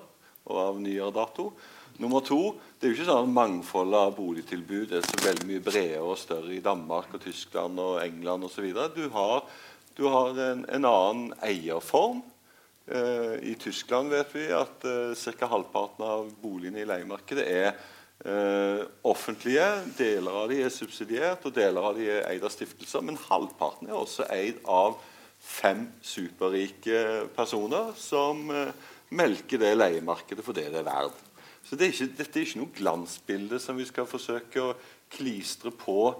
og 0.47 0.63
av 0.63 0.81
nyere 0.83 1.11
dato. 1.17 1.51
Nummer 1.99 2.23
to, 2.25 2.41
det 2.79 2.87
er 2.87 2.93
jo 2.93 3.01
ikke 3.01 3.09
sånn 3.11 3.27
at 3.27 3.35
Mangfoldet 3.35 3.99
av 3.99 4.15
boligtilbud 4.17 4.95
er 4.95 5.03
så 5.05 5.25
veldig 5.27 5.49
mye 5.49 5.65
bredere 5.65 6.07
og 6.07 6.21
større 6.21 6.55
i 6.55 6.63
Danmark 6.65 7.11
og 7.17 7.25
Tyskland 7.25 7.83
og 7.83 7.99
England 8.05 8.47
osv. 8.47 8.71
Du 8.95 9.09
har, 9.17 9.43
du 9.99 10.07
har 10.07 10.39
en, 10.47 10.63
en 10.71 10.87
annen 10.89 11.35
eierform. 11.43 12.23
Eh, 12.87 13.35
I 13.51 13.55
Tyskland 13.61 14.11
vet 14.11 14.35
vi 14.35 14.49
at 14.55 14.85
eh, 14.89 15.15
ca. 15.39 15.49
halvparten 15.53 16.03
av 16.03 16.31
boligene 16.43 16.83
i 16.83 16.87
leiemarkedet 16.89 17.45
er 17.47 17.69
eh, 18.27 18.83
offentlige. 19.07 19.67
Deler 19.99 20.39
av 20.43 20.51
de 20.51 20.63
er 20.65 20.75
subsidiert, 20.75 21.47
og 21.47 21.55
deler 21.55 21.91
av 21.93 21.99
de 21.99 22.09
er 22.11 22.27
eid 22.33 22.43
av 22.43 22.51
stiftelser. 22.55 23.05
Men 23.07 23.21
halvparten 23.29 23.91
er 23.91 23.99
også 23.99 24.27
eid 24.35 24.59
av 24.67 24.99
fem 25.43 25.89
superrike 26.07 27.29
personer 27.35 27.95
som 27.99 28.45
melker 29.13 29.59
det 29.59 29.73
leiemarkedet 29.75 30.45
for 30.47 30.55
det 30.55 30.69
det 30.71 30.83
er 30.83 30.87
verdt. 30.87 31.19
Så 31.67 31.79
det 31.79 31.87
er 31.87 31.95
ikke, 31.95 32.15
Dette 32.19 32.39
er 32.39 32.47
ikke 32.47 32.61
noe 32.61 32.77
glansbilde 32.77 33.59
som 33.63 33.79
vi 33.79 33.87
skal 33.87 34.07
forsøke 34.11 34.63
å 34.63 34.77
klistre 35.13 35.71
på 35.75 36.13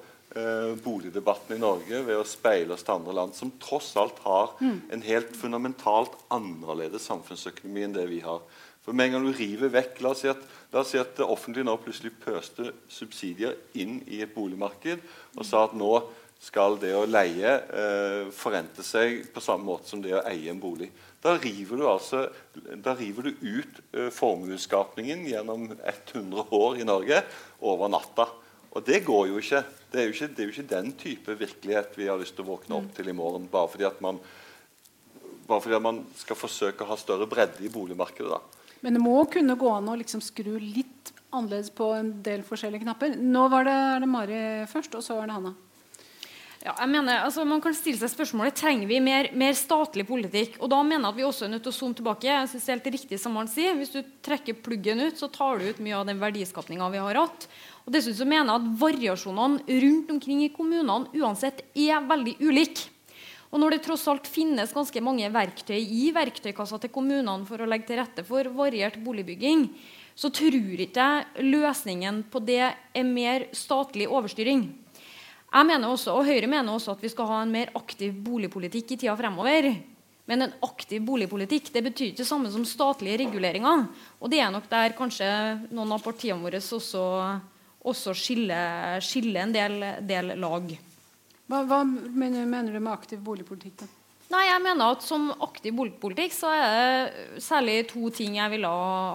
boligdebatten 0.85 1.59
i 1.59 1.61
Norge 1.61 1.99
ved 2.07 2.17
å 2.17 2.27
speile 2.29 2.73
oss 2.73 2.85
til 2.87 2.95
andre 2.95 3.15
land, 3.19 3.35
som 3.37 3.51
tross 3.61 3.91
alt 4.01 4.23
har 4.25 4.55
en 4.63 5.03
helt 5.05 5.35
fundamentalt 5.37 6.15
annerledes 6.33 7.05
samfunnsøkonomi 7.11 7.85
enn 7.85 7.97
det 7.97 8.07
vi 8.09 8.23
har. 8.25 8.41
For 8.83 8.97
med 8.97 9.11
en 9.11 9.17
gang 9.17 9.29
du 9.29 9.37
river 9.37 9.71
vekk 9.71 10.01
La 10.03 10.11
oss 10.11 10.25
si 10.25 10.31
at, 10.31 10.43
la 10.73 10.83
oss 10.83 10.91
si 10.95 10.99
at 10.99 11.15
det 11.19 11.29
offentlige 11.29 11.67
nå 11.69 11.77
plutselig 11.83 12.15
pøste 12.23 12.73
subsidier 12.91 13.55
inn 13.79 14.01
i 14.11 14.23
et 14.25 14.35
boligmarked 14.35 15.05
og 15.37 15.47
sa 15.47 15.67
at 15.69 15.77
nå 15.79 15.93
skal 16.43 16.75
det 16.83 16.91
å 16.99 17.07
leie 17.07 17.53
eh, 17.55 18.31
forente 18.35 18.83
seg 18.83 19.29
på 19.31 19.43
samme 19.45 19.69
måte 19.69 19.87
som 19.87 20.03
det 20.03 20.17
å 20.17 20.25
eie 20.27 20.51
en 20.51 20.59
bolig. 20.59 20.89
Da 21.23 21.37
river 21.37 21.79
du, 21.79 21.85
altså, 21.87 22.25
da 22.83 22.97
river 22.99 23.29
du 23.29 23.45
ut 23.45 23.79
eh, 23.95 24.09
formuesskapningen 24.11 25.23
gjennom 25.31 25.69
100 25.79 26.49
år 26.59 26.81
i 26.83 26.89
Norge 26.89 27.21
over 27.63 27.93
natta. 27.95 28.27
Og 28.73 28.85
det 28.87 29.03
går 29.05 29.27
jo 29.29 29.41
ikke. 29.41 29.65
Det 29.93 30.01
er 30.01 30.07
jo 30.09 30.15
ikke, 30.15 30.31
det 30.33 30.41
er 30.41 30.49
jo 30.49 30.55
ikke 30.55 30.71
den 30.71 30.93
type 30.97 31.35
virkelighet 31.39 31.99
vi 31.99 32.09
har 32.09 32.21
lyst 32.21 32.37
til 32.39 32.47
å 32.47 32.55
våkne 32.55 32.79
opp 32.79 32.95
til 32.97 33.11
i 33.13 33.17
morgen. 33.17 33.49
bare 33.53 33.69
fordi 33.69 33.85
at 33.85 34.01
man 34.01 34.21
bare 35.47 35.61
fordi 35.61 35.77
at 35.77 35.83
man 35.85 36.05
skal 36.17 36.39
forsøke 36.39 36.85
å 36.85 36.93
ha 36.93 36.97
større 36.97 37.27
bredde 37.29 37.65
i 37.67 37.73
boligmarkedet. 37.73 38.31
da. 38.31 38.41
Men 38.81 38.97
det 38.97 39.03
må 39.03 39.17
kunne 39.31 39.59
gå 39.59 39.69
an 39.71 39.91
å 39.91 39.99
liksom 39.99 40.23
skru 40.25 40.55
litt 40.59 41.13
annerledes 41.33 41.71
på 41.75 41.91
en 41.97 42.15
del 42.25 42.43
forskjellige 42.47 42.87
knapper. 42.87 43.19
Nå 43.19 43.45
var 43.53 43.69
det, 43.69 43.75
er 43.75 44.01
det 44.01 44.09
Mari 44.09 44.41
først, 44.71 44.97
og 44.99 45.05
så 45.05 45.21
er 45.21 45.29
det 45.29 45.37
Hanna. 45.37 45.55
Ja, 46.63 46.77
jeg 46.79 46.93
mener, 46.93 47.25
altså 47.25 47.43
Man 47.49 47.59
kan 47.63 47.75
stille 47.75 47.99
seg 47.99 48.13
spørsmålet 48.13 48.55
trenger 48.55 48.87
vi 48.87 49.01
mer, 49.03 49.33
mer 49.35 49.55
statlig 49.59 50.05
politikk. 50.07 50.61
Og 50.63 50.71
da 50.71 50.79
mener 50.87 51.09
jeg 51.09 51.11
at 51.11 51.19
vi 51.19 51.25
også 51.27 51.47
er 51.47 51.53
nødt 51.57 51.65
til 51.67 51.73
å 51.73 51.79
zoome 51.79 51.99
tilbake. 51.99 52.29
Jeg 52.29 52.51
synes 52.53 52.67
det 52.67 52.71
er 52.71 52.77
helt 52.77 52.93
riktig 52.95 53.19
som 53.19 53.39
han 53.41 53.51
sier. 53.51 53.75
Hvis 53.79 53.95
du 53.97 53.99
trekker 54.23 54.61
pluggen 54.63 55.03
ut, 55.03 55.19
så 55.19 55.27
tar 55.33 55.59
du 55.59 55.67
ut 55.67 55.83
mye 55.83 55.99
av 55.99 56.07
den 56.07 56.23
verdiskapninga 56.23 56.91
vi 56.95 57.03
har 57.03 57.19
hatt. 57.19 57.49
Og 57.83 57.95
dessuten 57.95 58.21
så 58.21 58.29
mener 58.29 58.53
jeg 58.53 58.61
at 58.61 58.73
variasjonene 58.81 59.79
rundt 59.85 60.11
omkring 60.15 60.45
i 60.45 60.53
kommunene 60.55 61.11
uansett 61.19 61.65
er 61.75 62.05
veldig 62.07 62.37
ulike. 62.43 62.89
Og 63.53 63.61
når 63.61 63.75
det 63.75 63.83
tross 63.85 64.07
alt 64.09 64.29
finnes 64.33 64.73
ganske 64.73 65.01
mange 65.05 65.29
verktøy 65.29 65.77
i 65.77 66.07
verktøykassa 66.15 66.79
til 66.81 66.93
kommunene 66.95 67.45
for 67.45 67.61
å 67.61 67.67
legge 67.69 67.91
til 67.91 68.01
rette 68.01 68.25
for 68.25 68.49
variert 68.57 68.97
boligbygging, 69.05 69.67
så 70.17 70.31
tror 70.33 70.57
ikke 70.57 70.89
jeg 71.05 71.51
løsningen 71.53 72.23
på 72.33 72.41
det 72.45 72.63
er 72.63 73.05
mer 73.05 73.49
statlig 73.57 74.09
overstyring. 74.09 74.65
Jeg 75.53 75.69
mener 75.69 75.93
også, 75.93 76.15
og 76.17 76.25
Høyre 76.25 76.49
mener 76.49 76.73
også 76.73 76.95
at 76.95 77.03
vi 77.05 77.11
skal 77.13 77.29
ha 77.29 77.43
en 77.45 77.53
mer 77.53 77.73
aktiv 77.77 78.15
boligpolitikk 78.25 78.95
i 78.95 79.01
tida 79.03 79.17
fremover. 79.19 79.69
Men 80.25 80.47
en 80.47 80.55
aktiv 80.65 81.03
boligpolitikk 81.05 81.69
det 81.75 81.83
betyr 81.85 82.13
ikke 82.13 82.23
det 82.23 82.29
samme 82.29 82.49
som 82.55 82.65
statlige 82.65 83.19
reguleringer. 83.27 83.85
Og 84.23 84.33
det 84.33 84.41
er 84.41 84.53
nok 84.55 84.71
der 84.71 84.95
kanskje 84.97 85.29
noen 85.75 85.93
av 85.93 86.01
partiene 86.05 86.41
våre 86.41 86.63
også, 86.63 87.03
også 87.89 88.15
skille, 88.17 88.59
skille 89.03 89.43
en 89.43 89.55
del, 89.55 89.79
del 90.07 90.35
lag. 90.41 90.71
Hva, 91.51 91.65
hva 91.69 91.83
mener, 91.85 92.47
mener, 92.47 92.73
du 92.73 92.81
med 92.81 92.93
aktiv 92.95 93.21
boligpolitikk? 93.25 93.83
da? 93.83 93.91
Nei, 94.33 94.47
jeg 94.49 94.63
mener 94.65 94.95
at 94.95 95.05
Som 95.05 95.29
aktiv 95.45 95.75
boligpolitikk 95.77 96.33
så 96.33 96.53
er 96.57 96.67
det 96.73 97.43
særlig 97.45 97.83
to 97.91 98.09
ting 98.15 98.39
jeg 98.39 98.55
ville 98.55 98.69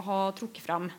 ha 0.08 0.20
trukket 0.38 0.66
frem. 0.66 0.90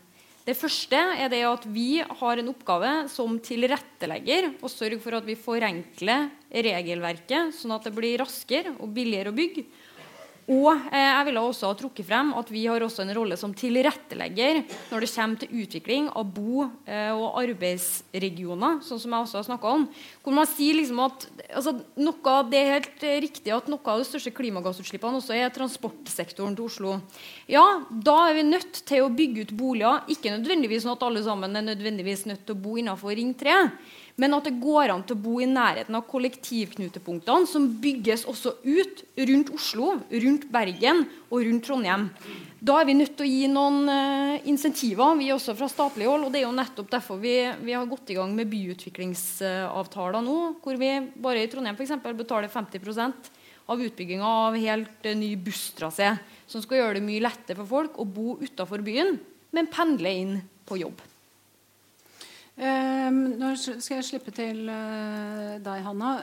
Det 0.49 0.57
første 0.57 0.97
er 1.20 1.28
det 1.28 1.43
at 1.45 1.66
vi 1.69 2.01
har 2.01 2.40
en 2.40 2.49
oppgave 2.49 2.93
som 3.12 3.35
tilrettelegger 3.45 4.55
å 4.65 4.70
sørge 4.73 4.97
for 5.03 5.19
at 5.19 5.27
vi 5.28 5.36
forenkler 5.36 6.31
regelverket, 6.49 7.53
sånn 7.53 7.74
at 7.77 7.85
det 7.85 7.93
blir 7.93 8.16
raskere 8.23 8.73
og 8.78 8.89
billigere 8.97 9.28
å 9.28 9.36
bygge. 9.36 9.66
Og 10.49 10.70
eh, 10.73 10.97
jeg 10.97 11.27
ville 11.29 11.43
også 11.45 11.69
ha 11.69 11.77
trukket 11.77 12.07
frem 12.09 12.31
at 12.39 12.49
vi 12.49 12.62
har 12.65 12.81
også 12.81 13.03
en 13.05 13.12
rolle 13.19 13.37
som 13.37 13.53
tilrettelegger 13.57 14.62
når 14.89 15.05
det 15.05 15.11
kommer 15.12 15.43
til 15.43 15.59
utvikling 15.61 16.07
av 16.16 16.31
bo- 16.33 16.70
eh, 16.89 17.11
og 17.12 17.37
arbeidsregioner, 17.43 18.81
sånn 18.87 19.03
som 19.03 19.12
jeg 19.12 19.27
også 19.27 19.39
har 19.43 19.49
snakka 19.51 19.75
om. 19.77 19.85
Hvor 20.25 20.37
man 20.39 20.49
sier 20.49 20.79
liksom 20.79 21.03
at 21.05 21.29
altså, 21.53 21.77
noe, 22.01 22.37
Det 22.49 22.59
er 22.62 22.75
helt 22.79 23.05
eh, 23.05 23.20
riktig 23.20 23.53
at 23.53 23.69
noe 23.69 23.93
av 23.93 24.01
de 24.01 24.09
største 24.09 24.33
klimagassutslippene 24.33 25.20
også 25.20 25.37
er 25.37 25.53
transportsektoren 25.53 26.57
til 26.57 26.65
Oslo. 26.65 26.97
Ja, 27.51 27.65
da 27.91 28.16
er 28.31 28.41
vi 28.41 28.49
nødt 28.49 28.83
til 28.89 29.05
å 29.05 29.12
bygge 29.12 29.49
ut 29.49 29.57
boliger. 29.59 30.05
Ikke 30.09 30.33
nødvendigvis 30.33 30.87
sånn 30.87 30.97
at 30.97 31.05
alle 31.05 31.25
sammen 31.27 31.61
er 31.61 31.69
nødvendigvis 31.75 32.25
nødt 32.31 32.47
til 32.49 32.57
å 32.57 32.62
bo 32.62 32.79
innenfor 32.81 33.12
Ring 33.19 33.37
3 33.37 33.57
men 34.19 34.35
at 34.35 34.49
det 34.49 34.59
går 34.59 34.90
an 34.90 35.05
til 35.07 35.15
å 35.15 35.23
bo 35.23 35.36
i 35.39 35.47
nærheten 35.47 35.95
av 35.95 36.07
kollektivknutepunktene 36.11 37.47
som 37.47 37.69
bygges 37.78 38.24
også 38.28 38.57
ut 38.66 39.03
rundt 39.31 39.53
Oslo, 39.55 39.93
rundt 40.11 40.49
Bergen 40.51 41.05
og 41.28 41.45
rundt 41.47 41.66
Trondheim. 41.69 42.09
Da 42.59 42.81
er 42.81 42.89
vi 42.89 42.97
nødt 42.99 43.15
til 43.15 43.28
å 43.28 43.31
gi 43.31 43.51
noen 43.53 43.85
uh, 43.86 44.49
insentiver, 44.51 45.15
vi 45.20 45.31
også 45.31 45.55
fra 45.55 45.69
statlig 45.70 46.09
hold. 46.11 46.27
og 46.27 46.35
Det 46.35 46.40
er 46.40 46.49
jo 46.49 46.57
nettopp 46.57 46.89
derfor 46.90 47.20
vi, 47.23 47.36
vi 47.62 47.77
har 47.77 47.86
gått 47.86 48.11
i 48.11 48.16
gang 48.19 48.32
med 48.35 48.51
byutviklingsavtaler 48.51 50.24
nå, 50.27 50.39
hvor 50.65 50.81
vi 50.81 50.90
bare 51.23 51.45
i 51.45 51.51
Trondheim 51.53 51.78
for 51.78 51.86
eksempel, 51.86 52.16
betaler 52.19 52.51
50% 52.51 53.31
av 53.70 53.85
utbygginga 53.85 54.32
av 54.49 54.59
helt 54.59 55.07
uh, 55.07 55.15
ny 55.15 55.31
busstrasé, 55.39 56.11
som 56.51 56.65
skal 56.65 56.82
gjøre 56.82 56.99
det 56.99 57.05
mye 57.07 57.23
lettere 57.23 57.61
for 57.61 57.70
folk 57.77 58.03
å 58.03 58.09
bo 58.09 58.35
utafor 58.43 58.82
byen, 58.82 59.15
men 59.55 59.70
pendle 59.70 60.16
inn 60.24 60.35
på 60.66 60.82
jobb. 60.82 61.07
Um, 62.59 63.18
nå 63.39 63.52
skal 63.55 64.01
jeg 64.01 64.06
slippe 64.09 64.32
til 64.35 64.64
uh, 64.66 65.59
deg, 65.62 65.82
Hanna. 65.85 66.16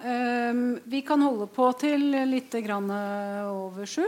Um, 0.51 0.63
vi 0.83 0.99
kan 1.07 1.21
holde 1.23 1.47
på 1.47 1.69
til 1.79 2.09
litt 2.27 2.57
grann 2.65 2.89
uh, 2.91 3.47
over 3.47 3.87
sju. 3.87 4.03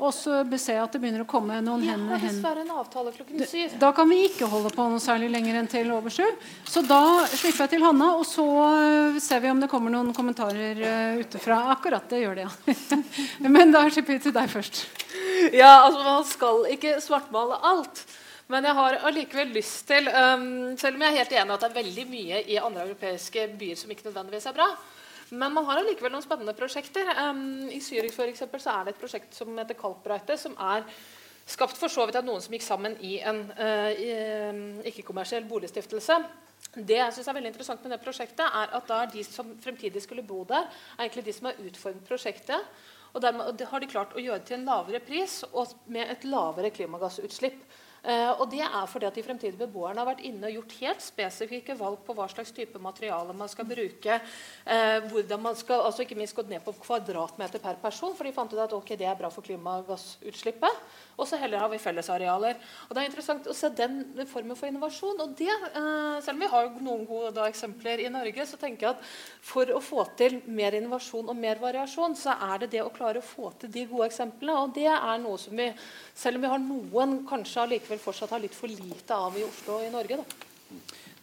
Og 0.00 0.14
så 0.16 0.38
ser 0.56 0.78
jeg 0.78 0.82
at 0.82 0.94
det 0.96 1.00
begynner 1.02 1.22
å 1.22 1.28
komme 1.28 1.58
noen 1.60 1.82
ja, 1.84 1.92
hender 1.92 2.16
har 2.16 2.22
dessverre 2.24 2.62
en 2.64 2.72
avtale 2.80 3.12
klokken 3.12 3.42
syv. 3.46 3.74
Da 3.82 3.90
kan 3.94 4.08
vi 4.08 4.22
ikke 4.30 4.48
holde 4.48 4.72
på 4.72 4.86
noe 4.88 5.02
særlig 5.02 5.28
lenger 5.30 5.58
enn 5.60 5.68
til 5.70 5.90
over 5.92 6.14
sju. 6.14 6.24
Så 6.64 6.82
da 6.88 7.02
slipper 7.28 7.66
jeg 7.66 7.74
til 7.74 7.84
Hanna, 7.84 8.08
og 8.16 8.24
så 8.26 8.46
uh, 8.48 9.20
ser 9.22 9.44
vi 9.44 9.52
om 9.52 9.60
det 9.60 9.68
kommer 9.70 9.92
noen 9.94 10.14
kommentarer 10.16 10.80
uh, 10.80 11.20
utefra. 11.20 11.60
Akkurat 11.76 12.08
det 12.10 12.24
gjør 12.24 12.40
det, 12.40 12.48
ja. 12.48 13.00
Men 13.58 13.76
da 13.76 13.84
slipper 13.92 14.16
vi 14.16 14.24
til 14.24 14.34
deg 14.34 14.50
først. 14.50 14.82
Ja, 15.52 15.84
altså 15.84 16.02
Man 16.02 16.26
skal 16.32 16.66
ikke 16.74 16.96
svartmale 17.04 17.60
alt. 17.70 18.02
Men 18.50 18.66
jeg 18.66 18.74
har 18.74 18.96
allikevel 19.06 19.52
lyst 19.54 19.84
til 19.86 20.08
um, 20.10 20.72
Selv 20.80 20.98
om 20.98 21.04
jeg 21.04 21.12
er 21.12 21.20
helt 21.20 21.36
enig 21.38 21.54
at 21.54 21.62
det 21.62 21.68
er 21.68 21.76
veldig 21.76 22.06
mye 22.10 22.40
i 22.50 22.58
andre 22.58 22.88
europeiske 22.88 23.46
byer 23.60 23.78
som 23.78 23.92
ikke 23.94 24.08
nødvendigvis 24.08 24.48
er 24.50 24.56
bra, 24.56 24.66
men 25.30 25.54
man 25.54 25.66
har 25.68 25.78
allikevel 25.78 26.10
noen 26.10 26.24
spennende 26.24 26.56
prosjekter. 26.58 27.06
Um, 27.22 27.68
I 27.70 27.78
Zürich 27.78 28.16
for 28.16 28.26
eksempel, 28.26 28.58
så 28.62 28.74
er 28.74 28.88
det 28.88 28.96
et 28.96 29.02
prosjekt 29.02 29.36
som 29.38 29.54
heter 29.54 29.78
Kalkbreite, 29.78 30.34
som 30.40 30.56
er 30.58 30.82
skapt 31.50 31.78
for 31.78 31.92
så 31.92 32.06
vidt 32.06 32.18
av 32.18 32.26
noen 32.26 32.42
som 32.42 32.54
gikk 32.54 32.64
sammen 32.66 32.96
i 33.06 33.20
en 33.22 33.44
uh, 33.54 34.82
ikke-kommersiell 34.90 35.46
boligstiftelse. 35.50 36.16
Det 36.74 36.98
jeg 36.98 37.14
synes 37.14 37.30
er 37.30 37.36
veldig 37.38 37.52
interessant 37.52 37.86
med 37.86 37.94
det 37.94 38.00
prosjektet, 38.02 38.42
er 38.46 38.74
at 38.80 38.90
da 38.90 39.04
de 39.12 39.22
som 39.26 39.54
fremtidig 39.62 40.02
skulle 40.02 40.26
bo 40.26 40.42
der, 40.48 40.66
er 40.96 41.06
egentlig 41.06 41.28
de 41.28 41.36
som 41.36 41.48
har 41.50 41.62
utformet 41.62 42.10
prosjektet. 42.10 42.66
Og 43.14 43.22
dermed 43.22 43.62
har 43.70 43.82
de 43.82 43.90
klart 43.90 44.18
å 44.18 44.22
gjøre 44.22 44.42
det 44.42 44.50
til 44.50 44.58
en 44.58 44.66
lavere 44.66 45.00
pris 45.02 45.40
og 45.50 45.70
med 45.90 46.10
et 46.10 46.26
lavere 46.26 46.74
klimagassutslipp. 46.74 47.62
Uh, 48.00 48.40
og 48.40 48.46
det 48.52 48.62
er 48.64 48.86
fordi 48.88 49.08
at 49.08 49.16
De 49.18 49.24
fremtidige 49.24 49.60
beboerne 49.60 50.00
har 50.00 50.08
vært 50.08 50.22
inne 50.24 50.48
og 50.48 50.54
gjort 50.54 50.76
helt 50.80 51.02
spesifikke 51.04 51.76
valg 51.76 52.00
på 52.06 52.14
hva 52.16 52.28
slags 52.32 52.54
type 52.56 52.80
materiale 52.80 53.34
man 53.36 53.50
skal 53.52 53.68
bruke. 53.68 54.16
Uh, 54.64 54.98
hvordan 55.12 55.42
man 55.44 55.58
skal, 55.58 55.84
altså 55.84 56.06
Ikke 56.06 56.16
minst 56.16 56.36
gått 56.36 56.48
ned 56.48 56.64
på 56.64 56.74
kvadratmeter 56.80 57.60
per 57.60 57.76
person, 57.82 58.16
for 58.16 58.24
de 58.24 58.32
fant 58.36 58.56
ut 58.56 58.64
at 58.64 58.76
ok, 58.76 58.94
det 58.96 59.08
er 59.08 59.18
bra 59.18 59.28
for 59.32 59.44
klimagassutslippet. 59.44 60.84
Og 61.20 61.28
så 61.28 61.38
heller 61.40 61.60
har 61.60 61.68
vi 61.68 61.80
fellesarealer. 61.82 62.56
Og 62.88 62.94
Det 62.94 63.02
er 63.02 63.08
interessant 63.10 63.48
å 63.50 63.56
se 63.56 63.70
den 63.76 64.00
formen 64.30 64.56
for 64.56 64.70
innovasjon. 64.70 65.20
og 65.20 65.36
det, 65.36 65.52
uh, 65.76 66.20
Selv 66.20 66.36
om 66.36 66.40
vi 66.40 66.50
har 66.54 66.70
noen 66.80 67.06
gode 67.06 67.34
da, 67.36 67.46
eksempler 67.48 68.00
i 68.00 68.08
Norge, 68.08 68.46
så 68.46 68.56
tenker 68.56 68.86
jeg 68.86 68.96
at 68.96 69.04
for 69.40 69.66
å 69.66 69.80
få 69.84 70.06
til 70.16 70.40
mer 70.46 70.72
innovasjon 70.72 71.28
og 71.28 71.36
mer 71.36 71.60
variasjon, 71.60 72.16
så 72.16 72.36
er 72.52 72.64
det 72.64 72.70
det 72.76 72.82
å 72.82 72.92
klare 72.92 73.20
å 73.20 73.26
få 73.26 73.52
til 73.60 73.70
de 73.70 73.86
gode 73.86 74.08
eksemplene. 74.10 74.58
Og 74.64 74.74
det 74.74 74.88
er 74.88 75.22
noe 75.22 75.38
som 75.38 75.56
vi, 75.56 75.70
selv 76.14 76.40
om 76.40 76.42
vi 76.42 76.52
har 76.54 76.64
noen 76.64 77.26
kanskje 77.28 77.64
allikevel 77.66 78.00
fortsatt 78.02 78.30
har 78.30 78.40
litt 78.40 78.56
for 78.56 78.68
lite 78.68 79.14
av 79.14 79.36
i 79.36 79.44
Oslo 79.44 79.78
og 79.78 79.86
i 79.86 79.92
Norge. 79.92 80.16
Da. 80.16 80.46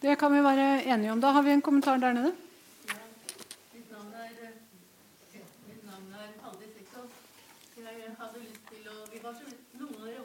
Det 0.00 0.18
kan 0.18 0.32
vi 0.32 0.44
være 0.44 0.84
enige 0.86 1.12
om. 1.12 1.20
Da 1.20 1.32
har 1.34 1.42
vi 1.42 1.50
en 1.56 1.64
kommentar 1.64 1.98
der 1.98 2.14
nede. 2.14 2.36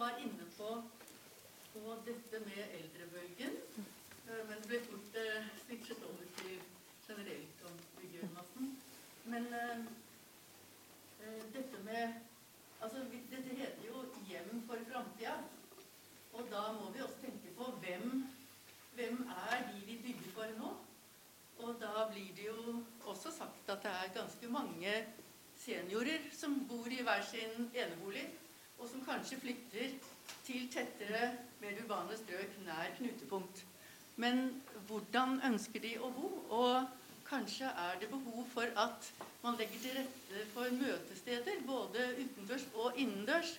var 0.04 0.20
inne 0.20 0.46
på, 0.58 0.70
på 1.74 1.96
dette 2.06 2.40
med 2.44 2.64
eldrebølgen, 2.78 3.54
eh, 4.28 4.42
men 4.50 4.58
det 4.60 4.68
ble 4.68 4.80
fort 4.90 5.20
eh, 5.22 5.46
switchet 5.62 6.04
over 6.10 6.28
til 6.42 6.58
generelt 7.08 7.64
om 7.70 7.78
miljømassen. 8.02 8.74
Men 9.32 9.48
eh, 9.62 9.88
eh 11.24 11.42
dette 11.56 11.84
med 11.88 12.22
Altså, 12.84 13.00
dette 13.32 13.56
heter 13.56 13.84
jo 13.88 14.02
'Hjem 14.28 14.64
for 14.68 14.76
framtida'. 14.76 15.44
Og 16.34 16.48
da 16.52 16.72
må 16.72 16.92
vi 16.92 17.02
også 17.02 17.16
tenke 17.22 17.54
på 17.58 17.64
hvem, 17.64 18.28
hvem 18.96 19.30
er 19.52 19.72
de 19.72 19.86
vi 19.86 19.96
bygger 20.04 20.32
for 20.34 20.48
nå? 20.58 20.72
Og 21.60 21.76
da 21.82 22.10
blir 22.12 22.36
det 22.36 22.46
jo 22.48 22.84
også 23.06 23.32
sagt 23.32 23.70
at 23.70 23.84
det 23.84 23.92
er 23.92 24.14
ganske 24.20 24.48
mange 24.48 25.06
seniorer 25.56 26.28
som 26.32 26.68
bor 26.68 26.88
i 26.92 27.02
hver 27.02 27.24
sin 27.32 27.72
enebolig 27.74 28.28
og 28.84 28.90
som 28.90 29.04
kanskje 29.06 29.40
flytter 29.40 29.92
til 30.44 30.68
tettere, 30.72 31.30
mer 31.62 31.78
urbane 31.84 32.18
strøk 32.20 32.58
nær 32.66 32.92
knutepunkt. 32.98 33.64
Men 34.20 34.42
hvordan 34.88 35.40
ønsker 35.48 35.80
de 35.80 35.94
å 36.04 36.10
bo? 36.12 36.32
Og 36.58 36.90
kanskje 37.30 37.70
er 37.86 38.02
det 38.02 38.10
behov 38.12 38.44
for 38.52 38.68
at 38.86 39.08
man 39.44 39.56
legger 39.60 39.80
til 39.86 39.96
rette 40.02 40.44
for 40.52 40.76
møtesteder, 40.82 41.64
både 41.68 42.10
utendørs 42.20 42.68
og 42.74 43.00
innendørs, 43.00 43.56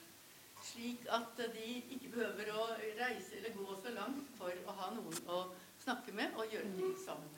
slik 0.65 1.09
at 1.13 1.41
de 1.57 1.71
ikke 1.97 2.13
behøver 2.13 2.53
å 2.53 2.69
reise 3.01 3.41
eller 3.41 3.57
gå 3.57 3.81
så 3.81 3.97
langt 3.97 4.29
for 4.39 4.53
å 4.53 4.77
ha 4.81 4.93
noen 4.97 5.19
å 5.29 5.41
snakke 5.85 6.13
med 6.17 6.37
og 6.37 6.53
gjøre 6.53 6.77
ting 6.77 6.95
sammen. 7.07 7.34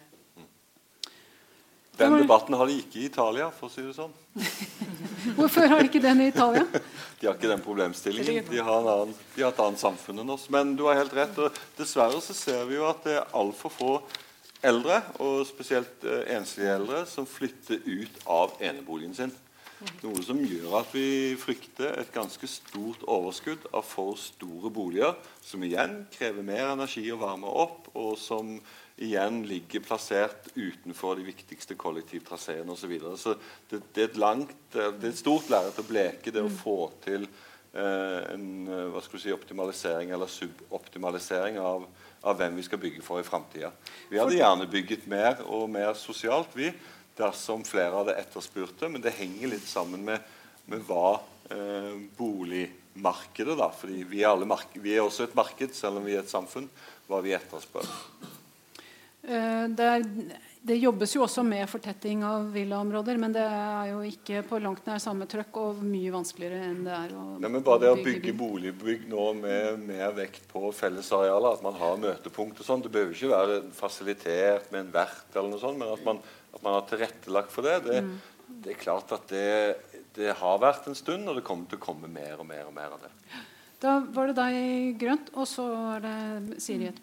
Den 1.97 2.19
debatten 2.21 2.55
har 2.59 2.69
de 2.69 2.77
ikke 2.77 3.01
i 3.01 3.07
Italia, 3.09 3.49
for 3.57 3.71
å 3.71 3.73
si 3.73 3.85
det 3.87 3.95
sånn. 3.97 4.13
Hvorfor 5.39 5.65
har 5.71 5.81
de 5.81 5.89
ikke 5.89 6.03
den 6.05 6.21
i 6.27 6.29
Italia? 6.33 6.67
De 7.21 7.25
har 7.25 7.39
ikke 7.39 7.49
den 7.49 7.63
problemstillingen. 7.65 8.45
De 8.51 8.61
har, 8.61 8.83
en 8.83 8.91
annen, 8.93 9.15
de 9.33 9.41
har 9.41 9.55
et 9.55 9.61
annet 9.65 9.81
samfunn 9.81 10.21
enn 10.21 10.35
oss. 10.35 10.51
Men 10.53 10.75
du 10.77 10.83
har 10.85 10.99
helt 10.99 11.15
rett. 11.17 11.39
og 11.41 11.57
Dessverre 11.79 12.21
så 12.21 12.37
ser 12.37 12.67
vi 12.69 12.77
jo 12.77 12.85
at 12.85 13.01
det 13.09 13.15
er 13.17 13.33
altfor 13.41 13.73
få 13.73 13.95
eldre, 14.67 15.01
og 15.25 15.47
spesielt 15.49 16.05
eh, 16.05 16.27
enslige 16.37 16.75
eldre, 16.77 17.01
som 17.09 17.25
flytter 17.29 17.81
ut 17.87 18.21
av 18.29 18.59
eneboligen 18.61 19.17
sin. 19.17 19.33
Noe 20.01 20.23
som 20.25 20.39
gjør 20.41 20.79
at 20.79 20.93
vi 20.97 21.37
frykter 21.37 21.99
et 22.01 22.13
ganske 22.15 22.49
stort 22.49 23.03
overskudd 23.13 23.67
av 23.77 23.85
for 23.85 24.17
store 24.21 24.71
boliger, 24.73 25.17
som 25.45 25.65
igjen 25.65 26.03
krever 26.15 26.47
mer 26.47 26.73
energi 26.73 27.05
å 27.13 27.21
varme 27.21 27.49
opp, 27.49 27.91
og 27.93 28.17
som 28.21 28.57
igjen 28.97 29.43
ligger 29.47 29.81
plassert 29.85 30.49
utenfor 30.55 31.19
de 31.19 31.27
viktigste 31.27 31.77
kollektivtraseene 31.77 32.73
osv. 32.73 32.81
Så, 32.81 32.89
videre. 32.89 33.17
så 33.21 33.35
det, 33.69 33.83
det, 33.93 34.01
er 34.01 34.09
et 34.09 34.21
langt, 34.21 34.57
det 34.73 34.87
er 34.87 35.11
et 35.11 35.19
stort 35.21 35.51
lerret 35.53 35.81
å 35.81 35.85
bleke, 35.87 36.33
det 36.33 36.45
å 36.45 36.53
få 36.53 36.79
til 37.05 37.27
eh, 37.27 38.21
en 38.33 38.47
eh, 38.65 38.87
hva 38.95 39.03
skal 39.05 39.21
du 39.21 39.25
si, 39.27 39.35
optimalisering 39.35 40.15
eller 40.17 40.31
suboptimalisering 40.33 41.61
av, 41.61 41.85
av 42.25 42.39
hvem 42.41 42.57
vi 42.57 42.65
skal 42.65 42.81
bygge 42.81 43.05
for 43.05 43.21
i 43.21 43.27
framtida. 43.27 43.71
Vi 44.09 44.21
hadde 44.21 44.39
gjerne 44.39 44.69
bygget 44.73 45.05
mer 45.13 45.45
og 45.45 45.69
mer 45.77 45.93
sosialt, 46.01 46.57
vi, 46.57 46.73
dersom 47.17 47.65
flere 47.69 47.95
hadde 47.99 48.17
etterspurt 48.17 48.81
det, 48.81 48.91
men 48.93 49.05
det 49.05 49.17
henger 49.19 49.53
litt 49.53 49.69
sammen 49.69 50.09
med, 50.09 50.25
med 50.73 50.81
hva 50.89 51.19
eh, 51.53 51.93
boligmarkedet 52.17 53.59
da, 53.61 53.69
fordi 53.77 54.09
vi 54.09 54.25
er, 54.25 54.49
vi 54.81 54.97
er 54.97 55.05
også 55.05 55.29
et 55.29 55.37
marked, 55.37 55.77
selv 55.77 56.01
om 56.01 56.09
vi 56.09 56.17
er 56.17 56.25
et 56.25 56.33
samfunn, 56.33 56.71
hva 57.11 57.21
vi 57.25 57.37
etterspør. 57.37 57.93
Eh, 59.27 59.69
det, 59.69 60.05
det, 60.63 60.77
jobbes 60.79 61.17
jo 61.17 61.25
også 61.25 61.43
med 61.43 61.67
fortetting 61.67 62.21
av 62.27 62.45
villaområder, 62.55 63.19
men 63.19 63.33
det 63.35 63.43
er 63.43 63.89
jo 63.91 64.05
ikke 64.07 64.45
på 64.47 64.61
langt 64.63 64.87
nær 64.87 65.01
samme 65.03 65.27
trøkk 65.31 65.59
og 65.59 65.81
mye 65.83 66.13
vanskeligere 66.15 66.69
enn 66.69 66.85
det 66.87 66.93
er 66.95 67.15
å 67.19 67.25
Nei, 67.43 67.51
men 67.51 67.65
Bare 67.67 67.83
det 67.83 67.91
å 67.91 68.05
bygge 68.07 68.37
boligbygg 68.39 69.09
nå 69.11 69.25
med 69.41 69.83
mer 69.89 70.15
vekt 70.15 70.47
på 70.53 70.71
fellesarealer, 70.79 71.59
at 71.59 71.65
man 71.67 71.75
har 71.81 71.99
møtepunkt 72.05 72.63
og 72.63 72.69
sånn 72.69 72.85
Det 72.87 72.93
behøver 72.95 73.19
ikke 73.19 73.33
være 73.33 73.59
fasilitert 73.75 74.71
med 74.71 74.85
en 74.85 74.95
vert, 74.95 75.27
eller 75.35 75.51
noe 75.51 75.65
sånt, 75.65 75.81
men 75.81 75.91
at 75.97 76.07
man, 76.07 76.23
at 76.55 76.63
man 76.63 76.79
har 76.79 76.87
tilrettelagt 76.93 77.55
for 77.55 77.67
det. 77.67 77.81
Det, 77.89 78.05
mm. 78.07 78.55
det 78.63 78.77
er 78.77 78.81
klart 78.85 79.17
at 79.17 79.27
det, 79.33 79.51
det, 80.15 80.31
har 80.39 80.63
vært 80.63 80.87
en 80.87 80.99
stund, 80.99 81.27
og 81.27 81.41
det 81.41 81.47
kommer 81.49 81.67
til 81.67 81.83
å 81.83 81.87
komme 81.89 82.13
mer 82.13 82.39
og 82.39 82.47
mer 82.47 82.63
og 82.69 82.79
mer 82.79 82.95
av 82.95 83.03
det. 83.09 83.11
Da 83.83 83.99
var 84.07 84.31
det 84.31 84.39
deg, 84.39 84.95
Grønt, 85.03 85.35
og 85.35 85.51
så 85.51 85.67
er 85.97 86.07
det 86.07 86.63
Siri. 86.63 86.95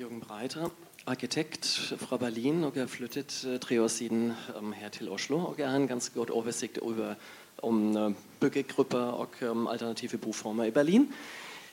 Jørgen 0.00 0.20
Breiter 0.20 0.70
arkitekt 1.06 1.66
fra 1.98 2.16
Berlin 2.16 2.64
og 2.64 2.76
jeg 2.76 2.88
flyttet 2.88 3.44
uh, 3.48 3.58
tre 3.60 3.82
år 3.82 3.88
siden 3.88 4.32
um, 4.58 4.72
her 4.72 4.88
til 4.88 5.10
Oslo. 5.10 5.38
Og 5.38 5.54
jeg 5.58 5.68
har 5.70 5.76
en 5.76 5.88
ganske 5.88 6.14
godt 6.14 6.30
oversikt 6.30 6.78
over 6.78 7.14
om 7.62 8.14
byggegrupper 8.40 8.98
og 8.98 9.28
um, 9.42 9.66
alternative 9.66 10.18
boformer 10.18 10.64
i 10.64 10.70
Berlin. 10.70 11.08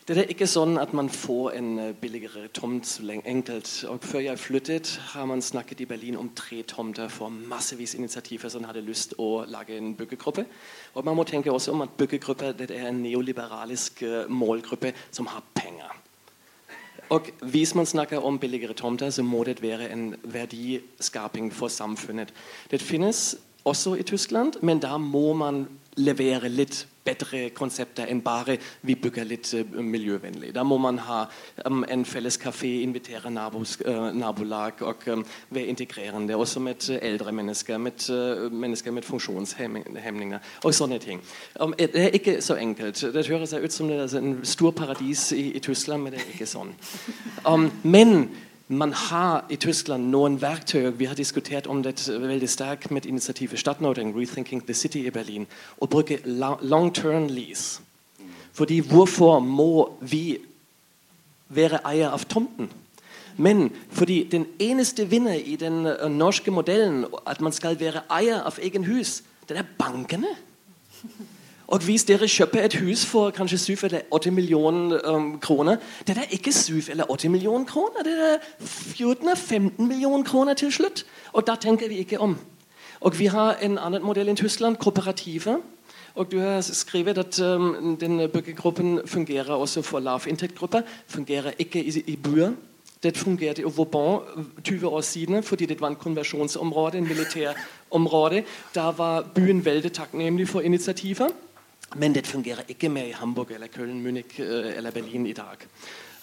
Det 0.07 0.17
er 0.17 0.27
ikke 0.33 0.47
sånn 0.51 0.75
at 0.81 0.91
man 0.93 1.07
får 1.09 1.55
en 1.61 1.79
uh, 1.79 1.85
billigere 1.95 2.47
tomt 2.47 2.87
så 2.87 3.21
enkelt. 3.25 3.85
Og 3.87 4.03
før 4.03 4.19
jeg 4.19 4.39
flyttet, 4.39 5.01
har 5.13 5.25
man 5.25 5.41
snakket 5.41 5.79
i 5.79 5.85
Berlin 5.85 6.17
om 6.17 6.33
tre 6.35 6.61
tomter 6.67 7.07
for 7.07 7.29
massevis 7.29 7.95
initiativer 7.95 8.49
som 8.49 8.67
hadde 8.67 8.83
lyst 8.83 9.15
å 9.17 9.45
lage 9.47 9.77
en 9.77 9.95
byggegruppe. 9.95 10.45
Og 10.93 11.05
man 11.05 11.15
må 11.15 11.23
tenke 11.23 11.51
også 11.51 11.71
om 11.71 11.87
at 11.87 11.95
byggegrupper 11.97 12.51
er 12.67 12.89
en 12.89 12.99
neoliberalisk 13.03 14.03
målgruppe 14.27 14.93
som 15.11 15.31
har. 15.31 15.58
Og 17.09 17.21
Hvis 17.41 17.75
man 17.75 17.85
snakker 17.85 18.17
om 18.17 18.39
billigere 18.39 18.73
tomter, 18.73 19.09
så 19.09 19.23
må 19.23 19.43
det 19.43 19.61
være 19.61 19.91
en 19.91 20.15
verdiskaping 20.23 21.53
for 21.53 21.67
samfunnet. 21.67 22.33
Det 22.71 22.81
finnes 22.81 23.37
også 23.65 23.95
i 23.95 24.03
Tyskland, 24.03 24.53
men 24.61 24.79
da 24.79 24.97
må 24.97 25.33
man 25.33 25.67
levere 25.99 26.49
litt 26.49 26.85
bedre 27.09 27.49
konsepter 27.55 28.09
enn 28.11 28.21
bare 28.21 28.57
vi 28.85 28.95
bygger 28.99 29.25
litt 29.27 29.51
uh, 29.57 29.79
miljøvennlig. 29.81 30.51
Da 30.55 30.63
må 30.67 30.77
man 30.81 30.99
ha 31.07 31.21
um, 31.65 31.83
en 31.89 32.05
felles 32.05 32.37
kafé, 32.41 32.71
invitere 32.83 33.31
nabos, 33.33 33.77
uh, 33.85 34.09
nabolag 34.13 34.83
og 34.85 35.07
um, 35.09 35.23
være 35.49 35.71
integrerende. 35.73 36.37
Også 36.37 36.61
med 36.63 36.89
uh, 36.91 36.97
eldre 37.01 37.31
mennesker, 37.31 37.77
med 37.77 38.05
uh, 38.11 38.51
mennesker 38.51 38.91
med 38.95 39.07
funksjonshemninger 39.07 40.51
og 40.63 40.75
sånne 40.75 40.99
ting. 41.03 41.23
Um, 41.59 41.73
det 41.79 42.03
er 42.03 42.19
ikke 42.19 42.39
så 42.45 42.59
enkelt. 42.59 43.01
Det 43.13 43.27
høres 43.27 43.53
ut 43.53 43.73
som 43.73 43.89
det 43.89 44.01
er 44.03 44.19
en 44.19 44.37
stor 44.43 44.71
paradis 44.71 45.31
i, 45.31 45.51
i 45.55 45.63
Tyskland, 45.63 46.03
men 46.03 46.13
det 46.13 46.21
er 46.21 46.35
ikke 46.35 46.49
sånn. 46.49 46.75
Um, 47.47 47.71
men 47.83 48.29
man 48.69 48.93
har 48.93 49.45
i 49.49 49.55
Tyskland 49.55 50.11
noen 50.13 50.37
verktøy. 50.41 50.91
Vi 50.93 51.05
har 51.09 51.17
diskutert 51.17 51.67
om 51.67 51.81
det 51.83 52.05
veldig 52.05 52.49
sterkt 52.49 52.91
med 52.91 53.05
initiativet 53.05 53.59
Stadtnording, 53.59 54.13
Rethinking 54.13 54.61
the 54.65 54.73
City 54.73 55.07
i 55.07 55.11
Berlin, 55.11 55.47
å 55.81 55.87
bruke 55.89 56.19
long 56.61 56.93
term 56.93 57.27
lease. 57.27 57.81
Fordi 58.53 58.79
hvorfor 58.79 59.39
må 59.39 59.89
vi 60.01 60.37
være 61.49 61.81
eier 61.85 62.13
av 62.13 62.27
tomten? 62.29 62.69
Men 63.37 63.71
fordi 63.89 64.27
den 64.31 64.45
eneste 64.59 65.07
vinner 65.09 65.33
i 65.33 65.55
den 65.55 65.85
øh, 65.85 66.09
norske 66.11 66.51
modellen, 66.51 67.05
at 67.25 67.41
man 67.41 67.55
skal 67.55 67.79
være 67.79 68.03
eier 68.11 68.43
av 68.43 68.59
egen 68.61 68.83
hus, 68.83 69.23
det 69.49 69.65
bankene. 69.79 70.35
Og 71.69 71.83
hvis 71.85 72.03
dere 72.09 72.27
kjøper 72.27 72.63
et 72.65 72.75
hus 72.81 73.05
for 73.05 73.29
kanskje 73.29 73.57
7 73.57 73.85
eller 73.85 74.01
8 74.11 74.31
millioner 74.31 74.99
um, 75.05 75.39
kroner 75.39 75.75
Det 76.07 76.17
er 76.17 76.31
ikke 76.33 76.51
7 76.51 76.89
eller 76.89 77.11
8 77.11 77.29
millioner 77.29 77.65
kroner, 77.65 78.03
det 78.03 78.13
er 78.13 78.37
14-15 78.61 79.77
millioner 79.77 80.23
kroner 80.23 80.53
til 80.53 80.71
slutt. 80.71 81.05
Og 81.33 81.47
da 81.47 81.55
tenker 81.55 81.87
vi 81.87 82.01
ikke 82.01 82.19
om. 82.19 82.37
Og 83.01 83.19
vi 83.19 83.25
har 83.25 83.57
en 83.61 83.77
annen 83.77 84.03
modell 84.03 84.29
i 84.29 84.35
Tyskland, 84.35 84.75
kooperativer. 84.75 85.59
Og 86.15 86.31
du 86.31 86.39
har 86.39 86.61
skrevet 86.61 87.17
at 87.17 87.39
um, 87.41 87.97
den 87.97 88.29
byggegruppen 88.29 88.99
fungerer 89.05 89.53
også 89.53 89.81
for 89.81 89.99
lavinntektsgrupper. 89.99 90.81
Fungerer 91.07 91.51
ikke 91.59 91.83
i, 91.83 92.03
i 92.07 92.15
byer. 92.15 92.51
Det 93.03 93.17
fungerte 93.17 93.61
i 93.61 93.65
Vauban 93.77 94.19
20 94.63 94.87
år 94.87 95.01
siden 95.01 95.43
fordi 95.43 95.65
det 95.65 95.81
var 95.81 95.87
en 95.87 95.95
konversjonsområde, 95.95 96.97
en 96.97 97.07
militærområde. 97.07 98.43
Da 98.75 98.81
var 98.81 99.21
byen 99.35 99.65
veldig 99.65 99.93
takknemlig 99.93 100.49
for 100.49 100.61
initiativer. 100.61 101.29
Men 101.95 102.15
det 102.15 102.27
fungerer 102.27 102.61
ikke 102.67 102.89
mer 102.89 103.03
i 103.03 103.11
Hamburg 103.11 103.51
eller 103.51 103.67
Köln, 103.67 104.01
Munich 104.01 104.39
øh, 104.39 104.77
eller 104.77 104.91
Berlin 104.91 105.25
i 105.25 105.33
dag. 105.33 105.57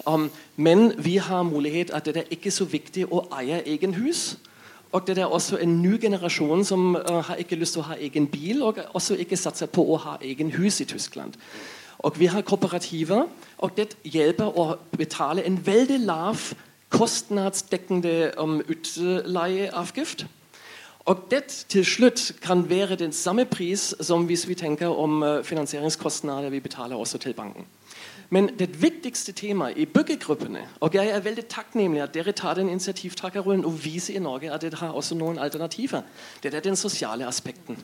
Um, 0.06 0.30
men 0.56 0.92
vi 1.04 1.16
har 1.16 1.42
mulighet 1.42 1.90
at 1.90 2.04
det 2.04 2.16
er 2.16 2.22
ikke 2.30 2.50
så 2.50 2.64
viktig 2.64 3.06
å 3.10 3.24
eie 3.40 3.62
egen 3.66 3.94
hus. 3.94 4.36
Og 4.92 5.06
det 5.06 5.18
er 5.18 5.26
også 5.26 5.58
en 5.58 5.82
ny 5.82 5.96
generasjon 6.00 6.64
som 6.64 6.94
uh, 6.94 7.18
har 7.26 7.40
ikke 7.42 7.56
lyst 7.56 7.74
til 7.74 7.82
å 7.82 7.88
ha 7.90 7.96
egen 7.98 8.26
bil, 8.30 8.62
og 8.62 8.78
også 8.94 9.16
ikke 9.18 9.36
satser 9.36 9.66
på 9.66 9.82
å 9.82 9.96
ha 9.96 10.16
egen 10.22 10.52
hus 10.54 10.80
i 10.80 10.86
Tyskland. 10.86 11.34
Og 11.98 12.20
Vi 12.20 12.26
har 12.26 12.42
kooperativer, 12.42 13.26
og 13.58 13.76
det 13.76 13.96
hjelper 14.04 14.58
å 14.58 14.76
betale 14.96 15.42
en 15.46 15.58
veldig 15.66 15.98
lav 15.98 16.52
kostnadsdekkende 16.88 18.32
um, 18.38 18.60
utleieavgift. 18.68 20.26
Og 21.06 21.26
det 21.30 21.44
til 21.68 21.84
slutt 21.86 22.32
kan 22.42 22.68
være 22.70 22.96
den 22.96 23.12
samme 23.12 23.44
pris 23.44 23.94
som 24.00 24.24
hvis 24.26 24.48
vi 24.48 24.54
tenker 24.54 24.86
om 24.86 25.22
eh, 25.22 25.44
finansieringskostnader 25.44 26.50
vi 26.50 26.60
betaler 26.60 26.96
også 26.96 27.18
til 27.18 27.34
banken. 27.34 27.66
Men 28.30 28.50
det 28.58 28.82
viktigste 28.82 29.32
temaet 29.32 29.76
i 29.78 29.84
byggegruppene 29.86 30.64
Og 30.80 30.94
jeg 30.94 31.08
er 31.08 31.20
veldig 31.20 31.44
takknemlig 31.46 32.02
at 32.02 32.14
dere 32.14 32.32
tar 32.32 32.54
den 32.54 32.68
initiativtakerrollen 32.68 33.64
og 33.64 33.84
viser 33.84 34.16
i 34.16 34.18
Norge 34.18 34.50
at 34.52 34.62
dere 34.62 34.76
har 34.76 34.90
også 34.98 35.14
noen 35.14 35.38
alternativer. 35.38 36.02
Det 36.42 36.54
er 36.54 36.60
den 36.60 36.76
sosiale 36.76 37.26
aspekten. 37.26 37.78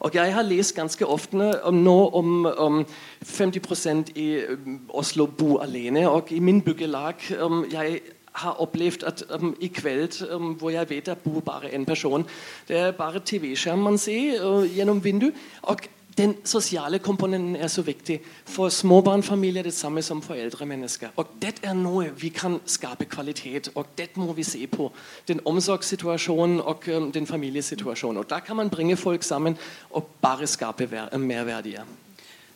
Og 0.00 0.14
jeg 0.14 0.34
har 0.34 0.42
lest 0.42 0.74
ganske 0.74 1.06
ofte 1.06 1.52
nå 1.72 2.08
om, 2.08 2.46
om 2.46 2.86
50 3.24 4.12
i 4.14 4.28
eh, 4.34 4.58
Oslo 4.88 5.26
bo 5.26 5.56
alene. 5.58 6.08
Og 6.10 6.32
i 6.32 6.38
min 6.38 6.62
byggelag 6.62 7.14
um, 7.40 7.64
jeg 7.72 8.00
har 8.36 8.60
opplevd 8.60 9.04
at 9.08 9.24
um, 9.30 9.56
i 9.60 9.66
kveld, 9.66 10.22
um, 10.30 10.52
hvor 10.58 10.70
jeg 10.70 10.90
vet 10.90 11.06
det 11.06 11.18
bor 11.24 11.40
bare 11.40 11.72
én 11.74 11.84
person 11.84 12.26
Det 12.68 12.76
er 12.76 12.90
bare 12.92 13.20
TV-skjerm 13.24 13.78
man 13.78 13.98
ser 13.98 14.44
uh, 14.44 14.76
gjennom 14.76 15.04
vinduet. 15.04 15.34
Og 15.62 15.88
den 16.18 16.36
sosiale 16.44 16.98
komponenten 16.98 17.56
er 17.56 17.68
så 17.68 17.82
viktig. 17.82 18.20
For 18.44 18.68
småbarnfamilier 18.68 19.62
det 19.62 19.74
samme 19.74 20.02
som 20.02 20.22
for 20.22 20.34
eldre 20.34 20.66
mennesker. 20.66 21.08
Og 21.16 21.26
det 21.42 21.60
er 21.62 21.74
noe 21.76 22.08
vi 22.16 22.28
kan 22.28 22.60
skape 22.66 23.04
kvalitet, 23.04 23.68
og 23.74 23.86
det 23.98 24.16
må 24.16 24.32
vi 24.32 24.42
se 24.42 24.66
på. 24.66 24.92
Den 25.28 25.40
omsorgssituasjonen 25.44 26.60
og 26.60 26.88
um, 26.96 27.12
den 27.12 27.26
familiesituasjonen. 27.26 28.18
Og 28.18 28.30
Da 28.30 28.40
kan 28.40 28.56
man 28.56 28.70
bringe 28.70 28.96
folk 28.96 29.22
sammen 29.22 29.56
og 29.90 30.06
bare 30.22 30.46
skape 30.46 30.88
merverdier. 31.18 31.84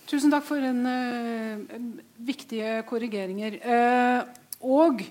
Tusen 0.07 0.31
takk 0.31 0.45
for 0.45 0.57
en, 0.57 0.87
uh, 0.87 1.81
viktige 2.19 2.83
korrigeringer. 2.89 3.61
Uh, 3.65 4.41
og 4.61 5.05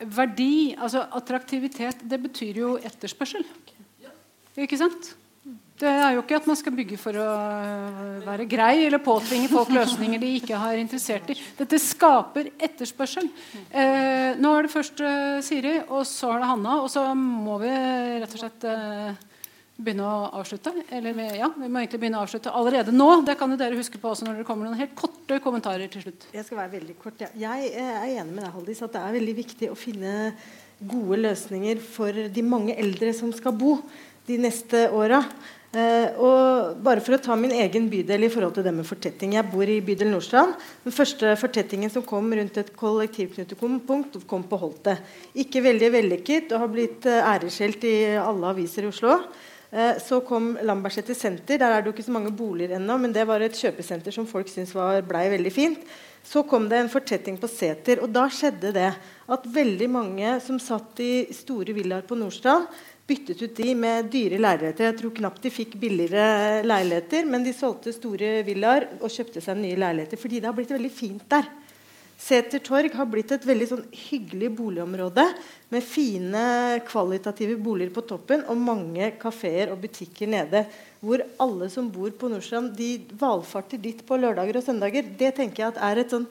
verdi, 0.00 0.74
altså 0.76 1.06
attraktivitet, 1.16 2.02
det 2.04 2.18
betyr 2.22 2.58
jo 2.62 2.74
etterspørsel. 2.84 3.46
Ikke 4.56 4.78
sant? 4.80 5.14
Det 5.76 5.88
er 5.90 6.14
jo 6.14 6.22
ikke 6.22 6.38
at 6.38 6.46
man 6.48 6.56
skal 6.56 6.72
bygge 6.72 6.96
for 6.96 7.16
å 7.20 7.24
være 8.24 8.46
grei 8.48 8.86
eller 8.86 9.02
påtvinge 9.04 9.50
folk 9.52 9.68
løsninger 9.76 10.22
de 10.22 10.30
ikke 10.38 10.56
har 10.56 10.80
interessert 10.80 11.28
i. 11.32 11.36
Dette 11.58 11.80
skaper 11.82 12.48
etterspørsel. 12.56 13.28
Eh, 13.68 14.38
nå 14.40 14.54
er 14.56 14.64
det 14.64 14.72
først 14.72 15.02
uh, 15.04 15.36
Siri, 15.44 15.74
og 15.84 16.06
så 16.08 16.32
er 16.32 16.40
det 16.40 16.48
Hanna. 16.48 16.78
Og 16.80 16.88
så 16.92 17.04
må 17.12 17.58
vi 17.60 17.74
rett 17.74 18.32
og 18.38 18.40
slett 18.40 18.64
uh, 18.64 19.12
begynne 19.76 20.06
å 20.08 20.28
avslutte. 20.40 20.72
Eller 20.94 21.16
ja, 21.36 21.50
vi 21.52 21.68
må 21.68 21.82
egentlig 21.82 22.00
begynne 22.00 22.20
å 22.20 22.26
avslutte 22.26 22.52
allerede 22.54 22.94
nå. 22.94 23.08
Det 23.26 23.36
kan 23.38 23.52
jo 23.52 23.58
dere 23.60 23.78
huske 23.78 24.00
på 24.00 24.12
også 24.12 24.28
når 24.28 24.40
det 24.40 24.46
kommer 24.48 24.68
noen 24.68 24.80
helt 24.80 24.96
korte 24.98 25.40
kommentarer 25.44 25.90
til 25.92 26.06
slutt. 26.06 26.28
Jeg 26.32 26.46
skal 26.46 26.62
være 26.62 26.74
veldig 26.78 26.96
kort. 27.02 27.20
Ja. 27.20 27.32
Jeg 27.46 27.72
er 27.74 28.06
enig 28.14 28.32
med 28.32 28.44
deg, 28.44 28.54
Haldis, 28.54 28.82
at 28.86 28.96
det 28.96 29.02
er 29.02 29.18
veldig 29.18 29.36
viktig 29.42 29.70
å 29.72 29.78
finne 29.78 30.16
gode 30.80 31.20
løsninger 31.22 31.80
for 31.80 32.26
de 32.32 32.44
mange 32.44 32.76
eldre 32.76 33.12
som 33.16 33.32
skal 33.36 33.54
bo 33.56 33.78
de 34.26 34.40
neste 34.40 34.88
åra. 34.94 35.22
Uh, 35.76 36.08
og 36.24 36.76
bare 36.80 37.02
for 37.04 37.16
å 37.16 37.20
ta 37.20 37.34
min 37.36 37.52
egen 37.52 37.88
bydel 37.92 38.24
i 38.24 38.30
forhold 38.32 38.54
til 38.56 38.64
det 38.64 38.72
med 38.72 38.86
fortetting. 38.88 39.34
Jeg 39.36 39.48
bor 39.50 39.68
i 39.68 39.82
bydel 39.84 40.08
Nordstrand. 40.08 40.54
Den 40.86 40.94
første 40.94 41.34
fortettingen 41.36 41.92
som 41.92 42.04
kom 42.06 42.30
rundt 42.32 42.56
et 42.62 42.70
kollektivknutepunkt, 42.80 44.16
kom 44.30 44.46
på 44.48 44.60
Holte. 44.62 44.94
Ikke 45.36 45.60
veldig 45.66 45.90
vellykket 45.98 46.54
og 46.54 46.64
har 46.64 46.72
blitt 46.72 47.10
uh, 47.10 47.18
æreskjelt 47.34 47.84
i 47.90 47.96
alle 48.22 48.54
aviser 48.54 48.86
i 48.86 48.90
Oslo. 48.92 49.18
Uh, 49.72 49.96
så 50.02 50.20
kom 50.26 50.54
Lambertseter 50.62 51.16
senter. 51.18 51.58
Der 51.58 51.70
er 51.70 51.82
det 51.82 51.90
jo 51.90 51.96
ikke 51.96 52.06
så 52.06 52.14
mange 52.14 52.34
boliger 52.34 52.76
ennå, 52.78 52.98
men 53.02 53.14
det 53.14 53.26
var 53.28 53.42
et 53.44 53.56
kjøpesenter 53.56 54.14
som 54.14 54.28
folk 54.30 54.50
syntes 54.52 54.74
blei 55.08 55.26
veldig 55.32 55.54
fint. 55.54 55.86
Så 56.26 56.42
kom 56.42 56.66
det 56.68 56.80
en 56.80 56.90
fortetting 56.90 57.36
på 57.38 57.48
Seter, 57.50 58.00
og 58.02 58.10
da 58.10 58.24
skjedde 58.32 58.72
det 58.74 58.88
at 59.30 59.44
veldig 59.46 59.86
mange 59.90 60.32
som 60.42 60.58
satt 60.62 60.98
i 61.02 61.28
store 61.34 61.74
villaer 61.76 62.06
på 62.06 62.18
Nordstrand, 62.18 62.66
byttet 63.06 63.42
ut 63.42 63.54
de 63.54 63.74
med 63.78 64.08
dyre 64.10 64.40
leiligheter. 64.40 64.88
Jeg 64.88 64.98
tror 64.98 65.14
knapt 65.14 65.44
de 65.44 65.52
fikk 65.54 65.76
billigere 65.78 66.64
leiligheter, 66.66 67.28
men 67.30 67.46
de 67.46 67.54
solgte 67.54 67.94
store 67.94 68.40
villaer 68.46 68.88
og 68.98 69.12
kjøpte 69.12 69.42
seg 69.44 69.60
nye 69.60 69.78
leiligheter 69.78 70.18
fordi 70.18 70.40
det 70.40 70.50
har 70.50 70.56
blitt 70.56 70.74
veldig 70.74 70.90
fint 70.90 71.22
der. 71.30 71.46
Seter 72.16 72.62
torg 72.64 72.94
har 72.96 73.08
blitt 73.12 73.32
et 73.34 73.44
veldig 73.44 73.66
sånn 73.68 73.82
hyggelig 73.92 74.48
boligområde 74.56 75.24
med 75.72 75.84
fine, 75.84 76.44
kvalitative 76.88 77.58
boliger 77.60 77.92
på 77.92 78.06
toppen 78.08 78.44
og 78.48 78.56
mange 78.56 79.10
kafeer 79.20 79.74
og 79.74 79.82
butikker 79.82 80.30
nede. 80.32 80.64
Hvor 81.04 81.20
alle 81.44 81.68
som 81.72 81.90
bor 81.92 82.08
på 82.16 82.30
Nordstrand, 82.32 82.72
de 82.78 83.04
valfarter 83.20 83.82
dit 83.82 84.00
på 84.00 84.16
lørdager 84.16 84.56
og 84.56 84.64
søndager. 84.64 85.12
Det 85.18 85.34
tenker 85.36 85.66
jeg 85.66 85.76
er 85.76 86.02
et 86.02 86.16
sånn 86.16 86.28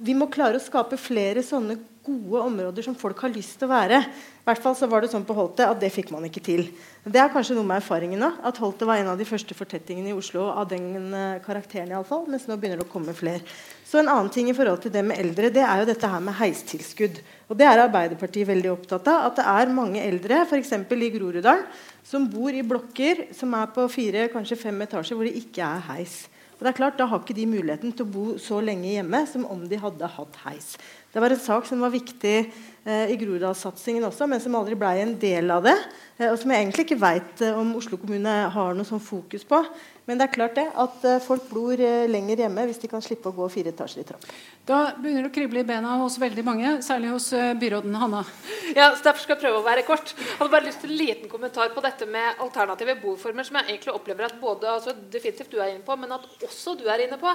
Vi 0.00 0.14
må 0.16 0.30
klare 0.32 0.56
å 0.56 0.64
skape 0.64 0.96
flere 0.96 1.42
sånne 1.44 1.76
gode 2.02 2.40
områder 2.48 2.82
som 2.86 2.94
folk 2.96 3.18
har 3.20 3.30
lyst 3.34 3.58
til 3.60 3.68
å 3.68 3.74
være. 3.74 3.98
I 4.00 4.46
hvert 4.48 4.62
fall 4.64 4.74
så 4.74 4.88
var 4.88 5.04
det 5.04 5.10
sånn 5.12 5.26
på 5.28 5.36
Holte 5.36 5.66
at 5.68 5.78
det 5.78 5.92
fikk 5.92 6.08
man 6.10 6.24
ikke 6.24 6.40
til. 6.42 6.62
Det 7.04 7.20
er 7.20 7.28
kanskje 7.30 7.54
noe 7.58 7.68
med 7.68 7.82
erfaringen 7.82 8.24
òg. 8.24 8.40
at 8.42 8.58
Holte 8.58 8.88
var 8.88 8.96
en 8.96 9.12
av 9.12 9.20
de 9.20 9.28
første 9.28 9.54
fortettingene 9.54 10.10
i 10.10 10.16
Oslo 10.16 10.48
av 10.48 10.70
den 10.72 11.12
karakteren. 11.44 11.92
I 11.92 11.98
alle 12.00 12.08
fall, 12.08 12.24
mens 12.26 12.48
nå 12.48 12.56
begynner 12.56 12.80
det 12.80 12.88
å 12.88 12.94
komme 12.94 13.14
flere. 13.14 13.44
Så 13.90 13.98
en 13.98 14.08
annen 14.08 14.30
ting 14.30 14.46
i 14.46 14.54
forhold 14.54 14.84
til 14.84 14.92
det 14.94 15.02
med 15.02 15.18
eldre, 15.18 15.48
det 15.50 15.62
er 15.66 15.80
jo 15.80 15.86
dette 15.88 16.08
her 16.12 16.20
med 16.22 16.36
heistilskudd. 16.38 17.16
Og 17.50 17.58
det 17.58 17.66
er 17.66 17.80
Arbeiderpartiet 17.82 18.46
veldig 18.46 18.70
opptatt 18.70 19.08
av. 19.10 19.24
At 19.26 19.40
det 19.40 19.46
er 19.50 19.72
mange 19.74 20.04
eldre, 20.04 20.44
f.eks. 20.44 20.76
i 20.78 21.08
Groruddalen, 21.16 21.64
som 22.06 22.28
bor 22.30 22.54
i 22.54 22.62
blokker 22.62 23.24
som 23.34 23.56
er 23.58 23.72
på 23.74 23.88
fire, 23.90 24.28
kanskje 24.30 24.60
fem 24.60 24.78
etasjer, 24.86 25.18
hvor 25.18 25.26
det 25.26 25.42
ikke 25.42 25.66
er 25.66 25.82
heis. 25.88 26.20
Og 26.60 26.62
det 26.62 26.70
er 26.70 26.76
klart, 26.76 26.98
Da 27.00 27.08
har 27.08 27.18
ikke 27.18 27.34
de 27.34 27.48
muligheten 27.48 27.92
til 27.96 28.06
å 28.06 28.12
bo 28.14 28.24
så 28.38 28.60
lenge 28.62 28.92
hjemme 28.92 29.24
som 29.26 29.46
om 29.48 29.66
de 29.66 29.78
hadde 29.80 30.12
hatt 30.14 30.38
heis. 30.44 30.74
Det 31.10 31.22
var 31.24 31.34
en 31.34 31.42
sak 31.42 31.66
som 31.66 31.80
var 31.82 31.90
viktig 31.90 32.36
eh, 32.36 33.10
i 33.10 33.16
Groruddalssatsingen 33.18 34.06
også, 34.06 34.28
men 34.30 34.42
som 34.44 34.54
aldri 34.54 34.78
ble 34.78 34.92
en 35.00 35.16
del 35.18 35.50
av 35.50 35.64
det. 35.66 35.74
Eh, 36.20 36.28
og 36.28 36.36
som 36.40 36.52
jeg 36.52 36.64
egentlig 36.64 36.84
ikke 36.84 37.00
veit 37.00 37.42
eh, 37.44 37.56
om 37.56 37.72
Oslo 37.78 37.96
kommune 38.00 38.34
har 38.52 38.76
noe 38.76 38.88
sånn 38.88 39.02
fokus 39.02 39.46
på. 39.48 39.62
Men 40.08 40.18
det 40.18 40.26
er 40.26 40.34
klart 40.34 40.58
det, 40.58 40.66
at 40.82 41.06
eh, 41.08 41.20
folk 41.24 41.46
bor 41.48 41.80
lenger 42.10 42.44
hjemme 42.44 42.66
hvis 42.68 42.82
de 42.82 42.90
kan 42.90 43.04
slippe 43.04 43.30
å 43.30 43.36
gå 43.36 43.48
fire 43.52 43.72
etasjer 43.72 44.02
i 44.02 44.08
trapp. 44.10 44.26
Da 44.68 44.80
begynner 44.98 45.24
det 45.24 45.32
å 45.32 45.34
krible 45.34 45.62
i 45.62 45.66
bena 45.66 45.96
hos 46.02 46.18
veldig 46.20 46.44
mange, 46.46 46.76
særlig 46.84 47.14
hos 47.14 47.30
byråden 47.60 47.96
Hanna. 48.02 48.24
Ja, 48.70 48.92
så 48.94 49.02
Derfor 49.08 49.24
skal 49.24 49.34
jeg 49.34 49.42
prøve 49.42 49.58
å 49.58 49.66
være 49.66 49.82
kort. 49.82 50.12
Jeg 50.14 50.36
hadde 50.38 50.52
bare 50.52 50.68
lyst 50.68 50.84
til 50.84 50.92
en 50.92 51.00
liten 51.00 51.30
kommentar 51.32 51.72
på 51.74 51.82
dette 51.82 52.06
med 52.06 52.38
alternative 52.44 52.94
boformer, 53.00 53.46
som 53.46 53.58
jeg 53.58 53.72
egentlig 53.72 53.96
opplever 53.96 54.28
at 54.28 54.36
både 54.38 54.68
altså, 54.70 54.94
definitivt 55.10 55.50
du 55.50 55.58
er 55.58 55.72
inne 55.72 55.86
på, 55.86 55.96
men 55.98 56.14
at 56.14 56.28
også 56.46 56.76
du 56.78 56.84
er 56.86 57.02
inne 57.08 57.18
på. 57.18 57.32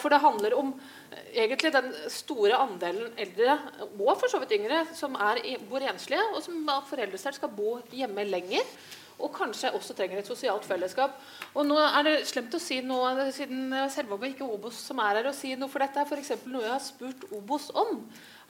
For 0.00 0.10
det 0.10 0.18
handler 0.22 0.56
om 0.58 0.72
egentlig 1.34 1.72
den 1.74 1.92
store 2.10 2.58
andelen 2.58 3.14
eldre, 3.20 3.56
og 3.84 4.16
for 4.18 4.30
så 4.30 4.40
vidt 4.42 4.56
yngre, 4.56 4.82
som 4.96 5.14
er, 5.14 5.40
bor 5.68 5.84
enslige, 5.84 6.22
og 6.34 6.42
som 6.42 6.68
av 6.72 6.84
foreldre 6.88 7.20
selv 7.20 7.38
skal 7.38 7.52
bo 7.54 7.78
hjemme 7.94 8.26
lenger. 8.28 8.66
Og 9.22 9.30
kanskje 9.30 9.70
også 9.76 9.94
trenger 9.94 10.18
et 10.18 10.26
sosialt 10.26 10.64
fellesskap. 10.66 11.14
Og 11.54 11.66
nå 11.68 11.76
er 11.78 12.06
det 12.06 12.14
slemt 12.26 12.54
å 12.56 12.58
si 12.58 12.80
noe, 12.82 13.28
siden 13.34 13.70
Selvåg 13.94 14.26
ikke 14.32 14.48
Obos 14.56 14.80
som 14.88 14.98
er 15.04 15.20
her, 15.20 15.28
å 15.30 15.36
si 15.36 15.52
noe, 15.54 15.70
for 15.70 15.84
dette 15.84 16.02
er 16.02 16.08
f.eks. 16.08 16.32
noe 16.50 16.64
jeg 16.64 16.72
har 16.72 16.82
spurt 16.82 17.28
Obos 17.30 17.68
om. 17.78 18.00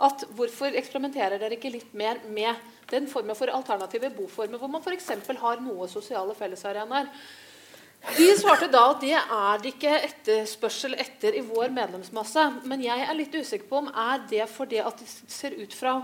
At 0.08 0.24
Hvorfor 0.34 0.72
eksperimenterer 0.72 1.36
dere 1.42 1.58
ikke 1.58 1.74
litt 1.74 1.92
mer 1.92 2.22
med 2.32 2.56
den 2.90 3.10
formen 3.12 3.36
for 3.36 3.52
alternative 3.52 4.08
boformer, 4.16 4.58
hvor 4.60 4.72
man 4.72 4.80
f.eks. 4.80 5.12
har 5.42 5.60
noe 5.60 5.90
sosiale 5.92 6.36
fellesarenaer? 6.38 7.12
De 8.12 8.26
svarte 8.36 8.68
da 8.68 8.82
at 8.92 9.00
det 9.02 9.14
er 9.16 9.62
det 9.62 9.70
ikke 9.72 9.94
etterspørsel 10.08 10.94
etter 11.00 11.38
i 11.38 11.42
vår 11.46 11.72
medlemsmasse. 11.74 12.44
Men 12.68 12.84
jeg 12.84 13.06
er 13.06 13.16
litt 13.16 13.34
usikker 13.34 13.66
på 13.70 13.80
om 13.80 13.88
er 13.90 14.26
det 14.30 14.44
fordi 14.52 14.82
at 14.84 15.00
det 15.00 15.08
ser 15.08 15.56
ut 15.56 15.74
fra 15.74 15.96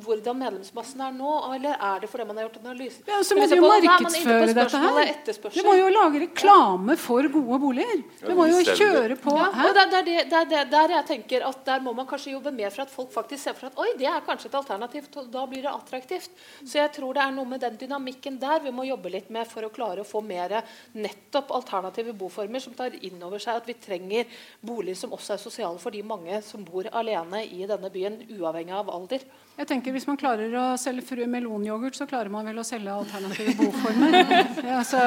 hvordan 0.00 0.38
medlemsmassen 0.40 1.00
er 1.04 1.12
nå, 1.14 1.32
eller 1.54 1.76
er 1.76 2.02
det 2.02 2.08
fordi 2.10 2.26
man 2.28 2.38
har 2.38 2.46
gjort 2.46 2.58
analyser? 2.62 3.04
Ja, 3.08 3.18
så 3.26 3.36
må 3.36 3.46
du 3.48 3.54
jo 3.56 3.66
markedsføre 3.66 4.48
dette 4.48 4.80
her. 4.82 5.10
Du 5.52 5.60
må 5.66 5.74
jo 5.76 5.90
lage 5.92 6.22
reklame 6.24 6.96
for 7.00 7.28
gode 7.34 7.58
boliger. 7.62 8.02
Du 8.22 8.32
må 8.38 8.46
jo 8.50 8.62
kjøre 8.64 9.18
på 9.20 9.34
ja, 9.36 9.48
og 9.52 9.76
det, 9.76 9.84
er 9.84 10.06
det, 10.08 10.16
det, 10.30 10.42
det, 10.52 10.62
der 10.72 10.94
jeg 10.96 11.08
tenker 11.08 11.46
at 11.48 11.60
Der 11.66 11.82
må 11.84 11.92
man 11.96 12.06
kanskje 12.08 12.34
jobbe 12.34 12.52
mer 12.54 12.72
for 12.74 12.84
at 12.84 12.92
folk 12.92 13.12
faktisk 13.14 13.44
ser 13.44 13.56
for 13.56 13.66
seg 13.66 13.74
at 13.74 13.82
oi, 13.84 13.90
det 14.00 14.08
er 14.08 14.24
kanskje 14.26 14.50
et 14.50 14.58
alternativ. 14.58 15.08
Da 15.32 15.44
blir 15.50 15.66
det 15.66 15.72
attraktivt. 15.72 16.32
Så 16.62 16.80
jeg 16.80 16.92
tror 16.96 17.16
det 17.16 17.24
er 17.24 17.34
noe 17.36 17.48
med 17.48 17.62
den 17.62 17.78
dynamikken 17.80 18.38
der 18.42 18.62
vi 18.64 18.72
må 18.74 18.86
jobbe 18.88 19.12
litt 19.12 19.30
med 19.34 19.48
for 19.50 19.66
å 19.66 19.72
klare 19.74 20.02
å 20.02 20.08
få 20.08 20.22
mer 20.24 20.58
nettopp 20.96 21.52
alternative 21.54 22.14
boformer 22.18 22.62
som 22.62 22.74
tar 22.76 22.96
inn 23.00 23.20
over 23.22 23.42
seg 23.42 23.60
at 23.60 23.68
vi 23.68 23.76
trenger 23.78 24.28
boliger 24.60 24.98
som 25.04 25.14
også 25.14 25.36
er 25.36 25.42
sosiale 25.42 25.80
for 25.82 25.94
de 25.94 26.02
mange 26.06 26.40
som 26.46 26.64
bor 26.64 26.88
alene 26.92 27.44
i 27.46 27.66
denne 27.68 27.90
byen, 27.92 28.20
uavhengig 28.38 28.76
av 28.76 28.90
alder. 28.92 29.24
Jeg 29.58 29.68
tenker 29.68 29.92
Hvis 29.92 30.06
man 30.08 30.18
klarer 30.20 30.54
å 30.56 30.64
selge 30.80 31.04
frue 31.06 31.26
melonyoghurt, 31.28 31.96
så 31.98 32.06
klarer 32.08 32.32
man 32.32 32.46
vel 32.48 32.58
å 32.58 32.64
selge 32.66 32.94
alternative 32.94 33.52
boformer. 33.58 34.16
ja, 34.72 34.80
så, 34.86 35.02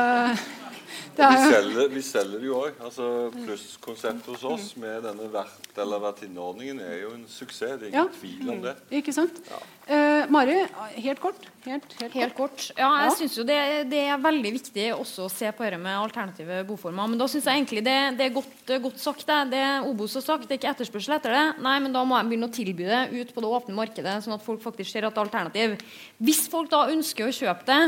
vi, 1.15 1.37
selger, 1.51 1.89
vi 1.93 2.01
selger 2.05 2.41
det 2.41 2.49
jo 2.49 2.57
òg. 2.59 2.79
Altså, 2.83 3.09
Plusskonseptet 3.35 4.31
hos 4.33 4.43
oss 4.49 4.67
med 4.79 5.05
denne 5.07 5.29
vert- 5.33 5.79
eller 5.81 6.01
vertinneordningen 6.03 6.79
er 6.83 7.01
jo 7.03 7.13
en 7.15 7.25
suksess. 7.29 7.79
Det 7.79 7.87
er 7.87 7.93
ingen 7.93 8.01
ja. 8.01 8.19
tvil 8.19 8.51
om 8.53 8.61
det. 8.63 8.75
Ikke 8.99 9.13
sant? 9.15 9.39
Ja. 9.49 9.59
Eh, 9.85 10.25
Mari, 10.31 10.55
helt 11.03 11.21
kort. 11.21 11.47
Helt, 11.65 11.95
helt, 11.99 12.13
helt 12.13 12.35
kort. 12.37 12.67
Ja, 12.77 12.89
jeg 13.03 13.09
ja. 13.09 13.15
syns 13.19 13.37
jo 13.39 13.45
det, 13.47 13.57
det, 13.91 14.01
er 14.09 14.21
veldig 14.21 14.51
viktig 14.55 14.87
også 14.95 15.25
å 15.27 15.31
se 15.33 15.49
på 15.53 15.65
dette 15.65 15.79
med 15.81 15.97
alternative 15.97 16.61
boformer. 16.69 17.11
Men 17.11 17.21
da 17.21 17.27
syns 17.31 17.47
jeg 17.49 17.61
egentlig 17.61 17.85
det, 17.85 17.97
det 18.19 18.27
er 18.27 18.35
godt, 18.35 18.75
godt, 18.87 18.99
sagt, 19.01 19.25
det. 19.29 19.39
Det 19.53 19.63
Obos 19.89 20.17
har 20.19 20.25
sagt, 20.25 20.47
det 20.47 20.57
er 20.57 20.61
ikke 20.61 20.73
etterspørsel 20.75 21.17
etter 21.17 21.35
det. 21.35 21.45
Nei, 21.65 21.77
men 21.83 21.95
da 21.95 22.03
må 22.07 22.19
jeg 22.19 22.31
begynne 22.31 22.49
å 22.49 22.55
tilby 22.55 22.89
det 22.89 23.01
ut 23.15 23.33
på 23.35 23.45
det 23.45 23.55
åpne 23.59 23.77
markedet, 23.77 24.19
sånn 24.25 24.37
at 24.37 24.45
folk 24.45 24.63
faktisk 24.63 24.91
ser 24.91 25.07
er 25.07 25.23
alternativ. 25.25 25.77
Hvis 26.23 26.45
folk 26.51 26.71
da 26.71 26.85
ønsker 26.93 27.27
å 27.27 27.35
kjøpe 27.35 27.67
det, 27.69 27.81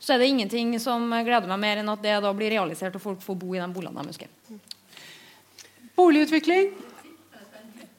så 0.00 0.14
er 0.14 0.22
det 0.22 0.30
ingenting 0.32 0.72
som 0.80 1.02
gleder 1.12 1.48
meg 1.50 1.60
mer 1.60 1.80
enn 1.82 1.92
at 1.92 2.00
det 2.00 2.14
da 2.24 2.30
blir 2.36 2.54
realisert 2.54 2.94
og 2.96 3.02
folk 3.04 3.24
får 3.24 3.36
bo 3.36 3.52
i 3.52 3.60
de 3.60 3.66
boligene 3.74 4.00
de 4.00 4.12
ønsker. 4.14 4.30
Boligutvikling. 5.98 6.70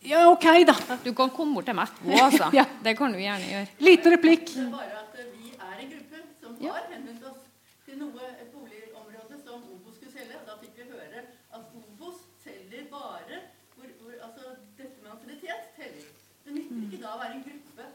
Ja, 0.02 0.24
OK, 0.32 0.48
da. 0.66 0.74
Du 1.04 1.14
kan 1.14 1.30
komme 1.30 1.54
bort 1.54 1.68
til 1.70 1.78
meg 1.78 1.92
etterpå. 1.92 2.18
Altså. 2.26 2.48
ja. 2.58 2.66
Det 2.82 2.96
kan 2.98 3.14
du 3.14 3.20
gjerne 3.22 3.46
gjøre. 3.52 3.68
Liten 3.86 4.16
replikk. 4.16 4.48
Det 4.50 4.64
er 4.64 4.72
bare 4.74 4.98
at 4.98 5.20
Vi 5.36 5.52
er 5.54 5.76
en 5.84 5.92
gruppe 5.92 6.24
som 6.42 6.56
har 6.64 6.88
henvendt 6.90 7.28
oss 7.30 7.44
til 7.86 8.00
noe 8.00 8.32
et 8.32 8.50
boligområde 8.50 9.38
som 9.44 9.62
Obos 9.62 10.00
skulle 10.00 10.16
selge. 10.16 10.40
Da 10.48 10.58
fikk 10.64 10.80
vi 10.82 10.88
høre 10.90 11.22
at 11.54 11.78
Obos 11.84 12.18
selger 12.42 12.88
bare 12.90 13.44
hvor, 13.76 13.94
hvor, 14.02 14.16
altså, 14.26 14.56
Dette 14.80 14.98
med 15.04 15.14
ansiennitet 15.14 15.70
teller. 15.78 16.10
Det 16.48 16.58
nytter 16.58 16.82
ikke 16.88 17.04
da 17.06 17.14
å 17.14 17.22
være 17.22 17.38
en 17.38 17.46
gruppe. 17.46 17.92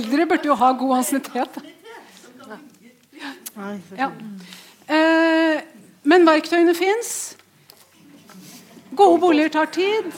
Eldre 0.00 0.28
burde 0.32 0.48
jo 0.48 0.56
ha 0.64 0.72
god 0.72 0.96
ansiennitet. 1.02 1.60
Ja. 3.98 4.10
Eh, 4.86 5.60
men 6.02 6.20
Men 6.20 6.26
verktøyene 6.26 6.74
fins. 6.74 7.36
Gode 8.96 9.20
boliger 9.20 9.52
tar 9.54 9.70
tid. 9.70 10.10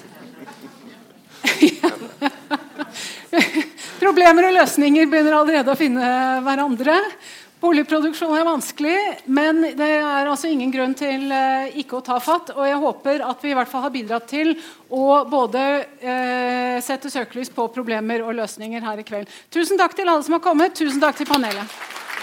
Problemer 4.02 4.48
og 4.48 4.56
løsninger 4.56 5.06
begynner 5.10 5.36
allerede 5.36 5.72
å 5.72 5.78
finne 5.78 6.08
hverandre. 6.46 6.96
Boligproduksjon 7.62 8.32
er 8.34 8.46
vanskelig, 8.46 8.96
men 9.30 9.60
det 9.78 9.86
er 9.86 10.26
altså 10.26 10.48
ingen 10.50 10.72
grunn 10.74 10.96
til 10.98 11.28
eh, 11.30 11.76
ikke 11.78 12.00
å 12.00 12.02
ta 12.02 12.16
fatt. 12.18 12.50
Og 12.56 12.66
jeg 12.66 12.80
håper 12.82 13.22
at 13.22 13.44
vi 13.44 13.52
i 13.52 13.54
hvert 13.54 13.70
fall 13.70 13.84
har 13.84 13.94
bidratt 13.94 14.26
til 14.32 14.56
å 14.90 15.22
både 15.30 15.62
eh, 16.02 16.82
sette 16.82 17.12
søkelys 17.12 17.52
på 17.54 17.68
problemer 17.70 18.24
og 18.26 18.34
løsninger 18.40 18.82
her 18.82 18.98
i 18.98 19.06
kveld. 19.06 19.30
Tusen 19.54 19.78
takk 19.78 19.94
til 19.94 20.10
alle 20.10 20.26
som 20.26 20.34
har 20.34 20.42
kommet. 20.42 20.74
Tusen 20.74 20.98
takk 21.02 21.20
til 21.20 21.30
panelet. 21.30 22.01